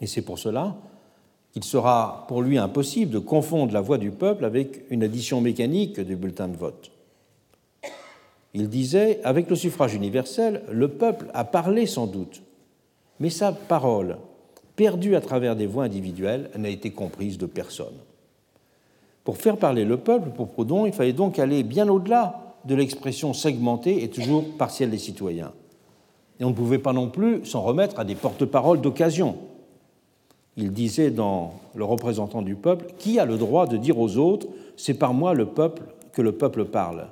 Et 0.00 0.06
c'est 0.06 0.22
pour 0.22 0.38
cela 0.38 0.76
qu'il 1.52 1.64
sera 1.64 2.24
pour 2.28 2.42
lui 2.42 2.58
impossible 2.58 3.10
de 3.10 3.18
confondre 3.18 3.72
la 3.72 3.80
voix 3.80 3.98
du 3.98 4.10
peuple 4.10 4.44
avec 4.44 4.84
une 4.90 5.02
addition 5.02 5.40
mécanique 5.40 6.00
du 6.00 6.16
bulletin 6.16 6.48
de 6.48 6.56
vote. 6.56 6.90
Il 8.54 8.68
disait, 8.68 9.20
avec 9.24 9.50
le 9.50 9.56
suffrage 9.56 9.94
universel, 9.94 10.62
le 10.70 10.88
peuple 10.88 11.26
a 11.34 11.44
parlé 11.44 11.86
sans 11.86 12.06
doute, 12.06 12.42
mais 13.20 13.30
sa 13.30 13.52
parole, 13.52 14.18
perdue 14.76 15.16
à 15.16 15.20
travers 15.20 15.56
des 15.56 15.66
voix 15.66 15.84
individuelles, 15.84 16.50
n'a 16.56 16.68
été 16.68 16.90
comprise 16.90 17.36
de 17.36 17.46
personne. 17.46 17.94
Pour 19.24 19.36
faire 19.36 19.58
parler 19.58 19.84
le 19.84 19.98
peuple, 19.98 20.30
pour 20.30 20.48
Proudhon, 20.48 20.86
il 20.86 20.92
fallait 20.92 21.12
donc 21.12 21.38
aller 21.38 21.62
bien 21.62 21.88
au-delà 21.88 22.56
de 22.64 22.74
l'expression 22.74 23.34
segmentée 23.34 24.02
et 24.02 24.08
toujours 24.08 24.44
partielle 24.56 24.90
des 24.90 24.98
citoyens. 24.98 25.52
Et 26.40 26.44
on 26.44 26.50
ne 26.50 26.54
pouvait 26.54 26.78
pas 26.78 26.92
non 26.92 27.10
plus 27.10 27.44
s'en 27.44 27.62
remettre 27.62 27.98
à 27.98 28.04
des 28.04 28.14
porte-paroles 28.14 28.80
d'occasion. 28.80 29.36
Il 30.56 30.72
disait 30.72 31.10
dans 31.10 31.54
Le 31.74 31.84
représentant 31.84 32.42
du 32.42 32.54
peuple 32.54 32.86
Qui 32.98 33.18
a 33.18 33.24
le 33.24 33.38
droit 33.38 33.66
de 33.66 33.76
dire 33.76 33.98
aux 33.98 34.16
autres 34.16 34.46
C'est 34.76 34.94
par 34.94 35.14
moi 35.14 35.34
le 35.34 35.46
peuple 35.46 35.82
que 36.12 36.22
le 36.22 36.32
peuple 36.32 36.64
parle? 36.64 37.08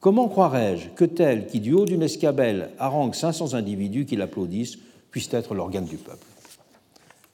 Comment 0.00 0.28
croirais-je 0.28 0.88
que 0.88 1.04
tel 1.04 1.46
qui, 1.46 1.60
du 1.60 1.74
haut 1.74 1.84
d'une 1.84 2.02
escabelle, 2.02 2.70
harangue 2.78 3.14
500 3.14 3.52
individus 3.54 4.06
qui 4.06 4.16
l'applaudissent, 4.16 4.78
puisse 5.10 5.32
être 5.32 5.54
l'organe 5.54 5.84
du 5.84 5.98
peuple? 5.98 6.26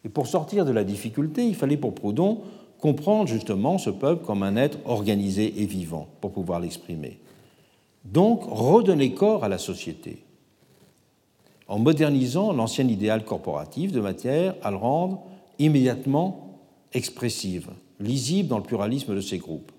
Et 0.05 0.09
pour 0.09 0.27
sortir 0.27 0.65
de 0.65 0.73
la 0.73 0.85
difficulté, 0.85 1.47
il 1.47 1.55
fallait 1.55 1.77
pour 1.77 1.95
Proudhon 1.95 2.41
comprendre 2.81 3.29
justement 3.29 3.79
ce 3.79 3.91
peuple 3.91 4.25
comme 4.25 4.43
un 4.43 4.57
être 4.57 4.79
organisé 4.85 5.63
et 5.63 5.67
vivant 5.67 6.09
pour 6.21 6.33
pouvoir 6.33 6.61
l'exprimer. 6.61 7.19
Donc 8.05 8.43
redonner 8.45 9.15
corps 9.15 9.45
à 9.45 9.49
la 9.49 9.59
société. 9.59 10.23
en 11.69 11.79
modernisant 11.79 12.53
l'ancien 12.53 12.87
idéal 12.87 13.25
corporatif 13.25 13.93
de 13.93 14.01
matière 14.01 14.55
à 14.63 14.71
le 14.71 14.77
rendre 14.77 15.23
immédiatement 15.59 16.61
expressive, 16.93 17.71
lisible 17.99 18.49
dans 18.49 18.59
le 18.59 18.65
pluralisme 18.65 19.15
de 19.15 19.21
ses 19.21 19.39
groupes. 19.39 19.73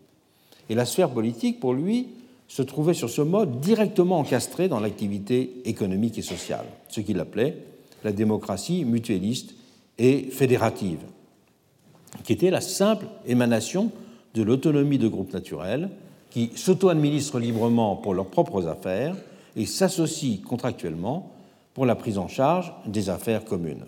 Et 0.70 0.76
la 0.76 0.86
sphère 0.86 1.12
politique, 1.12 1.60
pour 1.60 1.74
lui, 1.74 2.08
se 2.48 2.62
trouvait 2.62 2.94
sur 2.94 3.10
ce 3.10 3.22
mode 3.22 3.60
directement 3.60 4.20
encastrée 4.20 4.68
dans 4.68 4.80
l'activité 4.80 5.62
économique 5.66 6.18
et 6.18 6.22
sociale, 6.24 6.66
ce 6.90 7.02
qu'il 7.02 7.20
appelait 7.20 7.58
la 8.04 8.12
démocratie 8.12 8.86
mutualiste 8.86 9.56
et 9.98 10.24
fédérative, 10.32 11.00
qui 12.24 12.34
était 12.34 12.52
la 12.52 12.62
simple 12.62 13.08
émanation 13.26 13.92
de 14.34 14.44
l'autonomie 14.44 14.98
de 14.98 15.08
groupes 15.08 15.34
naturels 15.34 15.90
qui 16.30 16.52
s'auto-administrent 16.56 17.40
librement 17.40 17.96
pour 17.96 18.14
leurs 18.14 18.28
propres 18.28 18.68
affaires 18.68 19.16
et 19.56 19.66
s'associent 19.66 20.42
contractuellement 20.46 21.32
pour 21.74 21.86
la 21.86 21.96
prise 21.96 22.18
en 22.18 22.28
charge 22.28 22.74
des 22.86 23.10
affaires 23.10 23.44
communes. 23.44 23.86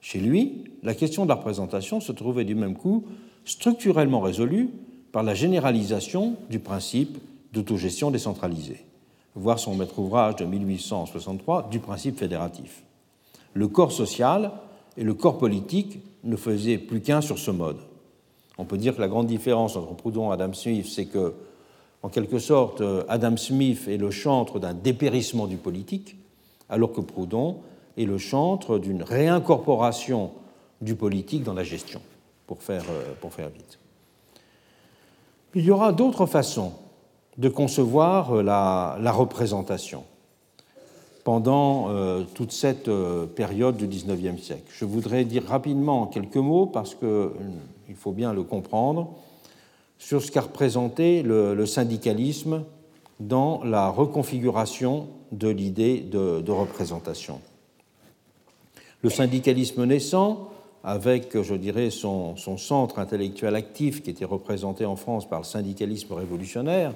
Chez 0.00 0.18
lui, 0.18 0.64
la 0.82 0.94
question 0.94 1.24
de 1.24 1.28
la 1.28 1.36
représentation 1.36 2.00
se 2.00 2.12
trouvait 2.12 2.44
du 2.44 2.54
même 2.54 2.76
coup 2.76 3.04
structurellement 3.44 4.20
résolue 4.20 4.70
par 5.12 5.22
la 5.22 5.34
généralisation 5.34 6.36
du 6.50 6.58
principe 6.58 7.18
d'autogestion 7.52 8.10
décentralisée, 8.10 8.84
voir 9.34 9.58
son 9.58 9.74
maître 9.74 9.98
ouvrage 9.98 10.36
de 10.36 10.44
1863 10.44 11.68
du 11.70 11.78
principe 11.78 12.18
fédératif. 12.18 12.82
Le 13.54 13.68
corps 13.68 13.92
social 13.92 14.52
et 14.96 15.04
le 15.04 15.14
corps 15.14 15.38
politique 15.38 16.00
ne 16.24 16.36
faisaient 16.36 16.78
plus 16.78 17.00
qu'un 17.00 17.20
sur 17.20 17.38
ce 17.38 17.50
mode. 17.50 17.78
On 18.58 18.64
peut 18.64 18.78
dire 18.78 18.94
que 18.96 19.00
la 19.00 19.08
grande 19.08 19.26
différence 19.26 19.76
entre 19.76 19.94
Proudhon 19.94 20.30
et 20.30 20.34
Adam 20.34 20.52
Smith, 20.52 20.86
c'est 20.86 21.06
que, 21.06 21.34
en 22.02 22.08
quelque 22.08 22.38
sorte, 22.38 22.82
Adam 23.08 23.36
Smith 23.36 23.88
est 23.88 23.96
le 23.96 24.10
chantre 24.10 24.58
d'un 24.58 24.74
dépérissement 24.74 25.46
du 25.46 25.56
politique, 25.56 26.16
alors 26.68 26.92
que 26.92 27.00
Proudhon 27.00 27.58
est 27.96 28.04
le 28.04 28.18
chantre 28.18 28.78
d'une 28.78 29.02
réincorporation 29.02 30.32
du 30.80 30.94
politique 30.94 31.44
dans 31.44 31.54
la 31.54 31.64
gestion, 31.64 32.00
pour 32.46 32.62
faire, 32.62 32.84
euh, 32.90 33.12
pour 33.20 33.32
faire 33.32 33.48
vite. 33.48 33.78
Il 35.54 35.64
y 35.64 35.70
aura 35.70 35.92
d'autres 35.92 36.26
façons 36.26 36.72
de 37.42 37.48
concevoir 37.48 38.36
euh, 38.36 38.42
la, 38.42 39.12
représentation 39.12 40.04
pendant 41.24 41.88
euh, 41.88 42.22
toute 42.34 42.52
cette 42.52 42.88
euh, 42.88 43.26
période 43.26 43.76
du 43.76 43.88
XIXe 43.88 44.40
siècle. 44.40 44.72
Je 44.72 44.84
voudrais 44.84 45.24
dire 45.24 45.44
rapidement 45.44 46.06
quelques 46.06 46.36
mots, 46.36 46.66
parce 46.66 46.94
qu'il 46.94 47.96
faut 47.96 48.12
bien 48.12 48.32
le 48.32 48.44
comprendre, 48.44 49.10
sur 49.98 50.22
ce 50.22 50.30
qu'a 50.30 50.42
représenté 50.42 51.22
le, 51.22 51.66
syndicalisme 51.66 52.64
dans 53.18 53.62
la 53.64 53.88
reconfiguration 53.88 55.08
de 55.32 55.48
l'idée 55.48 56.00
de, 56.00 56.50
représentation. 56.50 57.40
Le 59.02 59.10
syndicalisme 59.10 59.84
naissant, 59.84 60.50
avec, 60.84 61.40
je 61.40 61.54
dirais, 61.54 61.90
son, 61.90 62.36
son, 62.36 62.56
centre 62.56 62.98
intellectuel 62.98 63.54
actif 63.54 64.02
qui 64.02 64.10
était 64.10 64.24
représenté 64.24 64.84
en 64.84 64.96
France 64.96 65.28
par 65.28 65.40
le 65.40 65.44
syndicalisme 65.44 66.14
révolutionnaire, 66.14 66.94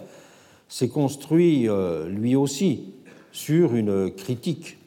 s'est 0.69 0.89
construit 0.89 1.69
euh, 1.69 2.09
lui 2.09 2.37
aussi 2.37 2.85
sur 3.33 3.75
une 3.75 4.11
critique 4.11 4.79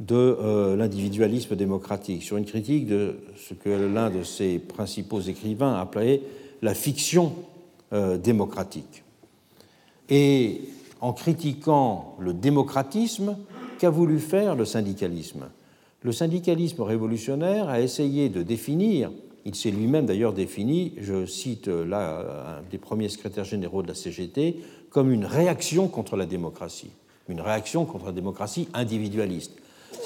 de 0.00 0.16
euh, 0.16 0.76
l'individualisme 0.76 1.56
démocratique, 1.56 2.22
sur 2.22 2.36
une 2.36 2.44
critique 2.44 2.86
de 2.86 3.16
ce 3.36 3.54
que 3.54 3.70
l'un 3.70 4.10
de 4.10 4.22
ses 4.22 4.58
principaux 4.58 5.20
écrivains 5.20 5.74
appelait 5.74 6.22
la 6.62 6.74
fiction 6.74 7.32
euh, 7.92 8.18
démocratique. 8.18 9.04
Et 10.10 10.62
en 11.00 11.12
critiquant 11.12 12.16
le 12.18 12.34
démocratisme, 12.34 13.36
qu'a 13.78 13.90
voulu 13.90 14.18
faire 14.18 14.56
le 14.56 14.64
syndicalisme? 14.64 15.48
Le 16.02 16.12
syndicalisme 16.12 16.82
révolutionnaire 16.82 17.68
a 17.68 17.80
essayé 17.80 18.28
de 18.28 18.42
définir, 18.42 19.10
il 19.46 19.54
s'est 19.54 19.70
lui-même 19.70 20.06
d'ailleurs 20.06 20.32
défini, 20.32 20.94
je 20.98 21.24
cite 21.24 21.68
là 21.68 22.58
un 22.58 22.70
des 22.70 22.78
premiers 22.78 23.08
secrétaires 23.08 23.44
généraux 23.44 23.82
de 23.82 23.88
la 23.88 23.94
CGT, 23.94 24.58
comme 24.94 25.10
une 25.10 25.26
réaction 25.26 25.88
contre 25.88 26.16
la 26.16 26.24
démocratie, 26.24 26.92
une 27.28 27.40
réaction 27.40 27.84
contre 27.84 28.06
la 28.06 28.12
démocratie 28.12 28.68
individualiste. 28.74 29.50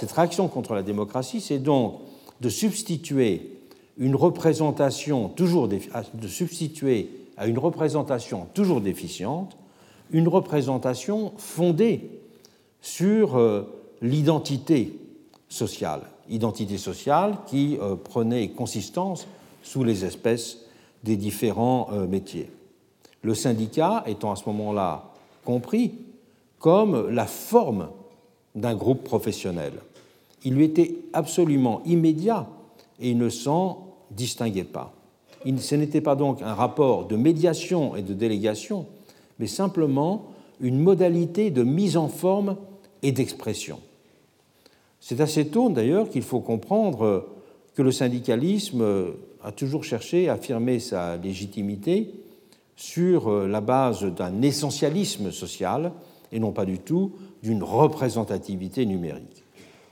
Cette 0.00 0.10
réaction 0.12 0.48
contre 0.48 0.72
la 0.72 0.82
démocratie, 0.82 1.42
c'est 1.42 1.58
donc 1.58 2.00
de 2.40 2.48
substituer 2.48 3.52
une 3.98 4.16
représentation 4.16 5.28
toujours 5.28 5.68
de 5.68 6.28
substituer 6.28 7.10
à 7.36 7.46
une 7.46 7.58
représentation 7.58 8.46
toujours 8.54 8.80
déficiente 8.80 9.58
une 10.10 10.26
représentation 10.26 11.32
fondée 11.36 12.08
sur 12.80 13.36
euh, 13.36 13.64
l'identité 14.00 14.98
sociale, 15.50 16.00
identité 16.30 16.78
sociale 16.78 17.36
qui 17.46 17.76
euh, 17.82 17.94
prenait 17.94 18.48
consistance 18.48 19.26
sous 19.62 19.84
les 19.84 20.06
espèces 20.06 20.60
des 21.04 21.16
différents 21.16 21.90
euh, 21.92 22.06
métiers 22.06 22.48
le 23.22 23.34
syndicat 23.34 24.04
étant 24.06 24.32
à 24.32 24.36
ce 24.36 24.44
moment-là 24.46 25.04
compris 25.44 25.94
comme 26.58 27.08
la 27.10 27.26
forme 27.26 27.88
d'un 28.54 28.74
groupe 28.74 29.04
professionnel. 29.04 29.72
Il 30.44 30.54
lui 30.54 30.64
était 30.64 30.94
absolument 31.12 31.82
immédiat 31.84 32.48
et 33.00 33.10
il 33.10 33.18
ne 33.18 33.28
s'en 33.28 33.86
distinguait 34.10 34.64
pas. 34.64 34.92
Ce 35.44 35.74
n'était 35.74 36.00
pas 36.00 36.16
donc 36.16 36.42
un 36.42 36.54
rapport 36.54 37.06
de 37.06 37.16
médiation 37.16 37.94
et 37.96 38.02
de 38.02 38.14
délégation, 38.14 38.86
mais 39.38 39.46
simplement 39.46 40.26
une 40.60 40.80
modalité 40.80 41.50
de 41.50 41.62
mise 41.62 41.96
en 41.96 42.08
forme 42.08 42.56
et 43.02 43.12
d'expression. 43.12 43.78
C'est 45.00 45.20
assez 45.20 45.46
tôt 45.48 45.68
d'ailleurs 45.68 46.10
qu'il 46.10 46.22
faut 46.22 46.40
comprendre 46.40 47.28
que 47.74 47.82
le 47.82 47.92
syndicalisme 47.92 48.84
a 49.44 49.52
toujours 49.52 49.84
cherché 49.84 50.28
à 50.28 50.34
affirmer 50.34 50.80
sa 50.80 51.16
légitimité 51.16 52.10
sur 52.78 53.28
euh, 53.28 53.48
la 53.48 53.60
base 53.60 54.04
d'un 54.04 54.40
essentialisme 54.40 55.32
social 55.32 55.90
et 56.30 56.38
non 56.38 56.52
pas 56.52 56.64
du 56.64 56.78
tout 56.78 57.12
d'une 57.42 57.64
représentativité 57.64 58.86
numérique. 58.86 59.44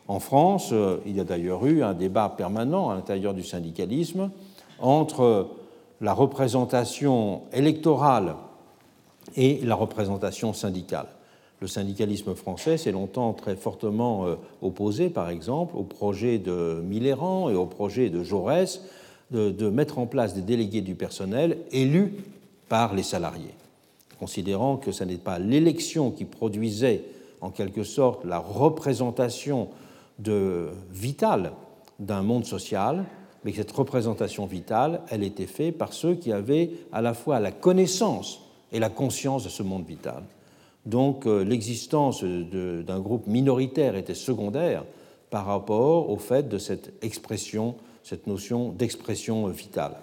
En 0.06 0.20
France, 0.20 0.70
euh, 0.72 0.98
il 1.04 1.16
y 1.16 1.20
a 1.20 1.24
d'ailleurs 1.24 1.66
eu 1.66 1.82
un 1.82 1.94
débat 1.94 2.28
permanent 2.28 2.88
à 2.88 2.94
l'intérieur 2.94 3.34
du 3.34 3.42
syndicalisme 3.42 4.30
entre 4.78 5.48
la 6.00 6.12
représentation 6.12 7.42
électorale 7.52 8.36
et 9.34 9.60
la 9.64 9.74
représentation 9.74 10.52
syndicale. 10.52 11.08
Le 11.60 11.66
syndicalisme 11.66 12.36
français 12.36 12.76
s'est 12.76 12.92
longtemps 12.92 13.32
très 13.32 13.56
fortement 13.56 14.26
euh, 14.26 14.36
opposé, 14.62 15.08
par 15.08 15.28
exemple, 15.28 15.76
au 15.76 15.82
projet 15.82 16.38
de 16.38 16.80
Millerand 16.84 17.50
et 17.50 17.56
au 17.56 17.66
projet 17.66 18.10
de 18.10 18.22
Jaurès 18.22 18.82
de, 19.32 19.50
de 19.50 19.70
mettre 19.70 19.98
en 19.98 20.06
place 20.06 20.34
des 20.34 20.42
délégués 20.42 20.82
du 20.82 20.94
personnel 20.94 21.58
élus 21.72 22.12
par 22.68 22.94
les 22.94 23.02
salariés, 23.02 23.55
considérant 24.18 24.76
que 24.76 24.93
ce 24.93 25.05
n'est 25.05 25.16
pas 25.16 25.38
l'élection 25.38 26.10
qui 26.10 26.24
produisait 26.24 27.05
en 27.40 27.51
quelque 27.51 27.84
sorte 27.84 28.24
la 28.24 28.38
représentation 28.38 29.68
de, 30.18 30.68
vitale 30.90 31.52
d'un 31.98 32.22
monde 32.22 32.44
social, 32.44 33.05
mais 33.44 33.52
que 33.52 33.59
cette 33.59 33.72
représentation 33.72 34.47
vitale, 34.47 35.02
elle 35.10 35.22
était 35.22 35.47
faite 35.47 35.78
par 35.78 35.93
ceux 35.93 36.14
qui 36.14 36.32
avaient 36.32 36.70
à 36.93 37.02
la 37.02 37.14
fois 37.14 37.38
la 37.40 37.52
connaissance 37.52 38.40
et 38.72 38.80
la 38.80 38.88
conscience 38.88 39.44
de 39.44 39.48
ce 39.48 39.62
monde 39.62 39.86
vital. 39.86 40.24
Donc 40.84 41.26
euh, 41.26 41.43
l'existence 41.43 42.22
d'un 42.22 43.01
groupe 43.01 43.26
minoritaire 43.26 43.97
était 43.97 44.14
secondaire 44.14 44.84
par 45.30 45.47
rapport 45.47 46.10
au 46.10 46.16
fait 46.16 46.48
de 46.48 46.59
cette 46.59 46.93
expression, 47.02 47.74
cette 48.02 48.26
notion 48.26 48.70
d'expression 48.70 49.47
vitale 49.48 49.97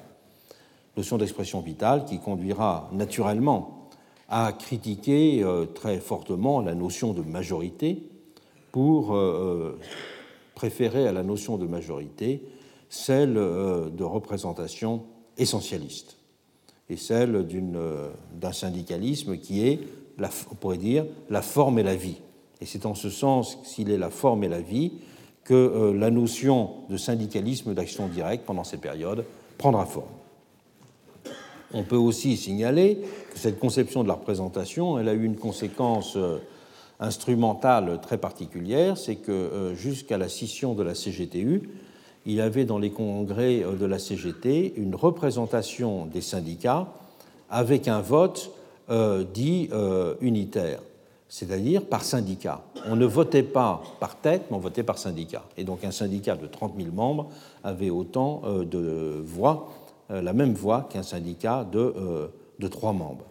notion 0.98 1.18
d'expression 1.18 1.61
vitale 1.61 2.06
qui 2.06 2.20
conduira 2.20 2.90
naturellement 2.91 3.90
à 4.30 4.52
critiquer 4.52 5.44
euh, 5.44 5.65
très 5.65 5.99
fortement 5.99 6.61
la 6.61 6.76
notion 6.76 7.14
de 7.14 7.22
majorité 7.22 8.10
pour 8.72 9.14
euh, 9.14 9.76
euh, 9.78 9.80
préférer 10.56 11.07
à 11.07 11.11
la 11.11 11.24
notion 11.24 11.57
de 11.57 11.68
majorité 11.68 12.41
celle 12.90 13.34
de 13.34 14.03
représentation 14.03 15.03
essentialiste 15.40 16.18
et 16.90 16.95
celle 16.95 17.48
d'un 18.36 18.52
syndicalisme 18.52 19.38
qui 19.38 19.68
est, 19.68 19.80
on 20.20 20.56
pourrait 20.56 20.78
dire, 20.78 21.06
la 21.32 21.41
forme 21.41 21.80
et 21.80 21.84
la 21.84 21.95
vie. 21.95 22.18
Et 22.61 22.68
c'est 22.68 22.86
en 22.86 22.94
ce 22.94 23.10
sens, 23.10 23.57
s'il 23.64 23.90
est 23.90 23.98
la 23.98 24.11
forme 24.11 24.44
et 24.44 24.48
la 24.48 24.61
vie, 24.61 24.91
que 25.44 25.91
la 25.98 26.11
notion 26.11 26.70
de 26.88 26.98
syndicalisme 26.98 27.74
d'action 27.74 28.07
directe 28.07 28.45
pendant 28.45 28.64
ces 28.64 28.78
périodes 28.78 29.26
prendra 29.57 29.88
forme. 29.88 30.06
On 31.74 31.82
peut 31.82 31.98
aussi 31.98 32.38
signaler 32.38 33.00
que 33.34 33.40
cette 33.40 33.60
conception 33.60 34.04
de 34.04 34.08
la 34.08 34.14
représentation, 34.14 35.00
elle 35.00 35.10
a 35.10 35.14
eu 35.14 35.24
une 35.24 35.36
conséquence 35.36 36.16
euh, 36.16 36.38
instrumentale 37.00 38.00
très 38.00 38.20
particulière, 38.20 38.98
c'est 38.98 39.16
que 39.16 39.32
euh, 39.32 39.76
jusqu'à 39.76 40.20
la 40.20 40.30
scission 40.30 40.76
de 40.76 40.84
la 40.84 40.94
CGTU, 40.94 41.64
il 42.28 42.34
y 42.34 42.41
avait 42.41 42.66
dans 42.66 42.78
les 42.78 42.91
congrès 42.91 43.64
euh, 43.64 43.76
de 43.76 43.88
la 43.88 43.98
CGT 43.98 44.74
une 44.78 44.94
représentation 44.94 46.06
des 46.06 46.22
syndicats 46.22 46.88
avec 47.50 47.88
un 47.88 48.02
vote 48.02 48.52
dit 49.34 49.70
unitaire. 50.20 50.82
c'est-à-dire 51.30 51.86
par 51.86 52.04
syndicat. 52.04 52.62
On 52.86 52.98
ne 52.98 53.06
votait 53.06 53.44
pas 53.44 53.82
par 54.02 54.18
tête, 54.18 54.44
mais 54.50 54.58
on 54.58 54.60
votait 54.60 54.84
par 54.84 54.98
syndicat. 54.98 55.44
Et 55.56 55.64
donc 55.64 55.86
un 55.86 55.91
syndicat 55.91 56.36
de 56.36 56.48
30 56.48 56.74
000 56.78 56.91
membres 56.94 57.30
avait 57.64 57.90
autant 57.90 58.41
de 58.45 59.22
voix, 59.24 59.82
la 60.22 60.34
même 60.34 60.53
voix 60.53 60.88
qu'un 60.91 61.03
syndicat 61.03 61.64
de, 61.64 62.30
de 62.60 62.68
3 62.68 62.94
membres. 62.94 63.26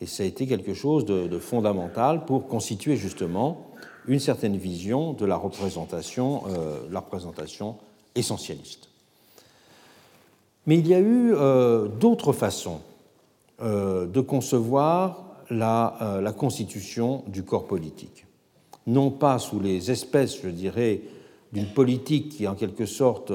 Et 0.00 0.06
ça 0.06 0.22
a 0.22 0.26
été 0.26 0.46
quelque 0.46 0.74
chose 0.74 1.04
de, 1.04 1.38
fondamental 1.38 2.24
pour 2.24 2.48
constituer 2.48 2.96
justement 2.96 3.66
une 4.06 4.18
certaine 4.18 4.56
vision 4.56 5.12
de 5.12 5.24
la 5.26 5.36
représentation, 5.36 6.42
la 6.90 7.00
représentation 7.00 7.76
essentialiste. 8.14 8.88
Mais 10.66 10.78
il 10.78 10.88
y 10.88 10.94
a 10.94 11.00
eu 11.00 11.34
d'autres 12.00 12.32
façons 12.32 12.80
de 13.60 14.20
concevoir 14.20 15.32
euh, 15.60 16.20
la, 16.20 16.32
constitution 16.32 17.24
du 17.26 17.42
corps 17.42 17.66
politique. 17.66 18.26
Non 18.86 19.10
pas 19.10 19.38
sous 19.38 19.60
les 19.60 19.90
espèces, 19.90 20.40
je 20.42 20.48
dirais, 20.48 21.02
d'une 21.52 21.66
politique 21.66 22.30
qui 22.30 22.48
en 22.48 22.54
quelque 22.54 22.86
sorte 22.86 23.30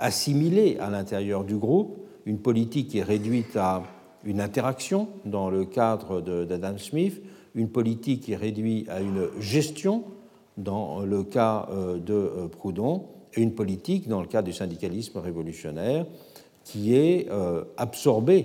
euh, 0.00 0.06
assimilée 0.06 0.78
à 0.80 0.90
l'intérieur 0.90 1.44
du 1.44 1.56
groupe, 1.56 1.98
une 2.26 2.38
politique 2.38 2.88
qui 2.88 2.98
est 2.98 3.04
réduite 3.04 3.56
à 3.56 3.82
une 4.24 4.40
interaction 4.40 5.08
dans 5.24 5.50
le 5.50 5.64
cadre 5.64 6.20
d'Adam 6.20 6.76
Smith, 6.78 7.22
une 7.54 7.68
politique 7.68 8.22
qui 8.22 8.32
est 8.32 8.36
réduite 8.36 8.88
à 8.88 9.00
une 9.00 9.28
gestion 9.38 10.04
dans 10.56 11.00
le 11.00 11.24
cas 11.24 11.68
euh, 11.70 11.98
de 11.98 12.48
Proudhon, 12.48 13.04
et 13.34 13.42
une 13.42 13.54
politique 13.54 14.08
dans 14.08 14.20
le 14.20 14.26
cas 14.26 14.42
du 14.42 14.52
syndicalisme 14.52 15.18
révolutionnaire 15.18 16.04
qui 16.64 16.96
est 16.96 17.28
absorbée 17.76 18.44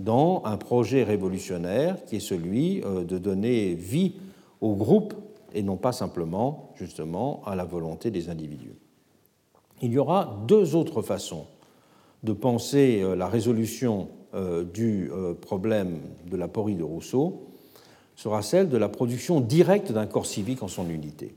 dans 0.00 0.42
un 0.46 0.56
projet 0.56 1.04
révolutionnaire 1.04 2.04
qui 2.06 2.16
est 2.16 2.20
celui 2.20 2.82
euh, 2.84 3.04
de 3.04 3.18
donner 3.18 3.74
vie 3.74 4.14
au 4.60 4.74
groupe 4.74 5.14
et 5.52 5.62
non 5.62 5.76
pas 5.76 5.92
simplement, 5.92 6.72
justement, 6.76 7.42
à 7.44 7.54
la 7.54 7.64
volonté 7.64 8.10
des 8.10 8.30
individus. 8.30 8.72
Il 9.80 9.92
y 9.92 9.98
aura 9.98 10.38
deux 10.46 10.74
autres 10.74 11.02
façons 11.02 11.46
de 12.22 12.32
penser 12.32 13.00
euh, 13.02 13.14
la 13.16 13.28
résolution 13.28 14.08
euh, 14.34 14.62
du 14.62 15.10
problème 15.40 16.00
de 16.30 16.36
la 16.36 16.48
porie 16.48 16.76
de 16.76 16.84
Rousseau 16.84 17.46
sera 18.14 18.42
celle 18.42 18.68
de 18.68 18.76
la 18.76 18.88
production 18.88 19.40
directe 19.40 19.92
d'un 19.92 20.06
corps 20.06 20.26
civique 20.26 20.62
en 20.62 20.68
son 20.68 20.88
unité. 20.88 21.34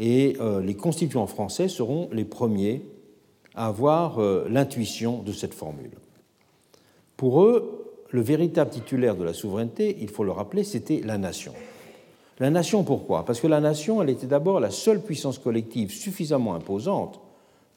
Et 0.00 0.36
les 0.60 0.74
constituants 0.74 1.28
français 1.28 1.68
seront 1.68 2.08
les 2.10 2.24
premiers 2.24 2.82
à 3.54 3.68
avoir 3.68 4.18
l'intuition 4.48 5.22
de 5.22 5.30
cette 5.30 5.54
formule. 5.54 5.92
Pour 7.16 7.44
eux, 7.44 7.84
le 8.10 8.20
véritable 8.20 8.70
titulaire 8.70 9.16
de 9.16 9.24
la 9.24 9.32
souveraineté, 9.32 9.96
il 10.00 10.08
faut 10.08 10.24
le 10.24 10.32
rappeler, 10.32 10.64
c'était 10.64 11.00
la 11.04 11.16
nation. 11.16 11.52
La 12.40 12.50
nation, 12.50 12.82
pourquoi? 12.82 13.24
Parce 13.24 13.40
que 13.40 13.46
la 13.46 13.60
nation, 13.60 14.02
elle 14.02 14.10
était 14.10 14.26
d'abord 14.26 14.58
la 14.58 14.70
seule 14.70 15.00
puissance 15.00 15.38
collective 15.38 15.92
suffisamment 15.92 16.54
imposante 16.54 17.20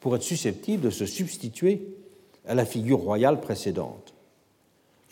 pour 0.00 0.14
être 0.16 0.22
susceptible 0.22 0.82
de 0.82 0.90
se 0.90 1.06
substituer 1.06 1.88
à 2.46 2.54
la 2.54 2.64
figure 2.64 2.98
royale 2.98 3.40
précédente. 3.40 4.14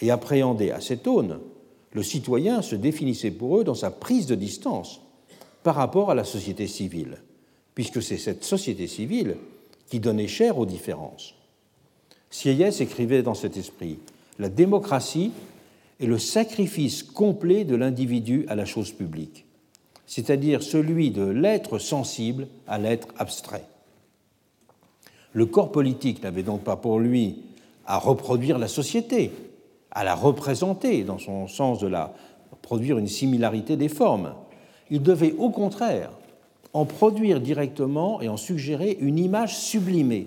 Et 0.00 0.10
appréhendé 0.10 0.70
à 0.70 0.80
cette 0.80 1.06
aune, 1.06 1.40
le 1.92 2.02
citoyen 2.02 2.62
se 2.62 2.76
définissait 2.76 3.30
pour 3.30 3.58
eux 3.58 3.64
dans 3.64 3.74
sa 3.74 3.90
prise 3.90 4.26
de 4.26 4.34
distance 4.34 5.00
par 5.62 5.74
rapport 5.74 6.10
à 6.10 6.14
la 6.14 6.24
société 6.24 6.66
civile, 6.66 7.18
puisque 7.74 8.02
c'est 8.02 8.18
cette 8.18 8.44
société 8.44 8.86
civile 8.86 9.36
qui 9.88 10.00
donnait 10.00 10.28
chair 10.28 10.58
aux 10.58 10.66
différences. 10.66 11.34
Sieyès 12.30 12.80
écrivait 12.80 13.22
dans 13.22 13.34
cet 13.34 13.56
esprit 13.56 13.98
la 14.38 14.48
démocratie 14.48 15.32
est 15.98 16.06
le 16.06 16.18
sacrifice 16.18 17.02
complet 17.02 17.64
de 17.64 17.74
l'individu 17.74 18.44
à 18.48 18.54
la 18.54 18.66
chose 18.66 18.92
publique, 18.92 19.46
c'est-à-dire 20.06 20.62
celui 20.62 21.10
de 21.10 21.24
l'être 21.24 21.78
sensible 21.78 22.48
à 22.66 22.78
l'être 22.78 23.08
abstrait. 23.16 23.64
Le 25.36 25.44
corps 25.44 25.70
politique 25.70 26.22
n'avait 26.22 26.42
donc 26.42 26.62
pas 26.62 26.76
pour 26.76 26.98
lui 26.98 27.42
à 27.84 27.98
reproduire 27.98 28.56
la 28.56 28.68
société, 28.68 29.30
à 29.90 30.02
la 30.02 30.14
représenter 30.14 31.04
dans 31.04 31.18
son 31.18 31.46
sens 31.46 31.78
de 31.78 31.86
la 31.86 32.14
produire 32.62 32.96
une 32.96 33.06
similarité 33.06 33.76
des 33.76 33.90
formes. 33.90 34.32
Il 34.90 35.02
devait 35.02 35.34
au 35.36 35.50
contraire 35.50 36.10
en 36.72 36.86
produire 36.86 37.42
directement 37.42 38.22
et 38.22 38.30
en 38.30 38.38
suggérer 38.38 38.96
une 38.98 39.18
image 39.18 39.54
sublimée, 39.58 40.26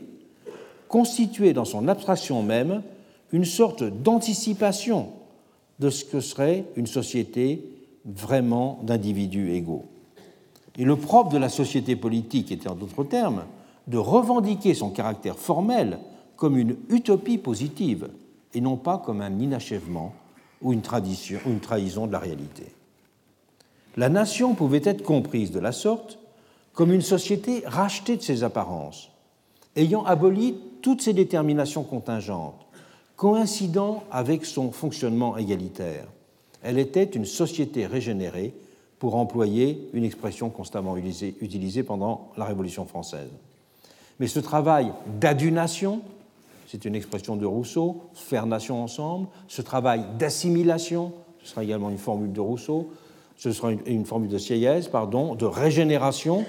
constituée 0.88 1.54
dans 1.54 1.66
son 1.66 1.88
abstraction 1.88 2.44
même 2.44 2.84
une 3.32 3.46
sorte 3.46 3.84
d'anticipation 3.84 5.10
de 5.80 5.90
ce 5.90 6.06
que 6.06 6.20
serait 6.20 6.66
une 6.76 6.86
société 6.86 7.64
vraiment 8.06 8.78
d'individus 8.84 9.54
égaux. 9.54 9.86
Et 10.78 10.84
le 10.84 10.98
propre 10.98 11.32
de 11.32 11.40
la 11.40 11.50
société 11.50 11.96
politique 11.96 12.52
était 12.52 12.70
en 12.70 12.76
d'autres 12.76 13.04
termes 13.04 13.46
de 13.90 13.98
revendiquer 13.98 14.74
son 14.74 14.90
caractère 14.90 15.38
formel 15.38 16.00
comme 16.38 16.58
une 16.58 16.78
utopie 16.90 17.38
positive 17.38 18.10
et 18.54 18.62
non 18.62 18.78
pas 18.78 18.98
comme 18.98 19.20
un 19.20 19.40
inachèvement 19.40 20.14
ou 20.62 20.72
une, 20.72 20.82
ou 21.46 21.50
une 21.50 21.60
trahison 21.60 22.08
de 22.08 22.12
la 22.12 22.20
réalité. 22.20 22.68
La 23.98 24.08
nation 24.08 24.54
pouvait 24.54 24.82
être 24.84 25.04
comprise 25.04 25.52
de 25.52 25.60
la 25.60 25.74
sorte 25.74 26.20
comme 26.74 26.94
une 26.94 27.02
société 27.02 27.64
rachetée 27.66 28.16
de 28.16 28.22
ses 28.22 28.44
apparences, 28.44 29.12
ayant 29.76 30.06
aboli 30.06 30.56
toutes 30.82 31.02
ses 31.02 31.14
déterminations 31.14 31.84
contingentes, 31.84 32.66
coïncidant 33.18 34.04
avec 34.12 34.46
son 34.46 34.72
fonctionnement 34.72 35.36
égalitaire. 35.36 36.06
Elle 36.64 36.78
était 36.78 37.04
une 37.04 37.26
société 37.26 37.86
régénérée, 37.86 38.54
pour 39.00 39.16
employer 39.16 39.90
une 39.94 40.04
expression 40.04 40.50
constamment 40.50 40.98
utilisée 40.98 41.84
pendant 41.84 42.32
la 42.38 42.46
Révolution 42.46 42.86
française. 42.86 43.30
Mais 44.20 44.28
ce 44.28 44.40
travail 44.40 44.92
d'adunation, 45.20 46.02
c'est 46.68 46.86
une 46.86 46.96
expression 46.96 47.36
de 47.36 47.46
Rousseau, 47.46 48.02
faire 48.14 48.46
nation 48.46 48.84
ensemble, 48.84 49.28
ce 49.48 49.62
travail 49.62 50.04
d'assimilation, 50.18 51.14
ce 51.42 51.52
sera 51.52 51.64
également 51.64 51.90
une 51.90 51.98
formule 51.98 52.34
de 52.34 52.42
Rousseau, 52.42 52.90
ce 53.38 53.54
sera 53.54 53.72
une, 53.72 54.06
formule 54.06 54.30
de 54.30 54.38
Sieyès, 54.38 54.90
pardon, 54.90 55.34
de 55.36 55.46
régénération 55.46 56.44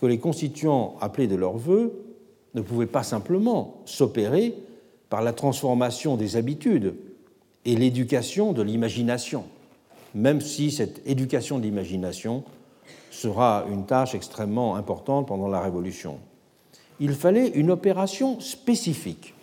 que 0.00 0.06
les 0.06 0.18
constituants 0.18 0.94
appelés 1.00 1.26
de 1.26 1.36
leur 1.36 1.58
vœu 1.58 1.92
ne 2.54 2.62
pouvaient 2.62 2.86
pas 2.86 3.02
simplement 3.02 3.82
s'opérer 3.84 4.54
par 5.10 5.20
la 5.20 5.34
transformation 5.34 6.16
des 6.16 6.36
habitudes 6.36 6.94
et 7.66 7.76
l'éducation 7.76 8.54
de 8.54 8.62
l'imagination, 8.62 9.44
même 10.14 10.40
si 10.40 10.70
cette 10.70 11.06
éducation 11.06 11.58
de 11.58 11.64
l'imagination 11.64 12.44
sera 13.10 13.66
une 13.70 13.84
tâche 13.84 14.14
extrêmement 14.14 14.76
importante 14.76 15.28
pendant 15.28 15.48
la 15.48 15.60
Révolution. 15.60 16.18
Il 17.02 17.14
fallait 17.14 17.48
une 17.48 17.72
opération 17.72 18.38
spécifique 18.38 19.34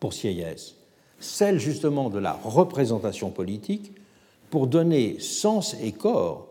pour 0.00 0.12
Sieyès, 0.12 0.74
celle 1.20 1.60
justement 1.60 2.10
de 2.10 2.18
la 2.18 2.32
représentation 2.32 3.30
politique, 3.30 3.92
pour 4.50 4.66
donner 4.66 5.20
sens 5.20 5.76
et 5.80 5.92
corps 5.92 6.48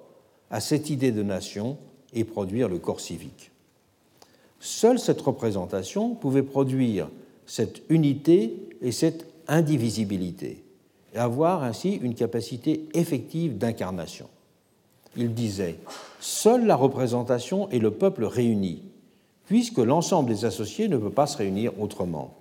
à 0.51 0.61
cette 0.61 0.89
idée 0.89 1.11
de 1.11 1.21
nation 1.21 1.77
et 2.13 2.23
produire 2.23 2.69
le 2.69 2.79
corps 2.79 3.01
civique. 3.01 3.51
Seule 4.61 4.99
cette 4.99 5.19
représentation 5.19 6.15
pouvait 6.15 6.43
produire 6.43 7.09
cette 7.45 7.81
unité 7.89 8.69
et 8.81 8.93
cette 8.93 9.25
indivisibilité, 9.49 10.63
et 11.13 11.17
avoir 11.17 11.61
ainsi 11.61 11.95
une 11.95 12.15
capacité 12.15 12.87
effective 12.93 13.57
d'incarnation. 13.57 14.29
Il 15.17 15.33
disait 15.33 15.75
Seule 16.21 16.65
la 16.65 16.77
représentation 16.77 17.69
et 17.71 17.79
le 17.79 17.91
peuple 17.91 18.23
réunis, 18.23 18.83
puisque 19.49 19.79
l'ensemble 19.79 20.29
des 20.29 20.45
associés 20.45 20.87
ne 20.87 20.97
peut 20.97 21.09
pas 21.09 21.25
se 21.25 21.35
réunir 21.35 21.71
autrement. 21.81 22.35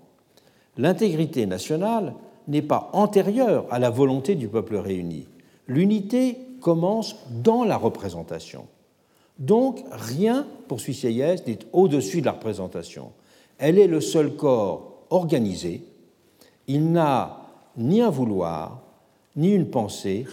L'intégrité 0.76 1.46
nationale 1.46 2.12
n'est 2.48 2.60
pas 2.60 2.90
antérieure 2.92 3.64
à 3.70 3.78
la 3.78 3.88
volonté 3.88 4.34
du 4.34 4.46
peuple 4.46 4.76
réuni. 4.76 5.26
L'unité 5.68 6.36
commence 6.60 7.16
dans 7.30 7.64
la 7.64 7.78
représentation. 7.78 8.66
Donc 9.38 9.82
rien, 9.90 10.46
poursuit 10.68 10.92
Sieyès, 10.92 11.46
n'est 11.46 11.60
au-dessus 11.72 12.20
de 12.20 12.26
la 12.26 12.32
représentation. 12.32 13.12
Elle 13.56 13.78
est 13.78 13.86
le 13.86 14.02
seul 14.02 14.36
corps 14.36 15.06
organisé, 15.08 15.84
il 16.66 16.92
n'a 16.92 17.40
ni 17.78 18.02
un 18.02 18.10
vouloir, 18.10 18.82
ni 19.34 19.52
une 19.52 19.70
pensée, 19.70 20.26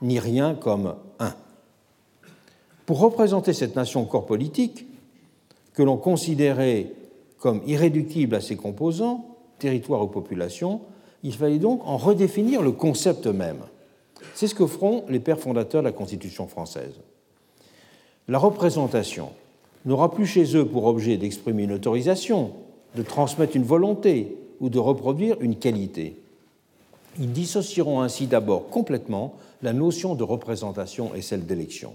ni 0.00 0.18
rien 0.18 0.54
comme 0.54 0.94
un. 1.18 1.34
Pour 2.86 3.00
représenter 3.00 3.52
cette 3.52 3.76
nation 3.76 4.06
corps 4.06 4.24
politique, 4.24 4.86
que 5.74 5.82
l'on 5.82 5.96
considérait 5.96 6.92
comme 7.38 7.62
irréductible 7.66 8.36
à 8.36 8.40
ses 8.40 8.56
composants, 8.56 9.26
territoire 9.58 10.02
ou 10.02 10.06
population, 10.06 10.80
il 11.22 11.34
fallait 11.34 11.58
donc 11.58 11.80
en 11.84 11.96
redéfinir 11.96 12.62
le 12.62 12.72
concept 12.72 13.26
même. 13.26 13.60
C'est 14.34 14.46
ce 14.46 14.54
que 14.54 14.66
feront 14.66 15.04
les 15.08 15.20
pères 15.20 15.38
fondateurs 15.38 15.82
de 15.82 15.88
la 15.88 15.92
Constitution 15.92 16.46
française. 16.46 16.94
La 18.28 18.38
représentation 18.38 19.30
n'aura 19.84 20.12
plus 20.12 20.26
chez 20.26 20.56
eux 20.56 20.66
pour 20.66 20.86
objet 20.86 21.16
d'exprimer 21.16 21.64
une 21.64 21.72
autorisation, 21.72 22.52
de 22.94 23.02
transmettre 23.02 23.56
une 23.56 23.64
volonté 23.64 24.36
ou 24.60 24.68
de 24.68 24.78
reproduire 24.78 25.36
une 25.40 25.56
qualité. 25.56 26.16
Ils 27.18 27.32
dissocieront 27.32 28.00
ainsi 28.00 28.26
d'abord 28.26 28.68
complètement 28.68 29.34
la 29.62 29.72
notion 29.72 30.14
de 30.14 30.22
représentation 30.22 31.14
et 31.14 31.22
celle 31.22 31.46
d'élection. 31.46 31.94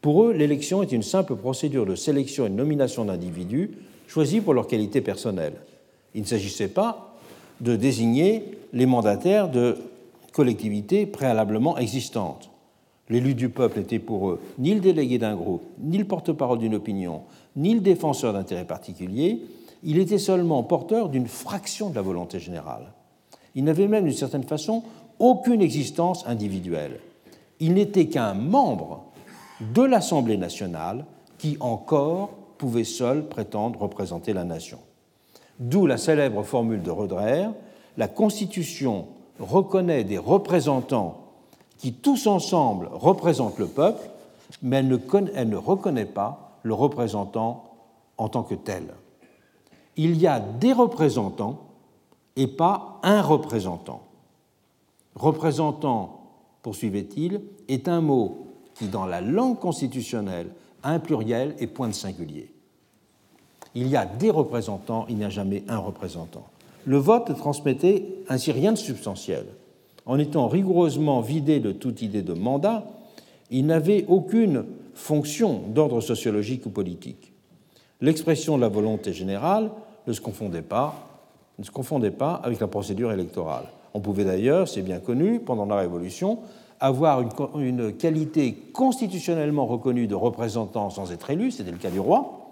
Pour 0.00 0.24
eux, 0.24 0.32
l'élection 0.32 0.82
est 0.82 0.92
une 0.92 1.02
simple 1.02 1.36
procédure 1.36 1.84
de 1.86 1.94
sélection 1.94 2.46
et 2.46 2.50
de 2.50 2.54
nomination 2.54 3.04
d'individus 3.04 3.72
choisis 4.06 4.42
pour 4.42 4.54
leur 4.54 4.66
qualité 4.66 5.00
personnelle. 5.00 5.54
Il 6.14 6.22
ne 6.22 6.26
s'agissait 6.26 6.68
pas 6.68 7.16
de 7.60 7.76
désigner 7.76 8.58
les 8.72 8.86
mandataires 8.86 9.48
de 9.48 9.76
collectivités 10.32 11.06
préalablement 11.06 11.78
existantes. 11.78 12.50
L'élu 13.08 13.34
du 13.34 13.48
peuple 13.48 13.80
était 13.80 13.98
pour 13.98 14.30
eux 14.30 14.40
ni 14.58 14.74
le 14.74 14.80
délégué 14.80 15.18
d'un 15.18 15.34
groupe, 15.34 15.64
ni 15.80 15.98
le 15.98 16.04
porte-parole 16.04 16.58
d'une 16.58 16.74
opinion, 16.74 17.22
ni 17.56 17.74
le 17.74 17.80
défenseur 17.80 18.32
d'intérêts 18.32 18.66
particuliers, 18.66 19.42
il 19.82 19.98
était 19.98 20.18
seulement 20.18 20.62
porteur 20.62 21.08
d'une 21.08 21.26
fraction 21.26 21.90
de 21.90 21.94
la 21.94 22.02
volonté 22.02 22.38
générale. 22.38 22.92
Il 23.54 23.64
n'avait 23.64 23.88
même 23.88 24.04
d'une 24.04 24.12
certaine 24.12 24.44
façon 24.44 24.82
aucune 25.18 25.60
existence 25.60 26.24
individuelle. 26.26 27.00
Il 27.58 27.74
n'était 27.74 28.06
qu'un 28.06 28.34
membre 28.34 29.09
de 29.60 29.82
l'Assemblée 29.82 30.36
nationale 30.36 31.04
qui 31.38 31.56
encore 31.60 32.30
pouvait 32.58 32.84
seul 32.84 33.26
prétendre 33.26 33.80
représenter 33.80 34.32
la 34.32 34.44
nation. 34.44 34.78
D'où 35.58 35.86
la 35.86 35.96
célèbre 35.96 36.42
formule 36.42 36.82
de 36.82 36.90
Roederer 36.90 37.48
la 37.96 38.08
Constitution 38.08 39.08
reconnaît 39.38 40.04
des 40.04 40.18
représentants 40.18 41.32
qui 41.78 41.92
tous 41.92 42.26
ensemble 42.26 42.88
représentent 42.92 43.58
le 43.58 43.66
peuple, 43.66 44.08
mais 44.62 44.78
elle 44.78 44.88
ne, 44.88 44.98
elle 45.34 45.48
ne 45.48 45.56
reconnaît 45.56 46.06
pas 46.06 46.58
le 46.62 46.74
représentant 46.74 47.64
en 48.18 48.28
tant 48.28 48.42
que 48.42 48.54
tel. 48.54 48.84
Il 49.96 50.16
y 50.18 50.26
a 50.26 50.40
des 50.40 50.72
représentants 50.72 51.60
et 52.36 52.46
pas 52.46 53.00
un 53.02 53.22
représentant. 53.22 54.02
Représentant, 55.14 56.20
poursuivait-il, 56.62 57.42
est 57.68 57.88
un 57.88 58.00
mot 58.00 58.49
qui, 58.80 58.86
dans 58.86 59.04
la 59.04 59.20
langue 59.20 59.58
constitutionnelle, 59.58 60.48
un 60.82 61.00
pluriel 61.00 61.54
et 61.58 61.66
point 61.66 61.88
de 61.88 61.92
singulier. 61.92 62.50
Il 63.74 63.88
y 63.88 63.96
a 63.96 64.06
des 64.06 64.30
représentants, 64.30 65.04
il 65.10 65.16
n'y 65.16 65.24
a 65.24 65.28
jamais 65.28 65.62
un 65.68 65.76
représentant. 65.76 66.46
Le 66.86 66.96
vote 66.96 67.36
transmettait 67.36 68.06
ainsi 68.30 68.52
rien 68.52 68.72
de 68.72 68.78
substantiel. 68.78 69.44
En 70.06 70.18
étant 70.18 70.48
rigoureusement 70.48 71.20
vidé 71.20 71.60
de 71.60 71.72
toute 71.72 72.00
idée 72.00 72.22
de 72.22 72.32
mandat, 72.32 72.86
il 73.50 73.66
n'avait 73.66 74.06
aucune 74.08 74.64
fonction 74.94 75.60
d'ordre 75.68 76.00
sociologique 76.00 76.64
ou 76.64 76.70
politique. 76.70 77.34
L'expression 78.00 78.56
de 78.56 78.62
la 78.62 78.68
volonté 78.68 79.12
générale 79.12 79.70
ne 80.06 80.12
se 80.14 80.22
confondait 80.22 80.62
pas, 80.62 80.94
ne 81.58 81.64
se 81.64 81.70
confondait 81.70 82.10
pas 82.10 82.40
avec 82.42 82.58
la 82.60 82.66
procédure 82.66 83.12
électorale. 83.12 83.66
On 83.92 84.00
pouvait 84.00 84.24
d'ailleurs, 84.24 84.68
c'est 84.68 84.80
bien 84.80 85.00
connu, 85.00 85.38
pendant 85.38 85.66
la 85.66 85.76
Révolution, 85.76 86.38
avoir 86.80 87.22
une, 87.58 87.92
qualité 87.92 88.54
constitutionnellement 88.72 89.66
reconnue 89.66 90.06
de 90.06 90.14
représentant 90.14 90.88
sans 90.90 91.12
être 91.12 91.30
élu, 91.30 91.50
c'était 91.50 91.70
le 91.70 91.76
cas 91.76 91.90
du 91.90 92.00
roi, 92.00 92.48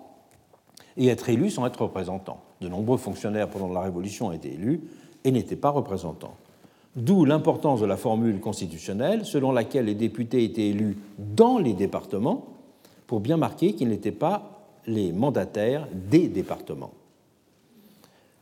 et 0.97 1.09
être 1.09 1.29
élu 1.31 1.51
sans 1.51 1.67
être 1.67 1.83
représentant. 1.83 2.41
De 2.61 2.69
nombreux 2.69 2.99
fonctionnaires 2.99 3.49
pendant 3.49 3.73
la 3.73 3.81
Révolution 3.81 4.27
ont 4.27 4.33
été 4.33 4.53
élus 4.53 4.83
et 5.25 5.31
n'étaient 5.31 5.57
pas 5.57 5.71
représentants. 5.71 6.35
D'où 6.97 7.25
l'importance 7.25 7.81
de 7.81 7.87
la 7.87 7.97
formule 7.97 8.41
constitutionnelle 8.41 9.25
selon 9.25 9.53
laquelle 9.53 9.87
les 9.87 9.95
députés 9.95 10.45
étaient 10.45 10.69
élus 10.69 10.99
dans 11.19 11.59
les 11.59 11.73
départements 11.73 12.47
pour 13.07 13.21
bien 13.21 13.37
marquer 13.37 13.75
qu'ils 13.75 13.89
n'étaient 13.89 14.11
pas 14.11 14.59
les 14.87 15.13
mandataires 15.13 15.87
des 15.93 16.29
départements. 16.29 16.93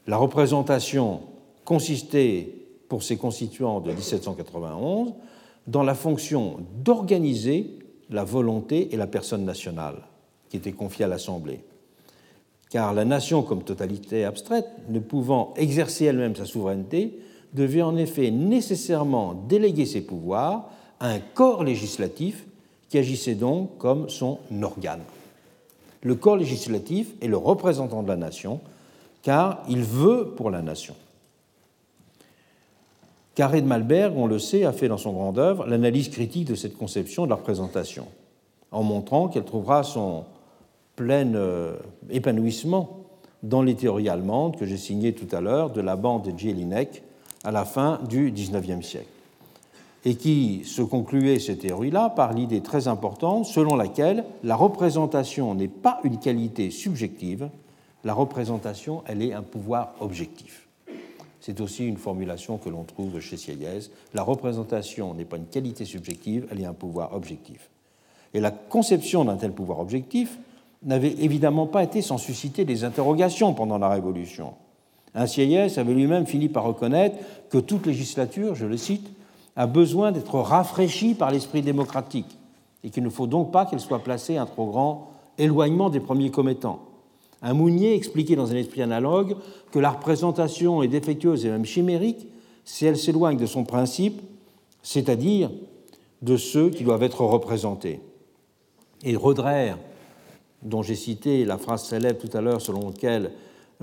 La 0.07 0.17
représentation 0.17 1.21
consistait 1.65 2.53
pour 2.89 3.03
ses 3.03 3.17
constituants 3.17 3.81
de 3.81 3.93
1791 3.93 5.13
dans 5.67 5.83
la 5.83 5.95
fonction 5.95 6.59
d'organiser 6.85 7.79
la 8.11 8.25
volonté 8.25 8.95
et 8.95 8.97
la 8.97 9.07
personne 9.07 9.45
nationale 9.45 10.03
qui 10.49 10.57
était 10.57 10.73
confiée 10.73 11.05
à 11.05 11.09
l'Assemblée. 11.09 11.61
Car 12.71 12.95
la 12.95 13.05
nation 13.05 13.43
comme 13.43 13.63
totalité 13.63 14.25
abstraite, 14.25 14.67
ne 14.89 15.01
pouvant 15.01 15.55
exercer 15.57 16.05
elle-même 16.05 16.37
sa 16.37 16.45
souveraineté, 16.45 17.19
devait 17.53 17.83
en 17.83 17.97
effet 17.97 18.31
nécessairement 18.31 19.35
déléguer 19.35 19.87
ses 19.87 20.03
pouvoirs 20.03 20.71
à 21.01 21.11
un 21.11 21.21
corps 21.21 21.65
législatif 21.65 22.45
qui 22.89 22.99
agissait 22.99 23.35
donc 23.35 23.79
comme 23.79 24.09
son 24.09 24.39
organe. 24.63 25.03
Le 26.03 26.15
corps 26.15 26.37
législatif 26.37 27.15
est 27.21 27.29
le 27.29 27.37
représentant 27.37 28.03
de 28.03 28.09
la 28.09 28.17
nation, 28.17 28.61
car 29.23 29.63
il 29.69 29.83
veut 29.83 30.35
pour 30.37 30.51
la 30.51 30.63
nation. 30.63 30.95
Carré 33.37 33.61
de 33.61 33.67
Malberg, 33.67 34.17
on 34.17 34.27
le 34.27 34.39
sait, 34.39 34.65
a 34.65 34.73
fait 34.73 34.89
dans 34.89 34.97
son 34.97 35.13
grand 35.13 35.37
œuvre 35.37 35.67
l'analyse 35.67 36.09
critique 36.09 36.47
de 36.49 36.55
cette 36.55 36.75
conception 36.75 37.27
de 37.27 37.29
la 37.29 37.37
représentation, 37.37 38.07
en 38.73 38.83
montrant 38.83 39.29
qu'elle 39.29 39.45
trouvera 39.45 39.83
son 39.83 40.25
plein 40.97 41.35
euh, 41.35 41.77
épanouissement 42.09 43.01
dans 43.43 43.61
les 43.61 43.75
théories 43.75 44.09
allemandes 44.09 44.57
que 44.57 44.65
j'ai 44.65 44.79
signées 44.79 45.13
tout 45.13 45.29
à 45.37 45.43
l'heure 45.43 45.69
de 45.69 45.83
la 45.83 45.97
bande 45.97 46.33
de 46.33 46.39
Jelinek 46.39 47.03
à 47.45 47.51
la 47.51 47.67
fin 47.67 48.01
du 48.09 48.31
XIXe 48.31 48.81
siècle, 48.81 49.07
et 50.07 50.15
qui 50.15 50.63
se 50.65 50.81
concluait 50.81 51.39
ces 51.39 51.59
théories-là 51.59 52.09
par 52.09 52.33
l'idée 52.33 52.63
très 52.63 52.89
importante 52.89 53.45
selon 53.45 53.77
laquelle 53.77 54.25
la 54.45 54.57
représentation 54.57 55.55
n'est 55.55 55.69
pas 55.69 56.01
une 56.05 56.19
qualité 56.19 56.71
subjective, 56.71 57.51
la 58.03 58.15
représentation, 58.15 59.03
elle 59.07 59.21
est 59.21 59.35
un 59.35 59.43
pouvoir 59.43 59.93
objectif. 60.01 60.66
C'est 61.47 61.61
aussi 61.61 61.87
une 61.87 61.97
formulation 61.97 62.59
que 62.59 62.69
l'on 62.69 62.83
trouve 62.83 63.21
chez 63.21 63.37
Sieyès. 63.37 63.93
La 64.15 64.25
représentation 64.25 65.15
n'est 65.15 65.25
pas 65.25 65.37
une 65.37 65.47
qualité 65.47 65.85
subjective, 65.85 66.45
elle 66.51 66.61
est 66.61 66.65
un 66.65 66.73
pouvoir 66.73 67.15
objectif. 67.15 67.71
Et 68.35 68.41
la 68.41 68.51
conception 68.51 69.25
d'un 69.25 69.37
tel 69.37 69.53
pouvoir 69.53 69.79
objectif 69.79 70.41
n'avait 70.83 71.13
évidemment 71.13 71.69
pas 71.69 71.85
été 71.85 72.03
sans 72.03 72.19
susciter 72.19 72.65
des 72.65 72.83
interrogations 72.83 73.55
pendant 73.55 73.79
la 73.79 73.89
Révolution. 73.89 74.55
Un 75.15 75.29
Sieyès 75.29 75.79
avait 75.79 75.95
lui-même 75.95 76.27
fini 76.27 76.49
par 76.49 76.65
reconnaître 76.65 77.17
que 77.49 77.59
toute 77.59 77.87
législature, 77.87 78.57
je 78.57 78.67
le 78.67 78.77
cite, 78.77 79.09
a 79.55 79.69
besoin 79.69 80.11
d'être 80.11 80.41
rafraîchie 80.41 81.15
par 81.15 81.31
l'esprit 81.31 81.63
démocratique 81.63 82.39
et 82.83 82.91
qu'il 82.91 83.05
ne 83.05 83.09
faut 83.09 83.29
donc 83.29 83.53
pas 83.53 83.67
qu'elle 83.67 83.79
soit 83.79 84.03
placée 84.03 84.37
à 84.37 84.43
un 84.43 84.47
trop 84.47 84.67
grand 84.67 85.13
éloignement 85.39 85.91
des 85.91 86.01
premiers 86.01 86.33
commettants. 86.33 86.81
Un 87.43 87.53
Mounier 87.53 87.95
expliquait 87.95 88.37
dans 88.37 88.51
un 88.51 88.57
esprit 88.57 88.83
analogue 88.83 89.37
que 89.71 89.79
la 89.79 89.91
représentation 89.91 90.83
est 90.83 90.89
défectueuse 90.89 91.45
et 91.45 91.51
même 91.51 91.65
chimérique 91.65 92.29
si 92.65 92.87
elle 92.87 92.97
s'éloigne 92.97 93.37
de 93.37 93.47
son 93.47 93.65
principe, 93.65 94.21
c'est-à-dire 94.83 95.51
de 96.23 96.37
ceux 96.37 96.71
qui 96.71 96.83
doivent 96.83 97.03
être 97.03 97.21
représentés. 97.23 98.01
Et 99.05 99.15
Rodrer, 99.15 99.75
dont 100.63 100.83
j'ai 100.83 100.95
cité 100.95 101.45
la 101.45 101.59
phrase 101.59 101.85
célèbre 101.85 102.19
tout 102.19 102.35
à 102.37 102.41
l'heure 102.41 102.61
selon 102.61 102.89
laquelle 102.89 103.33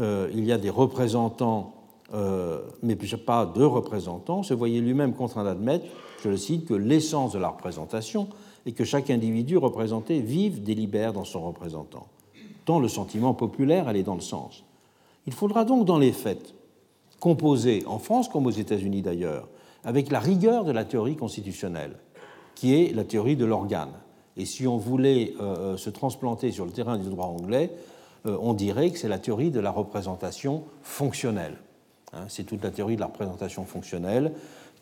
euh, 0.02 0.30
il 0.34 0.44
y 0.46 0.52
a 0.52 0.58
des 0.58 0.72
représentants, 0.72 1.76
euh, 2.14 2.60
mais 2.82 2.96
pas 2.96 3.46
de 3.46 3.64
représentants, 3.64 4.44
se 4.44 4.54
voyait 4.54 4.82
lui-même 4.82 5.14
contraint 5.14 5.44
d'admettre, 5.44 5.86
je 6.24 6.30
le 6.30 6.38
cite, 6.38 6.66
que 6.66 6.74
l'essence 6.74 7.34
de 7.34 7.40
la 7.40 7.50
représentation 7.50 8.28
est 8.66 8.72
que 8.72 8.84
chaque 8.84 9.10
individu 9.10 9.58
représenté 9.58 10.20
vive, 10.20 10.64
délibère 10.64 11.14
dans 11.14 11.26
son 11.26 11.46
représentant 11.46 12.08
tant 12.66 12.80
le 12.80 12.88
sentiment 12.88 13.34
populaire 13.34 13.88
allait 13.88 14.04
dans 14.04 14.16
le 14.16 14.22
sens. 14.22 14.64
Il 15.26 15.34
faudra 15.34 15.66
donc, 15.66 15.86
dans 15.86 15.98
les 15.98 16.12
faits, 16.12 16.54
composer, 17.20 17.84
en 17.86 18.00
France 18.00 18.28
comme 18.28 18.46
aux 18.46 18.52
États-Unis 18.52 19.02
d'ailleurs, 19.02 19.48
avec 19.84 20.12
la 20.12 20.20
rigueur 20.20 20.66
de 20.66 20.72
la 20.72 20.86
théorie 20.86 21.16
constitutionnelle, 21.16 21.98
qui 22.56 22.76
est 22.76 22.94
la 22.94 23.04
théorie 23.04 23.36
de 23.36 23.46
l'organe. 23.46 23.94
Et 24.38 24.46
si 24.46 24.68
on 24.68 24.78
voulait 24.78 25.34
euh, 25.40 25.74
euh, 25.74 25.78
se 25.78 25.90
transplanter 25.90 26.52
sur 26.52 26.66
le 26.66 26.72
terrain 26.72 26.98
du 26.98 27.10
droit 27.10 27.28
anglais, 27.28 27.72
euh, 28.26 28.38
on 28.42 28.54
dirait 28.54 28.90
que 28.90 28.98
c'est 28.98 29.08
la 29.08 29.20
théorie 29.20 29.52
de 29.52 29.60
la 29.60 29.72
représentation 29.72 30.64
fonctionnelle. 30.82 31.58
Hein, 32.14 32.26
c'est 32.28 32.44
toute 32.44 32.64
la 32.64 32.72
théorie 32.72 32.96
de 32.96 33.02
la 33.02 33.08
représentation 33.08 33.66
fonctionnelle 33.66 34.34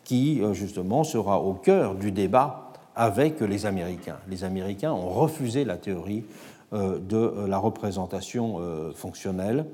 qui, 0.04 0.42
justement, 0.54 1.04
sera 1.04 1.40
au 1.40 1.54
cœur 1.54 1.94
du 1.94 2.12
débat 2.12 2.72
avec 2.96 3.40
les 3.40 3.68
Américains. 3.68 4.18
Les 4.28 4.44
Américains 4.44 4.92
ont 4.92 5.10
refusé 5.10 5.64
la 5.64 5.78
théorie 5.78 6.24
de 6.72 7.18
euh, 7.18 7.48
la 7.48 7.58
représentation 7.58 8.58
euh, 8.60 8.92
fonctionnelle, 8.94 9.66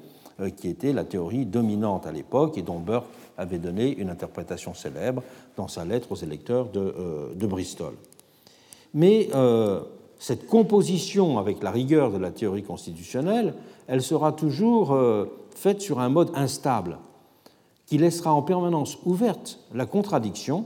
qui 0.56 0.68
était 0.68 0.94
la 0.94 1.04
théorie 1.04 1.48
dominante 1.48 2.06
à 2.06 2.12
l'époque 2.12 2.60
et 2.60 2.62
dont 2.62 2.78
Burke 2.78 3.08
avait 3.40 3.58
donné 3.58 3.98
une 3.98 4.12
interprétation 4.12 4.76
célèbre 4.76 5.24
dans 5.56 5.68
sa 5.68 5.84
lettre 5.84 6.12
aux 6.12 6.16
électeurs 6.16 6.70
de 6.70 7.48
Bristol. 7.48 7.96
Mais 8.94 9.30
cette 10.20 10.46
composition 10.46 11.40
avec 11.40 11.64
la 11.64 11.72
rigueur 11.72 12.12
de 12.12 12.20
la 12.20 12.30
théorie 12.30 12.62
constitutionnelle, 12.62 13.56
elle 13.88 14.04
sera 14.04 14.32
toujours 14.32 14.96
faite 15.56 15.82
sur 15.82 16.00
un 16.00 16.10
mode 16.10 16.30
instable, 16.36 17.00
qui 17.88 17.98
laissera 17.98 18.32
en 18.32 18.44
permanence 18.44 19.00
ouverte 19.08 19.60
la 19.74 19.88
contradiction 19.88 20.66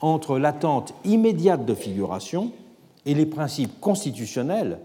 entre 0.00 0.40
l'attente 0.40 0.92
immédiate 1.04 1.64
de 1.64 1.74
figuration 1.74 2.50
et 3.06 3.14
les 3.14 3.26
principes 3.26 3.80
constitutionnels 3.80 4.80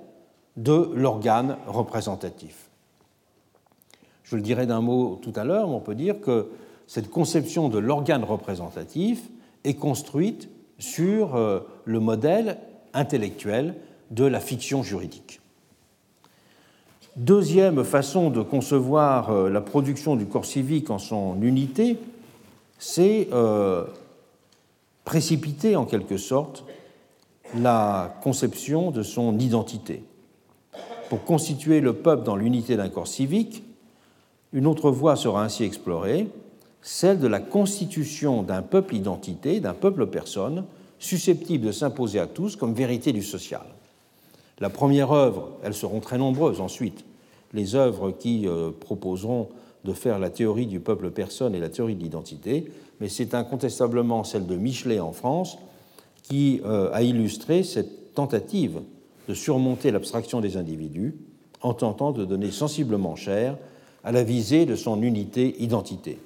de 0.57 0.91
l'organe 0.93 1.57
représentatif. 1.67 2.69
Je 4.23 4.35
le 4.35 4.41
dirai 4.41 4.65
d'un 4.65 4.81
mot 4.81 5.19
tout 5.21 5.33
à 5.35 5.43
l'heure, 5.43 5.67
mais 5.67 5.75
on 5.75 5.79
peut 5.79 5.95
dire 5.95 6.21
que 6.21 6.49
cette 6.87 7.09
conception 7.09 7.69
de 7.69 7.79
l'organe 7.79 8.23
représentatif 8.23 9.29
est 9.63 9.75
construite 9.75 10.49
sur 10.79 11.35
euh, 11.35 11.59
le 11.85 11.99
modèle 11.99 12.57
intellectuel 12.93 13.75
de 14.11 14.25
la 14.25 14.39
fiction 14.39 14.83
juridique. 14.83 15.39
Deuxième 17.15 17.83
façon 17.83 18.29
de 18.29 18.41
concevoir 18.41 19.29
euh, 19.29 19.49
la 19.49 19.61
production 19.61 20.15
du 20.15 20.25
corps 20.25 20.45
civique 20.45 20.89
en 20.89 20.97
son 20.97 21.41
unité, 21.41 21.97
c'est 22.79 23.29
euh, 23.31 23.85
précipiter 25.05 25.75
en 25.75 25.85
quelque 25.85 26.17
sorte 26.17 26.65
la 27.55 28.17
conception 28.23 28.89
de 28.89 29.03
son 29.03 29.37
identité. 29.37 30.03
Pour 31.13 31.25
constituer 31.25 31.79
le 31.79 31.93
peuple 31.93 32.23
dans 32.23 32.35
l'unité 32.35 32.75
d'un 32.75 32.89
corps 32.89 33.05
civique, 33.05 33.61
une 34.51 34.65
autre 34.65 34.89
voie 34.89 35.15
sera 35.15 35.43
ainsi 35.43 35.63
explorée, 35.63 36.27
celle 36.81 37.19
de 37.19 37.27
la 37.27 37.39
constitution 37.39 38.41
d'un 38.41 38.63
peuple 38.63 38.95
identité, 38.95 39.59
d'un 39.59 39.75
peuple 39.75 40.07
personne, 40.07 40.65
susceptible 40.97 41.67
de 41.67 41.71
s'imposer 41.71 42.17
à 42.17 42.25
tous 42.25 42.55
comme 42.55 42.73
vérité 42.73 43.13
du 43.13 43.21
social. 43.21 43.61
La 44.59 44.71
première 44.71 45.11
œuvre, 45.11 45.49
elles 45.63 45.75
seront 45.75 45.99
très 45.99 46.17
nombreuses 46.17 46.59
ensuite, 46.59 47.05
les 47.53 47.75
œuvres 47.75 48.09
qui 48.09 48.47
euh, 48.47 48.71
proposeront 48.71 49.49
de 49.85 49.93
faire 49.93 50.17
la 50.17 50.31
théorie 50.31 50.65
du 50.65 50.79
peuple 50.79 51.11
personne 51.11 51.53
et 51.53 51.59
la 51.59 51.69
théorie 51.69 51.93
de 51.93 52.01
l'identité, 52.01 52.71
mais 52.99 53.07
c'est 53.07 53.35
incontestablement 53.35 54.23
celle 54.23 54.47
de 54.47 54.55
Michelet 54.55 54.99
en 54.99 55.11
France 55.11 55.59
qui 56.23 56.59
euh, 56.65 56.89
a 56.91 57.03
illustré 57.03 57.61
cette 57.61 58.15
tentative 58.15 58.81
de 59.27 59.33
surmonter 59.33 59.91
l'abstraction 59.91 60.41
des 60.41 60.57
individus 60.57 61.15
en 61.61 61.73
tentant 61.73 62.11
de 62.11 62.25
donner 62.25 62.51
sensiblement 62.51 63.15
chair 63.15 63.57
à 64.03 64.11
la 64.11 64.23
visée 64.23 64.65
de 64.65 64.75
son 64.75 65.01
unité 65.01 65.55
identité. 65.63 66.19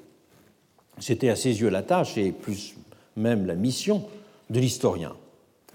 C'était 0.99 1.29
à 1.29 1.35
ses 1.35 1.61
yeux 1.61 1.69
la 1.69 1.83
tâche 1.83 2.17
et 2.17 2.31
plus 2.31 2.75
même 3.15 3.45
la 3.45 3.55
mission 3.55 4.03
de 4.49 4.59
l'historien, 4.59 5.13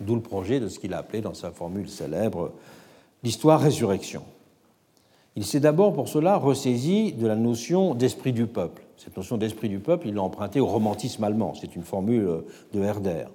d'où 0.01 0.15
le 0.15 0.21
projet 0.21 0.59
de 0.59 0.69
ce 0.69 0.79
qu'il 0.79 0.95
a 0.95 0.99
appelé 0.99 1.21
dans 1.21 1.35
sa 1.35 1.51
formule 1.51 1.89
célèbre 1.89 2.53
l'histoire-résurrection. 3.23 4.23
Il 5.37 5.45
s'est 5.45 5.61
d'abord 5.61 5.93
pour 5.95 6.09
cela 6.09 6.37
ressaisi 6.37 7.13
de 7.13 7.27
la 7.27 7.37
notion 7.37 7.95
d'esprit 7.95 8.33
du 8.33 8.47
peuple. 8.47 8.83
Cette 8.97 9.17
notion 9.17 9.39
d'esprit 9.39 9.69
du 9.69 9.79
peuple, 9.79 10.09
il 10.09 10.15
l'a 10.15 10.23
empruntée 10.23 10.61
au 10.61 10.67
romantisme 10.67 11.25
allemand, 11.25 11.55
c'est 11.59 11.75
une 11.75 11.83
formule 11.83 12.43
de 12.73 12.81
Herder. 12.83 13.27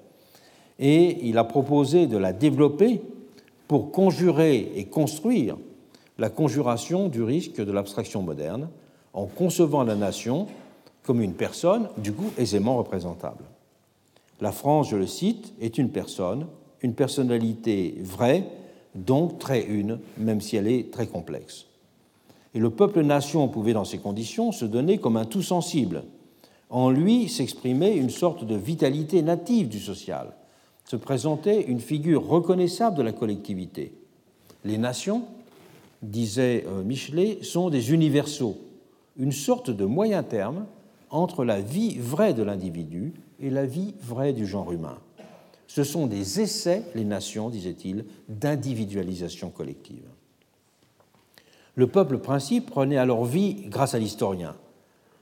Et 0.79 1.27
il 1.27 1.37
a 1.37 1.43
proposé 1.43 2.05
de 2.05 2.17
la 2.17 2.33
développer 2.33 3.01
pour 3.67 3.91
conjurer 3.91 4.71
et 4.75 4.85
construire 4.85 5.57
la 6.17 6.29
conjuration 6.29 7.09
du 7.09 7.23
risque 7.23 7.63
de 7.63 7.71
l'abstraction 7.71 8.21
moderne 8.21 8.69
en 9.13 9.25
concevant 9.25 9.83
la 9.83 9.95
nation 9.95 10.47
comme 11.03 11.21
une 11.21 11.33
personne, 11.33 11.89
du 11.97 12.11
coup 12.11 12.31
aisément 12.37 12.77
représentable. 12.77 13.45
La 14.41 14.51
France, 14.51 14.89
je 14.89 14.97
le 14.97 15.07
cite, 15.07 15.53
est 15.59 15.77
une 15.77 15.89
personne, 15.89 16.47
une 16.81 16.93
personnalité 16.93 17.95
vraie, 18.01 18.43
donc 18.93 19.39
très 19.39 19.63
une, 19.63 19.99
même 20.17 20.41
si 20.41 20.57
elle 20.57 20.67
est 20.67 20.91
très 20.91 21.07
complexe. 21.07 21.65
Et 22.53 22.59
le 22.59 22.69
peuple-nation 22.69 23.47
pouvait, 23.47 23.73
dans 23.73 23.85
ces 23.85 23.99
conditions, 23.99 24.51
se 24.51 24.65
donner 24.65 24.97
comme 24.97 25.17
un 25.17 25.25
tout 25.25 25.41
sensible. 25.41 26.03
En 26.69 26.89
lui 26.89 27.29
s'exprimait 27.29 27.95
une 27.95 28.09
sorte 28.09 28.43
de 28.43 28.55
vitalité 28.55 29.21
native 29.21 29.69
du 29.69 29.79
social, 29.79 30.33
se 30.87 30.95
présentait 30.95 31.63
une 31.63 31.81
figure 31.81 32.25
reconnaissable 32.25 32.95
de 32.95 33.01
la 33.01 33.11
collectivité. 33.11 33.91
Les 34.63 34.77
nations, 34.77 35.25
disait 36.01 36.63
euh, 36.65 36.81
Michelet, 36.81 37.39
sont 37.41 37.69
des 37.69 37.91
universaux, 37.91 38.57
une 39.17 39.33
sorte 39.33 39.69
de 39.69 39.83
moyen 39.83 40.23
terme 40.23 40.65
entre 41.09 41.43
la 41.43 41.59
vie 41.59 41.97
vraie 41.97 42.33
de 42.33 42.43
l'individu 42.43 43.13
et 43.41 43.49
la 43.49 43.65
vie 43.65 43.95
vraie 44.01 44.31
du 44.31 44.45
genre 44.45 44.71
humain. 44.71 44.97
Ce 45.67 45.83
sont 45.83 46.07
des 46.07 46.39
essais, 46.39 46.83
les 46.95 47.03
nations, 47.03 47.49
disait-il, 47.49 48.05
d'individualisation 48.29 49.49
collective. 49.49 50.07
Le 51.75 51.87
peuple 51.87 52.19
principe 52.19 52.67
prenait 52.67 52.97
alors 52.97 53.25
vie 53.25 53.65
grâce 53.67 53.93
à 53.93 53.99
l'historien. 53.99 54.55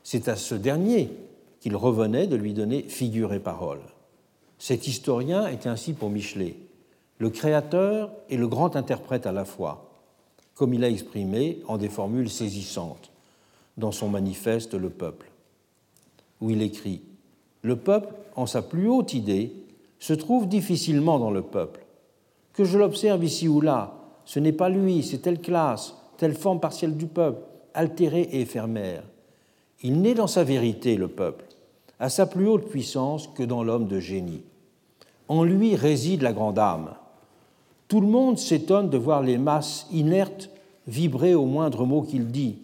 C'est 0.03 0.27
à 0.27 0.35
ce 0.35 0.53
dernier 0.53 1.09
qu'il 1.59 1.75
revenait 1.75 2.27
de 2.27 2.35
lui 2.35 2.53
donner 2.53 2.83
figure 2.83 3.33
et 3.33 3.39
parole. 3.39 3.81
Cet 4.57 4.87
historien 4.87 5.47
est 5.47 5.67
ainsi 5.67 5.93
pour 5.93 6.09
Michelet 6.09 6.55
le 7.17 7.29
créateur 7.29 8.11
et 8.29 8.37
le 8.37 8.47
grand 8.47 8.75
interprète 8.75 9.25
à 9.25 9.31
la 9.31 9.45
fois, 9.45 9.89
comme 10.53 10.73
il 10.73 10.83
a 10.83 10.89
exprimé 10.89 11.59
en 11.67 11.77
des 11.77 11.89
formules 11.89 12.29
saisissantes 12.29 13.11
dans 13.77 13.91
son 13.91 14.09
manifeste 14.09 14.73
Le 14.73 14.89
peuple 14.89 15.31
où 16.41 16.49
il 16.49 16.61
écrit 16.61 17.01
Le 17.61 17.77
peuple, 17.77 18.13
en 18.35 18.45
sa 18.45 18.61
plus 18.61 18.89
haute 18.89 19.13
idée, 19.13 19.53
se 19.99 20.13
trouve 20.13 20.47
difficilement 20.47 21.17
dans 21.17 21.31
le 21.31 21.41
peuple. 21.41 21.85
Que 22.53 22.65
je 22.65 22.77
l'observe 22.77 23.23
ici 23.23 23.47
ou 23.47 23.61
là, 23.61 23.95
ce 24.25 24.39
n'est 24.39 24.51
pas 24.51 24.69
lui, 24.69 25.03
c'est 25.03 25.19
telle 25.19 25.39
classe, 25.39 25.95
telle 26.17 26.35
forme 26.35 26.59
partielle 26.59 26.97
du 26.97 27.05
peuple, 27.05 27.41
altérée 27.73 28.27
et 28.31 28.41
éphémère. 28.41 29.03
Il 29.81 30.01
n'est 30.01 30.13
dans 30.13 30.27
sa 30.27 30.43
vérité, 30.43 30.95
le 30.97 31.07
peuple, 31.07 31.45
à 31.99 32.09
sa 32.09 32.25
plus 32.25 32.47
haute 32.47 32.69
puissance 32.69 33.27
que 33.27 33.43
dans 33.43 33.63
l'homme 33.63 33.87
de 33.87 33.99
génie. 33.99 34.43
En 35.27 35.43
lui 35.43 35.75
réside 35.75 36.21
la 36.21 36.33
grande 36.33 36.59
âme. 36.59 36.93
Tout 37.87 38.01
le 38.01 38.07
monde 38.07 38.37
s'étonne 38.37 38.89
de 38.89 38.97
voir 38.97 39.21
les 39.21 39.37
masses 39.37 39.87
inertes 39.91 40.49
vibrer 40.87 41.33
au 41.33 41.45
moindre 41.45 41.85
mot 41.85 42.01
qu'il 42.01 42.27
dit. 42.27 42.57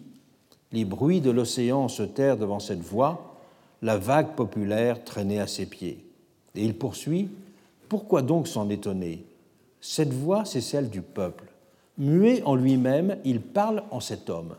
Les 0.72 0.84
bruits 0.84 1.20
de 1.20 1.30
l'océan 1.30 1.88
se 1.88 2.02
tairent 2.02 2.36
devant 2.36 2.60
cette 2.60 2.80
voix, 2.80 3.36
la 3.82 3.98
vague 3.98 4.34
populaire 4.34 5.04
traînait 5.04 5.40
à 5.40 5.46
ses 5.46 5.66
pieds. 5.66 6.04
Et 6.54 6.64
il 6.64 6.74
poursuit 6.74 7.28
Pourquoi 7.88 8.22
donc 8.22 8.46
s'en 8.46 8.70
étonner? 8.70 9.24
Cette 9.80 10.12
voix, 10.12 10.44
c'est 10.44 10.60
celle 10.60 10.88
du 10.88 11.02
peuple. 11.02 11.44
Muet 11.98 12.42
en 12.44 12.54
lui-même, 12.54 13.16
il 13.24 13.40
parle 13.40 13.82
en 13.90 14.00
cet 14.00 14.30
homme. 14.30 14.54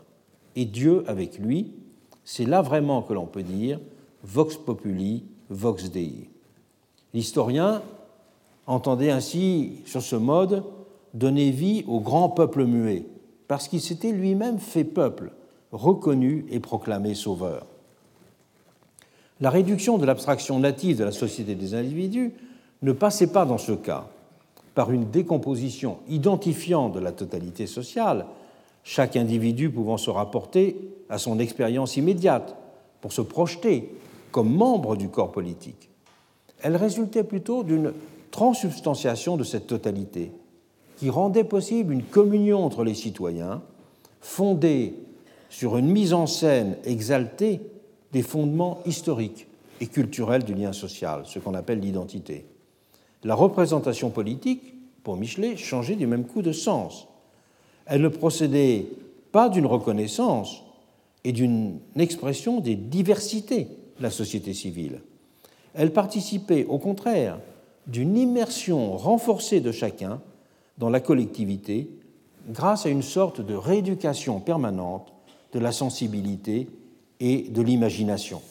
Et 0.54 0.66
Dieu 0.66 1.04
avec 1.08 1.38
lui, 1.38 1.72
c'est 2.24 2.44
là 2.44 2.62
vraiment 2.62 3.02
que 3.02 3.12
l'on 3.12 3.26
peut 3.26 3.42
dire 3.42 3.80
Vox 4.24 4.56
populi, 4.56 5.24
vox 5.50 5.90
dei. 5.90 6.28
L'historien 7.12 7.82
entendait 8.66 9.10
ainsi, 9.10 9.82
sur 9.84 10.02
ce 10.02 10.16
mode, 10.16 10.64
donner 11.12 11.50
vie 11.50 11.84
au 11.86 12.00
grand 12.00 12.30
peuple 12.30 12.64
muet, 12.64 13.04
parce 13.48 13.68
qu'il 13.68 13.80
s'était 13.80 14.12
lui-même 14.12 14.58
fait 14.58 14.84
peuple, 14.84 15.30
reconnu 15.72 16.46
et 16.50 16.58
proclamé 16.58 17.14
sauveur. 17.14 17.66
La 19.40 19.50
réduction 19.50 19.98
de 19.98 20.06
l'abstraction 20.06 20.58
native 20.58 20.98
de 20.98 21.04
la 21.04 21.12
société 21.12 21.54
des 21.54 21.74
individus 21.74 22.32
ne 22.82 22.92
passait 22.92 23.26
pas 23.26 23.44
dans 23.44 23.58
ce 23.58 23.72
cas 23.72 24.06
par 24.74 24.90
une 24.90 25.10
décomposition 25.10 25.98
identifiant 26.08 26.88
de 26.88 26.98
la 26.98 27.12
totalité 27.12 27.66
sociale, 27.66 28.26
chaque 28.82 29.16
individu 29.16 29.70
pouvant 29.70 29.96
se 29.96 30.10
rapporter 30.10 30.76
à 31.08 31.18
son 31.18 31.38
expérience 31.38 31.96
immédiate 31.96 32.56
pour 33.00 33.12
se 33.12 33.20
projeter 33.20 33.90
comme 34.34 34.52
membre 34.52 34.96
du 34.96 35.10
corps 35.10 35.30
politique. 35.30 35.88
Elle 36.60 36.74
résultait 36.74 37.22
plutôt 37.22 37.62
d'une 37.62 37.92
transubstantiation 38.32 39.36
de 39.36 39.44
cette 39.44 39.68
totalité 39.68 40.32
qui 40.96 41.08
rendait 41.08 41.44
possible 41.44 41.92
une 41.92 42.02
communion 42.02 42.64
entre 42.64 42.82
les 42.82 42.94
citoyens 42.94 43.62
fondée 44.20 44.94
sur 45.50 45.76
une 45.76 45.86
mise 45.86 46.12
en 46.12 46.26
scène 46.26 46.76
exaltée 46.82 47.60
des 48.10 48.22
fondements 48.22 48.80
historiques 48.86 49.46
et 49.80 49.86
culturels 49.86 50.42
du 50.42 50.54
lien 50.54 50.72
social, 50.72 51.22
ce 51.26 51.38
qu'on 51.38 51.54
appelle 51.54 51.78
l'identité. 51.78 52.44
La 53.22 53.36
représentation 53.36 54.10
politique, 54.10 54.74
pour 55.04 55.16
Michelet, 55.16 55.56
changeait 55.56 55.94
du 55.94 56.08
même 56.08 56.24
coup 56.24 56.42
de 56.42 56.50
sens. 56.50 57.06
Elle 57.86 58.02
ne 58.02 58.08
procédait 58.08 58.88
pas 59.30 59.48
d'une 59.48 59.66
reconnaissance 59.66 60.64
et 61.22 61.30
d'une 61.30 61.78
expression 61.94 62.58
des 62.58 62.74
diversités 62.74 63.68
la 64.00 64.10
société 64.10 64.54
civile. 64.54 65.00
Elle 65.74 65.92
participait, 65.92 66.64
au 66.64 66.78
contraire, 66.78 67.38
d'une 67.86 68.16
immersion 68.16 68.96
renforcée 68.96 69.60
de 69.60 69.72
chacun 69.72 70.20
dans 70.78 70.90
la 70.90 71.00
collectivité 71.00 71.88
grâce 72.48 72.86
à 72.86 72.90
une 72.90 73.02
sorte 73.02 73.40
de 73.40 73.54
rééducation 73.54 74.40
permanente 74.40 75.12
de 75.52 75.58
la 75.58 75.72
sensibilité 75.72 76.68
et 77.20 77.42
de 77.42 77.62
l'imagination. 77.62 78.42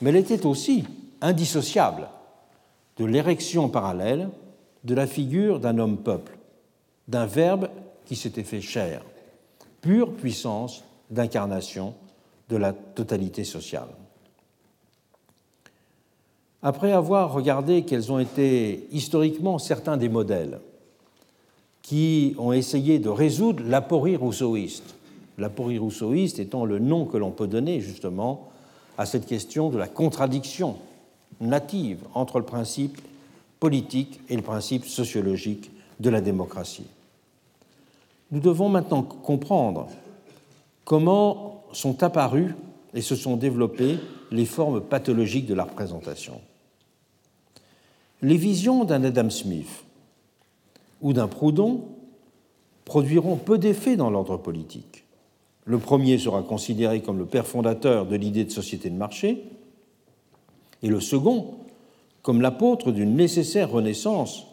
Mais 0.00 0.10
elle 0.10 0.16
était 0.16 0.46
aussi 0.46 0.84
indissociable 1.20 2.08
de 2.96 3.04
l'érection 3.04 3.68
parallèle 3.68 4.28
de 4.84 4.94
la 4.94 5.06
figure 5.06 5.58
d'un 5.58 5.78
homme-peuple, 5.78 6.38
d'un 7.08 7.26
verbe 7.26 7.68
qui 8.04 8.16
s'était 8.16 8.44
fait 8.44 8.60
chair, 8.60 9.02
pure 9.80 10.12
puissance 10.12 10.84
d'incarnation 11.10 11.94
de 12.48 12.56
la 12.56 12.72
totalité 12.72 13.44
sociale. 13.44 13.88
Après 16.66 16.90
avoir 16.90 17.32
regardé 17.32 17.84
quels 17.84 18.10
ont 18.10 18.18
été 18.18 18.88
historiquement 18.90 19.60
certains 19.60 19.96
des 19.96 20.08
modèles 20.08 20.58
qui 21.80 22.34
ont 22.38 22.52
essayé 22.52 22.98
de 22.98 23.08
résoudre 23.08 23.62
l'aporie 23.64 24.16
rousseauiste 24.16 24.96
L'aporie 25.38 25.78
rousseauiste 25.78 26.40
étant 26.40 26.64
le 26.64 26.80
nom 26.80 27.04
que 27.04 27.18
l'on 27.18 27.30
peut 27.30 27.46
donner 27.46 27.80
justement 27.80 28.48
à 28.98 29.06
cette 29.06 29.26
question 29.26 29.70
de 29.70 29.78
la 29.78 29.86
contradiction 29.86 30.74
native 31.40 32.00
entre 32.14 32.40
le 32.40 32.44
principe 32.44 33.00
politique 33.60 34.18
et 34.28 34.34
le 34.34 34.42
principe 34.42 34.86
sociologique 34.86 35.70
de 36.00 36.10
la 36.10 36.20
démocratie. 36.20 36.88
Nous 38.32 38.40
devons 38.40 38.70
maintenant 38.70 39.04
comprendre 39.04 39.86
comment 40.84 41.62
sont 41.72 42.02
apparues 42.02 42.56
et 42.92 43.02
se 43.02 43.14
sont 43.14 43.36
développées 43.36 44.00
les 44.32 44.46
formes 44.46 44.80
pathologiques 44.80 45.46
de 45.46 45.54
la 45.54 45.62
représentation. 45.62 46.40
Les 48.22 48.36
visions 48.36 48.84
d'un 48.84 49.04
Adam 49.04 49.30
Smith 49.30 49.84
ou 51.02 51.12
d'un 51.12 51.28
Proudhon 51.28 51.84
produiront 52.84 53.36
peu 53.36 53.58
d'effets 53.58 53.96
dans 53.96 54.10
l'ordre 54.10 54.36
politique. 54.36 55.04
Le 55.64 55.78
premier 55.78 56.16
sera 56.18 56.42
considéré 56.42 57.02
comme 57.02 57.18
le 57.18 57.26
père 57.26 57.46
fondateur 57.46 58.06
de 58.06 58.16
l'idée 58.16 58.44
de 58.44 58.50
société 58.50 58.88
de 58.88 58.96
marché, 58.96 59.44
et 60.82 60.88
le 60.88 61.00
second 61.00 61.56
comme 62.22 62.40
l'apôtre 62.40 62.92
d'une 62.92 63.16
nécessaire 63.16 63.70
renaissance 63.70 64.46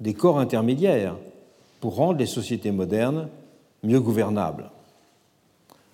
des 0.00 0.14
corps 0.14 0.38
intermédiaires 0.38 1.16
pour 1.80 1.96
rendre 1.96 2.18
les 2.18 2.26
sociétés 2.26 2.72
modernes 2.72 3.28
mieux 3.82 4.00
gouvernables. 4.00 4.70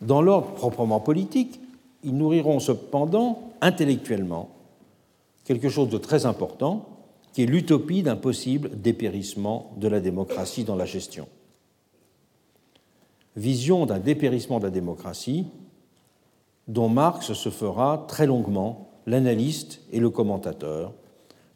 Dans 0.00 0.22
l'ordre 0.22 0.52
proprement 0.52 1.00
politique, 1.00 1.60
ils 2.02 2.16
nourriront 2.16 2.58
cependant 2.58 3.52
intellectuellement 3.60 4.48
quelque 5.44 5.68
chose 5.68 5.88
de 5.88 5.98
très 5.98 6.26
important, 6.26 6.86
qui 7.32 7.42
est 7.42 7.46
l'utopie 7.46 8.02
d'un 8.02 8.16
possible 8.16 8.70
dépérissement 8.80 9.72
de 9.76 9.88
la 9.88 10.00
démocratie 10.00 10.64
dans 10.64 10.76
la 10.76 10.84
gestion. 10.84 11.28
Vision 13.36 13.86
d'un 13.86 13.98
dépérissement 13.98 14.58
de 14.58 14.64
la 14.64 14.70
démocratie 14.70 15.46
dont 16.68 16.88
Marx 16.88 17.32
se 17.32 17.48
fera 17.48 18.04
très 18.08 18.26
longuement 18.26 18.90
l'analyste 19.06 19.80
et 19.90 20.00
le 20.00 20.10
commentateur 20.10 20.92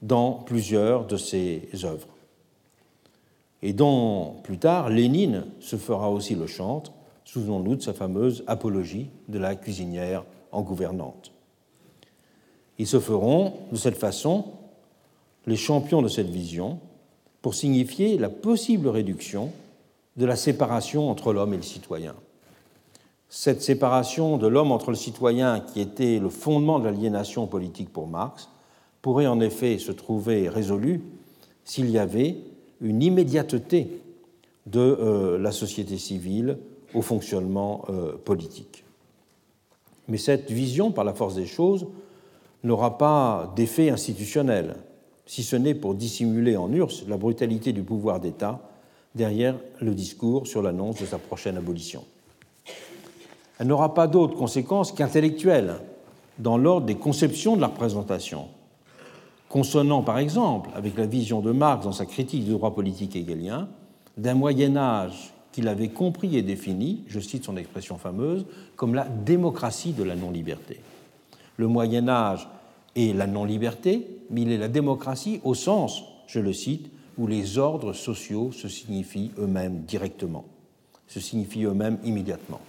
dans 0.03 0.33
plusieurs 0.33 1.07
de 1.07 1.17
ses 1.17 1.69
œuvres. 1.85 2.09
Et 3.63 3.73
dont 3.73 4.37
plus 4.43 4.59
tard, 4.59 4.91
Lénine 4.91 5.45
se 5.61 5.77
fera 5.77 6.11
aussi 6.11 6.35
le 6.35 6.47
chantre, 6.47 6.93
souvenons-nous 7.25 7.77
de 7.77 7.83
sa 7.83 7.93
fameuse 7.93 8.45
apologie 8.47 9.11
de 9.29 9.39
la 9.39 9.55
cuisinière 9.57 10.25
en 10.53 10.63
gouvernante. 10.63 11.33
Ils 12.79 12.87
se 12.87 13.01
feront 13.01 13.55
de 13.73 13.77
cette 13.77 13.97
façon 13.97 14.45
les 15.47 15.57
champions 15.57 16.03
de 16.03 16.09
cette 16.09 16.29
vision 16.29 16.79
pour 17.43 17.55
signifier 17.55 18.19
la 18.19 18.29
possible 18.29 18.89
réduction 18.89 19.53
de 20.17 20.27
la 20.27 20.37
séparation 20.37 21.11
entre 21.11 21.33
l'homme 21.33 21.55
et 21.55 21.59
le 21.59 21.63
citoyen. 21.63 22.15
Cette 23.29 23.63
séparation 23.63 24.39
de 24.39 24.47
l'homme 24.47 24.73
entre 24.73 24.91
le 24.91 24.97
citoyen, 24.97 25.61
qui 25.61 25.81
était 25.81 26.19
le 26.19 26.29
fondement 26.29 26.79
de 26.79 26.85
l'aliénation 26.85 27.47
politique 27.47 27.93
pour 27.93 28.07
Marx, 28.07 28.49
pourrait 29.03 29.27
en 29.27 29.41
effet 29.41 29.79
se 29.79 29.93
trouver 29.93 30.49
résolue 30.49 31.03
s'il 31.65 31.91
y 31.91 31.99
avait 31.99 32.37
une 32.81 33.03
immédiateté 33.03 34.01
de 34.67 34.81
euh, 34.81 35.39
la 35.39 35.53
société 35.53 35.99
civile 35.99 36.59
au 36.95 37.03
fonctionnement 37.03 37.85
euh, 37.89 38.17
politique. 38.17 38.85
Mais 40.09 40.19
cette 40.19 40.51
vision, 40.51 40.93
par 40.93 41.05
la 41.05 41.15
force 41.15 41.35
des 41.35 41.47
choses, 41.47 41.87
n'aura 42.65 42.99
pas 42.99 43.53
d'effet 43.57 43.91
institutionnel, 43.91 44.77
si 45.27 45.43
ce 45.43 45.57
n'est 45.57 45.75
pour 45.75 45.95
dissimuler 45.95 46.57
en 46.57 46.73
URSS 46.73 47.07
la 47.09 47.17
brutalité 47.17 47.73
du 47.73 47.83
pouvoir 47.83 48.21
d'État 48.21 48.61
derrière 49.15 49.57
le 49.81 49.95
discours 49.95 50.47
sur 50.47 50.63
l'annonce 50.63 51.01
de 51.01 51.07
sa 51.07 51.19
prochaine 51.19 51.57
abolition. 51.57 52.05
Elle 53.59 53.67
n'aura 53.67 53.95
pas 53.95 54.07
d'autres 54.07 54.37
conséquences 54.37 54.93
qu'intellectuelles 54.93 55.77
dans 56.39 56.59
l'ordre 56.59 56.87
des 56.87 56.97
conceptions 56.97 57.57
de 57.57 57.63
la 57.63 57.69
représentation, 57.69 58.49
consonnant 59.49 60.03
par 60.03 60.19
exemple 60.19 60.71
avec 60.75 60.97
la 60.97 61.07
vision 61.07 61.41
de 61.41 61.53
Marx 61.53 61.85
dans 61.85 61.93
sa 61.93 62.07
critique 62.07 62.45
du 62.45 62.53
droit 62.53 62.75
politique 62.75 63.17
hegelien 63.17 63.69
d'un 64.17 64.35
Moyen 64.35 64.77
Âge 64.77 65.33
qu'il 65.53 65.69
avait 65.69 65.89
compris 65.89 66.37
et 66.37 66.43
défini, 66.43 67.05
je 67.07 67.19
cite 67.19 67.45
son 67.45 67.57
expression 67.57 67.97
fameuse, 67.97 68.45
comme 68.77 68.95
la 68.95 69.07
démocratie 69.09 69.93
de 69.93 70.03
la 70.03 70.15
non-liberté. 70.15 70.81
Le 71.57 71.67
Moyen 71.67 72.09
Âge 72.11 72.47
est 72.95 73.17
la 73.17 73.27
non-liberté, 73.27 74.16
mais 74.31 74.43
il 74.43 74.53
est 74.53 74.59
la 74.59 74.69
démocratie 74.69 75.41
au 75.45 75.55
sens, 75.55 76.03
je 76.27 76.41
le 76.41 76.53
cite, 76.53 76.91
où 77.19 77.27
les 77.27 77.59
ordres 77.59 77.93
sociaux 77.93 78.53
se 78.53 78.69
signifient 78.69 79.33
eux-mêmes 79.39 79.83
directement, 79.83 80.45
se 81.07 81.21
signifient 81.21 81.65
eux-mêmes 81.65 81.99
immédiatement. 82.05 82.61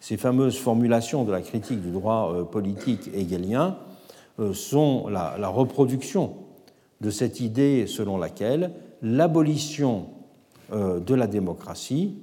Ces 0.00 0.16
fameuses 0.16 0.58
formulations 0.58 1.24
de 1.24 1.32
la 1.32 1.40
critique 1.40 1.80
du 1.80 1.90
droit 1.90 2.32
euh, 2.34 2.44
politique 2.44 3.08
hegelien 3.14 3.78
euh, 4.40 4.52
sont 4.52 5.08
la, 5.08 5.36
la 5.38 5.48
reproduction 5.48 6.34
de 7.00 7.10
cette 7.10 7.40
idée 7.40 7.86
selon 7.86 8.18
laquelle 8.18 8.72
l'abolition 9.02 10.06
euh, 10.72 11.00
de 11.00 11.14
la 11.14 11.26
démocratie 11.26 12.14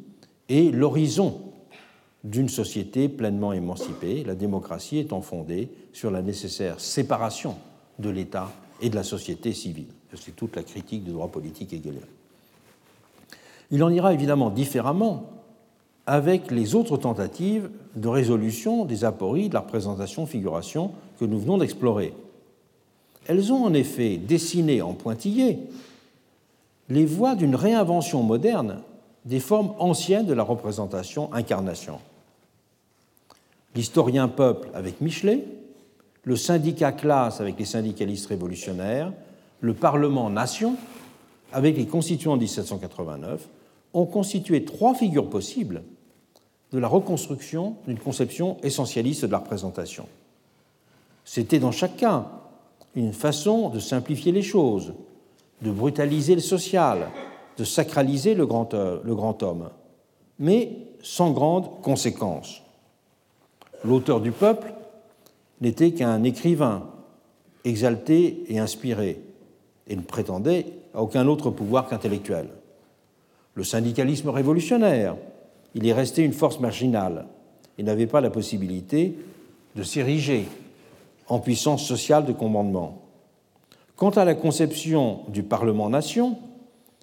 est 0.48 0.74
l'horizon 0.74 1.42
d'une 2.24 2.50
société 2.50 3.08
pleinement 3.08 3.54
émancipée, 3.54 4.24
la 4.24 4.36
démocratie 4.36 4.98
étant 4.98 5.22
fondée 5.22 5.70
sur 5.94 6.12
la 6.12 6.22
nécessaire 6.22 6.80
séparation 6.80 7.56
de 8.00 8.10
l'État 8.10 8.52
et 8.82 8.90
de 8.90 8.96
la 8.96 9.04
société 9.04 9.54
civile. 9.54 9.88
C'est 10.16 10.36
toute 10.36 10.56
la 10.56 10.64
critique 10.64 11.04
du 11.04 11.12
droit 11.12 11.28
politique 11.28 11.74
hegelien. 11.74 12.02
Il 13.72 13.84
en 13.84 13.90
ira 13.90 14.14
évidemment 14.14 14.50
différemment 14.50 15.30
avec 16.08 16.50
les 16.50 16.74
autres 16.74 16.98
tentatives 16.98 17.70
de 17.96 18.08
résolution 18.08 18.86
des 18.86 19.06
apories 19.06 19.50
de 19.50 19.54
la 19.54 19.60
représentation-figuration 19.60 20.92
que 21.20 21.26
nous 21.26 21.40
venons 21.40 21.60
d'explorer. 21.60 22.14
Elles 23.28 23.54
ont 23.54 23.64
en 23.64 23.74
effet 23.76 24.18
dessiné 24.18 24.82
en 24.82 24.94
pointillé 24.94 25.60
les 26.90 27.06
voies 27.06 27.36
d'une 27.36 27.56
réinvention 27.56 28.24
moderne 28.24 28.82
des 29.26 29.40
formes 29.40 29.76
anciennes 29.78 30.26
de 30.26 30.34
la 30.34 30.42
représentation-incarnation. 30.42 32.00
L'historien 33.76 34.28
peuple 34.28 34.70
avec 34.74 35.02
Michelet, 35.02 35.46
le 36.30 36.36
syndicat 36.36 36.92
classe 36.92 37.42
avec 37.42 37.58
les 37.58 37.66
syndicalistes 37.66 38.28
révolutionnaires, 38.28 39.12
le 39.62 39.74
Parlement 39.74 40.30
nation 40.30 40.76
avec 41.52 41.76
les 41.76 41.88
constituants 41.88 42.36
de 42.36 42.42
1789 42.42 43.48
ont 43.96 44.06
constitué 44.06 44.64
trois 44.64 44.94
figures 44.94 45.28
possibles 45.28 45.82
de 46.72 46.78
la 46.78 46.88
reconstruction 46.88 47.78
d'une 47.88 47.98
conception 47.98 48.58
essentialiste 48.62 49.26
de 49.26 49.32
la 49.32 49.40
représentation. 49.40 50.06
C'était 51.26 51.58
dans 51.58 51.72
chaque 51.72 51.98
cas 51.98 52.28
une 52.94 53.14
façon 53.14 53.70
de 53.70 53.80
simplifier 53.80 54.32
les 54.32 54.44
choses, 54.44 54.94
de 55.64 55.72
brutaliser 55.72 56.36
le 56.36 56.42
social, 56.42 57.10
de 57.58 57.64
sacraliser 57.64 58.36
le 58.36 58.46
grand, 58.46 58.76
euh, 58.76 59.00
le 59.04 59.16
grand 59.16 59.42
homme, 59.42 59.72
mais 60.38 60.78
sans 61.02 61.32
grande 61.32 61.82
conséquence. 61.82 62.62
L'auteur 63.84 64.22
du 64.22 64.32
peuple 64.32 64.74
n'était 65.62 65.92
qu'un 65.92 66.24
écrivain 66.24 66.90
exalté 67.66 68.44
et 68.48 68.60
inspiré, 68.60 69.22
et 69.88 69.96
ne 69.96 70.02
prétendait 70.02 70.66
à 70.94 71.02
aucun 71.02 71.28
autre 71.28 71.50
pouvoir 71.50 71.88
qu'intellectuel. 71.88 72.50
Le 73.56 73.64
syndicalisme 73.64 74.30
révolutionnaire, 74.30 75.16
il 75.76 75.86
est 75.88 75.94
resté 75.94 76.24
une 76.24 76.34
force 76.34 76.60
marginale 76.60 77.28
et 77.78 77.84
n'avait 77.84 78.08
pas 78.08 78.22
la 78.22 78.30
possibilité 78.30 79.16
de 79.76 79.84
s'ériger 79.84 80.46
en 81.28 81.40
puissance 81.40 81.86
sociale 81.86 82.26
de 82.26 82.34
commandement. 82.34 83.02
Quant 83.96 84.10
à 84.12 84.26
la 84.26 84.34
conception 84.34 85.22
du 85.28 85.44
Parlement-nation, 85.44 86.38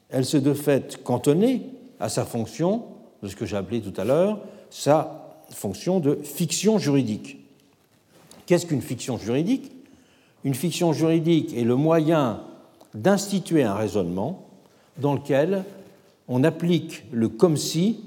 elle 0.09 0.25
se 0.25 0.37
de 0.37 0.55
fait 0.55 1.03
cantonnée 1.03 1.63
à 2.01 2.09
sa 2.09 2.25
fonction, 2.25 2.85
de 3.23 3.29
ce 3.29 3.37
que 3.37 3.47
j'ai 3.47 3.57
appelé 3.57 3.81
tout 3.81 3.99
à 4.01 4.05
l'heure, 4.05 4.41
sa 4.71 5.45
fonction 5.51 6.01
de 6.01 6.17
fiction 6.23 6.79
juridique. 6.79 7.46
Qu'est-ce 8.47 8.67
qu'une 8.67 8.83
fiction 8.83 9.19
juridique? 9.19 9.73
Une 10.45 10.55
fiction 10.55 10.93
juridique 10.93 11.53
est 11.57 11.65
le 11.65 11.75
moyen 11.75 12.43
d'instituer 12.95 13.65
un 13.65 13.75
raisonnement 13.75 14.47
dans 14.99 15.15
lequel 15.15 15.65
on 16.29 16.45
applique 16.45 17.05
le 17.13 17.29
comme 17.29 17.57
si 17.57 18.01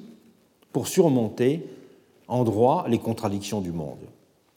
pour 0.71 0.87
surmonter 0.87 1.67
en 2.27 2.43
droit 2.43 2.85
les 2.87 2.99
contradictions 2.99 3.59
du 3.59 3.71
monde. 3.71 3.99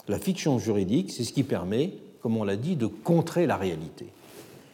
La 0.09 0.19
fiction 0.19 0.59
juridique, 0.59 1.11
c'est 1.11 1.25
ce 1.25 1.33
qui 1.33 1.43
permet, 1.43 1.95
comme 2.21 2.37
on 2.37 2.45
l'a 2.45 2.57
dit, 2.57 2.77
de 2.77 2.87
contrer 2.87 3.47
la 3.47 3.57
réalité. 3.57 4.07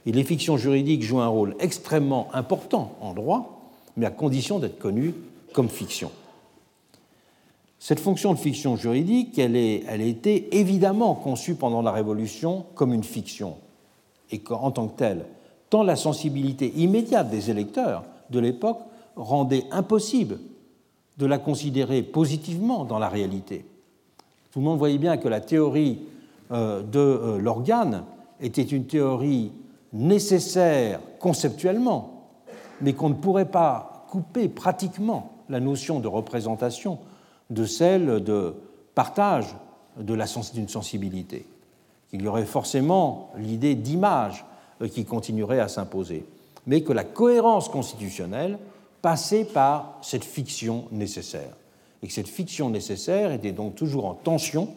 Et 0.07 0.13
les 0.13 0.25
fictions 0.25 0.57
juridiques 0.57 1.03
jouent 1.03 1.21
un 1.21 1.29
rôle 1.29 1.55
extrêmement 1.61 2.29
important 2.35 2.97
en 3.01 3.15
droit, 3.15 3.71
mais 3.97 4.07
à 4.07 4.11
condition 4.11 4.59
d'être 4.59 4.79
connues 4.79 5.15
comme 5.53 5.69
fiction. 5.69 6.11
Cette 7.81 8.01
fonction 8.01 8.33
de 8.33 8.39
fiction 8.39 8.77
juridique, 8.77 9.39
elle, 9.39 9.57
a 9.57 9.95
été 9.97 10.57
évidemment 10.59 11.15
conçue 11.15 11.55
pendant 11.55 11.81
la 11.81 11.93
Révolution 11.93 12.67
comme 12.75 12.93
une 12.93 13.05
fiction, 13.05 13.57
et 14.31 14.43
en 14.51 14.71
tant 14.71 14.89
que 14.89 14.97
telle, 14.97 15.27
tant 15.71 15.85
la 15.85 15.97
sensibilité 15.97 16.73
immédiate 16.77 17.31
des 17.31 17.51
électeurs 17.51 18.05
de 18.31 18.41
l'époque 18.41 18.81
rendait 19.17 19.65
impossible 19.71 20.39
de 21.19 21.27
la 21.27 21.39
considérer 21.39 22.03
positivement 22.03 22.85
dans 22.85 22.99
la 22.99 23.09
réalité. 23.09 23.65
Tout 24.51 24.59
le 24.59 24.65
monde 24.65 24.79
voyait 24.79 24.99
bien 24.99 25.17
que 25.17 25.29
la 25.29 25.41
théorie 25.41 26.01
de 26.51 27.37
l'organe 27.39 28.05
était 28.41 28.63
une 28.63 28.87
théorie 28.87 29.53
nécessaire 29.93 31.01
conceptuellement, 31.19 32.25
mais 32.81 32.93
qu'on 32.93 33.11
ne 33.11 33.15
pourrait 33.15 33.51
pas 33.51 34.07
couper 34.11 34.49
pratiquement 34.49 35.33
la 35.49 35.61
notion 35.61 36.01
de 36.01 36.09
représentation 36.09 36.99
de 37.51 37.65
celle 37.65 38.23
de 38.23 38.55
partage 38.95 39.47
d'une 39.97 40.69
sensibilité. 40.69 41.47
Il 42.13 42.23
y 42.23 42.29
aurait 42.29 42.47
forcément 42.47 43.31
l'idée 43.37 43.75
d'image 43.75 44.45
euh, 44.81 44.89
qui 44.89 45.05
continuerait 45.05 45.61
à 45.61 45.69
s'imposer, 45.69 46.25
mais 46.67 46.83
que 46.83 46.93
la 46.93 47.05
cohérence 47.05 47.69
constitutionnelle 47.69 48.59
passait 49.03 49.45
par 49.45 49.99
cette 50.03 50.25
fiction 50.25 50.87
nécessaire, 50.91 51.57
et 52.03 52.07
que 52.07 52.13
cette 52.13 52.29
fiction 52.29 52.71
nécessaire 52.71 53.33
était 53.33 53.53
donc 53.53 53.75
toujours 53.75 54.07
en 54.07 54.15
tension 54.15 54.69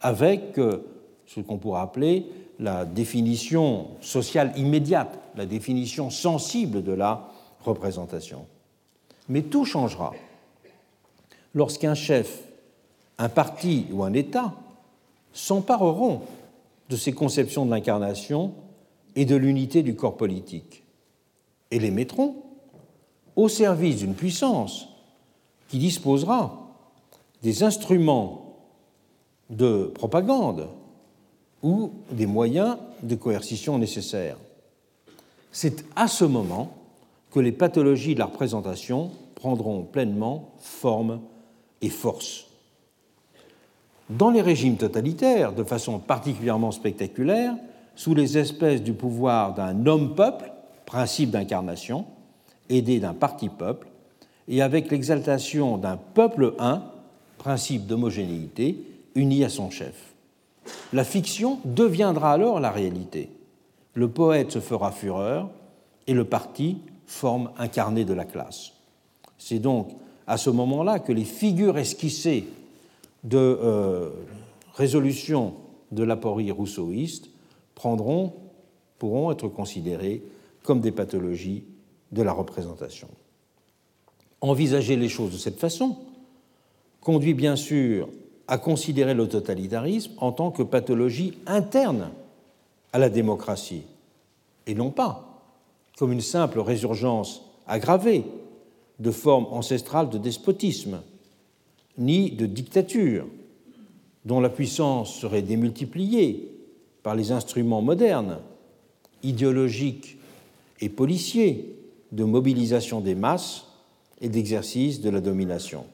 avec 0.00 0.58
euh, 0.58 0.84
ce 1.26 1.40
qu'on 1.40 1.58
pourrait 1.58 1.80
appeler 1.80 2.26
la 2.58 2.84
définition 2.84 3.88
sociale 4.00 4.52
immédiate, 4.56 5.18
la 5.36 5.46
définition 5.46 6.10
sensible 6.10 6.82
de 6.82 6.92
la 6.92 7.28
représentation. 7.64 8.46
Mais 9.28 9.42
tout 9.42 9.64
changera 9.64 10.12
lorsqu'un 11.54 11.94
chef, 11.94 12.42
un 13.18 13.28
parti 13.28 13.86
ou 13.92 14.02
un 14.02 14.12
État 14.12 14.54
s'empareront 15.32 16.22
de 16.88 16.96
ces 16.96 17.12
conceptions 17.12 17.64
de 17.64 17.70
l'incarnation 17.70 18.54
et 19.16 19.24
de 19.24 19.36
l'unité 19.36 19.82
du 19.82 19.94
corps 19.94 20.16
politique 20.16 20.82
et 21.70 21.78
les 21.78 21.90
mettront 21.90 22.36
au 23.36 23.48
service 23.48 23.96
d'une 23.96 24.14
puissance 24.14 24.88
qui 25.68 25.78
disposera 25.78 26.68
des 27.42 27.62
instruments 27.62 28.56
de 29.50 29.90
propagande 29.94 30.68
ou 31.62 31.92
des 32.10 32.26
moyens 32.26 32.76
de 33.02 33.14
coercition 33.14 33.78
nécessaires. 33.78 34.36
C'est 35.50 35.84
à 35.96 36.08
ce 36.08 36.24
moment 36.24 36.74
que 37.30 37.40
les 37.40 37.52
pathologies 37.52 38.14
de 38.14 38.18
la 38.18 38.26
représentation 38.26 39.10
prendront 39.34 39.82
pleinement 39.82 40.50
forme 40.58 41.20
et 41.82 41.90
force. 41.90 42.46
Dans 44.08 44.30
les 44.30 44.42
régimes 44.42 44.76
totalitaires, 44.76 45.52
de 45.52 45.64
façon 45.64 45.98
particulièrement 45.98 46.70
spectaculaire, 46.70 47.54
sous 47.94 48.14
les 48.14 48.38
espèces 48.38 48.82
du 48.82 48.92
pouvoir 48.92 49.54
d'un 49.54 49.86
homme-peuple, 49.86 50.52
principe 50.86 51.30
d'incarnation, 51.30 52.06
aidé 52.68 53.00
d'un 53.00 53.14
parti-peuple, 53.14 53.88
et 54.48 54.62
avec 54.62 54.90
l'exaltation 54.90 55.78
d'un 55.78 55.96
peuple 55.96 56.54
un, 56.58 56.82
principe 57.38 57.86
d'homogénéité, 57.86 58.84
uni 59.14 59.44
à 59.44 59.48
son 59.48 59.70
chef. 59.70 60.14
La 60.92 61.04
fiction 61.04 61.58
deviendra 61.64 62.32
alors 62.32 62.60
la 62.60 62.70
réalité. 62.70 63.30
Le 63.94 64.08
poète 64.08 64.52
se 64.52 64.60
fera 64.60 64.92
fureur 64.92 65.50
et 66.06 66.14
le 66.14 66.24
parti 66.24 66.78
forme 67.06 67.50
incarné 67.58 68.04
de 68.04 68.14
la 68.14 68.24
classe. 68.24 68.72
C'est 69.38 69.58
donc 69.58 69.88
à 70.26 70.36
ce 70.36 70.50
moment-là 70.50 70.98
que 70.98 71.12
les 71.12 71.24
figures 71.24 71.78
esquissées 71.78 72.46
de 73.24 73.38
euh, 73.38 74.10
résolution 74.74 75.54
de 75.90 76.02
l'aporie 76.04 76.50
rousseauiste 76.50 77.28
pourront 77.74 78.32
être 79.32 79.48
considérées 79.48 80.22
comme 80.62 80.80
des 80.80 80.92
pathologies 80.92 81.64
de 82.12 82.22
la 82.22 82.32
représentation. 82.32 83.08
Envisager 84.40 84.96
les 84.96 85.08
choses 85.08 85.32
de 85.32 85.38
cette 85.38 85.58
façon 85.58 85.96
conduit 87.00 87.34
bien 87.34 87.56
sûr 87.56 88.08
à 88.48 88.58
considérer 88.58 89.14
le 89.14 89.28
totalitarisme 89.28 90.12
en 90.18 90.32
tant 90.32 90.50
que 90.50 90.62
pathologie 90.62 91.34
interne 91.46 92.10
à 92.92 92.98
la 92.98 93.08
démocratie, 93.08 93.84
et 94.66 94.74
non 94.74 94.90
pas 94.90 95.28
comme 95.96 96.12
une 96.12 96.20
simple 96.20 96.60
résurgence 96.60 97.42
aggravée 97.66 98.24
de 99.02 99.10
formes 99.10 99.46
ancestrales 99.50 100.10
de 100.10 100.18
despotisme, 100.18 101.02
ni 101.98 102.30
de 102.30 102.46
dictature, 102.46 103.26
dont 104.24 104.38
la 104.38 104.48
puissance 104.48 105.14
serait 105.16 105.42
démultipliée 105.42 106.48
par 107.02 107.16
les 107.16 107.32
instruments 107.32 107.82
modernes, 107.82 108.38
idéologiques 109.24 110.18
et 110.80 110.88
policiers, 110.88 111.76
de 112.12 112.24
mobilisation 112.24 113.00
des 113.00 113.16
masses 113.16 113.66
et 114.20 114.28
d'exercice 114.28 115.00
de 115.00 115.10
la 115.10 115.20
domination. 115.20 115.84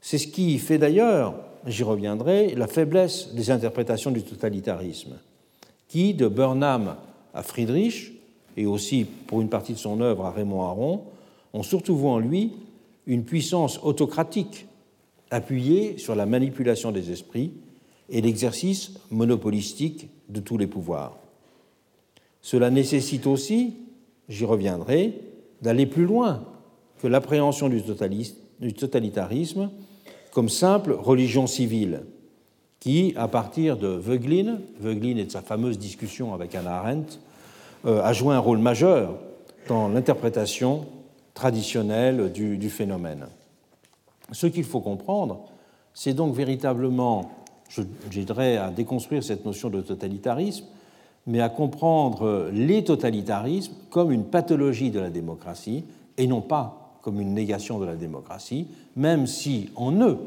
C'est 0.00 0.18
ce 0.18 0.26
qui 0.26 0.58
fait 0.58 0.78
d'ailleurs, 0.78 1.34
j'y 1.66 1.84
reviendrai, 1.84 2.54
la 2.56 2.66
faiblesse 2.66 3.34
des 3.34 3.50
interprétations 3.50 4.10
du 4.10 4.22
totalitarisme, 4.22 5.18
qui, 5.86 6.14
de 6.14 6.26
Burnham 6.26 6.96
à 7.34 7.42
Friedrich, 7.44 8.12
et 8.56 8.66
aussi 8.66 9.04
pour 9.04 9.40
une 9.40 9.48
partie 9.48 9.74
de 9.74 9.78
son 9.78 10.00
œuvre 10.00 10.24
à 10.24 10.32
Raymond 10.32 10.62
Aron, 10.62 11.04
ont 11.52 11.62
surtout 11.62 11.96
vu 11.96 12.06
en 12.06 12.18
lui 12.18 12.52
une 13.06 13.24
puissance 13.24 13.80
autocratique 13.82 14.66
appuyée 15.30 15.98
sur 15.98 16.14
la 16.14 16.26
manipulation 16.26 16.92
des 16.92 17.10
esprits 17.10 17.52
et 18.08 18.20
l'exercice 18.20 18.92
monopolistique 19.10 20.10
de 20.28 20.40
tous 20.40 20.58
les 20.58 20.66
pouvoirs. 20.66 21.16
Cela 22.42 22.70
nécessite 22.70 23.26
aussi, 23.26 23.76
j'y 24.28 24.44
reviendrai, 24.44 25.14
d'aller 25.62 25.86
plus 25.86 26.04
loin 26.04 26.44
que 27.00 27.06
l'appréhension 27.06 27.68
du, 27.68 27.82
totalitarisme 28.72 29.70
comme 30.32 30.48
simple 30.48 30.92
religion 30.92 31.46
civile, 31.46 32.04
qui, 32.80 33.14
à 33.16 33.28
partir 33.28 33.76
de 33.76 33.88
Veuglin, 33.88 34.58
Veuglin 34.80 35.16
et 35.16 35.24
de 35.24 35.30
sa 35.30 35.40
fameuse 35.40 35.78
discussion 35.78 36.34
avec 36.34 36.54
Anna 36.54 36.78
Arendt, 36.78 37.18
euh, 37.86 38.02
a 38.02 38.12
joué 38.12 38.34
un 38.34 38.38
rôle 38.38 38.58
majeur 38.58 39.18
dans 39.68 39.88
l'interprétation 39.88 40.86
traditionnelle 41.34 42.32
du, 42.32 42.70
phénomène. 42.70 43.26
Ce 44.32 44.46
qu'il 44.46 44.64
faut 44.64 44.80
comprendre, 44.80 45.44
c'est 45.94 46.14
donc 46.14 46.34
véritablement, 46.34 47.30
j'aiderai 48.10 48.56
à 48.56 48.70
déconstruire 48.70 49.24
cette 49.24 49.44
notion 49.44 49.70
de 49.70 49.80
totalitarisme, 49.80 50.66
mais 51.26 51.40
à 51.40 51.48
comprendre 51.48 52.50
les 52.52 52.84
totalitarismes 52.84 53.74
comme 53.90 54.12
une 54.12 54.24
pathologie 54.24 54.90
de 54.90 55.00
la 55.00 55.10
démocratie 55.10 55.84
et 56.18 56.26
non 56.26 56.40
pas 56.40 56.98
comme 57.02 57.20
une 57.20 57.34
négation 57.34 57.78
de 57.78 57.84
la 57.84 57.96
démocratie, 57.96 58.68
même 58.96 59.26
si 59.26 59.70
en 59.74 59.92
eux, 60.02 60.18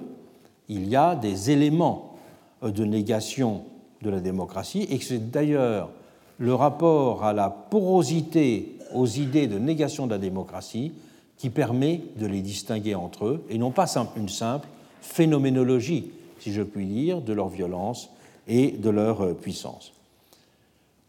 il 0.67 0.87
y 0.89 0.95
a 0.95 1.15
des 1.15 1.51
éléments 1.51 2.15
de 2.61 2.83
négation 2.83 3.63
de 4.01 4.09
la 4.09 4.19
démocratie 4.19 4.83
et 4.89 4.97
que 4.97 5.05
c'est 5.05 5.31
d'ailleurs 5.31 5.89
le 6.37 6.53
rapport 6.53 7.23
à 7.23 7.33
la 7.33 7.49
porosité 7.49 8.74
aux 8.95 9.07
idées 9.07 9.47
de 9.47 9.59
négation 9.59 10.07
de 10.07 10.11
la 10.11 10.17
démocratie 10.17 10.93
qui 11.37 11.49
permet 11.49 12.01
de 12.17 12.25
les 12.25 12.41
distinguer 12.41 12.95
entre 12.95 13.25
eux 13.25 13.43
et 13.49 13.57
non 13.57 13.71
pas 13.71 13.87
une 14.15 14.29
simple 14.29 14.67
phénoménologie, 15.01 16.11
si 16.39 16.53
je 16.53 16.61
puis 16.61 16.85
dire, 16.85 17.21
de 17.21 17.33
leur 17.33 17.49
violence 17.49 18.09
et 18.47 18.71
de 18.71 18.89
leur 18.89 19.21
euh, 19.21 19.33
puissance. 19.33 19.93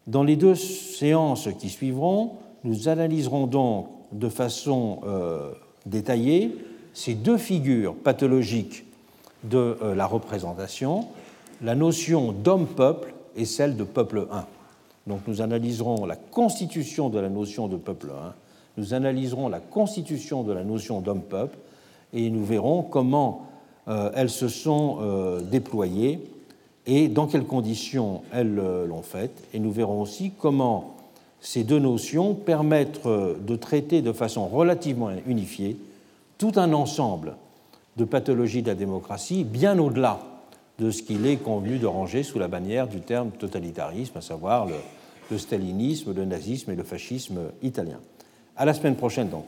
Dans 0.06 0.22
les 0.22 0.36
deux 0.36 0.54
séances 0.54 1.48
qui 1.58 1.68
suivront, 1.68 2.32
nous 2.64 2.88
analyserons 2.88 3.46
donc 3.46 3.88
de 4.12 4.28
façon 4.28 5.00
euh, 5.04 5.52
détaillée 5.84 6.56
ces 6.94 7.14
deux 7.14 7.38
figures 7.38 7.94
pathologiques 7.94 8.84
de 9.44 9.76
euh, 9.82 9.94
la 9.94 10.06
représentation, 10.06 11.06
la 11.62 11.74
notion 11.74 12.32
d'homme-peuple 12.32 13.14
et 13.36 13.44
celle 13.44 13.76
de 13.76 13.84
peuple 13.84 14.26
1. 14.30 14.46
Donc 15.06 15.20
nous 15.26 15.40
analyserons 15.40 16.04
la 16.04 16.16
constitution 16.16 17.08
de 17.08 17.18
la 17.18 17.28
notion 17.28 17.68
de 17.68 17.76
peuple 17.76 18.10
1, 18.10 18.34
nous 18.76 18.94
analyserons 18.94 19.48
la 19.48 19.60
constitution 19.60 20.42
de 20.42 20.52
la 20.52 20.64
notion 20.64 21.00
d'homme-peuple 21.00 21.56
et 22.12 22.28
nous 22.30 22.44
verrons 22.44 22.82
comment 22.82 23.46
euh, 23.88 24.10
elles 24.14 24.30
se 24.30 24.48
sont 24.48 24.98
euh, 25.00 25.40
déployées 25.40 26.20
et 26.86 27.08
dans 27.08 27.26
quelles 27.26 27.44
conditions 27.44 28.22
elles 28.32 28.58
euh, 28.58 28.86
l'ont 28.86 29.02
fait. 29.02 29.30
Et 29.54 29.58
nous 29.58 29.70
verrons 29.70 30.02
aussi 30.02 30.32
comment 30.38 30.96
ces 31.40 31.64
deux 31.64 31.78
notions 31.78 32.34
permettent 32.34 33.06
de 33.06 33.56
traiter 33.56 34.02
de 34.02 34.12
façon 34.12 34.48
relativement 34.48 35.10
unifiée 35.26 35.76
tout 36.38 36.52
un 36.56 36.72
ensemble 36.72 37.36
de 37.96 38.04
pathologies 38.04 38.62
de 38.62 38.68
la 38.68 38.74
démocratie, 38.74 39.44
bien 39.44 39.78
au-delà 39.78 40.18
de 40.78 40.90
ce 40.90 41.02
qu'il 41.02 41.24
est 41.26 41.36
convenu 41.36 41.78
de 41.78 41.86
ranger 41.86 42.22
sous 42.24 42.38
la 42.38 42.48
bannière 42.48 42.88
du 42.88 43.00
terme 43.00 43.30
totalitarisme, 43.30 44.18
à 44.18 44.20
savoir 44.22 44.66
le, 44.66 44.74
le 45.30 45.38
stalinisme, 45.38 46.14
le 46.14 46.24
nazisme 46.24 46.70
et 46.70 46.76
le 46.76 46.84
fascisme 46.84 47.50
italien. 47.62 48.00
À 48.56 48.64
la 48.64 48.74
semaine 48.74 48.96
prochaine 48.96 49.28
donc. 49.28 49.46